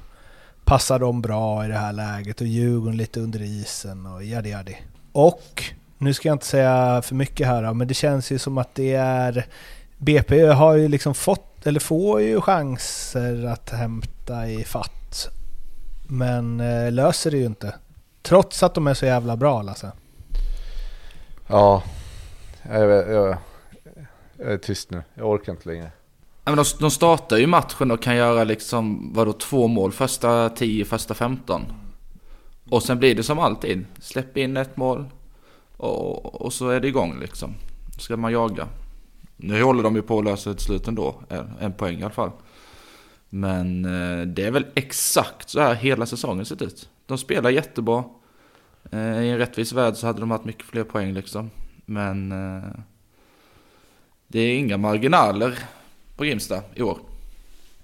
passar 0.65 0.99
dem 0.99 1.23
bra 1.23 1.65
i 1.65 1.69
det 1.69 1.79
här 1.79 1.93
läget 1.93 2.41
och 2.41 2.47
Djurgården 2.47 2.97
lite 2.97 3.21
under 3.21 3.43
isen 3.43 4.07
och 4.07 4.25
jadi 4.25 4.51
jadi. 4.51 4.77
Och, 5.13 5.65
nu 5.99 6.15
ska 6.15 6.29
jag 6.29 6.35
inte 6.35 6.47
säga 6.47 7.03
för 7.03 7.15
mycket 7.15 7.47
här 7.47 7.63
då, 7.63 7.75
men 7.75 7.89
det 7.89 7.95
känns 7.95 8.33
ju 8.33 8.39
som 8.39 8.59
att 8.59 8.75
det 8.75 8.95
är 8.95 9.47
BP 9.99 10.47
har 10.47 10.75
ju 10.75 10.89
liksom 10.89 11.15
fått, 11.15 11.67
eller 11.67 11.81
får 11.81 12.21
ju 12.21 12.41
chanser 12.41 13.47
att 13.47 13.71
hämta 13.71 14.49
i 14.49 14.65
fatt. 14.65 15.38
Men 16.11 16.61
eh, 16.61 16.93
löser 16.93 17.31
det 17.31 17.37
ju 17.37 17.47
inte. 17.47 17.75
Trots 18.23 18.63
att 18.63 18.75
de 18.75 18.87
är 18.87 18.95
så 18.95 19.07
jävla 19.07 19.37
bra 19.37 19.63
Lasse. 19.63 19.93
Ja, 21.47 21.83
jag, 22.63 22.83
jag, 22.83 23.11
jag, 23.11 23.37
jag 24.37 24.53
är 24.53 24.59
tyst 24.59 24.91
nu. 24.91 25.03
Jag 25.15 25.29
orkar 25.29 25.53
inte 25.53 25.69
längre. 25.69 25.91
Ja, 26.45 26.55
men 26.55 26.57
de, 26.57 26.65
de 26.81 26.91
startar 26.91 27.37
ju 27.37 27.47
matchen 27.47 27.91
och 27.91 28.03
kan 28.03 28.17
göra 28.17 28.45
liksom, 28.45 29.13
vadå, 29.15 29.33
två 29.33 29.69
mål 29.69 29.93
första 29.93 30.49
10, 30.49 30.85
första 30.85 31.15
15. 31.15 31.63
Och 32.71 32.83
sen 32.83 32.99
blir 32.99 33.15
det 33.15 33.23
som 33.23 33.39
alltid. 33.39 33.85
Släpp 34.01 34.37
in 34.37 34.57
ett 34.57 34.77
mål 34.77 35.05
och, 35.77 36.43
och 36.43 36.53
så 36.53 36.69
är 36.69 36.81
det 36.81 36.89
igång 36.89 37.21
liksom. 37.21 37.55
Ska 37.99 38.17
man 38.17 38.33
jaga. 38.33 38.69
Nu 39.37 39.63
håller 39.63 39.83
de 39.83 39.97
ju 39.97 40.03
på 40.03 40.19
att 40.19 40.25
lösa 40.25 40.51
ett 40.51 40.61
slut 40.61 40.89
ändå. 40.89 41.15
En, 41.29 41.53
en 41.61 41.73
poäng 41.73 41.99
i 41.99 42.03
alla 42.03 42.11
fall. 42.11 42.31
Men 43.31 43.85
eh, 43.85 44.27
det 44.27 44.45
är 44.45 44.51
väl 44.51 44.67
exakt 44.75 45.49
så 45.49 45.61
här 45.61 45.75
hela 45.75 46.07
säsongen 46.07 46.45
sett 46.47 46.63
ut. 46.63 46.89
De 47.07 47.19
spelar 47.19 47.51
jättebra. 47.51 48.05
Eh, 48.93 49.21
I 49.23 49.31
en 49.31 49.39
rättvis 49.39 49.73
värld 49.73 49.97
så 49.97 50.07
hade 50.07 50.21
de 50.21 50.31
haft 50.31 50.45
mycket 50.45 50.67
fler 50.67 50.85
poäng 50.85 51.13
liksom. 51.13 51.51
Men 51.85 52.33
eh, 52.33 52.71
det 54.29 54.41
är 54.41 54.59
inga 54.59 54.77
marginaler 54.77 55.59
på 56.17 56.25
Grimsta 56.25 56.63
i 56.75 56.83
år. 56.83 56.99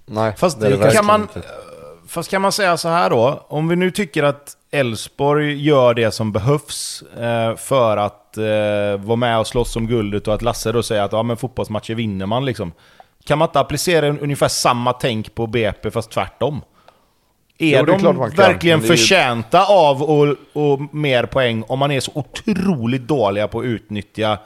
Nej, 0.05 0.33
Fast 0.37 0.59
det 0.59 0.77
det 0.77 0.91
kan 0.91 1.05
man, 1.05 1.21
inte. 1.21 1.43
fast 2.07 2.29
kan 2.29 2.41
man 2.41 2.51
säga 2.51 2.77
så 2.77 2.89
här 2.89 3.09
då? 3.09 3.45
Om 3.47 3.67
vi 3.67 3.75
nu 3.75 3.91
tycker 3.91 4.23
att 4.23 4.57
Elfsborg 4.71 5.53
gör 5.67 5.93
det 5.93 6.11
som 6.11 6.31
behövs 6.31 7.01
eh, 7.01 7.55
för 7.55 7.97
att 7.97 8.37
eh, 8.37 9.05
vara 9.05 9.15
med 9.15 9.39
och 9.39 9.47
slåss 9.47 9.75
om 9.75 9.87
guldet 9.87 10.27
och 10.27 10.33
att 10.33 10.41
Lasse 10.41 10.71
då 10.71 10.83
säger 10.83 11.01
att 11.01 11.11
ja, 11.11 11.23
men 11.23 11.37
fotbollsmatcher 11.37 11.95
vinner 11.95 12.25
man 12.25 12.45
liksom. 12.45 12.71
Kan 13.25 13.37
man 13.37 13.47
inte 13.47 13.59
applicera 13.59 14.07
ungefär 14.07 14.47
samma 14.47 14.93
tänk 14.93 15.35
på 15.35 15.47
BP 15.47 15.91
fast 15.91 16.11
tvärtom? 16.11 16.61
Är 17.57 17.67
Jo, 17.71 17.77
är 17.79 17.85
de 17.85 17.99
kan, 17.99 18.29
verkligen 18.29 18.81
ju- 18.81 18.87
förtjänta 18.87 19.65
av 19.65 20.03
och, 20.03 20.35
och 20.53 20.95
mer 20.95 21.25
poäng 21.25 21.63
om 21.67 21.79
man 21.79 21.91
är 21.91 21.99
så 21.99 22.11
otroligt 22.15 23.07
dåliga 23.07 23.47
på 23.47 23.59
att 23.59 23.65
utnyttja 23.65 24.37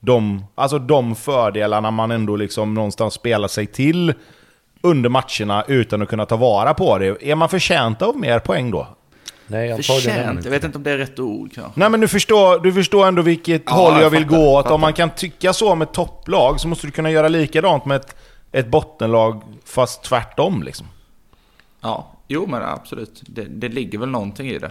de, 0.00 0.44
alltså 0.54 0.78
de 0.78 1.14
fördelarna 1.14 1.90
man 1.90 2.10
ändå 2.10 2.36
liksom 2.36 2.74
någonstans 2.74 3.14
spelar 3.14 3.48
sig 3.48 3.66
till 3.66 4.14
under 4.80 5.08
matcherna 5.10 5.64
utan 5.68 6.02
att 6.02 6.08
kunna 6.08 6.26
ta 6.26 6.36
vara 6.36 6.74
på 6.74 6.98
det. 6.98 7.30
Är 7.30 7.34
man 7.34 7.48
förtjänta 7.48 8.06
av 8.06 8.16
mer 8.16 8.38
poäng 8.38 8.70
då? 8.70 8.86
Nej, 9.46 9.82
Förtjänt, 9.82 10.30
inte. 10.30 10.44
jag 10.48 10.50
vet 10.50 10.64
inte 10.64 10.78
om 10.78 10.84
det 10.84 10.90
är 10.90 10.98
rätt 10.98 11.18
ord 11.18 11.52
kanske. 11.54 11.80
Nej 11.80 11.90
men 11.90 12.00
du 12.00 12.08
förstår, 12.08 12.58
du 12.60 12.72
förstår 12.72 13.06
ändå 13.06 13.22
vilket 13.22 13.62
Ja, 13.66 13.72
håll 13.72 13.92
jag, 13.92 14.02
jag 14.02 14.10
vill 14.10 14.24
fattar, 14.24 14.36
gå 14.36 14.62
fattar. 14.62 14.74
Om 14.74 14.80
man 14.80 14.92
kan 14.92 15.10
tycka 15.10 15.52
så 15.52 15.74
med 15.74 15.92
topplag 15.92 16.60
så 16.60 16.68
måste 16.68 16.86
du 16.86 16.90
kunna 16.90 17.10
göra 17.10 17.28
likadant 17.28 17.84
med 17.86 17.96
ett, 17.96 18.16
ett 18.52 18.66
bottenlag 18.66 19.42
fast 19.64 20.02
tvärtom 20.02 20.62
liksom. 20.62 20.86
Ja, 21.80 22.12
jo 22.28 22.46
men 22.46 22.62
absolut. 22.62 23.22
Det, 23.26 23.44
det 23.44 23.68
ligger 23.68 23.98
väl 23.98 24.08
någonting 24.08 24.48
i 24.48 24.58
det. 24.58 24.70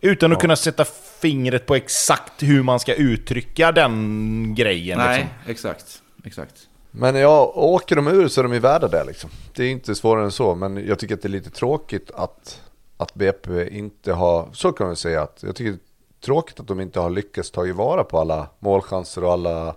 Utan 0.00 0.32
att 0.32 0.40
kunna 0.40 0.56
sätta 0.56 0.84
fingret 1.20 1.66
på 1.66 1.74
exakt 1.74 2.42
hur 2.42 2.62
man 2.62 2.80
ska 2.80 2.94
uttrycka 2.94 3.72
den 3.72 4.54
grejen. 4.54 4.98
Nej, 4.98 5.18
Liksom. 5.18 5.50
exakt. 5.70 6.02
Exakt. 6.24 6.54
Men 6.90 7.14
ja, 7.14 7.52
åker 7.54 7.96
de 7.96 8.08
ur 8.08 8.28
så 8.28 8.40
är 8.40 8.42
de 8.42 8.52
ju 8.52 8.58
värda 8.58 8.88
det 8.88 9.04
liksom. 9.04 9.30
Det 9.54 9.64
är 9.64 9.68
inte 9.70 9.94
svårare 9.94 10.24
än 10.24 10.30
så, 10.30 10.54
men 10.54 10.86
jag 10.86 10.98
tycker 10.98 11.14
att 11.14 11.22
det 11.22 11.28
är 11.28 11.30
lite 11.30 11.50
tråkigt 11.50 12.10
att, 12.14 12.60
att 13.00 13.14
BP 13.14 13.68
inte 13.68 14.12
har, 14.12 14.48
så 14.52 14.72
kan 14.72 14.86
man 14.86 14.96
säga 14.96 15.22
att, 15.22 15.42
jag 15.42 15.56
tycker 15.56 15.70
det 15.70 15.76
är 15.76 16.24
tråkigt 16.24 16.60
att 16.60 16.66
de 16.66 16.80
inte 16.80 17.00
har 17.00 17.10
lyckats 17.10 17.50
ta 17.50 17.72
vara 17.74 18.04
på 18.04 18.18
alla 18.18 18.48
målchanser 18.58 19.24
och 19.24 19.32
alla, 19.32 19.76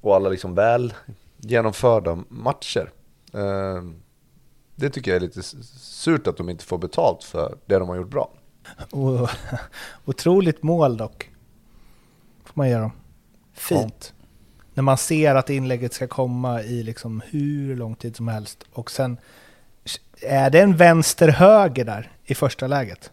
och 0.00 0.14
alla 0.14 0.28
liksom 0.28 0.54
väl 0.54 0.94
genomförda 1.36 2.18
matcher. 2.28 2.90
Eh, 3.34 3.82
Det 4.74 4.90
tycker 4.90 5.10
jag 5.10 5.16
är 5.16 5.20
lite 5.20 5.42
surt 5.42 6.26
att 6.26 6.36
de 6.36 6.48
inte 6.48 6.64
får 6.64 6.78
betalt 6.78 7.24
för 7.24 7.58
det 7.66 7.78
de 7.78 7.88
har 7.88 7.96
gjort 7.96 8.10
bra. 8.10 8.30
Otroligt 10.04 10.62
mål 10.62 10.96
dock. 10.96 11.30
Får 12.44 12.52
man 12.54 12.68
ge 12.68 12.76
dem. 12.76 12.92
Fint. 13.52 14.14
När 14.74 14.82
man 14.82 14.98
ser 14.98 15.34
att 15.34 15.50
inlägget 15.50 15.92
ska 15.92 16.06
komma 16.06 16.62
i 16.62 16.82
liksom 16.82 17.22
hur 17.26 17.76
lång 17.76 17.94
tid 17.94 18.16
som 18.16 18.28
helst. 18.28 18.64
Och 18.72 18.90
sen 18.90 19.16
är 20.20 20.50
det 20.50 20.60
en 20.60 20.76
vänster-höger 20.76 21.84
där 21.84 22.12
i 22.32 22.34
första 22.34 22.66
läget. 22.66 23.10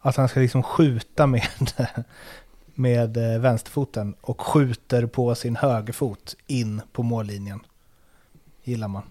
Att 0.00 0.16
han 0.16 0.28
ska 0.28 0.40
liksom 0.40 0.62
skjuta 0.62 1.26
med, 1.26 1.48
med 2.74 3.16
eh, 3.16 3.40
vänsterfoten 3.40 4.14
och 4.20 4.40
skjuter 4.40 5.06
på 5.06 5.34
sin 5.34 5.56
högerfot 5.56 6.36
in 6.46 6.82
på 6.92 7.02
mållinjen. 7.02 7.60
Gillar 8.62 8.88
man. 8.88 9.02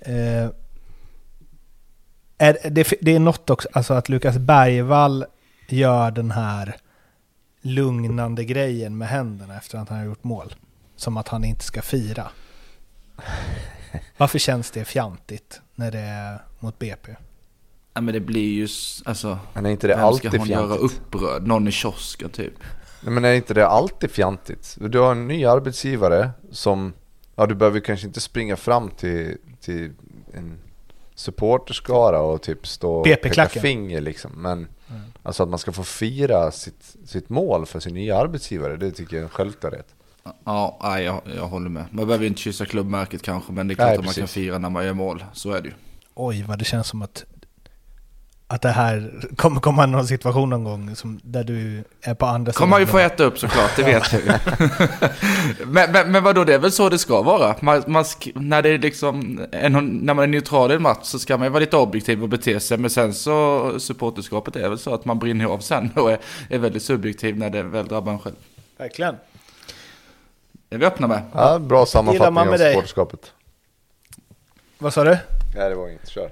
Eh, 0.00 0.50
är, 2.38 2.70
det, 2.70 2.92
det 3.00 3.14
är 3.14 3.18
något 3.18 3.50
också, 3.50 3.68
alltså 3.72 3.94
att 3.94 4.08
Lukas 4.08 4.38
Bergvall 4.38 5.24
gör 5.68 6.10
den 6.10 6.30
här 6.30 6.76
lugnande 7.60 8.44
grejen 8.44 8.98
med 8.98 9.08
händerna 9.08 9.56
efter 9.56 9.78
att 9.78 9.88
han 9.88 9.98
har 9.98 10.04
gjort 10.04 10.24
mål. 10.24 10.54
Som 10.96 11.16
att 11.16 11.28
han 11.28 11.44
inte 11.44 11.64
ska 11.64 11.82
fira. 11.82 12.30
Varför 14.16 14.38
känns 14.38 14.70
det 14.70 14.84
fjantigt 14.84 15.60
när 15.74 15.90
det 15.90 15.98
är 15.98 16.42
mot 16.58 16.78
BP? 16.78 17.16
Ja, 17.96 18.00
men 18.00 18.14
det 18.14 18.20
blir 18.20 18.52
ju, 18.52 18.68
alltså... 19.04 19.38
Men 19.54 19.66
är 19.66 19.70
inte 19.70 19.86
det 19.86 19.96
vem 19.96 20.12
ska 20.12 20.28
alltid 20.28 20.40
hon 20.40 20.48
göra 20.48 20.76
upprörd? 20.76 21.46
Någon 21.46 21.68
i 21.68 21.72
kiosken 21.72 22.30
typ. 22.30 22.52
Nej, 23.00 23.12
men 23.12 23.24
är 23.24 23.32
inte 23.32 23.54
det 23.54 23.66
alltid 23.66 24.10
fjantigt? 24.10 24.76
Du 24.80 24.98
har 24.98 25.12
en 25.12 25.28
ny 25.28 25.44
arbetsgivare 25.44 26.30
som, 26.50 26.92
ja 27.36 27.46
du 27.46 27.54
behöver 27.54 27.80
kanske 27.80 28.06
inte 28.06 28.20
springa 28.20 28.56
fram 28.56 28.90
till, 28.90 29.36
till 29.60 29.92
en 30.32 30.58
supporterskara 31.14 32.20
och 32.20 32.42
typ 32.42 32.66
stå 32.66 32.92
och 32.92 33.04
peka 33.04 33.48
finger 33.48 34.00
liksom. 34.00 34.30
Men 34.34 34.68
alltså 35.22 35.42
att 35.42 35.48
man 35.48 35.58
ska 35.58 35.72
få 35.72 35.84
fira 35.84 36.50
sitt, 36.50 36.96
sitt 37.04 37.28
mål 37.28 37.66
för 37.66 37.80
sin 37.80 37.94
nya 37.94 38.18
arbetsgivare, 38.18 38.76
det 38.76 38.90
tycker 38.90 39.16
jag 39.16 39.20
är 39.20 39.24
en 39.24 39.30
självklarhet. 39.30 39.94
Ja, 40.44 40.78
nej, 40.82 41.04
jag, 41.04 41.20
jag 41.36 41.46
håller 41.46 41.68
med. 41.68 41.84
Man 41.90 42.06
behöver 42.06 42.26
inte 42.26 42.40
kyssa 42.40 42.66
klubbmärket 42.66 43.22
kanske, 43.22 43.52
men 43.52 43.68
det 43.68 43.72
är 43.72 43.76
klart 43.76 43.88
Nej, 43.88 43.98
att 43.98 44.04
man 44.04 44.14
kan 44.14 44.28
fira 44.28 44.58
när 44.58 44.70
man 44.70 44.84
gör 44.84 44.92
mål. 44.92 45.24
Så 45.32 45.52
är 45.52 45.62
det 45.62 45.68
ju. 45.68 45.74
Oj, 46.14 46.44
vad 46.48 46.58
det 46.58 46.64
känns 46.64 46.86
som 46.86 47.02
att, 47.02 47.24
att 48.48 48.62
det 48.62 48.68
här 48.68 49.12
kommer 49.36 49.60
komma 49.60 49.86
någon 49.86 50.06
situation 50.06 50.50
någon 50.50 50.64
gång 50.64 50.96
som, 50.96 51.20
där 51.22 51.44
du 51.44 51.84
är 52.02 52.14
på 52.14 52.26
andra 52.26 52.52
kommer 52.52 52.70
man 52.70 52.80
ju 52.80 52.86
sidan. 52.86 53.00
få 53.00 53.06
äta 53.14 53.24
upp 53.24 53.38
såklart, 53.38 53.76
det 53.76 53.82
vet 53.82 54.12
jag 54.12 54.22
ju. 54.24 54.32
men, 55.66 55.92
men, 55.92 56.12
men 56.12 56.24
vadå, 56.24 56.44
det 56.44 56.54
är 56.54 56.58
väl 56.58 56.72
så 56.72 56.88
det 56.88 56.98
ska 56.98 57.22
vara? 57.22 57.54
Man, 57.60 57.82
man 57.86 58.02
sk- 58.02 58.32
när, 58.40 58.62
det 58.62 58.68
är 58.68 58.78
liksom, 58.78 59.40
en, 59.52 59.72
när 60.02 60.14
man 60.14 60.22
är 60.22 60.26
neutral 60.26 60.72
i 60.72 60.74
en 60.74 60.82
match 60.82 60.98
så 61.02 61.18
ska 61.18 61.36
man 61.36 61.46
ju 61.46 61.50
vara 61.50 61.60
lite 61.60 61.76
objektiv 61.76 62.22
och 62.22 62.28
bete 62.28 62.60
sig. 62.60 62.78
Men 62.78 62.90
sen 62.90 63.14
så, 63.14 63.74
supporterskapet 63.80 64.56
är 64.56 64.68
väl 64.68 64.78
så 64.78 64.94
att 64.94 65.04
man 65.04 65.18
brinner 65.18 65.44
av 65.44 65.58
sen 65.58 65.90
och 65.96 66.10
är, 66.12 66.18
är 66.50 66.58
väldigt 66.58 66.82
subjektiv 66.82 67.38
när 67.38 67.50
det 67.50 67.62
väl 67.62 67.86
drabbar 67.86 68.12
en 68.12 68.18
själv. 68.18 68.36
Verkligen. 68.78 69.14
Det 70.68 70.74
är 70.76 70.78
vi 70.80 70.86
öppna 70.86 71.06
med. 71.06 71.22
Ja, 71.34 71.58
bra 71.58 71.86
sammanfattning 71.86 72.34
man 72.34 72.48
av 72.48 72.56
supporterskapet. 72.58 73.32
Vad 74.78 74.92
sa 74.92 75.04
du? 75.04 75.18
Nej 75.56 75.68
det 75.68 75.74
var 75.74 75.88
inget, 75.88 76.08
kör. 76.08 76.30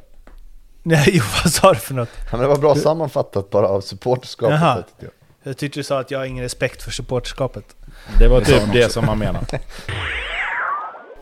Nej, 0.87 1.23
vad 1.43 1.53
sa 1.53 1.73
du 1.73 1.79
för 1.79 1.95
något? 1.95 2.09
Ja, 2.15 2.29
men 2.31 2.41
det 2.41 2.47
var 2.47 2.57
bra 2.57 2.75
sammanfattat 2.75 3.51
bara 3.51 3.69
av 3.69 3.81
supporterskapet. 3.81 4.61
Jaha. 4.61 4.85
jag. 4.99 5.11
Jag 5.43 5.57
tyckte 5.57 5.79
du 5.79 5.85
sa 5.85 6.01
att 6.01 6.11
jag 6.11 6.19
har 6.19 6.27
ingen 6.27 6.45
respekt 6.45 6.83
för 6.83 6.91
supporterskapet. 6.91 7.77
Det 8.19 8.29
var 8.29 8.41
typ 8.41 8.61
han 8.61 8.71
det 8.71 8.93
som 8.93 9.07
man 9.07 9.19
menar. 9.19 9.45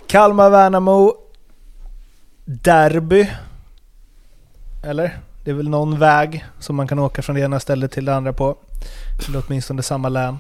Kalmar-Värnamo. 0.06 1.14
Derby. 2.44 3.30
Eller? 4.84 5.18
Det 5.44 5.50
är 5.50 5.54
väl 5.54 5.68
någon 5.68 5.98
väg 5.98 6.44
som 6.58 6.76
man 6.76 6.88
kan 6.88 6.98
åka 6.98 7.22
från 7.22 7.36
det 7.36 7.42
ena 7.42 7.60
stället 7.60 7.92
till 7.92 8.04
det 8.04 8.14
andra 8.14 8.32
på. 8.32 8.56
Eller 9.28 9.42
åtminstone 9.46 9.82
samma 9.82 10.08
län. 10.08 10.38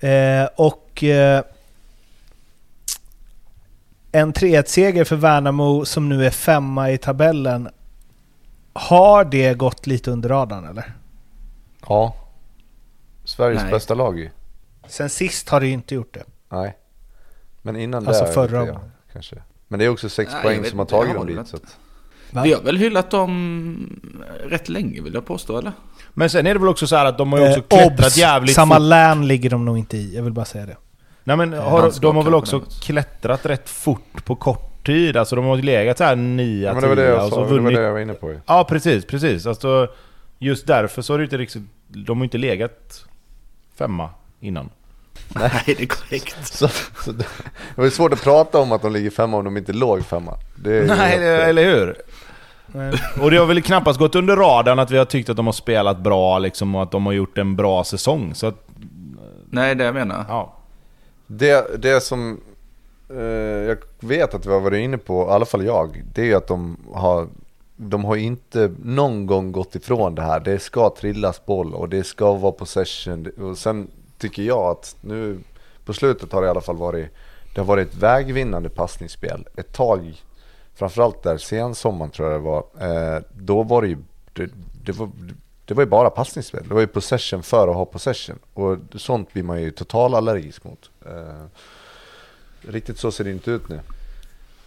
Eh, 0.00 0.48
och 0.56 1.04
eh, 1.04 1.42
en 4.12 4.32
3-1-seger 4.32 5.04
för 5.04 5.16
Värnamo 5.16 5.84
som 5.84 6.08
nu 6.08 6.26
är 6.26 6.30
femma 6.30 6.90
i 6.90 6.98
tabellen. 6.98 7.68
Har 8.72 9.24
det 9.24 9.54
gått 9.54 9.86
lite 9.86 10.10
under 10.10 10.28
radarn 10.28 10.64
eller? 10.64 10.92
Ja. 11.88 12.14
Sveriges 13.24 13.62
Nej. 13.62 13.72
bästa 13.72 13.94
lag 13.94 14.18
ju. 14.18 14.30
Sen 14.88 15.10
sist 15.10 15.48
har 15.48 15.60
det 15.60 15.66
ju 15.66 15.72
inte 15.72 15.94
gjort 15.94 16.14
det. 16.14 16.24
Nej. 16.48 16.76
Men 17.62 17.76
innan 17.76 18.08
Alltså 18.08 18.24
det... 18.24 18.32
förra 18.32 18.60
lite, 18.60 18.72
ja, 18.72 18.78
året. 18.78 18.90
kanske. 19.12 19.36
Men 19.68 19.78
det 19.78 19.84
är 19.84 19.88
också 19.88 20.08
sex 20.08 20.30
Nej, 20.32 20.36
jag 20.36 20.42
poäng 20.42 20.60
vet 20.62 20.70
som 20.70 20.78
har 20.78 20.84
jag 20.84 20.88
tagit 20.90 21.14
dem 21.14 21.26
dit. 21.26 21.48
Så 21.48 21.56
att? 21.56 21.76
Vi 22.44 22.52
har 22.52 22.62
väl 22.62 22.76
hyllat 22.76 23.10
dem 23.10 24.00
rätt 24.44 24.68
länge 24.68 25.00
vill 25.00 25.14
jag 25.14 25.26
påstå, 25.26 25.58
eller? 25.58 25.72
Men 26.14 26.30
sen 26.30 26.46
är 26.46 26.54
det 26.54 26.60
väl 26.60 26.68
också 26.68 26.86
så 26.86 26.96
här 26.96 27.04
att 27.04 27.18
de 27.18 27.32
har 27.32 27.38
ju 27.40 27.48
också 27.48 27.58
Eh, 27.60 27.64
klättrat 27.68 28.06
obs! 28.06 28.16
jävligt 28.16 28.54
Samma 28.54 28.74
fort. 28.74 28.82
län 28.82 29.26
ligger 29.28 29.50
de 29.50 29.64
nog 29.64 29.78
inte 29.78 29.96
i, 29.96 30.16
jag 30.16 30.22
vill 30.22 30.32
bara 30.32 30.44
säga 30.44 30.66
det. 30.66 30.76
Nej 31.24 31.36
men 31.36 31.52
har, 31.52 31.78
landskap 31.80 32.02
de 32.02 32.16
har 32.16 32.22
väl 32.22 32.34
också 32.34 32.58
något. 32.58 32.80
klättrat 32.82 33.46
rätt 33.46 33.68
fort 33.68 34.24
på 34.24 34.36
kort 34.36 34.69
tid. 34.84 35.16
Alltså 35.16 35.36
de 35.36 35.44
har 35.44 35.56
ju 35.56 35.62
legat 35.62 35.98
så 35.98 36.04
här 36.04 36.16
9 36.16 36.66
ja, 36.66 36.72
men 36.72 36.82
det 36.82 36.88
var 36.88 36.96
det 36.96 37.02
jag 37.02 37.22
sa, 37.22 37.30
så 37.30 37.36
det 37.36 37.42
var 37.42 37.48
vunnit 37.50 37.74
det 37.76 37.82
jag 37.82 37.92
var 37.92 38.00
inne 38.00 38.14
på 38.14 38.30
ju. 38.30 38.40
Ja 38.46 38.64
precis, 38.68 39.04
precis. 39.04 39.46
Alltså, 39.46 39.88
just 40.38 40.66
därför 40.66 41.02
så 41.02 41.12
har 41.12 41.18
det 41.18 41.24
inte 41.24 41.38
riktigt... 41.38 41.62
De 41.88 42.18
har 42.18 42.24
inte 42.24 42.38
legat 42.38 43.04
femma 43.78 44.10
innan. 44.40 44.70
Nej, 45.34 45.62
det 45.66 45.82
är 45.82 45.86
korrekt. 45.86 46.36
Så, 46.46 46.68
så 47.04 47.12
det, 47.12 47.24
det 47.74 47.82
var 47.82 47.88
svårt 47.88 48.12
att 48.12 48.22
prata 48.22 48.58
om 48.58 48.72
att 48.72 48.82
de 48.82 48.92
ligger 48.92 49.10
femma 49.10 49.36
om 49.36 49.44
de 49.44 49.56
inte 49.56 49.72
låg 49.72 50.04
femma. 50.04 50.34
Det 50.56 50.70
är 50.70 50.80
ju 50.82 50.86
Nej, 50.86 50.96
helt- 51.10 51.22
eller 51.22 51.64
hur? 51.64 51.96
Och 53.22 53.30
det 53.30 53.36
har 53.36 53.46
väl 53.46 53.62
knappast 53.62 53.98
gått 53.98 54.14
under 54.14 54.36
radarn 54.36 54.78
att 54.78 54.90
vi 54.90 54.98
har 54.98 55.04
tyckt 55.04 55.28
att 55.28 55.36
de 55.36 55.46
har 55.46 55.52
spelat 55.52 55.98
bra 55.98 56.38
liksom 56.38 56.74
och 56.74 56.82
att 56.82 56.90
de 56.90 57.06
har 57.06 57.12
gjort 57.12 57.38
en 57.38 57.56
bra 57.56 57.84
säsong. 57.84 58.34
Så 58.34 58.46
att, 58.46 58.68
Nej, 59.50 59.74
det 59.74 59.84
jag 59.84 59.94
menar. 59.94 60.24
ja. 60.28 60.56
Det, 61.26 61.82
det 61.82 62.00
som 62.00 62.40
Eh, 63.10 63.68
jag 63.68 63.78
vet 64.00 64.34
att 64.34 64.46
vi 64.46 64.52
har 64.52 64.60
varit 64.60 64.84
inne 64.84 64.98
på, 64.98 65.22
i 65.22 65.30
alla 65.30 65.44
fall 65.44 65.64
jag, 65.64 66.02
det 66.14 66.22
är 66.22 66.26
ju 66.26 66.34
att 66.34 66.46
de 66.46 66.76
har 66.94 67.28
de 67.76 68.04
har 68.04 68.16
inte 68.16 68.72
någon 68.82 69.26
gång 69.26 69.52
gått 69.52 69.74
ifrån 69.74 70.14
det 70.14 70.22
här. 70.22 70.40
Det 70.40 70.58
ska 70.58 70.90
trillas 70.90 71.46
boll 71.46 71.74
och 71.74 71.88
det 71.88 72.04
ska 72.04 72.32
vara 72.32 72.52
possession. 72.52 73.26
Och 73.26 73.58
sen 73.58 73.90
tycker 74.18 74.42
jag 74.42 74.70
att 74.70 74.96
nu 75.00 75.38
på 75.84 75.92
slutet 75.92 76.32
har 76.32 76.40
det 76.40 76.46
i 76.46 76.50
alla 76.50 76.60
fall 76.60 76.76
varit 76.76 77.08
det 77.54 77.60
har 77.60 77.66
varit 77.66 77.88
ett 77.88 77.96
vägvinnande 77.96 78.68
passningsspel. 78.68 79.48
Ett 79.56 79.72
tag, 79.72 80.22
framförallt 80.74 81.22
där 81.22 81.38
sensommaren 81.38 82.10
tror 82.10 82.30
jag 82.30 82.40
det 82.40 82.44
var, 82.44 82.64
eh, 82.80 83.22
då 83.34 83.62
var 83.62 83.82
det 83.82 83.88
ju 83.88 83.96
det, 84.32 84.50
det 84.84 84.92
var, 84.92 85.10
det 85.64 85.74
var 85.74 85.82
ju 85.82 85.88
bara 85.88 86.10
passningsspel. 86.10 86.68
Det 86.68 86.74
var 86.74 86.80
ju 86.80 86.86
possession 86.86 87.42
för 87.42 87.68
att 87.68 87.74
ha 87.74 87.84
possession. 87.84 88.38
Och 88.54 88.78
sånt 88.94 89.32
blir 89.32 89.42
man 89.42 89.62
ju 89.62 89.70
total 89.70 90.14
allergisk 90.14 90.64
mot. 90.64 90.90
Eh, 91.06 91.44
Eh, 92.68 92.72
riktigt 92.72 92.98
så 92.98 93.10
ser 93.12 93.24
det 93.24 93.30
inte 93.30 93.50
ut 93.50 93.68
nu. 93.68 93.80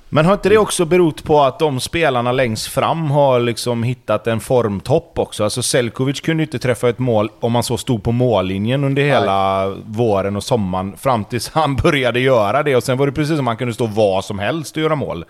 Men 0.10 0.26
har 0.26 0.34
inte 0.34 0.50
det 0.50 0.58
också 0.58 0.86
berott 0.86 1.24
på 1.24 1.42
att 1.42 1.60
de 1.60 1.80
spelarna 1.80 2.32
längst 2.32 2.68
fram 2.68 3.12
har 3.12 3.40
liksom 3.40 3.84
hittat 3.84 4.28
en 4.28 4.40
formtopp 4.40 5.20
också? 5.20 5.44
Alltså 5.44 5.64
Selkovic 5.64 6.22
kunde 6.22 6.44
ju 6.44 6.46
inte 6.48 6.60
träffa 6.60 6.90
ett 6.90 7.00
mål 7.00 7.30
om 7.40 7.52
man 7.52 7.64
så 7.64 7.78
stod 7.78 8.04
på 8.04 8.12
mållinjen 8.12 8.84
under 8.84 9.04
hela 9.04 9.70
våren 9.86 10.36
och 10.36 10.44
sommaren 10.44 10.98
fram 10.98 11.26
tills 11.26 11.50
han 11.54 11.76
började 11.76 12.20
göra 12.20 12.64
det. 12.64 12.76
Och 12.76 12.84
sen 12.84 12.98
var 12.98 13.06
det 13.06 13.12
precis 13.12 13.38
som 13.38 13.48
han 13.48 13.58
kunde 13.58 13.74
stå 13.74 13.86
vad 13.88 14.26
som 14.26 14.40
helst 14.40 14.76
och 14.78 14.84
göra 14.84 14.96
mål. 14.96 15.26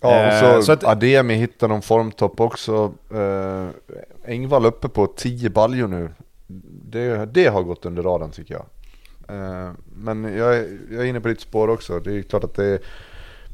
Ja, 0.00 0.10
Eh, 0.14 0.44
och 0.56 0.56
så, 0.56 0.62
så 0.62 0.72
att- 0.72 0.84
Ademi 0.84 1.34
hittar 1.34 1.68
någon 1.68 1.82
formtopp 1.82 2.40
också. 2.40 2.92
Eh, 3.14 3.66
Engvall 4.32 4.66
uppe 4.66 4.88
på 4.88 5.06
10 5.06 5.50
baljor 5.50 5.88
nu. 5.88 6.10
Det, 6.90 7.26
det 7.26 7.46
har 7.46 7.62
gått 7.62 7.84
under 7.84 8.02
radarn 8.02 8.30
tycker 8.30 8.54
jag. 8.54 8.64
Eh, 9.30 9.70
men 9.96 10.24
jag, 10.36 10.56
är- 10.56 10.78
jag 10.90 11.00
är 11.02 11.04
inne 11.06 11.20
på 11.20 11.28
ditt 11.28 11.40
spår 11.40 11.68
också. 11.68 12.00
Det 12.00 12.18
är 12.18 12.22
klart 12.22 12.44
att 12.44 12.54
det 12.54 12.64
är, 12.64 12.78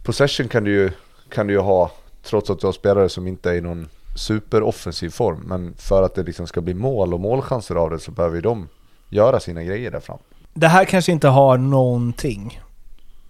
possession 0.05 0.49
kan 0.49 0.65
du, 0.65 0.71
ju, 0.71 0.91
kan 1.31 1.47
du 1.47 1.53
ju 1.53 1.61
ha 1.61 1.91
trots 2.23 2.51
att 2.51 2.61
du 2.61 2.67
har 2.67 2.73
spelare 2.73 3.09
som 3.09 3.27
inte 3.27 3.51
är 3.51 3.55
i 3.55 3.61
någon 3.61 3.89
superoffensiv 4.17 5.11
form. 5.11 5.43
Men 5.47 5.75
för 5.79 6.03
att 6.03 6.15
det 6.15 6.23
liksom 6.23 6.47
ska 6.47 6.61
bli 6.61 6.75
mål 6.75 7.15
och 7.15 7.21
målchanser 7.21 7.75
av 7.75 7.91
det 7.91 7.99
så 7.99 8.11
behöver 8.11 8.35
ju 8.37 8.41
de 8.43 8.69
göra 9.09 9.41
sina 9.41 9.63
grejer 9.63 9.91
där 9.91 10.01
fram. 10.01 10.19
Det 10.55 10.69
här 10.69 10.85
kanske 10.85 11.13
inte 11.13 11.29
har 11.29 11.59
någonting. 11.59 12.61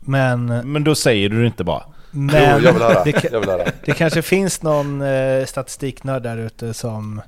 Men... 0.01 0.47
Men 0.73 0.85
då 0.85 0.95
säger 0.95 1.29
du 1.29 1.41
det 1.41 1.47
inte 1.47 1.65
bara. 1.65 1.83
men 2.11 2.35
jo, 2.35 2.65
jag 2.67 2.73
vill 2.73 2.83
höra. 2.83 3.05
Det, 3.05 3.25
Jag 3.33 3.41
vill 3.41 3.49
höra. 3.51 3.65
det 3.85 3.93
kanske 3.93 4.23
finns 4.23 4.63
någon 4.63 5.03
eh, 5.03 5.45
statistiknörd 5.45 6.23
där 6.23 6.37
ute 6.37 6.75
som 6.75 7.21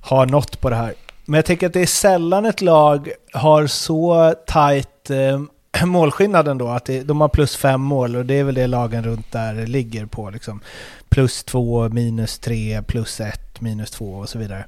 har 0.00 0.26
nått 0.26 0.60
på 0.60 0.70
det 0.70 0.76
här. 0.76 0.94
Men 1.24 1.38
jag 1.38 1.44
tänker 1.44 1.66
att 1.66 1.72
det 1.72 1.80
är 1.80 1.86
sällan 1.86 2.44
ett 2.44 2.60
lag 2.60 3.08
har 3.32 3.66
så 3.66 4.34
tajt 4.46 5.10
eh, 5.10 5.84
målskillnad 5.86 6.48
ändå. 6.48 6.68
att 6.68 6.84
det, 6.84 7.02
de 7.02 7.20
har 7.20 7.28
plus 7.28 7.56
fem 7.56 7.80
mål 7.80 8.16
och 8.16 8.26
det 8.26 8.34
är 8.34 8.44
väl 8.44 8.54
det 8.54 8.66
lagen 8.66 9.04
runt 9.04 9.32
där 9.32 9.66
ligger 9.66 10.06
på. 10.06 10.30
Liksom. 10.30 10.60
Plus 11.08 11.44
två, 11.44 11.88
minus 11.88 12.38
tre, 12.38 12.82
plus 12.82 13.20
ett, 13.20 13.60
minus 13.60 13.90
två 13.90 14.14
och 14.14 14.28
så 14.28 14.38
vidare. 14.38 14.64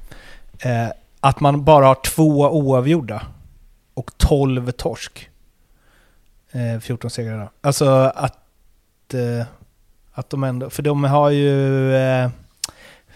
Eh, 0.58 0.88
att 1.20 1.40
man 1.40 1.64
bara 1.64 1.86
har 1.86 1.94
två 1.94 2.50
oavgjorda 2.50 3.22
och 3.94 4.10
12 4.16 4.70
torsk. 4.70 5.30
Eh, 6.52 6.80
14 6.80 7.10
segrar 7.10 7.38
då. 7.38 7.50
Alltså 7.60 8.12
att, 8.14 9.14
eh, 9.14 9.46
att 10.12 10.30
de 10.30 10.44
ändå, 10.44 10.70
för 10.70 10.82
de 10.82 11.04
har 11.04 11.30
ju 11.30 11.94
eh, 11.96 12.30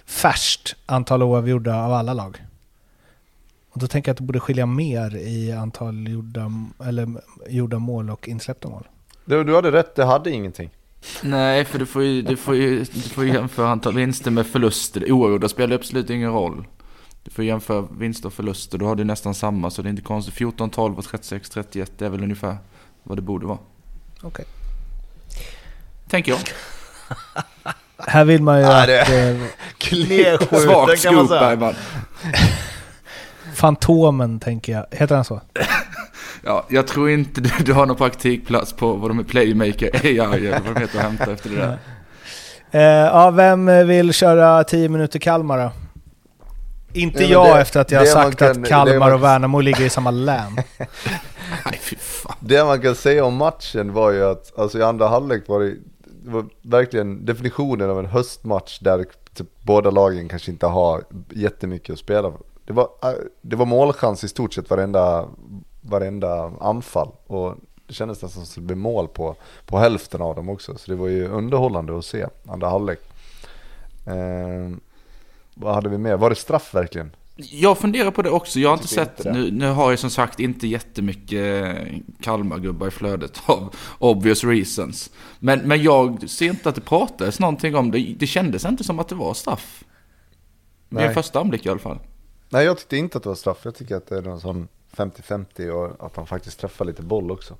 färskt 0.07 0.77
antal 0.87 1.23
oavgjorda 1.23 1.75
av 1.75 1.93
alla 1.93 2.15
lag. 2.15 2.45
Och 3.71 3.79
då 3.81 3.87
tänker 3.87 4.09
jag 4.09 4.13
att 4.15 4.19
det 4.19 4.25
borde 4.25 4.41
skilja 4.41 4.67
mer 4.67 5.17
i 5.17 5.53
antal 5.53 6.09
gjorda, 6.09 6.53
eller, 6.85 7.09
gjorda 7.49 7.79
mål 7.79 8.11
och 8.11 8.29
insläppta 8.29 8.69
mål. 8.69 8.89
Du, 9.25 9.45
du 9.45 9.55
hade 9.55 9.73
rätt, 9.73 9.95
det 9.95 10.05
hade 10.05 10.31
ingenting. 10.31 10.71
Nej, 11.23 11.65
för 11.65 11.79
du 11.79 11.87
får 11.87 12.03
ju, 12.03 12.23
du 12.23 12.37
får 12.37 12.55
ju, 12.57 12.79
du 12.85 13.01
får 13.01 13.25
ju 13.25 13.33
jämföra 13.33 13.69
antal 13.69 13.95
vinster 13.95 14.31
med 14.31 14.47
förluster. 14.47 15.13
Oavgjorda 15.13 15.49
spelar 15.49 15.77
absolut 15.77 16.11
ingen 16.11 16.33
roll. 16.33 16.65
Du 17.25 17.31
får 17.31 17.45
jämföra 17.45 17.87
vinster 17.99 18.27
och 18.27 18.33
förluster. 18.33 18.79
Då 18.79 18.87
har 18.87 18.95
du 18.97 19.05
nästan 19.05 19.35
samma, 19.35 19.71
så 19.71 19.83
det 19.83 19.89
är 19.89 19.91
inte 19.91 20.03
konstigt. 20.03 20.35
14, 20.35 20.71
12 20.71 20.99
och 20.99 21.05
36, 21.05 21.51
31, 21.51 21.93
det 21.99 22.07
är 22.07 22.11
väl 22.11 22.23
ungefär 22.23 22.57
vad 23.03 23.19
det 23.19 23.23
borde 23.23 23.47
vara. 23.47 23.59
Okej. 24.23 24.45
Tänker 26.09 26.33
jag. 26.33 26.39
Här 27.97 28.25
vill 28.25 28.43
man 28.43 28.59
ju 28.59 28.65
Ja, 28.65 28.81
att 28.81 28.87
det- 28.87 29.31
eh, 30.31 30.39
Svag 30.61 30.99
scoop 30.99 31.29
Bergman. 31.29 31.75
Fantomen, 33.61 34.41
tänker 34.41 34.73
jag. 34.73 34.87
Heter 34.91 35.15
han 35.15 35.24
så? 35.24 35.41
Ja, 36.45 36.66
jag 36.69 36.87
tror 36.87 37.11
inte 37.11 37.41
du, 37.41 37.51
du 37.65 37.73
har 37.73 37.87
någon 37.87 37.97
praktikplats 37.97 38.73
på 38.73 38.93
vad 38.93 39.11
de 39.11 39.19
är 39.19 39.23
Playmaker 39.24 39.91
AI 40.07 40.19
eller 40.19 40.51
vad 40.66 40.74
de 40.74 40.81
heter 40.81 40.99
att 40.99 41.05
hämta 41.05 41.32
efter 41.32 41.51
det 41.51 41.57
där. 41.57 41.78
Eh, 42.73 42.81
ja, 42.82 43.31
vem 43.31 43.87
vill 43.87 44.12
köra 44.12 44.65
10 44.65 44.89
minuter 44.89 45.19
Kalmar 45.19 45.59
då? 45.59 45.73
Inte 46.93 47.19
Nej, 47.20 47.31
jag 47.32 47.57
det- 47.57 47.61
efter 47.61 47.81
att 47.81 47.91
jag 47.91 47.99
har 48.01 48.07
sagt 48.07 48.39
kan- 48.39 48.51
att 48.51 48.69
Kalmar 48.69 48.99
man- 48.99 49.12
och 49.12 49.23
Värnamo 49.23 49.61
ligger 49.61 49.85
i 49.85 49.91
samma 49.91 50.11
län. 50.11 50.57
Nej, 51.65 51.78
fy 51.81 51.97
fan. 51.97 52.37
Det 52.41 52.65
man 52.65 52.81
kan 52.81 52.95
säga 52.95 53.24
om 53.24 53.35
matchen 53.37 53.93
var 53.93 54.11
ju 54.11 54.24
att, 54.24 54.59
alltså 54.59 54.78
i 54.78 54.82
andra 54.82 55.09
halvlek 55.09 55.49
var 55.49 55.61
det, 55.61 55.74
det 56.24 56.31
var 56.31 56.45
verkligen 56.62 57.24
definitionen 57.24 57.91
av 57.91 57.99
en 57.99 58.07
höstmatch 58.07 58.78
där 58.78 59.05
typ 59.35 59.47
båda 59.62 59.91
lagen 59.91 60.28
kanske 60.28 60.51
inte 60.51 60.66
har 60.66 61.03
jättemycket 61.31 61.93
att 61.93 61.99
spela. 61.99 62.32
Det 62.71 62.75
var, 62.75 62.89
äh, 63.03 63.11
det 63.43 63.57
var 63.57 63.67
målchans 63.67 64.25
i 64.25 64.29
stort 64.29 64.55
sett 64.55 64.71
varenda, 64.71 65.29
varenda 65.81 66.53
anfall 66.61 67.09
och 67.27 67.55
det 67.87 67.95
kändes 67.95 68.23
nästan 68.23 68.31
som 68.31 68.43
att 68.43 68.55
det 68.55 68.61
blev 68.61 68.79
mål 68.79 69.09
på, 69.09 69.37
på 69.67 69.79
hälften 69.79 70.23
av 70.23 70.35
dem 70.35 70.49
också. 70.49 70.79
Så 70.79 70.91
det 70.91 70.97
var 70.97 71.09
ju 71.09 71.29
underhållande 71.29 71.99
att 71.99 72.05
se 72.05 72.27
andra 72.47 72.69
halvlek. 72.69 72.99
Eh, 74.07 74.77
vad 75.55 75.75
hade 75.75 75.89
vi 75.89 75.99
mer? 75.99 76.17
Var 76.17 76.31
det 76.31 76.37
straff 76.37 76.75
verkligen? 76.75 77.11
Jag 77.37 77.79
funderar 77.79 78.11
på 78.11 78.23
det 78.23 78.31
också. 78.31 78.61
Jag 78.61 78.69
har 78.69 78.77
inte 78.77 78.89
sett, 78.89 79.19
inte 79.19 79.33
nu, 79.33 79.51
nu 79.51 79.69
har 79.69 79.91
jag 79.91 79.99
som 79.99 80.11
sagt 80.11 80.41
inte 80.41 80.67
jättemycket 80.67 81.77
Kalmargubbar 82.21 82.89
i 82.89 82.91
flödet 82.91 83.43
av 83.47 83.75
obvious 83.99 84.45
reasons. 84.45 85.11
Men, 85.39 85.59
men 85.59 85.83
jag 85.83 86.31
ser 86.31 86.47
inte 86.47 86.69
att 86.69 86.75
det 86.75 86.81
pratades 86.81 87.41
någonting 87.41 87.77
om 87.77 87.91
det. 87.91 88.15
Det 88.19 88.27
kändes 88.27 88.65
inte 88.65 88.85
som 88.85 88.99
att 88.99 89.09
det 89.09 89.15
var 89.15 89.35
straff. 89.35 89.85
Vid 90.89 91.01
en 91.01 91.15
första 91.15 91.41
anblick 91.41 91.67
i 91.67 91.69
alla 91.69 91.79
fall. 91.79 91.99
Nej 92.53 92.65
jag 92.65 92.79
tyckte 92.79 92.97
inte 92.97 93.17
att 93.19 93.23
det 93.23 93.29
var 93.29 93.37
straff, 93.37 93.59
jag 93.63 93.75
tycker 93.75 93.97
att 93.97 94.07
det 94.07 94.17
är 94.17 94.23
någon 94.23 94.41
sån 94.41 94.69
50-50 94.97 95.69
och 95.71 96.07
att 96.07 96.17
han 96.17 96.27
faktiskt 96.27 96.61
träffar 96.61 96.85
lite 96.85 97.03
boll 97.03 97.31
också. 97.31 97.55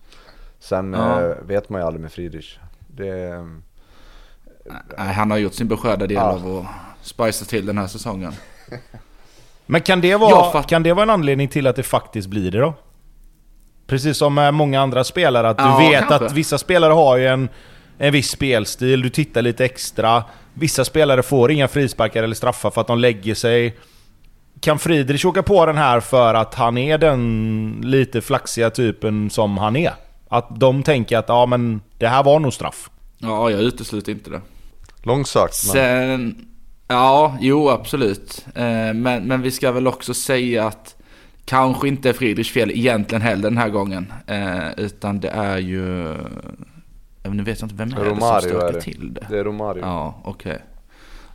Sen 0.59 0.93
Ja. 0.93 1.21
eh, 1.23 1.37
vet 1.43 1.69
man 1.69 1.81
ju 1.81 1.87
aldrig 1.87 2.01
med 2.03 2.13
Friedrich. 2.13 2.59
Det, 2.89 3.45
Nej, 4.99 5.15
han 5.15 5.31
har 5.31 5.39
gjort 5.39 5.55
sin 5.55 5.69
beskärda 5.69 6.07
del 6.07 6.15
Ja. 6.17 6.23
av 6.23 6.59
att 6.59 7.07
spicea 7.07 7.47
till 7.47 7.67
den 7.67 7.79
här 7.79 7.87
säsongen. 7.87 8.33
Men 9.67 9.81
kan 9.81 10.01
det, 10.01 10.17
vara, 10.17 10.53
fatt- 10.53 10.67
kan 10.69 10.83
det 10.83 10.93
vara 10.93 11.03
en 11.03 11.11
anledning 11.11 11.49
till 11.49 11.67
att 11.67 11.77
det 11.77 11.83
faktiskt 11.83 12.29
blir 12.29 12.51
det 12.51 12.59
då? 12.59 12.75
Precis 13.87 14.17
som 14.17 14.35
med 14.35 14.55
många 14.55 14.81
andra 14.81 15.05
spelare, 15.05 15.49
att 15.49 15.59
du 15.59 15.65
Ja, 15.65 15.79
vet 15.79 15.99
kanske. 16.09 16.27
att 16.27 16.33
vissa 16.33 16.59
spelare 16.59 16.93
har 16.93 17.17
ju 17.17 17.27
en, 17.27 17.49
en 17.99 18.13
viss 18.13 18.31
spelstil, 18.31 19.03
du 19.03 19.11
tittar 19.11 19.43
lite 19.43 19.65
extra. 19.65 20.25
Vissa 20.55 20.85
spelare 20.85 21.23
får 21.23 21.51
inga 21.51 21.69
frisparkar 21.69 22.23
eller 22.23 22.35
straffar 22.35 22.71
för 22.71 22.81
att 22.81 22.87
de 22.87 22.99
lägger 22.99 23.35
sig. 23.35 23.77
Kan 24.61 24.79
Friedrich 24.79 25.25
åka 25.25 25.43
på 25.43 25.67
den 25.67 25.77
här 25.77 26.01
för 26.01 26.35
att 26.35 26.55
han 26.55 26.79
är 26.79 26.99
den 26.99 27.81
lite 27.85 28.21
flaxiga 28.21 28.71
typen 28.71 29.31
som 29.31 29.59
han 29.59 29.77
är? 29.77 29.93
Att 30.29 30.61
de 30.61 30.83
tänker 30.83 31.19
att 31.19 31.29
ja 31.29 31.47
men 31.47 31.81
det 31.99 32.09
här 32.09 32.23
var 32.23 32.39
nog 32.41 32.53
straff. 32.53 32.91
Ja, 33.19 33.51
jag 33.51 33.61
utesluter 33.61 34.13
inte 34.13 34.31
det. 34.31 34.41
långsökt 35.03 35.55
Sen, 35.55 36.47
ja, 36.89 37.37
jo 37.41 37.69
absolut. 37.69 38.47
Eh, 38.55 38.63
Men, 38.95 39.25
men 39.25 39.43
vi 39.43 39.51
ska 39.51 39.73
väl 39.73 39.87
också 39.87 40.15
säga 40.15 40.67
att 40.67 40.97
kanske 41.45 41.89
inte 41.89 42.09
är 42.09 42.13
Friedrichs 42.13 42.51
fel 42.53 42.71
egentligen 42.71 43.23
heller 43.23 43.43
den 43.43 43.59
här 43.59 43.69
gången. 43.69 44.13
Eh, 44.27 44.71
Utan 44.77 45.21
det 45.21 45.29
är 45.29 45.59
ju, 45.59 46.17
jag 47.23 47.35
nu 47.37 47.43
vet 47.43 47.61
jag 47.61 47.67
inte 47.67 47.77
vem 47.85 47.93
är 47.93 47.97
det 47.97 48.05
som 48.05 48.15
Romario 48.19 48.37
är 48.37 48.41
stökar 48.41 48.73
det. 48.73 48.81
till 48.81 49.15
det. 49.15 49.27
det 49.31 49.39
är 49.39 49.45
Romario. 49.45 49.81
Ja, 49.83 50.21
okej. 50.25 50.59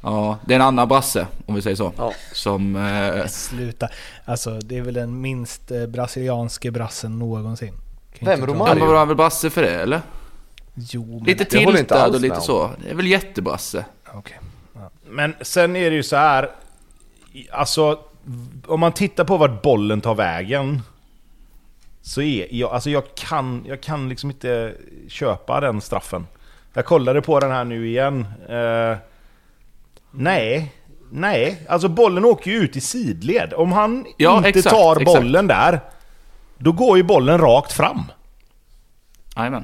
Ja, 0.06 0.38
det 0.45 0.53
är 0.53 0.56
en 0.56 0.61
annan 0.65 0.88
brasse 0.88 1.27
om 1.45 1.56
vi 1.56 1.61
säger 1.61 1.76
så. 1.76 1.94
Ja. 1.98 2.14
Som, 2.34 2.76
eh, 2.76 3.27
Sluta. 3.27 3.90
Alltså 4.26 4.60
det 4.60 4.77
är 4.77 4.82
väl 4.82 4.94
den 4.94 5.22
minst 5.22 5.72
eh, 5.72 5.86
brasilianske 5.88 6.72
brassen 6.72 7.19
någonsin. 7.19 7.73
Kan 8.19 8.26
Vem, 8.26 8.45
Romario? 8.45 8.82
han 8.82 8.90
var 8.90 9.06
väl 9.06 9.15
brasse 9.15 9.49
för 9.49 9.61
det 9.61 9.82
eller? 9.82 10.02
Jo, 10.73 11.23
men... 11.26 11.73
Lite 11.73 12.02
alls 12.02 12.15
och 12.15 12.22
lite 12.22 12.41
så. 12.41 12.72
Det 12.84 12.90
är 12.90 12.95
väl 12.95 13.07
jättebrasse. 13.07 13.86
Okej. 14.14 14.40
Men 15.10 15.36
sen 15.41 15.76
är 15.76 15.90
det 15.90 15.95
ju 15.95 16.03
så 16.03 16.15
här. 16.15 16.49
Alltså, 17.52 17.99
om 18.68 18.80
man 18.80 18.91
tittar 18.91 19.23
på 19.23 19.38
vart 19.38 19.61
bollen 19.61 20.02
tar 20.02 20.15
vägen. 20.15 20.82
Så 22.02 22.22
är 22.22 22.48
jag, 22.52 22.72
alltså 22.72 22.90
jag 22.90 23.03
kan, 23.15 23.65
jag 23.68 23.82
kan 23.82 24.10
liksom 24.10 24.32
inte 24.32 24.73
köpa 25.07 25.60
den 25.60 25.82
straffen. 25.82 26.27
Jag 26.73 26.86
kollade 26.86 27.22
på 27.22 27.40
den 27.40 27.52
här 27.52 27.64
nu 27.64 27.88
igen. 27.88 28.26
Eh, 28.49 28.98
nej, 30.17 30.73
nej. 31.11 31.61
Alltså 31.69 31.87
bollen 31.87 32.25
åker 32.25 32.51
ju 32.51 32.57
ut 32.57 32.75
i 32.75 32.81
sidled. 32.81 33.53
Om 33.53 33.71
han 33.71 34.05
Ja, 34.17 34.37
inte 34.37 34.49
exakt, 34.49 34.75
tar 34.75 34.91
exakt. 35.01 35.05
bollen 35.05 35.47
där, 35.47 35.79
då 36.57 36.71
går 36.71 36.97
ju 36.97 37.03
bollen 37.03 37.37
rakt 37.37 37.71
fram. 37.73 38.01
Jajamän. 39.37 39.63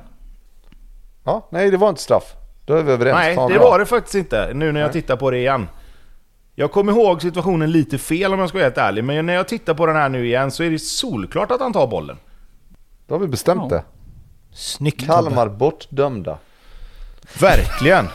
Ja, 1.24 1.48
nej 1.52 1.72
det 1.72 1.78
var 1.78 1.90
inte 1.90 2.02
straff. 2.02 2.34
Då 2.66 2.74
är 2.76 2.84
vi 2.84 2.92
överens. 2.92 3.16
Nej, 3.16 3.36
Fan, 3.36 3.52
det 3.52 3.60
bra. 3.60 3.70
var 3.70 3.80
det 3.80 3.86
faktiskt 3.86 4.16
inte. 4.16 4.52
Nu 4.54 4.72
när 4.72 4.82
jag 4.82 4.94
tittar 4.94 5.16
på 5.16 5.32
det 5.32 5.38
igen. 5.38 5.68
Jag 6.56 6.72
kommer 6.72 6.92
ihåg 6.92 7.22
situationen 7.22 7.72
lite 7.72 7.98
fel 7.98 8.34
om 8.34 8.40
jag 8.40 8.50
ska 8.50 8.58
vara 8.58 8.66
helt 8.66 8.78
ärlig, 8.78 9.04
men 9.04 9.26
när 9.26 9.34
jag 9.34 9.48
tittar 9.48 9.74
på 9.74 9.86
den 9.86 9.96
här 9.96 10.10
nu 10.10 10.26
igen 10.26 10.52
så 10.52 10.64
är 10.64 10.70
det 10.70 10.80
solklart 10.80 11.52
att 11.52 11.60
han 11.60 11.74
tar 11.74 11.88
bollen. 11.88 12.18
Då 13.08 13.16
har 13.16 13.20
vi 13.20 13.28
bestämt 13.28 13.62
Ja. 13.72 13.78
det. 13.78 13.84
Snyggt. 14.54 15.06
Kalmar 15.06 15.50
bortdömda. 15.50 16.38
Verkligen! 17.40 18.08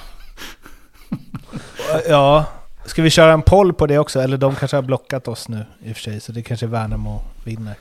Ja, 2.08 2.44
ska 2.84 3.02
vi 3.02 3.10
köra 3.10 3.32
en 3.32 3.42
poll 3.42 3.72
på 3.72 3.86
det 3.86 3.98
också? 3.98 4.20
Eller 4.20 4.36
de 4.36 4.54
kanske 4.54 4.76
har 4.76 4.82
blockat 4.82 5.28
oss 5.28 5.48
nu 5.48 5.64
i 5.84 5.92
och 5.92 5.96
för 5.96 6.02
sig, 6.02 6.20
så 6.20 6.32
det 6.32 6.42
kanske 6.42 6.66
Värnamo 6.66 7.20
vinner. 7.44 7.74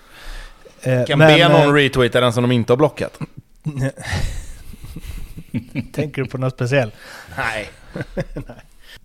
Eh, 0.82 1.06
Kan 1.06 1.20
men, 1.20 1.38
be 1.38 1.50
någon 1.50 1.62
eh, 1.62 1.74
retweeta 1.74 2.22
den 2.22 2.34
som 2.34 2.44
de 2.44 2.52
inte 2.52 2.74
har 2.74 2.78
blockat. 2.78 3.20
Tänker 5.94 6.22
du 6.22 6.28
på 6.30 6.38
något 6.38 6.54
speciellt? 6.54 6.94
Nej. 7.38 7.70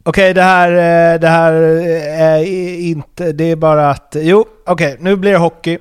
Okej, 0.02 0.34
det 0.34 0.42
här, 0.42 0.70
eh, 0.70 1.20
det 1.20 1.28
här 1.28 1.52
eh, 1.52 2.22
är 2.22 2.44
inte... 2.80 3.32
Det 3.32 3.44
är 3.44 3.56
bara 3.56 3.90
att... 3.90 4.16
Jo, 4.20 4.46
okej, 4.66 4.96
nu 5.00 5.16
blir 5.16 5.32
det 5.32 5.38
hockey. 5.38 5.78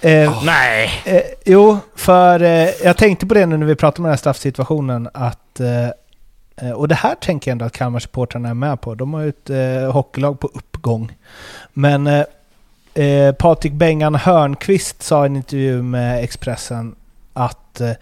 Eh, 0.00 0.42
Nej! 0.44 0.90
Eh, 1.04 1.22
jo, 1.44 1.78
för 1.94 2.42
eh, 2.42 2.68
jag 2.84 2.96
tänkte 2.96 3.26
på 3.26 3.34
det 3.34 3.46
nu 3.46 3.56
när 3.56 3.66
vi 3.66 3.74
pratade 3.74 3.98
om 3.98 4.04
den 4.04 4.10
här 4.10 4.16
straffsituationen 4.16 5.08
att 5.14 5.60
eh, 5.60 5.84
eh, 5.84 5.90
Eh, 6.62 6.70
och 6.70 6.88
det 6.88 6.94
här 6.94 7.14
tänker 7.14 7.50
jag 7.50 7.52
ändå 7.52 7.64
att 7.64 7.76
Kalmar-supportrarna 7.76 8.48
är 8.48 8.54
med 8.54 8.80
på. 8.80 8.94
De 8.94 9.14
har 9.14 9.20
ju 9.20 9.28
ett 9.28 9.50
eh, 9.50 9.92
hockeylag 9.92 10.40
på 10.40 10.46
uppgång. 10.46 11.12
Men 11.72 12.06
eh, 12.06 12.24
eh 12.94 13.34
Patrik 13.34 13.72
Bengan 13.72 14.14
Hörnqvist 14.14 15.02
sa 15.02 15.24
i 15.24 15.26
en 15.26 15.36
intervju 15.36 15.82
med 15.82 16.24
Expressen 16.24 16.94
att 17.32 17.80
eh, 17.80 17.92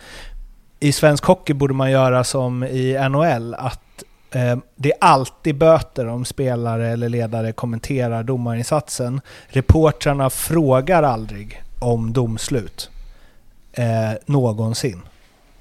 i 0.80 0.92
svensk 0.92 1.24
hockey 1.24 1.52
borde 1.52 1.74
man 1.74 1.90
göra 1.90 2.24
som 2.24 2.64
i 2.64 3.08
NHL, 3.10 3.54
att 3.54 4.02
eh, 4.30 4.58
det 4.76 4.92
är 4.92 4.98
alltid 5.00 5.56
böter 5.56 6.06
om 6.06 6.24
spelare 6.24 6.88
eller 6.88 7.08
ledare 7.08 7.52
kommenterar 7.52 8.22
domarinsatsen. 8.22 9.20
Reportrarna 9.48 10.30
frågar 10.30 11.02
aldrig 11.02 11.62
om 11.78 12.12
domslut 12.12 12.90
eh, 13.72 14.12
någonsin. 14.26 15.02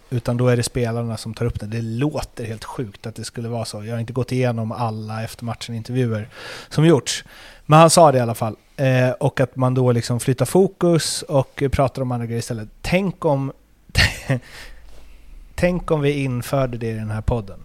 Utan 0.10 0.38
då 0.38 0.48
är 0.48 0.58
det 0.58 0.64
spelarna 0.64 1.18
som 1.18 1.34
tar 1.34 1.46
upp 1.46 1.60
det. 1.60 1.66
Det 1.66 1.82
låter 1.82 2.46
helt 2.46 2.64
sjukt 2.64 3.08
att 3.08 3.16
det 3.16 3.24
skulle 3.24 3.50
vara 3.50 3.66
så. 3.66 3.86
Jag 3.86 3.94
har 3.94 4.00
inte 4.00 4.14
gått 4.14 4.32
igenom 4.32 4.72
alla 4.72 5.24
efter 5.24 5.46
matchen-intervjuer 5.46 6.30
som 6.70 6.86
gjorts. 6.86 7.24
Men 7.66 7.80
han 7.80 7.90
sa 7.90 8.12
det 8.12 8.18
i 8.18 8.22
alla 8.22 8.36
fall. 8.36 8.56
Eh, 8.78 9.10
och 9.10 9.40
att 9.40 9.56
man 9.56 9.74
då 9.74 9.92
liksom 9.92 10.20
flyttar 10.20 10.46
fokus 10.46 11.22
och 11.22 11.64
pratar 11.72 12.02
om 12.02 12.12
andra 12.12 12.26
grejer 12.26 12.40
istället. 12.40 12.70
Tänk 12.82 13.26
om, 13.26 13.52
tänk 15.56 15.92
om 15.92 16.02
vi 16.02 16.24
införde 16.24 16.78
det 16.78 16.90
i 16.90 16.94
den 16.94 17.12
här 17.12 17.22
podden. 17.22 17.60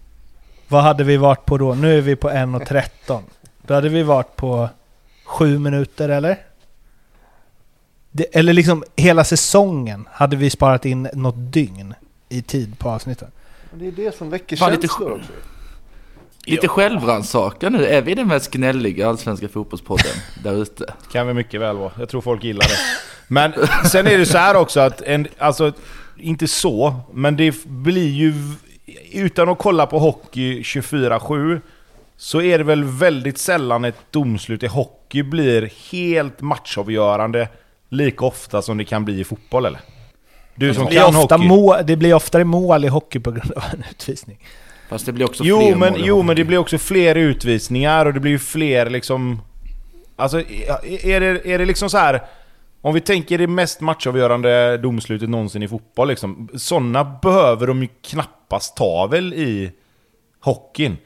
Vad 0.69 0.83
hade 0.83 1.05
vi 1.05 1.17
varit 1.17 1.45
på 1.45 1.59
då? 1.59 1.75
Nu 1.75 1.99
är 1.99 2.03
vi 2.03 2.17
på 2.17 2.31
1.13. 2.31 3.23
Då 3.67 3.75
hade 3.75 3.89
vi 3.89 4.03
varit 4.03 4.37
på 4.37 4.69
sju 5.25 5.59
minuter 5.59 6.09
eller? 6.09 6.39
Det, 8.11 8.25
eller 8.37 8.53
liksom 8.53 8.85
hela 8.97 9.25
säsongen 9.25 10.09
hade 10.11 10.37
vi 10.37 10.51
sparat 10.51 10.85
in 10.85 11.09
något 11.13 11.35
dygn 11.37 11.95
i 12.29 12.43
tid 12.43 12.79
på 12.79 12.91
avsnitten. 12.91 13.29
Det 13.73 13.87
är 13.87 13.93
det 13.93 14.17
som 14.17 14.31
väcker 14.31 14.57
Fan, 14.57 14.71
lite 14.73 14.87
känslor 14.89 15.09
sj- 15.11 15.15
också. 15.21 15.33
Lite 16.47 16.69
självrannsakan 16.69 17.73
nu. 17.73 17.87
Är 17.87 18.03
vi 18.03 18.15
den 18.15 18.29
mest 18.29 18.51
gnälliga 18.51 19.09
allsvenska 19.09 19.49
fotbollspodden 19.49 20.13
där 20.43 20.63
ute? 20.63 20.95
Kan 21.13 21.27
vi 21.27 21.35
mycket 21.35 21.61
väl 21.61 21.77
vara. 21.77 21.93
Jag 21.99 22.09
tror 22.09 22.21
folk 22.21 22.45
gillar 22.45 22.65
det. 22.69 22.79
Men 23.29 23.53
sen 23.91 24.07
är 24.07 24.19
det 24.19 24.27
så 24.27 24.39
här 24.39 24.57
också 24.57 24.81
att, 24.81 25.01
en, 25.01 25.27
alltså, 25.39 25.73
inte 26.17 26.49
så, 26.49 26.95
men 27.13 27.37
det 27.37 27.65
blir 27.65 28.09
ju... 28.11 28.35
Utan 29.13 29.49
att 29.49 29.59
kolla 29.59 29.87
på 29.87 29.99
hockey 29.99 30.63
24-7, 30.63 31.61
så 32.17 32.41
är 32.43 32.59
det 32.59 32.65
väl 32.65 32.85
väldigt 32.85 33.39
sällan 33.39 33.85
ett 33.85 33.97
domslut 34.11 34.63
i 34.63 34.67
hockey 34.67 35.23
blir 35.23 35.73
helt 35.93 36.41
matchavgörande 36.41 37.49
lika 37.89 38.25
ofta 38.25 38.63
som 38.63 38.79
det 38.79 38.85
kan 38.85 39.05
bli 39.05 39.21
i 39.21 39.25
fotboll 39.25 39.67
eller? 39.67 39.81
Du 40.57 40.75
som 40.75 40.85
Det 40.85 40.91
blir, 40.91 40.99
kan 41.01 41.17
ofta 41.17 41.35
hockey. 41.37 41.49
må, 41.49 41.77
det 41.83 41.97
blir 41.97 42.15
oftare 42.15 42.45
mål 42.45 42.85
i 42.85 42.89
hockey 42.89 43.21
på 43.21 43.31
grund 43.31 43.53
av 43.53 43.63
en 43.73 43.85
utvisning. 43.91 44.39
Fast 44.89 45.07
det 45.07 45.13
blir 45.13 45.27
också 45.27 45.45
Jo 45.45 45.59
fler 45.61 45.77
men, 45.77 45.93
mål 45.93 46.01
i 46.01 46.07
jo 46.07 46.15
hockey. 46.15 46.27
men 46.27 46.37
det 46.37 46.45
blir 46.45 46.59
också 46.59 46.79
fler 46.79 47.15
utvisningar 47.15 48.07
och 48.07 48.15
det 48.15 48.21
blir 48.21 48.33
ju 48.33 48.39
fler 48.39 48.91
liksom... 48.91 49.41
Alltså 50.17 50.41
är 51.03 51.21
det, 51.21 51.47
är 51.47 51.59
det 51.59 51.65
liksom 51.65 51.91
så 51.91 51.99
här 51.99 52.21
Om 52.81 52.95
vi 52.95 53.01
tänker 53.01 53.39
det 53.39 53.47
mest 53.47 53.81
matchavgörande 53.81 54.77
domslutet 54.79 55.29
någonsin 55.29 55.63
i 55.63 55.69
fotboll 55.69 56.09
liksom. 56.09 56.49
Sådana 56.57 57.05
behöver 57.05 57.67
de 57.67 57.83
ju 57.83 57.89
knappast 58.03 58.77
ta 58.77 59.07
väl 59.07 59.35
i 59.35 59.73
hockeyn. 60.41 60.97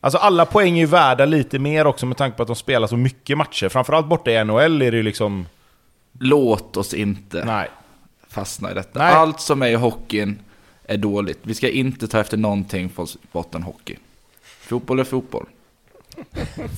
Alltså 0.00 0.18
alla 0.18 0.46
poäng 0.46 0.74
är 0.74 0.80
ju 0.80 0.86
värda 0.86 1.24
lite 1.24 1.58
mer 1.58 1.86
också 1.86 2.06
med 2.06 2.16
tanke 2.16 2.36
på 2.36 2.42
att 2.42 2.46
de 2.46 2.56
spelar 2.56 2.86
så 2.86 2.96
mycket 2.96 3.38
matcher. 3.38 3.68
Framförallt 3.68 4.06
borta 4.06 4.30
i 4.30 4.44
NHL 4.44 4.82
är 4.82 4.90
det 4.90 4.96
ju 4.96 5.02
liksom... 5.02 5.46
Låt 6.20 6.76
oss 6.76 6.94
inte 6.94 7.44
Nej. 7.44 7.68
Fastna 8.32 8.70
i 8.70 8.74
detta. 8.74 8.98
Nej. 8.98 9.12
Allt 9.12 9.40
som 9.40 9.62
är 9.62 9.66
i 9.66 9.74
hockeyn 9.74 10.38
är 10.84 10.96
dåligt. 10.96 11.38
Vi 11.42 11.54
ska 11.54 11.68
inte 11.68 12.08
ta 12.08 12.20
efter 12.20 12.36
någonting 12.36 12.88
från 12.88 13.06
botten 13.32 13.62
hockey. 13.62 13.96
Fotboll 14.42 15.00
är 15.00 15.04
fotboll. 15.04 15.46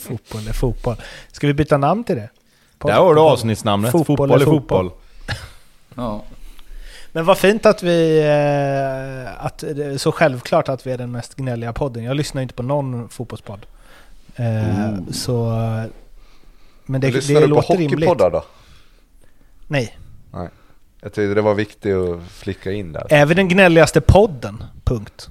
Fotboll 0.03 0.49
är 0.49 0.53
fotboll. 0.53 0.97
Ska 1.33 1.47
vi 1.47 1.55
byta 1.55 1.77
namn 1.79 2.05
till 2.05 2.17
det? 2.17 2.29
På- 2.79 2.89
Där 2.89 2.95
har 2.97 3.15
du 3.15 3.21
avsnittsnamnet. 3.21 3.93
Fotboll 3.93 4.17
Fotboll, 4.17 4.41
är 4.43 4.45
fotboll. 4.45 4.91
fotboll. 4.91 5.01
Ja. 5.97 6.25
Men 7.13 7.25
vad 7.25 7.39
fint 7.39 7.67
att 7.67 7.83
vi... 7.83 8.19
eh, 8.19 9.45
Att 9.47 9.59
det 9.59 9.85
är 9.87 9.99
så 9.99 10.13
självklart 10.13 10.69
att 10.69 10.87
vi 10.87 10.91
är 10.91 10.99
den 10.99 11.13
mest 11.13 11.35
gnälliga 11.35 11.73
podden. 11.73 12.05
Jag 12.05 12.17
lyssnar 12.17 12.43
inte 12.43 12.55
på 12.55 12.63
någon 12.63 13.09
fotbollspodd. 13.09 13.67
Eh, 14.37 14.95
Så... 15.13 15.51
Men 16.87 17.01
det, 17.01 17.11
Lyssnar 17.11 17.41
det 17.41 17.47
du 17.47 17.55
på 17.55 17.61
rimligt. 17.75 17.91
hockeypoddar 17.93 18.31
då? 18.31 18.45
Nej. 19.69 19.99
Jag 21.05 21.13
tyckte 21.13 21.35
det 21.35 21.43
var 21.43 21.55
viktigt 21.55 21.95
att 21.95 22.23
flicka 22.29 22.73
in 22.73 22.93
där. 22.93 23.07
Är 23.11 23.27
vi 23.27 23.35
den 23.35 23.49
gnälligaste 23.49 24.01
podden? 24.01 24.65
Punkt. 24.85 25.31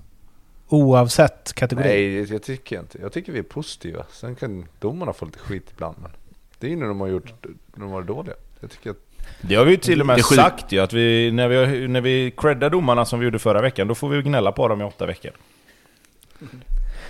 Oavsett 0.67 1.53
kategori. 1.53 1.83
Nej, 1.83 2.31
jag 2.33 2.43
tycker 2.43 2.79
inte. 2.79 2.97
Jag 3.01 3.13
tycker 3.13 3.31
vi 3.31 3.39
är 3.39 3.43
positiva. 3.43 4.05
Sen 4.11 4.35
kan 4.35 4.65
domarna 4.79 5.13
få 5.13 5.25
lite 5.25 5.39
skit 5.39 5.67
ibland. 5.75 5.95
Men 6.01 6.11
det 6.59 6.67
är 6.67 6.71
ju 6.71 6.75
när 6.75 6.85
de 6.85 7.01
har 7.01 7.07
gjort, 7.07 7.33
när 7.75 7.85
de 7.85 7.91
var 7.91 8.01
dåliga. 8.01 8.33
Jag 8.59 8.71
tycker 8.71 8.89
att, 8.89 8.97
Det 9.41 9.55
har 9.55 9.65
vi 9.65 9.71
ju 9.71 9.77
till 9.77 10.01
och 10.01 10.07
med 10.07 10.25
sagt 10.25 10.71
ju, 10.71 10.79
att 10.79 10.93
vi, 10.93 11.31
när 11.31 11.47
vi, 11.47 11.87
när 11.87 12.01
vi 12.01 12.33
creddar 12.37 12.69
domarna 12.69 13.05
som 13.05 13.19
vi 13.19 13.25
gjorde 13.25 13.39
förra 13.39 13.61
veckan, 13.61 13.87
då 13.87 13.95
får 13.95 14.09
vi 14.09 14.21
gnälla 14.21 14.51
på 14.51 14.67
dem 14.67 14.81
i 14.81 14.83
åtta 14.83 15.05
veckor. 15.05 15.31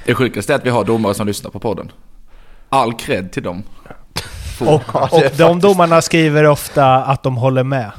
Det 0.05 0.15
sjukaste 0.15 0.53
är 0.53 0.57
att 0.57 0.65
vi 0.65 0.69
har 0.69 0.83
domare 0.83 1.13
som 1.13 1.27
lyssnar 1.27 1.51
på 1.51 1.59
podden. 1.59 1.91
All 2.69 2.93
cred 2.93 3.31
till 3.31 3.43
dem. 3.43 3.63
Och, 4.61 4.95
och 4.95 5.23
de 5.37 5.59
domarna 5.59 6.01
skriver 6.01 6.43
ofta 6.43 6.95
att 6.95 7.23
de 7.23 7.37
håller 7.37 7.63
med. 7.63 7.91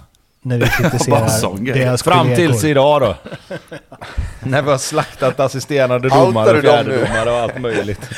När 0.47 0.59
vi 0.59 0.67
kritiserar 0.79 1.75
deras 1.75 2.03
Fram 2.03 2.35
tills 2.35 2.65
idag 2.65 3.01
då. 3.01 3.17
när 4.41 4.63
vi 4.63 4.71
har 4.71 4.79
slaktat 4.79 5.41
assisterande 5.41 6.09
domare 6.09 6.57
och 6.57 6.63
fjärdedomare 6.63 7.31
och 7.31 7.37
allt 7.37 7.61
möjligt. 7.61 8.01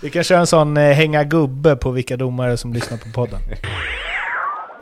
Vi 0.00 0.10
kan 0.10 0.24
köra 0.24 0.40
en 0.40 0.46
sån 0.46 0.76
eh, 0.76 0.92
hänga 0.92 1.24
gubbe 1.24 1.76
på 1.76 1.90
vilka 1.90 2.16
domare 2.16 2.56
som 2.56 2.72
lyssnar 2.72 2.98
på 2.98 3.08
podden. 3.14 3.40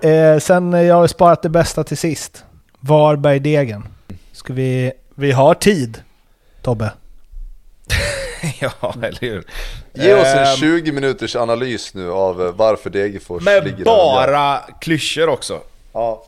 Eh, 0.02 0.38
sen 0.38 0.74
eh, 0.74 0.82
jag 0.82 0.94
har 0.94 1.06
sparat 1.06 1.42
det 1.42 1.48
bästa 1.48 1.84
till 1.84 1.96
sist. 1.96 2.44
Varberg-Degen. 2.80 3.88
Ska 4.32 4.52
vi... 4.52 4.92
Vi 5.14 5.32
har 5.32 5.54
tid, 5.54 6.02
Tobbe. 6.62 6.92
ja, 8.60 8.94
eller 9.02 9.20
hur? 9.20 9.44
ge 9.94 10.14
oss 10.14 10.26
en 10.26 10.38
Ehm, 10.38 10.56
20 10.56 10.92
minuters 10.92 11.36
analys 11.36 11.94
nu 11.94 12.10
av 12.10 12.42
eh, 12.46 12.52
varför 12.52 12.90
Degerfors 12.90 13.44
Med 13.44 13.64
ligger 13.64 13.76
där 13.76 13.84
gör. 13.84 14.32
bara 14.32 14.58
klyschor 14.80 15.28
också. 15.28 15.60
Ja, 15.92 16.24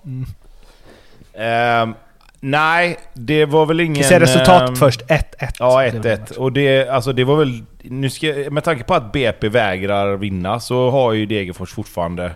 Ehm, 1.39 1.95
nej, 2.41 2.97
det 3.15 3.45
var 3.45 3.67
väl 3.67 3.81
ingen... 3.81 3.95
Vi 3.95 4.05
säga 4.05 4.21
resultatet 4.21 4.69
ehm, 4.69 4.77
först? 4.77 5.03
1-1. 5.03 5.23
Ja, 5.59 5.83
Det 5.83 5.99
var 5.99 6.17
1-1. 6.17 6.37
Och 6.37 6.53
det, 6.53 6.89
alltså 6.89 7.13
det 7.13 7.25
var 7.25 7.37
väl... 7.37 7.63
Nu 7.83 8.11
ska, 8.11 8.27
med 8.51 8.65
tanke 8.65 8.85
på 8.85 8.95
att 8.95 9.13
BP 9.13 9.49
vägrar 9.49 10.17
vinna 10.17 10.61
så 10.61 10.91
har 10.91 11.13
ju 11.13 11.27
Degerfors 11.27 11.73
fortfarande 11.73 12.33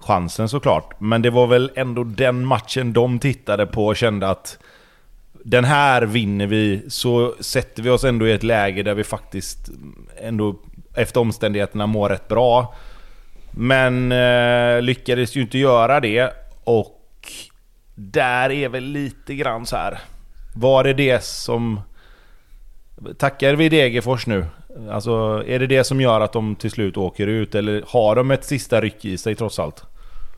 chansen 0.00 0.48
såklart. 0.48 0.94
Men 1.00 1.22
det 1.22 1.30
var 1.30 1.46
väl 1.46 1.70
ändå 1.74 2.04
den 2.04 2.46
matchen 2.46 2.92
de 2.92 3.18
tittade 3.18 3.66
på 3.66 3.86
och 3.86 3.96
kände 3.96 4.28
att 4.28 4.58
den 5.44 5.64
här 5.64 6.02
vinner 6.02 6.46
vi, 6.46 6.82
så 6.88 7.34
sätter 7.40 7.82
vi 7.82 7.90
oss 7.90 8.04
ändå 8.04 8.28
i 8.28 8.32
ett 8.32 8.42
läge 8.42 8.82
där 8.82 8.94
vi 8.94 9.04
faktiskt 9.04 9.68
mm, 9.68 10.06
ändå 10.20 10.56
efter 10.94 11.20
omständigheterna 11.20 11.86
mår 11.86 12.08
rätt 12.08 12.28
bra. 12.28 12.74
Men 13.50 14.12
eh, 14.12 14.82
lyckades 14.82 15.36
ju 15.36 15.40
inte 15.40 15.58
göra 15.58 16.00
det 16.00 16.32
och 16.64 16.98
där 17.94 18.50
är 18.50 18.68
väl 18.68 18.84
lite 18.84 19.34
grann 19.34 19.66
så 19.66 19.76
här. 19.76 19.98
Var 20.54 20.84
det 20.84 20.92
det 20.92 21.24
som... 21.24 21.80
Tackar 23.18 23.54
vi 23.54 23.68
Degerfors 23.68 24.26
nu? 24.26 24.46
Alltså, 24.90 25.44
är 25.46 25.58
det 25.58 25.66
det 25.66 25.84
som 25.84 26.00
gör 26.00 26.20
att 26.20 26.32
de 26.32 26.56
till 26.56 26.70
slut 26.70 26.96
åker 26.96 27.26
ut? 27.26 27.54
Eller 27.54 27.84
har 27.86 28.16
de 28.16 28.30
ett 28.30 28.44
sista 28.44 28.80
ryck 28.80 29.04
i 29.04 29.18
sig 29.18 29.34
trots 29.34 29.58
allt? 29.58 29.84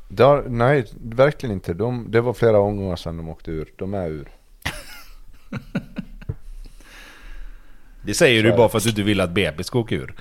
det 0.09 0.23
har, 0.23 0.45
nej 0.49 0.87
verkligen 1.03 1.55
inte. 1.55 1.75
De, 1.75 2.11
det 2.11 2.21
var 2.21 2.33
flera 2.33 2.59
omgångar 2.59 2.97
sedan 2.97 3.17
de 3.17 3.29
åkte 3.29 3.51
ur. 3.51 3.73
De 3.77 3.95
är 3.95 4.09
ur. 4.09 4.29
Det 8.05 8.15
säger 8.15 8.43
Så 8.43 8.49
du 8.49 8.57
bara 8.57 8.69
för 8.69 8.79
att 8.79 8.85
du 8.85 8.91
inte 8.91 9.03
vill 9.03 9.21
att 9.21 9.31
BP 9.31 9.65
ska 9.65 9.79
åka 9.79 9.95
ur. 9.95 10.15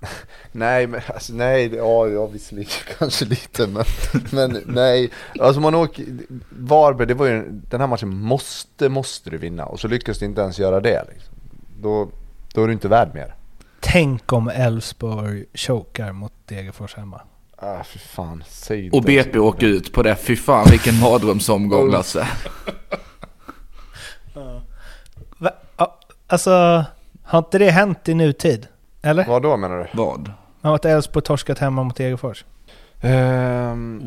Nej, 0.52 0.86
men 0.86 1.00
alltså, 1.06 1.32
nej, 1.32 1.74
ja, 1.74 2.08
ja 2.08 2.26
visserligen 2.26 2.70
kanske 2.98 3.24
lite, 3.24 3.66
men, 3.66 3.84
men 4.30 4.62
nej. 4.66 5.10
Alltså 5.40 5.60
man 5.60 5.74
åker, 5.74 6.04
Varberg, 6.48 7.08
det 7.08 7.14
var 7.14 7.26
ju, 7.26 7.44
den 7.48 7.80
här 7.80 7.88
matchen 7.88 8.16
måste, 8.16 8.88
måste 8.88 9.30
du 9.30 9.36
vinna 9.36 9.66
och 9.66 9.80
så 9.80 9.88
lyckas 9.88 10.18
du 10.18 10.24
inte 10.24 10.40
ens 10.40 10.58
göra 10.58 10.80
det. 10.80 11.04
Liksom. 11.12 11.34
Då, 11.80 12.10
då 12.54 12.62
är 12.62 12.66
du 12.66 12.72
inte 12.72 12.88
värd 12.88 13.10
mer. 13.14 13.34
Tänk 13.80 14.32
om 14.32 14.48
Elfsborg 14.48 15.44
chokar 15.54 16.12
mot 16.12 16.32
Degerfors 16.46 16.94
hemma. 16.94 17.20
Ah, 17.56 17.82
för 17.82 17.98
fan, 17.98 18.44
säg 18.48 18.84
inte 18.84 18.96
Och 18.96 19.02
BP 19.02 19.38
åker 19.38 19.66
ut 19.66 19.92
på 19.92 20.02
det. 20.02 20.16
Fy 20.16 20.36
fan 20.36 20.66
vilken 20.70 21.00
mardrömsomgång 21.00 21.90
Lasse. 21.90 22.28
Alltså, 26.30 26.84
har 27.30 27.38
inte 27.38 27.58
det 27.58 27.70
hänt 27.70 28.08
i 28.08 28.14
nutid? 28.14 28.66
Eller? 29.02 29.24
Vad 29.26 29.42
då 29.42 29.56
menar 29.56 29.78
du? 29.78 29.86
Vad? 29.92 30.32
Har 30.62 30.74
att 30.74 30.84
Elfsborg 30.84 31.24
torskat 31.24 31.58
hemma 31.58 31.82
mot 31.82 31.96
Degerfors? 31.96 32.44
Ehm, 33.00 34.00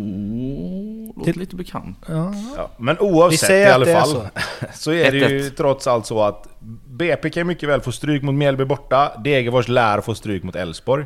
Oh, 1.15 1.17
låter 1.17 1.39
lite 1.39 1.55
bekant. 1.55 1.97
Ja. 2.07 2.33
Ja, 2.57 2.69
men 2.77 2.99
oavsett 2.99 3.49
i 3.49 3.65
alla 3.65 3.85
fall. 3.85 4.07
så. 4.09 4.25
Så. 4.73 4.91
är 4.91 5.11
det 5.11 5.17
ju 5.17 5.39
1-1. 5.39 5.55
trots 5.57 5.87
allt 5.87 6.05
så 6.05 6.23
att 6.23 6.47
BP 6.87 7.29
kan 7.29 7.47
mycket 7.47 7.69
väl 7.69 7.81
få 7.81 7.91
stryk 7.91 8.23
mot 8.23 8.35
Mjällby 8.35 8.65
borta. 8.65 9.11
Degerfors 9.23 9.67
lär 9.67 10.01
få 10.01 10.15
stryk 10.15 10.43
mot 10.43 10.55
Elfsborg. 10.55 11.05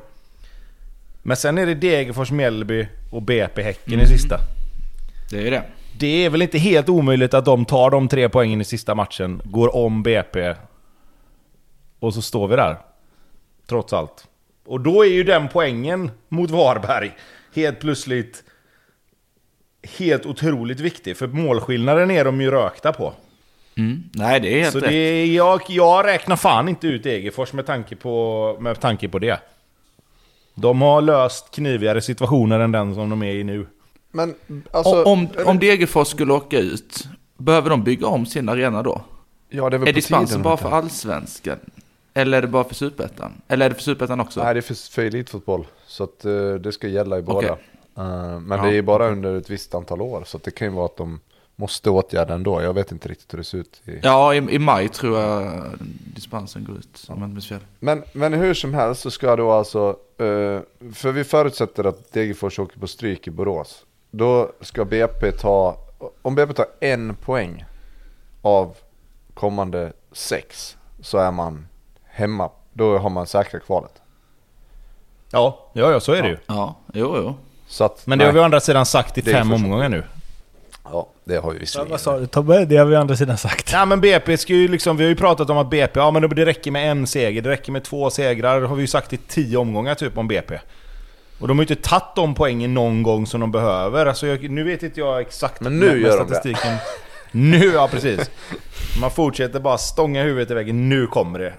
Men 1.23 1.37
sen 1.37 1.57
är 1.57 1.65
det 1.65 1.75
Degerfors, 1.75 2.31
Mjällby 2.31 2.87
och 3.11 3.21
BP 3.21 3.63
Häcken 3.63 3.99
i 3.99 4.07
sista. 4.07 4.39
Det 5.29 5.47
är 5.47 5.51
det. 5.51 5.63
Det 5.99 6.25
är 6.25 6.29
väl 6.29 6.41
inte 6.41 6.57
helt 6.57 6.89
omöjligt 6.89 7.33
att 7.33 7.45
de 7.45 7.65
tar 7.65 7.89
de 7.89 8.07
tre 8.07 8.29
poängen 8.29 8.61
i 8.61 8.63
sista 8.63 8.95
matchen, 8.95 9.41
går 9.45 9.75
om 9.75 10.03
BP 10.03 10.53
och 11.99 12.13
så 12.13 12.21
står 12.21 12.47
vi 12.47 12.55
där. 12.55 12.77
Trots 13.67 13.93
allt. 13.93 14.27
Och 14.65 14.81
då 14.81 15.05
är 15.05 15.09
ju 15.09 15.23
den 15.23 15.47
poängen 15.49 16.11
mot 16.29 16.49
Varberg 16.51 17.11
helt 17.53 17.79
plötsligt 17.79 18.43
helt 19.97 20.25
otroligt 20.25 20.79
viktig. 20.79 21.17
För 21.17 21.27
målskillnaden 21.27 22.11
är 22.11 22.25
de 22.25 22.41
ju 22.41 22.51
rökta 22.51 22.93
på. 22.93 23.13
Mm. 23.77 24.03
Nej, 24.13 24.39
det 24.39 24.59
är 24.59 24.61
helt 24.61 24.73
Så 24.73 24.79
rätt. 24.79 24.89
det 24.89 24.95
är, 24.95 25.25
jag, 25.25 25.61
jag 25.67 26.05
räknar 26.05 26.35
fan 26.35 26.69
inte 26.69 26.87
ut 26.87 27.03
Degerfors 27.03 27.53
med 27.53 27.65
tanke, 27.65 27.95
på, 27.95 28.57
med 28.59 28.79
tanke 28.79 29.09
på 29.09 29.19
det. 29.19 29.39
De 30.55 30.81
har 30.81 31.01
löst 31.01 31.51
knivigare 31.51 32.01
situationer 32.01 32.59
än 32.59 32.71
den 32.71 32.95
som 32.95 33.09
de 33.09 33.23
är 33.23 33.33
i 33.33 33.43
nu. 33.43 33.67
men 34.11 34.35
alltså... 34.71 35.03
om, 35.03 35.27
om 35.45 35.59
Degerfors 35.59 36.07
skulle 36.07 36.33
åka 36.33 36.59
ut, 36.59 37.07
behöver 37.37 37.69
de 37.69 37.83
bygga 37.83 38.07
om 38.07 38.25
sin 38.25 38.49
arena 38.49 38.83
då? 38.83 39.01
ja, 39.49 39.69
det 39.69 39.75
är 39.75 39.79
väl 39.79 39.87
Är 39.89 39.93
dispensen 39.93 40.41
bara 40.41 40.57
för 40.57 40.71
allsvenskan? 40.71 41.57
Eller 42.17 42.37
är 42.37 42.41
det 42.41 42.47
bara 42.47 42.63
för 42.63 42.75
superettan? 42.75 43.41
Eller 43.47 43.65
är 43.65 43.69
det 43.69 43.75
för 43.75 43.81
superettan 43.81 44.19
också? 44.19 44.43
Nej, 44.43 44.53
det 44.53 44.59
är 44.59 44.61
för, 44.61 44.91
för 44.91 45.01
elitfotboll. 45.01 45.67
Så 45.87 46.03
att 46.03 46.25
eh, 46.25 46.53
det 46.53 46.71
ska 46.71 46.87
gälla 46.87 47.17
i 47.17 47.21
båda. 47.21 47.37
Okej. 47.37 47.63
Eh, 47.97 48.39
men 48.39 48.57
Ja, 48.57 48.65
det 48.65 48.77
är 48.77 48.81
bara 48.81 49.07
under 49.09 49.35
ett 49.35 49.49
visst 49.49 49.75
antal 49.75 50.01
år. 50.01 50.23
Så 50.25 50.37
att 50.37 50.43
det 50.43 50.51
kan 50.51 50.67
ju 50.67 50.73
vara 50.73 50.85
att 50.85 50.97
de 50.97 51.19
måste 51.55 51.89
åtgärda 51.89 52.33
ändå. 52.33 52.61
Jag 52.61 52.73
vet 52.73 52.91
inte 52.91 53.09
riktigt 53.09 53.33
hur 53.33 53.37
det 53.37 53.43
ser 53.43 53.57
ut. 53.57 53.81
I... 53.85 53.99
Ja, 54.03 54.33
i, 54.33 54.37
i 54.37 54.59
maj 54.59 54.89
tror 54.89 55.19
jag 55.19 55.63
dispensen 56.15 56.63
går 56.63 56.77
ut, 56.77 57.05
om 57.07 57.21
jag 57.21 57.29
inte. 57.29 57.65
Men, 57.79 58.03
men 58.13 58.33
hur 58.33 58.53
som 58.53 58.73
helst 58.73 59.01
så 59.01 59.11
ska 59.11 59.35
då 59.35 59.51
alltså, 59.51 59.89
eh, 60.17 60.59
för 60.93 61.11
vi 61.11 61.23
förutsätter 61.23 61.83
att 61.83 62.13
Degerfors 62.13 62.59
åker 62.59 62.79
på 62.79 62.87
stryk 62.87 63.27
i 63.27 63.31
Borås. 63.31 63.85
Då 64.11 64.51
ska 64.61 64.85
BP 64.85 65.31
ta, 65.31 65.77
om 66.21 66.35
BP 66.35 66.53
tar 66.53 66.67
en 66.79 67.15
poäng 67.15 67.65
av 68.41 68.75
kommande 69.33 69.93
sex 70.11 70.77
så 70.99 71.17
är 71.17 71.31
man 71.31 71.65
hemma. 72.17 72.49
Då 72.73 72.97
har 72.97 73.09
man 73.09 73.27
säkrat 73.27 73.65
kvalet. 73.65 73.91
Ja, 75.31 75.69
ja, 75.73 75.91
ja 75.91 75.99
så 75.99 76.13
är 76.13 76.21
det 76.21 76.27
ju. 76.29 76.37
Ja, 76.47 76.75
jo, 76.93 77.13
jo. 77.17 77.35
Så 77.67 77.83
att, 77.83 78.07
Men 78.07 78.19
det 78.19 78.25
har 78.25 78.31
vi 78.31 78.35
nej, 78.35 78.41
å 78.41 78.45
andra 78.45 78.59
sidan 78.59 78.85
sagt 78.85 79.17
i 79.17 79.21
Det 79.21 79.31
är 79.31 79.35
fem 79.35 79.53
omgångar 79.53 79.89
nu. 79.89 80.03
Ja, 80.91 81.07
det 81.23 81.35
har 81.37 81.49
vi 81.51 81.55
Ja, 81.57 81.59
visserligen. 81.59 81.91
vad 81.91 82.01
sa 82.01 82.17
du 82.19 82.27
Tobbe? 82.27 82.65
Det 82.65 82.77
har 82.77 82.85
vi 82.85 82.95
å 82.95 82.99
andra 82.99 83.15
sidan 83.15 83.37
sagt. 83.37 83.73
Nej 83.73 83.85
men 83.85 84.01
BP 84.01 84.37
ska 84.37 84.53
ju 84.53 84.67
liksom, 84.67 84.97
vi 84.97 85.03
har 85.03 85.09
ju 85.09 85.15
pratat 85.15 85.49
om 85.49 85.57
att 85.57 85.69
BP, 85.69 85.99
ja 85.99 86.11
men 86.11 86.29
det 86.29 86.45
räcker 86.45 86.71
med 86.71 86.91
en 86.91 87.07
seger, 87.07 87.41
det 87.41 87.49
räcker 87.49 87.71
med 87.71 87.83
två 87.83 88.09
segrar, 88.09 88.61
har 88.61 88.75
vi 88.75 88.81
ju 88.81 88.87
sagt 88.87 89.13
i 89.13 89.17
tio 89.17 89.57
omgångar 89.57 89.95
typ 89.95 90.17
om 90.17 90.27
BP. 90.27 90.59
Och 91.39 91.47
de 91.47 91.57
har 91.57 91.65
ju 91.65 91.73
inte 91.75 91.89
tagit 91.89 92.15
de 92.15 92.35
poängen 92.35 92.73
någon 92.73 93.03
gång 93.03 93.27
som 93.27 93.39
de 93.41 93.51
behöver. 93.51 94.05
Alltså 94.05 94.27
jag, 94.27 94.49
nu 94.49 94.63
vet 94.63 94.83
inte 94.83 94.99
jag 94.99 95.21
exakt 95.21 95.61
Men 95.61 95.79
nu 95.79 95.85
med- 95.85 95.93
med 95.95 96.01
gör 96.03 96.17
de 96.17 96.27
det. 96.27 96.35
statistiken. 96.35 96.77
Nu, 97.31 97.65
ja 97.73 97.87
precis. 97.91 98.29
Man 99.01 99.11
fortsätter 99.11 99.59
bara 99.59 99.77
stånga 99.77 100.23
huvudet 100.23 100.51
i 100.51 100.53
väggen, 100.53 100.89
nu 100.89 101.07
kommer 101.07 101.39
det. 101.39 101.53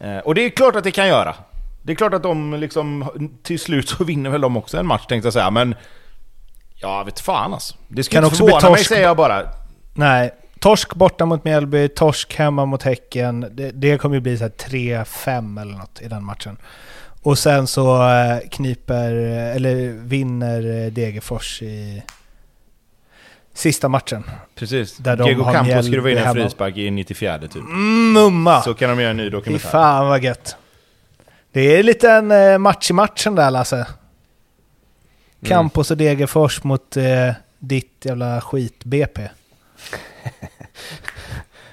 Eh, 0.00 0.18
och 0.18 0.34
det 0.34 0.44
är 0.44 0.50
klart 0.50 0.76
att 0.76 0.84
det 0.84 0.90
kan 0.90 1.08
göra. 1.08 1.34
Det 1.82 1.92
är 1.92 1.96
klart 1.96 2.14
att 2.14 2.22
de 2.22 2.54
liksom, 2.54 3.10
till 3.42 3.60
slut 3.60 3.88
så 3.88 4.04
vinner 4.04 4.30
väl 4.30 4.40
de 4.40 4.56
också 4.56 4.78
en 4.78 4.86
match 4.86 5.06
tänkte 5.06 5.26
jag 5.26 5.32
säga, 5.32 5.50
men... 5.50 5.74
Ja, 6.74 7.02
vet 7.02 7.20
fan 7.20 7.54
alltså. 7.54 7.74
Det 7.88 8.02
ska 8.02 8.16
Kan 8.16 8.24
inte 8.24 8.36
förvåna 8.36 8.70
mig 8.70 8.84
säger 8.84 9.02
jag 9.02 9.16
bara. 9.16 9.42
Nej. 9.94 10.30
Torsk 10.58 10.94
borta 10.94 11.26
mot 11.26 11.44
Mjällby, 11.44 11.88
torsk 11.88 12.34
hemma 12.34 12.64
mot 12.64 12.82
Häcken. 12.82 13.46
Det, 13.50 13.70
det 13.70 13.98
kommer 13.98 14.14
ju 14.14 14.20
bli 14.20 14.38
så 14.38 14.44
här 14.44 14.50
3-5 14.50 15.60
eller 15.60 15.72
något 15.72 16.00
i 16.00 16.08
den 16.08 16.24
matchen. 16.24 16.56
Och 17.22 17.38
sen 17.38 17.66
så 17.66 18.08
eh, 18.08 18.38
kniper, 18.50 19.12
eller 19.56 19.92
vinner 19.92 20.84
eh, 20.84 20.92
Degerfors 20.92 21.62
i 21.62 22.02
sista 23.54 23.88
matchen. 23.88 24.24
Precis. 24.54 24.96
Där 24.96 25.16
de 25.16 25.24
Diego 25.24 25.44
Campos 25.52 25.86
skruvar 25.86 26.10
in 26.10 26.18
en 26.18 26.34
frispark 26.34 26.76
i 26.76 26.90
94 26.90 27.38
typ. 27.38 27.54
Mm, 27.56 28.12
mumma! 28.12 28.62
Så 28.62 28.74
kan 28.74 28.90
de 28.90 29.00
göra 29.00 29.10
en 29.10 29.16
ny 29.16 29.24
Fy 29.24 29.30
dokumentär. 29.30 29.68
fan 29.68 30.08
vad 30.08 30.24
gött. 30.24 30.56
Det 31.52 31.78
är 31.78 31.82
lite 31.82 32.10
en 32.10 32.30
eh, 32.30 32.58
match 32.58 32.90
i 32.90 32.92
matchen 32.92 33.34
där 33.34 33.50
Lasse. 33.50 33.86
Campos 35.44 35.90
och 35.90 35.96
Degerfors 35.96 36.64
mot 36.64 36.96
eh, 36.96 37.04
ditt 37.58 38.04
jävla 38.04 38.40
skit-BP. 38.40 39.28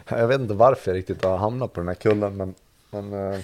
Jag 0.09 0.27
vet 0.27 0.41
inte 0.41 0.53
varför 0.53 0.91
jag 0.91 0.97
riktigt 0.97 1.23
har 1.23 1.37
hamnat 1.37 1.73
på 1.73 1.79
den 1.79 1.87
här 1.87 1.95
kullen 1.95 2.37
men, 2.37 2.53
men 2.91 3.13
eh, 3.33 3.39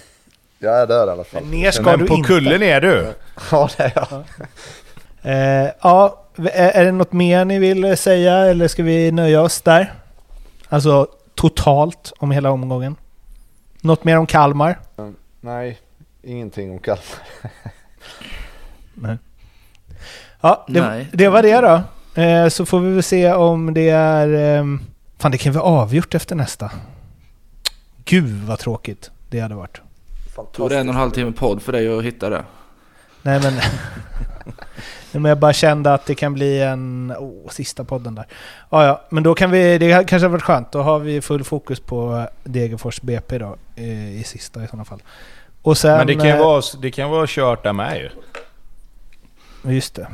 jag 0.58 0.78
är 0.80 0.86
där 0.86 1.06
i 1.06 1.10
alla 1.10 1.24
fall. 1.24 1.44
Ner 1.44 1.70
ska 1.70 1.82
Men 1.82 1.98
du 1.98 2.06
på 2.06 2.14
inte. 2.14 2.26
kullen 2.28 2.62
är 2.62 2.80
du. 2.80 3.12
Ja 3.50 3.68
det 3.76 3.82
är 3.82 3.92
jag. 3.94 4.24
Eh, 5.22 5.70
ja, 5.82 6.23
är, 6.36 6.70
är 6.70 6.84
det 6.84 6.92
något 6.92 7.12
mer 7.12 7.44
ni 7.44 7.58
vill 7.58 7.96
säga 7.96 8.36
eller 8.36 8.68
ska 8.68 8.82
vi 8.82 9.12
nöja 9.12 9.42
oss 9.42 9.60
där? 9.60 9.92
Alltså 10.68 11.06
totalt 11.34 12.12
om 12.18 12.30
hela 12.30 12.50
omgången. 12.50 12.96
Något 13.80 14.04
mer 14.04 14.16
om 14.16 14.26
Kalmar? 14.26 14.78
Nej, 15.40 15.78
ingenting 16.22 16.70
om 16.70 16.78
Kalmar. 16.78 17.02
Ja, 20.40 20.64
det, 20.68 20.80
Nej. 20.80 21.08
det 21.12 21.28
var 21.28 21.42
det 21.42 21.60
då. 21.60 21.82
Eh, 22.22 22.48
så 22.48 22.66
får 22.66 22.80
vi 22.80 22.94
väl 22.94 23.02
se 23.02 23.32
om 23.32 23.74
det 23.74 23.88
är... 23.88 24.28
ehm, 24.28 24.80
fan, 25.18 25.30
det 25.30 25.38
kan 25.38 25.52
vi 25.52 25.58
avgjort 25.58 26.14
efter 26.14 26.36
nästa. 26.36 26.70
Gud 28.04 28.44
vad 28.44 28.58
tråkigt 28.58 29.10
det 29.28 29.40
hade 29.40 29.54
varit. 29.54 29.80
Tog 30.52 30.70
det 30.70 30.78
en 30.78 30.88
och 30.88 30.94
en 30.94 31.00
halv 31.00 31.10
timme 31.10 31.32
podd 31.32 31.62
för 31.62 31.72
dig 31.72 31.98
att 31.98 32.04
hitta 32.04 32.30
det? 32.30 32.44
Nej 33.22 33.40
men... 33.42 33.52
Men 35.22 35.28
jag 35.28 35.38
bara 35.38 35.52
kände 35.52 35.94
att 35.94 36.06
det 36.06 36.14
kan 36.14 36.34
bli 36.34 36.60
en... 36.60 37.12
Oh, 37.18 37.50
sista 37.50 37.84
podden 37.84 38.14
där. 38.14 38.26
Ja, 38.70 38.84
ja, 38.86 39.02
men 39.08 39.22
då 39.22 39.34
kan 39.34 39.50
vi... 39.50 39.78
Det 39.78 40.08
kanske 40.08 40.26
har 40.26 40.32
varit 40.32 40.42
skönt. 40.42 40.72
Då 40.72 40.82
har 40.82 40.98
vi 40.98 41.20
full 41.20 41.44
fokus 41.44 41.80
på 41.80 42.26
Degerfors 42.44 43.00
BP 43.00 43.38
då. 43.38 43.56
eh, 43.76 44.20
I 44.20 44.24
sista 44.24 44.64
i 44.64 44.66
sådana 44.66 44.84
fall. 44.84 45.02
Och 45.62 45.78
sen... 45.78 45.98
Men 45.98 46.06
det 46.06 46.14
kan 46.14 46.26
ju 46.26 46.30
eh, 46.30 46.38
vara, 46.38 46.62
det 46.82 46.90
kan 46.90 47.10
vara 47.10 47.26
kört 47.28 47.62
där 47.62 47.72
med 47.72 47.96
ju. 47.96 48.10
Just 49.74 49.94
det. 49.94 50.06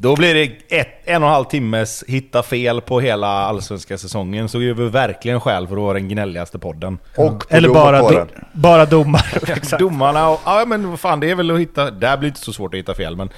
Då 0.00 0.16
blir 0.16 0.34
det 0.34 0.76
ett, 0.78 0.88
en 1.04 1.22
och 1.22 1.28
en 1.28 1.34
halv 1.34 1.44
timmes 1.44 2.04
hitta 2.08 2.42
fel 2.42 2.80
på 2.80 3.00
hela 3.00 3.26
allsvenska 3.26 3.98
säsongen. 3.98 4.48
Så 4.48 4.62
gör 4.62 4.74
vi 4.74 4.88
verkligen 4.88 5.40
skäl 5.40 5.66
för 5.66 5.74
att 5.76 5.82
vara 5.82 5.94
den 5.94 6.08
gnälligaste 6.08 6.58
podden. 6.58 6.98
Och 7.16 7.48
på 7.48 7.56
Eller 7.56 7.68
bara, 7.68 8.02
do, 8.02 8.26
bara 8.52 8.86
domar. 8.86 9.78
Domarna 9.78 10.28
och... 10.28 10.40
Ja 10.44 10.64
men 10.66 10.90
vad 10.90 11.00
fan 11.00 11.20
det 11.20 11.30
är 11.30 11.34
väl 11.34 11.50
att 11.50 11.58
hitta... 11.60 11.90
Det 11.90 12.06
här 12.06 12.16
blir 12.16 12.28
inte 12.28 12.40
så 12.40 12.52
svårt 12.52 12.74
att 12.74 12.78
hitta 12.78 12.94
fel 12.94 13.16
men... 13.16 13.28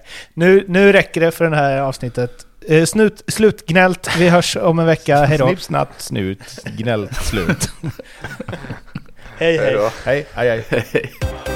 Nu, 0.34 0.64
nu 0.68 0.92
räcker 0.92 1.20
det 1.20 1.30
för 1.30 1.50
det 1.50 1.56
här 1.56 1.78
avsnittet. 1.80 2.46
Eh, 2.68 2.84
snut, 2.84 3.22
slutgnällt. 3.28 4.16
Vi 4.18 4.28
hörs 4.28 4.56
om 4.56 4.78
en 4.78 4.86
vecka. 4.86 5.24
Hej 5.24 5.38
då. 5.38 5.46
Snipp, 5.46 5.62
snatt, 5.62 5.88
snut, 5.98 6.64
gnällt, 6.64 7.14
slut. 7.14 7.68
Hej, 9.38 9.58
hej. 9.58 9.90
Hej 10.04 10.26
hej, 10.34 10.64
hej. 10.68 11.51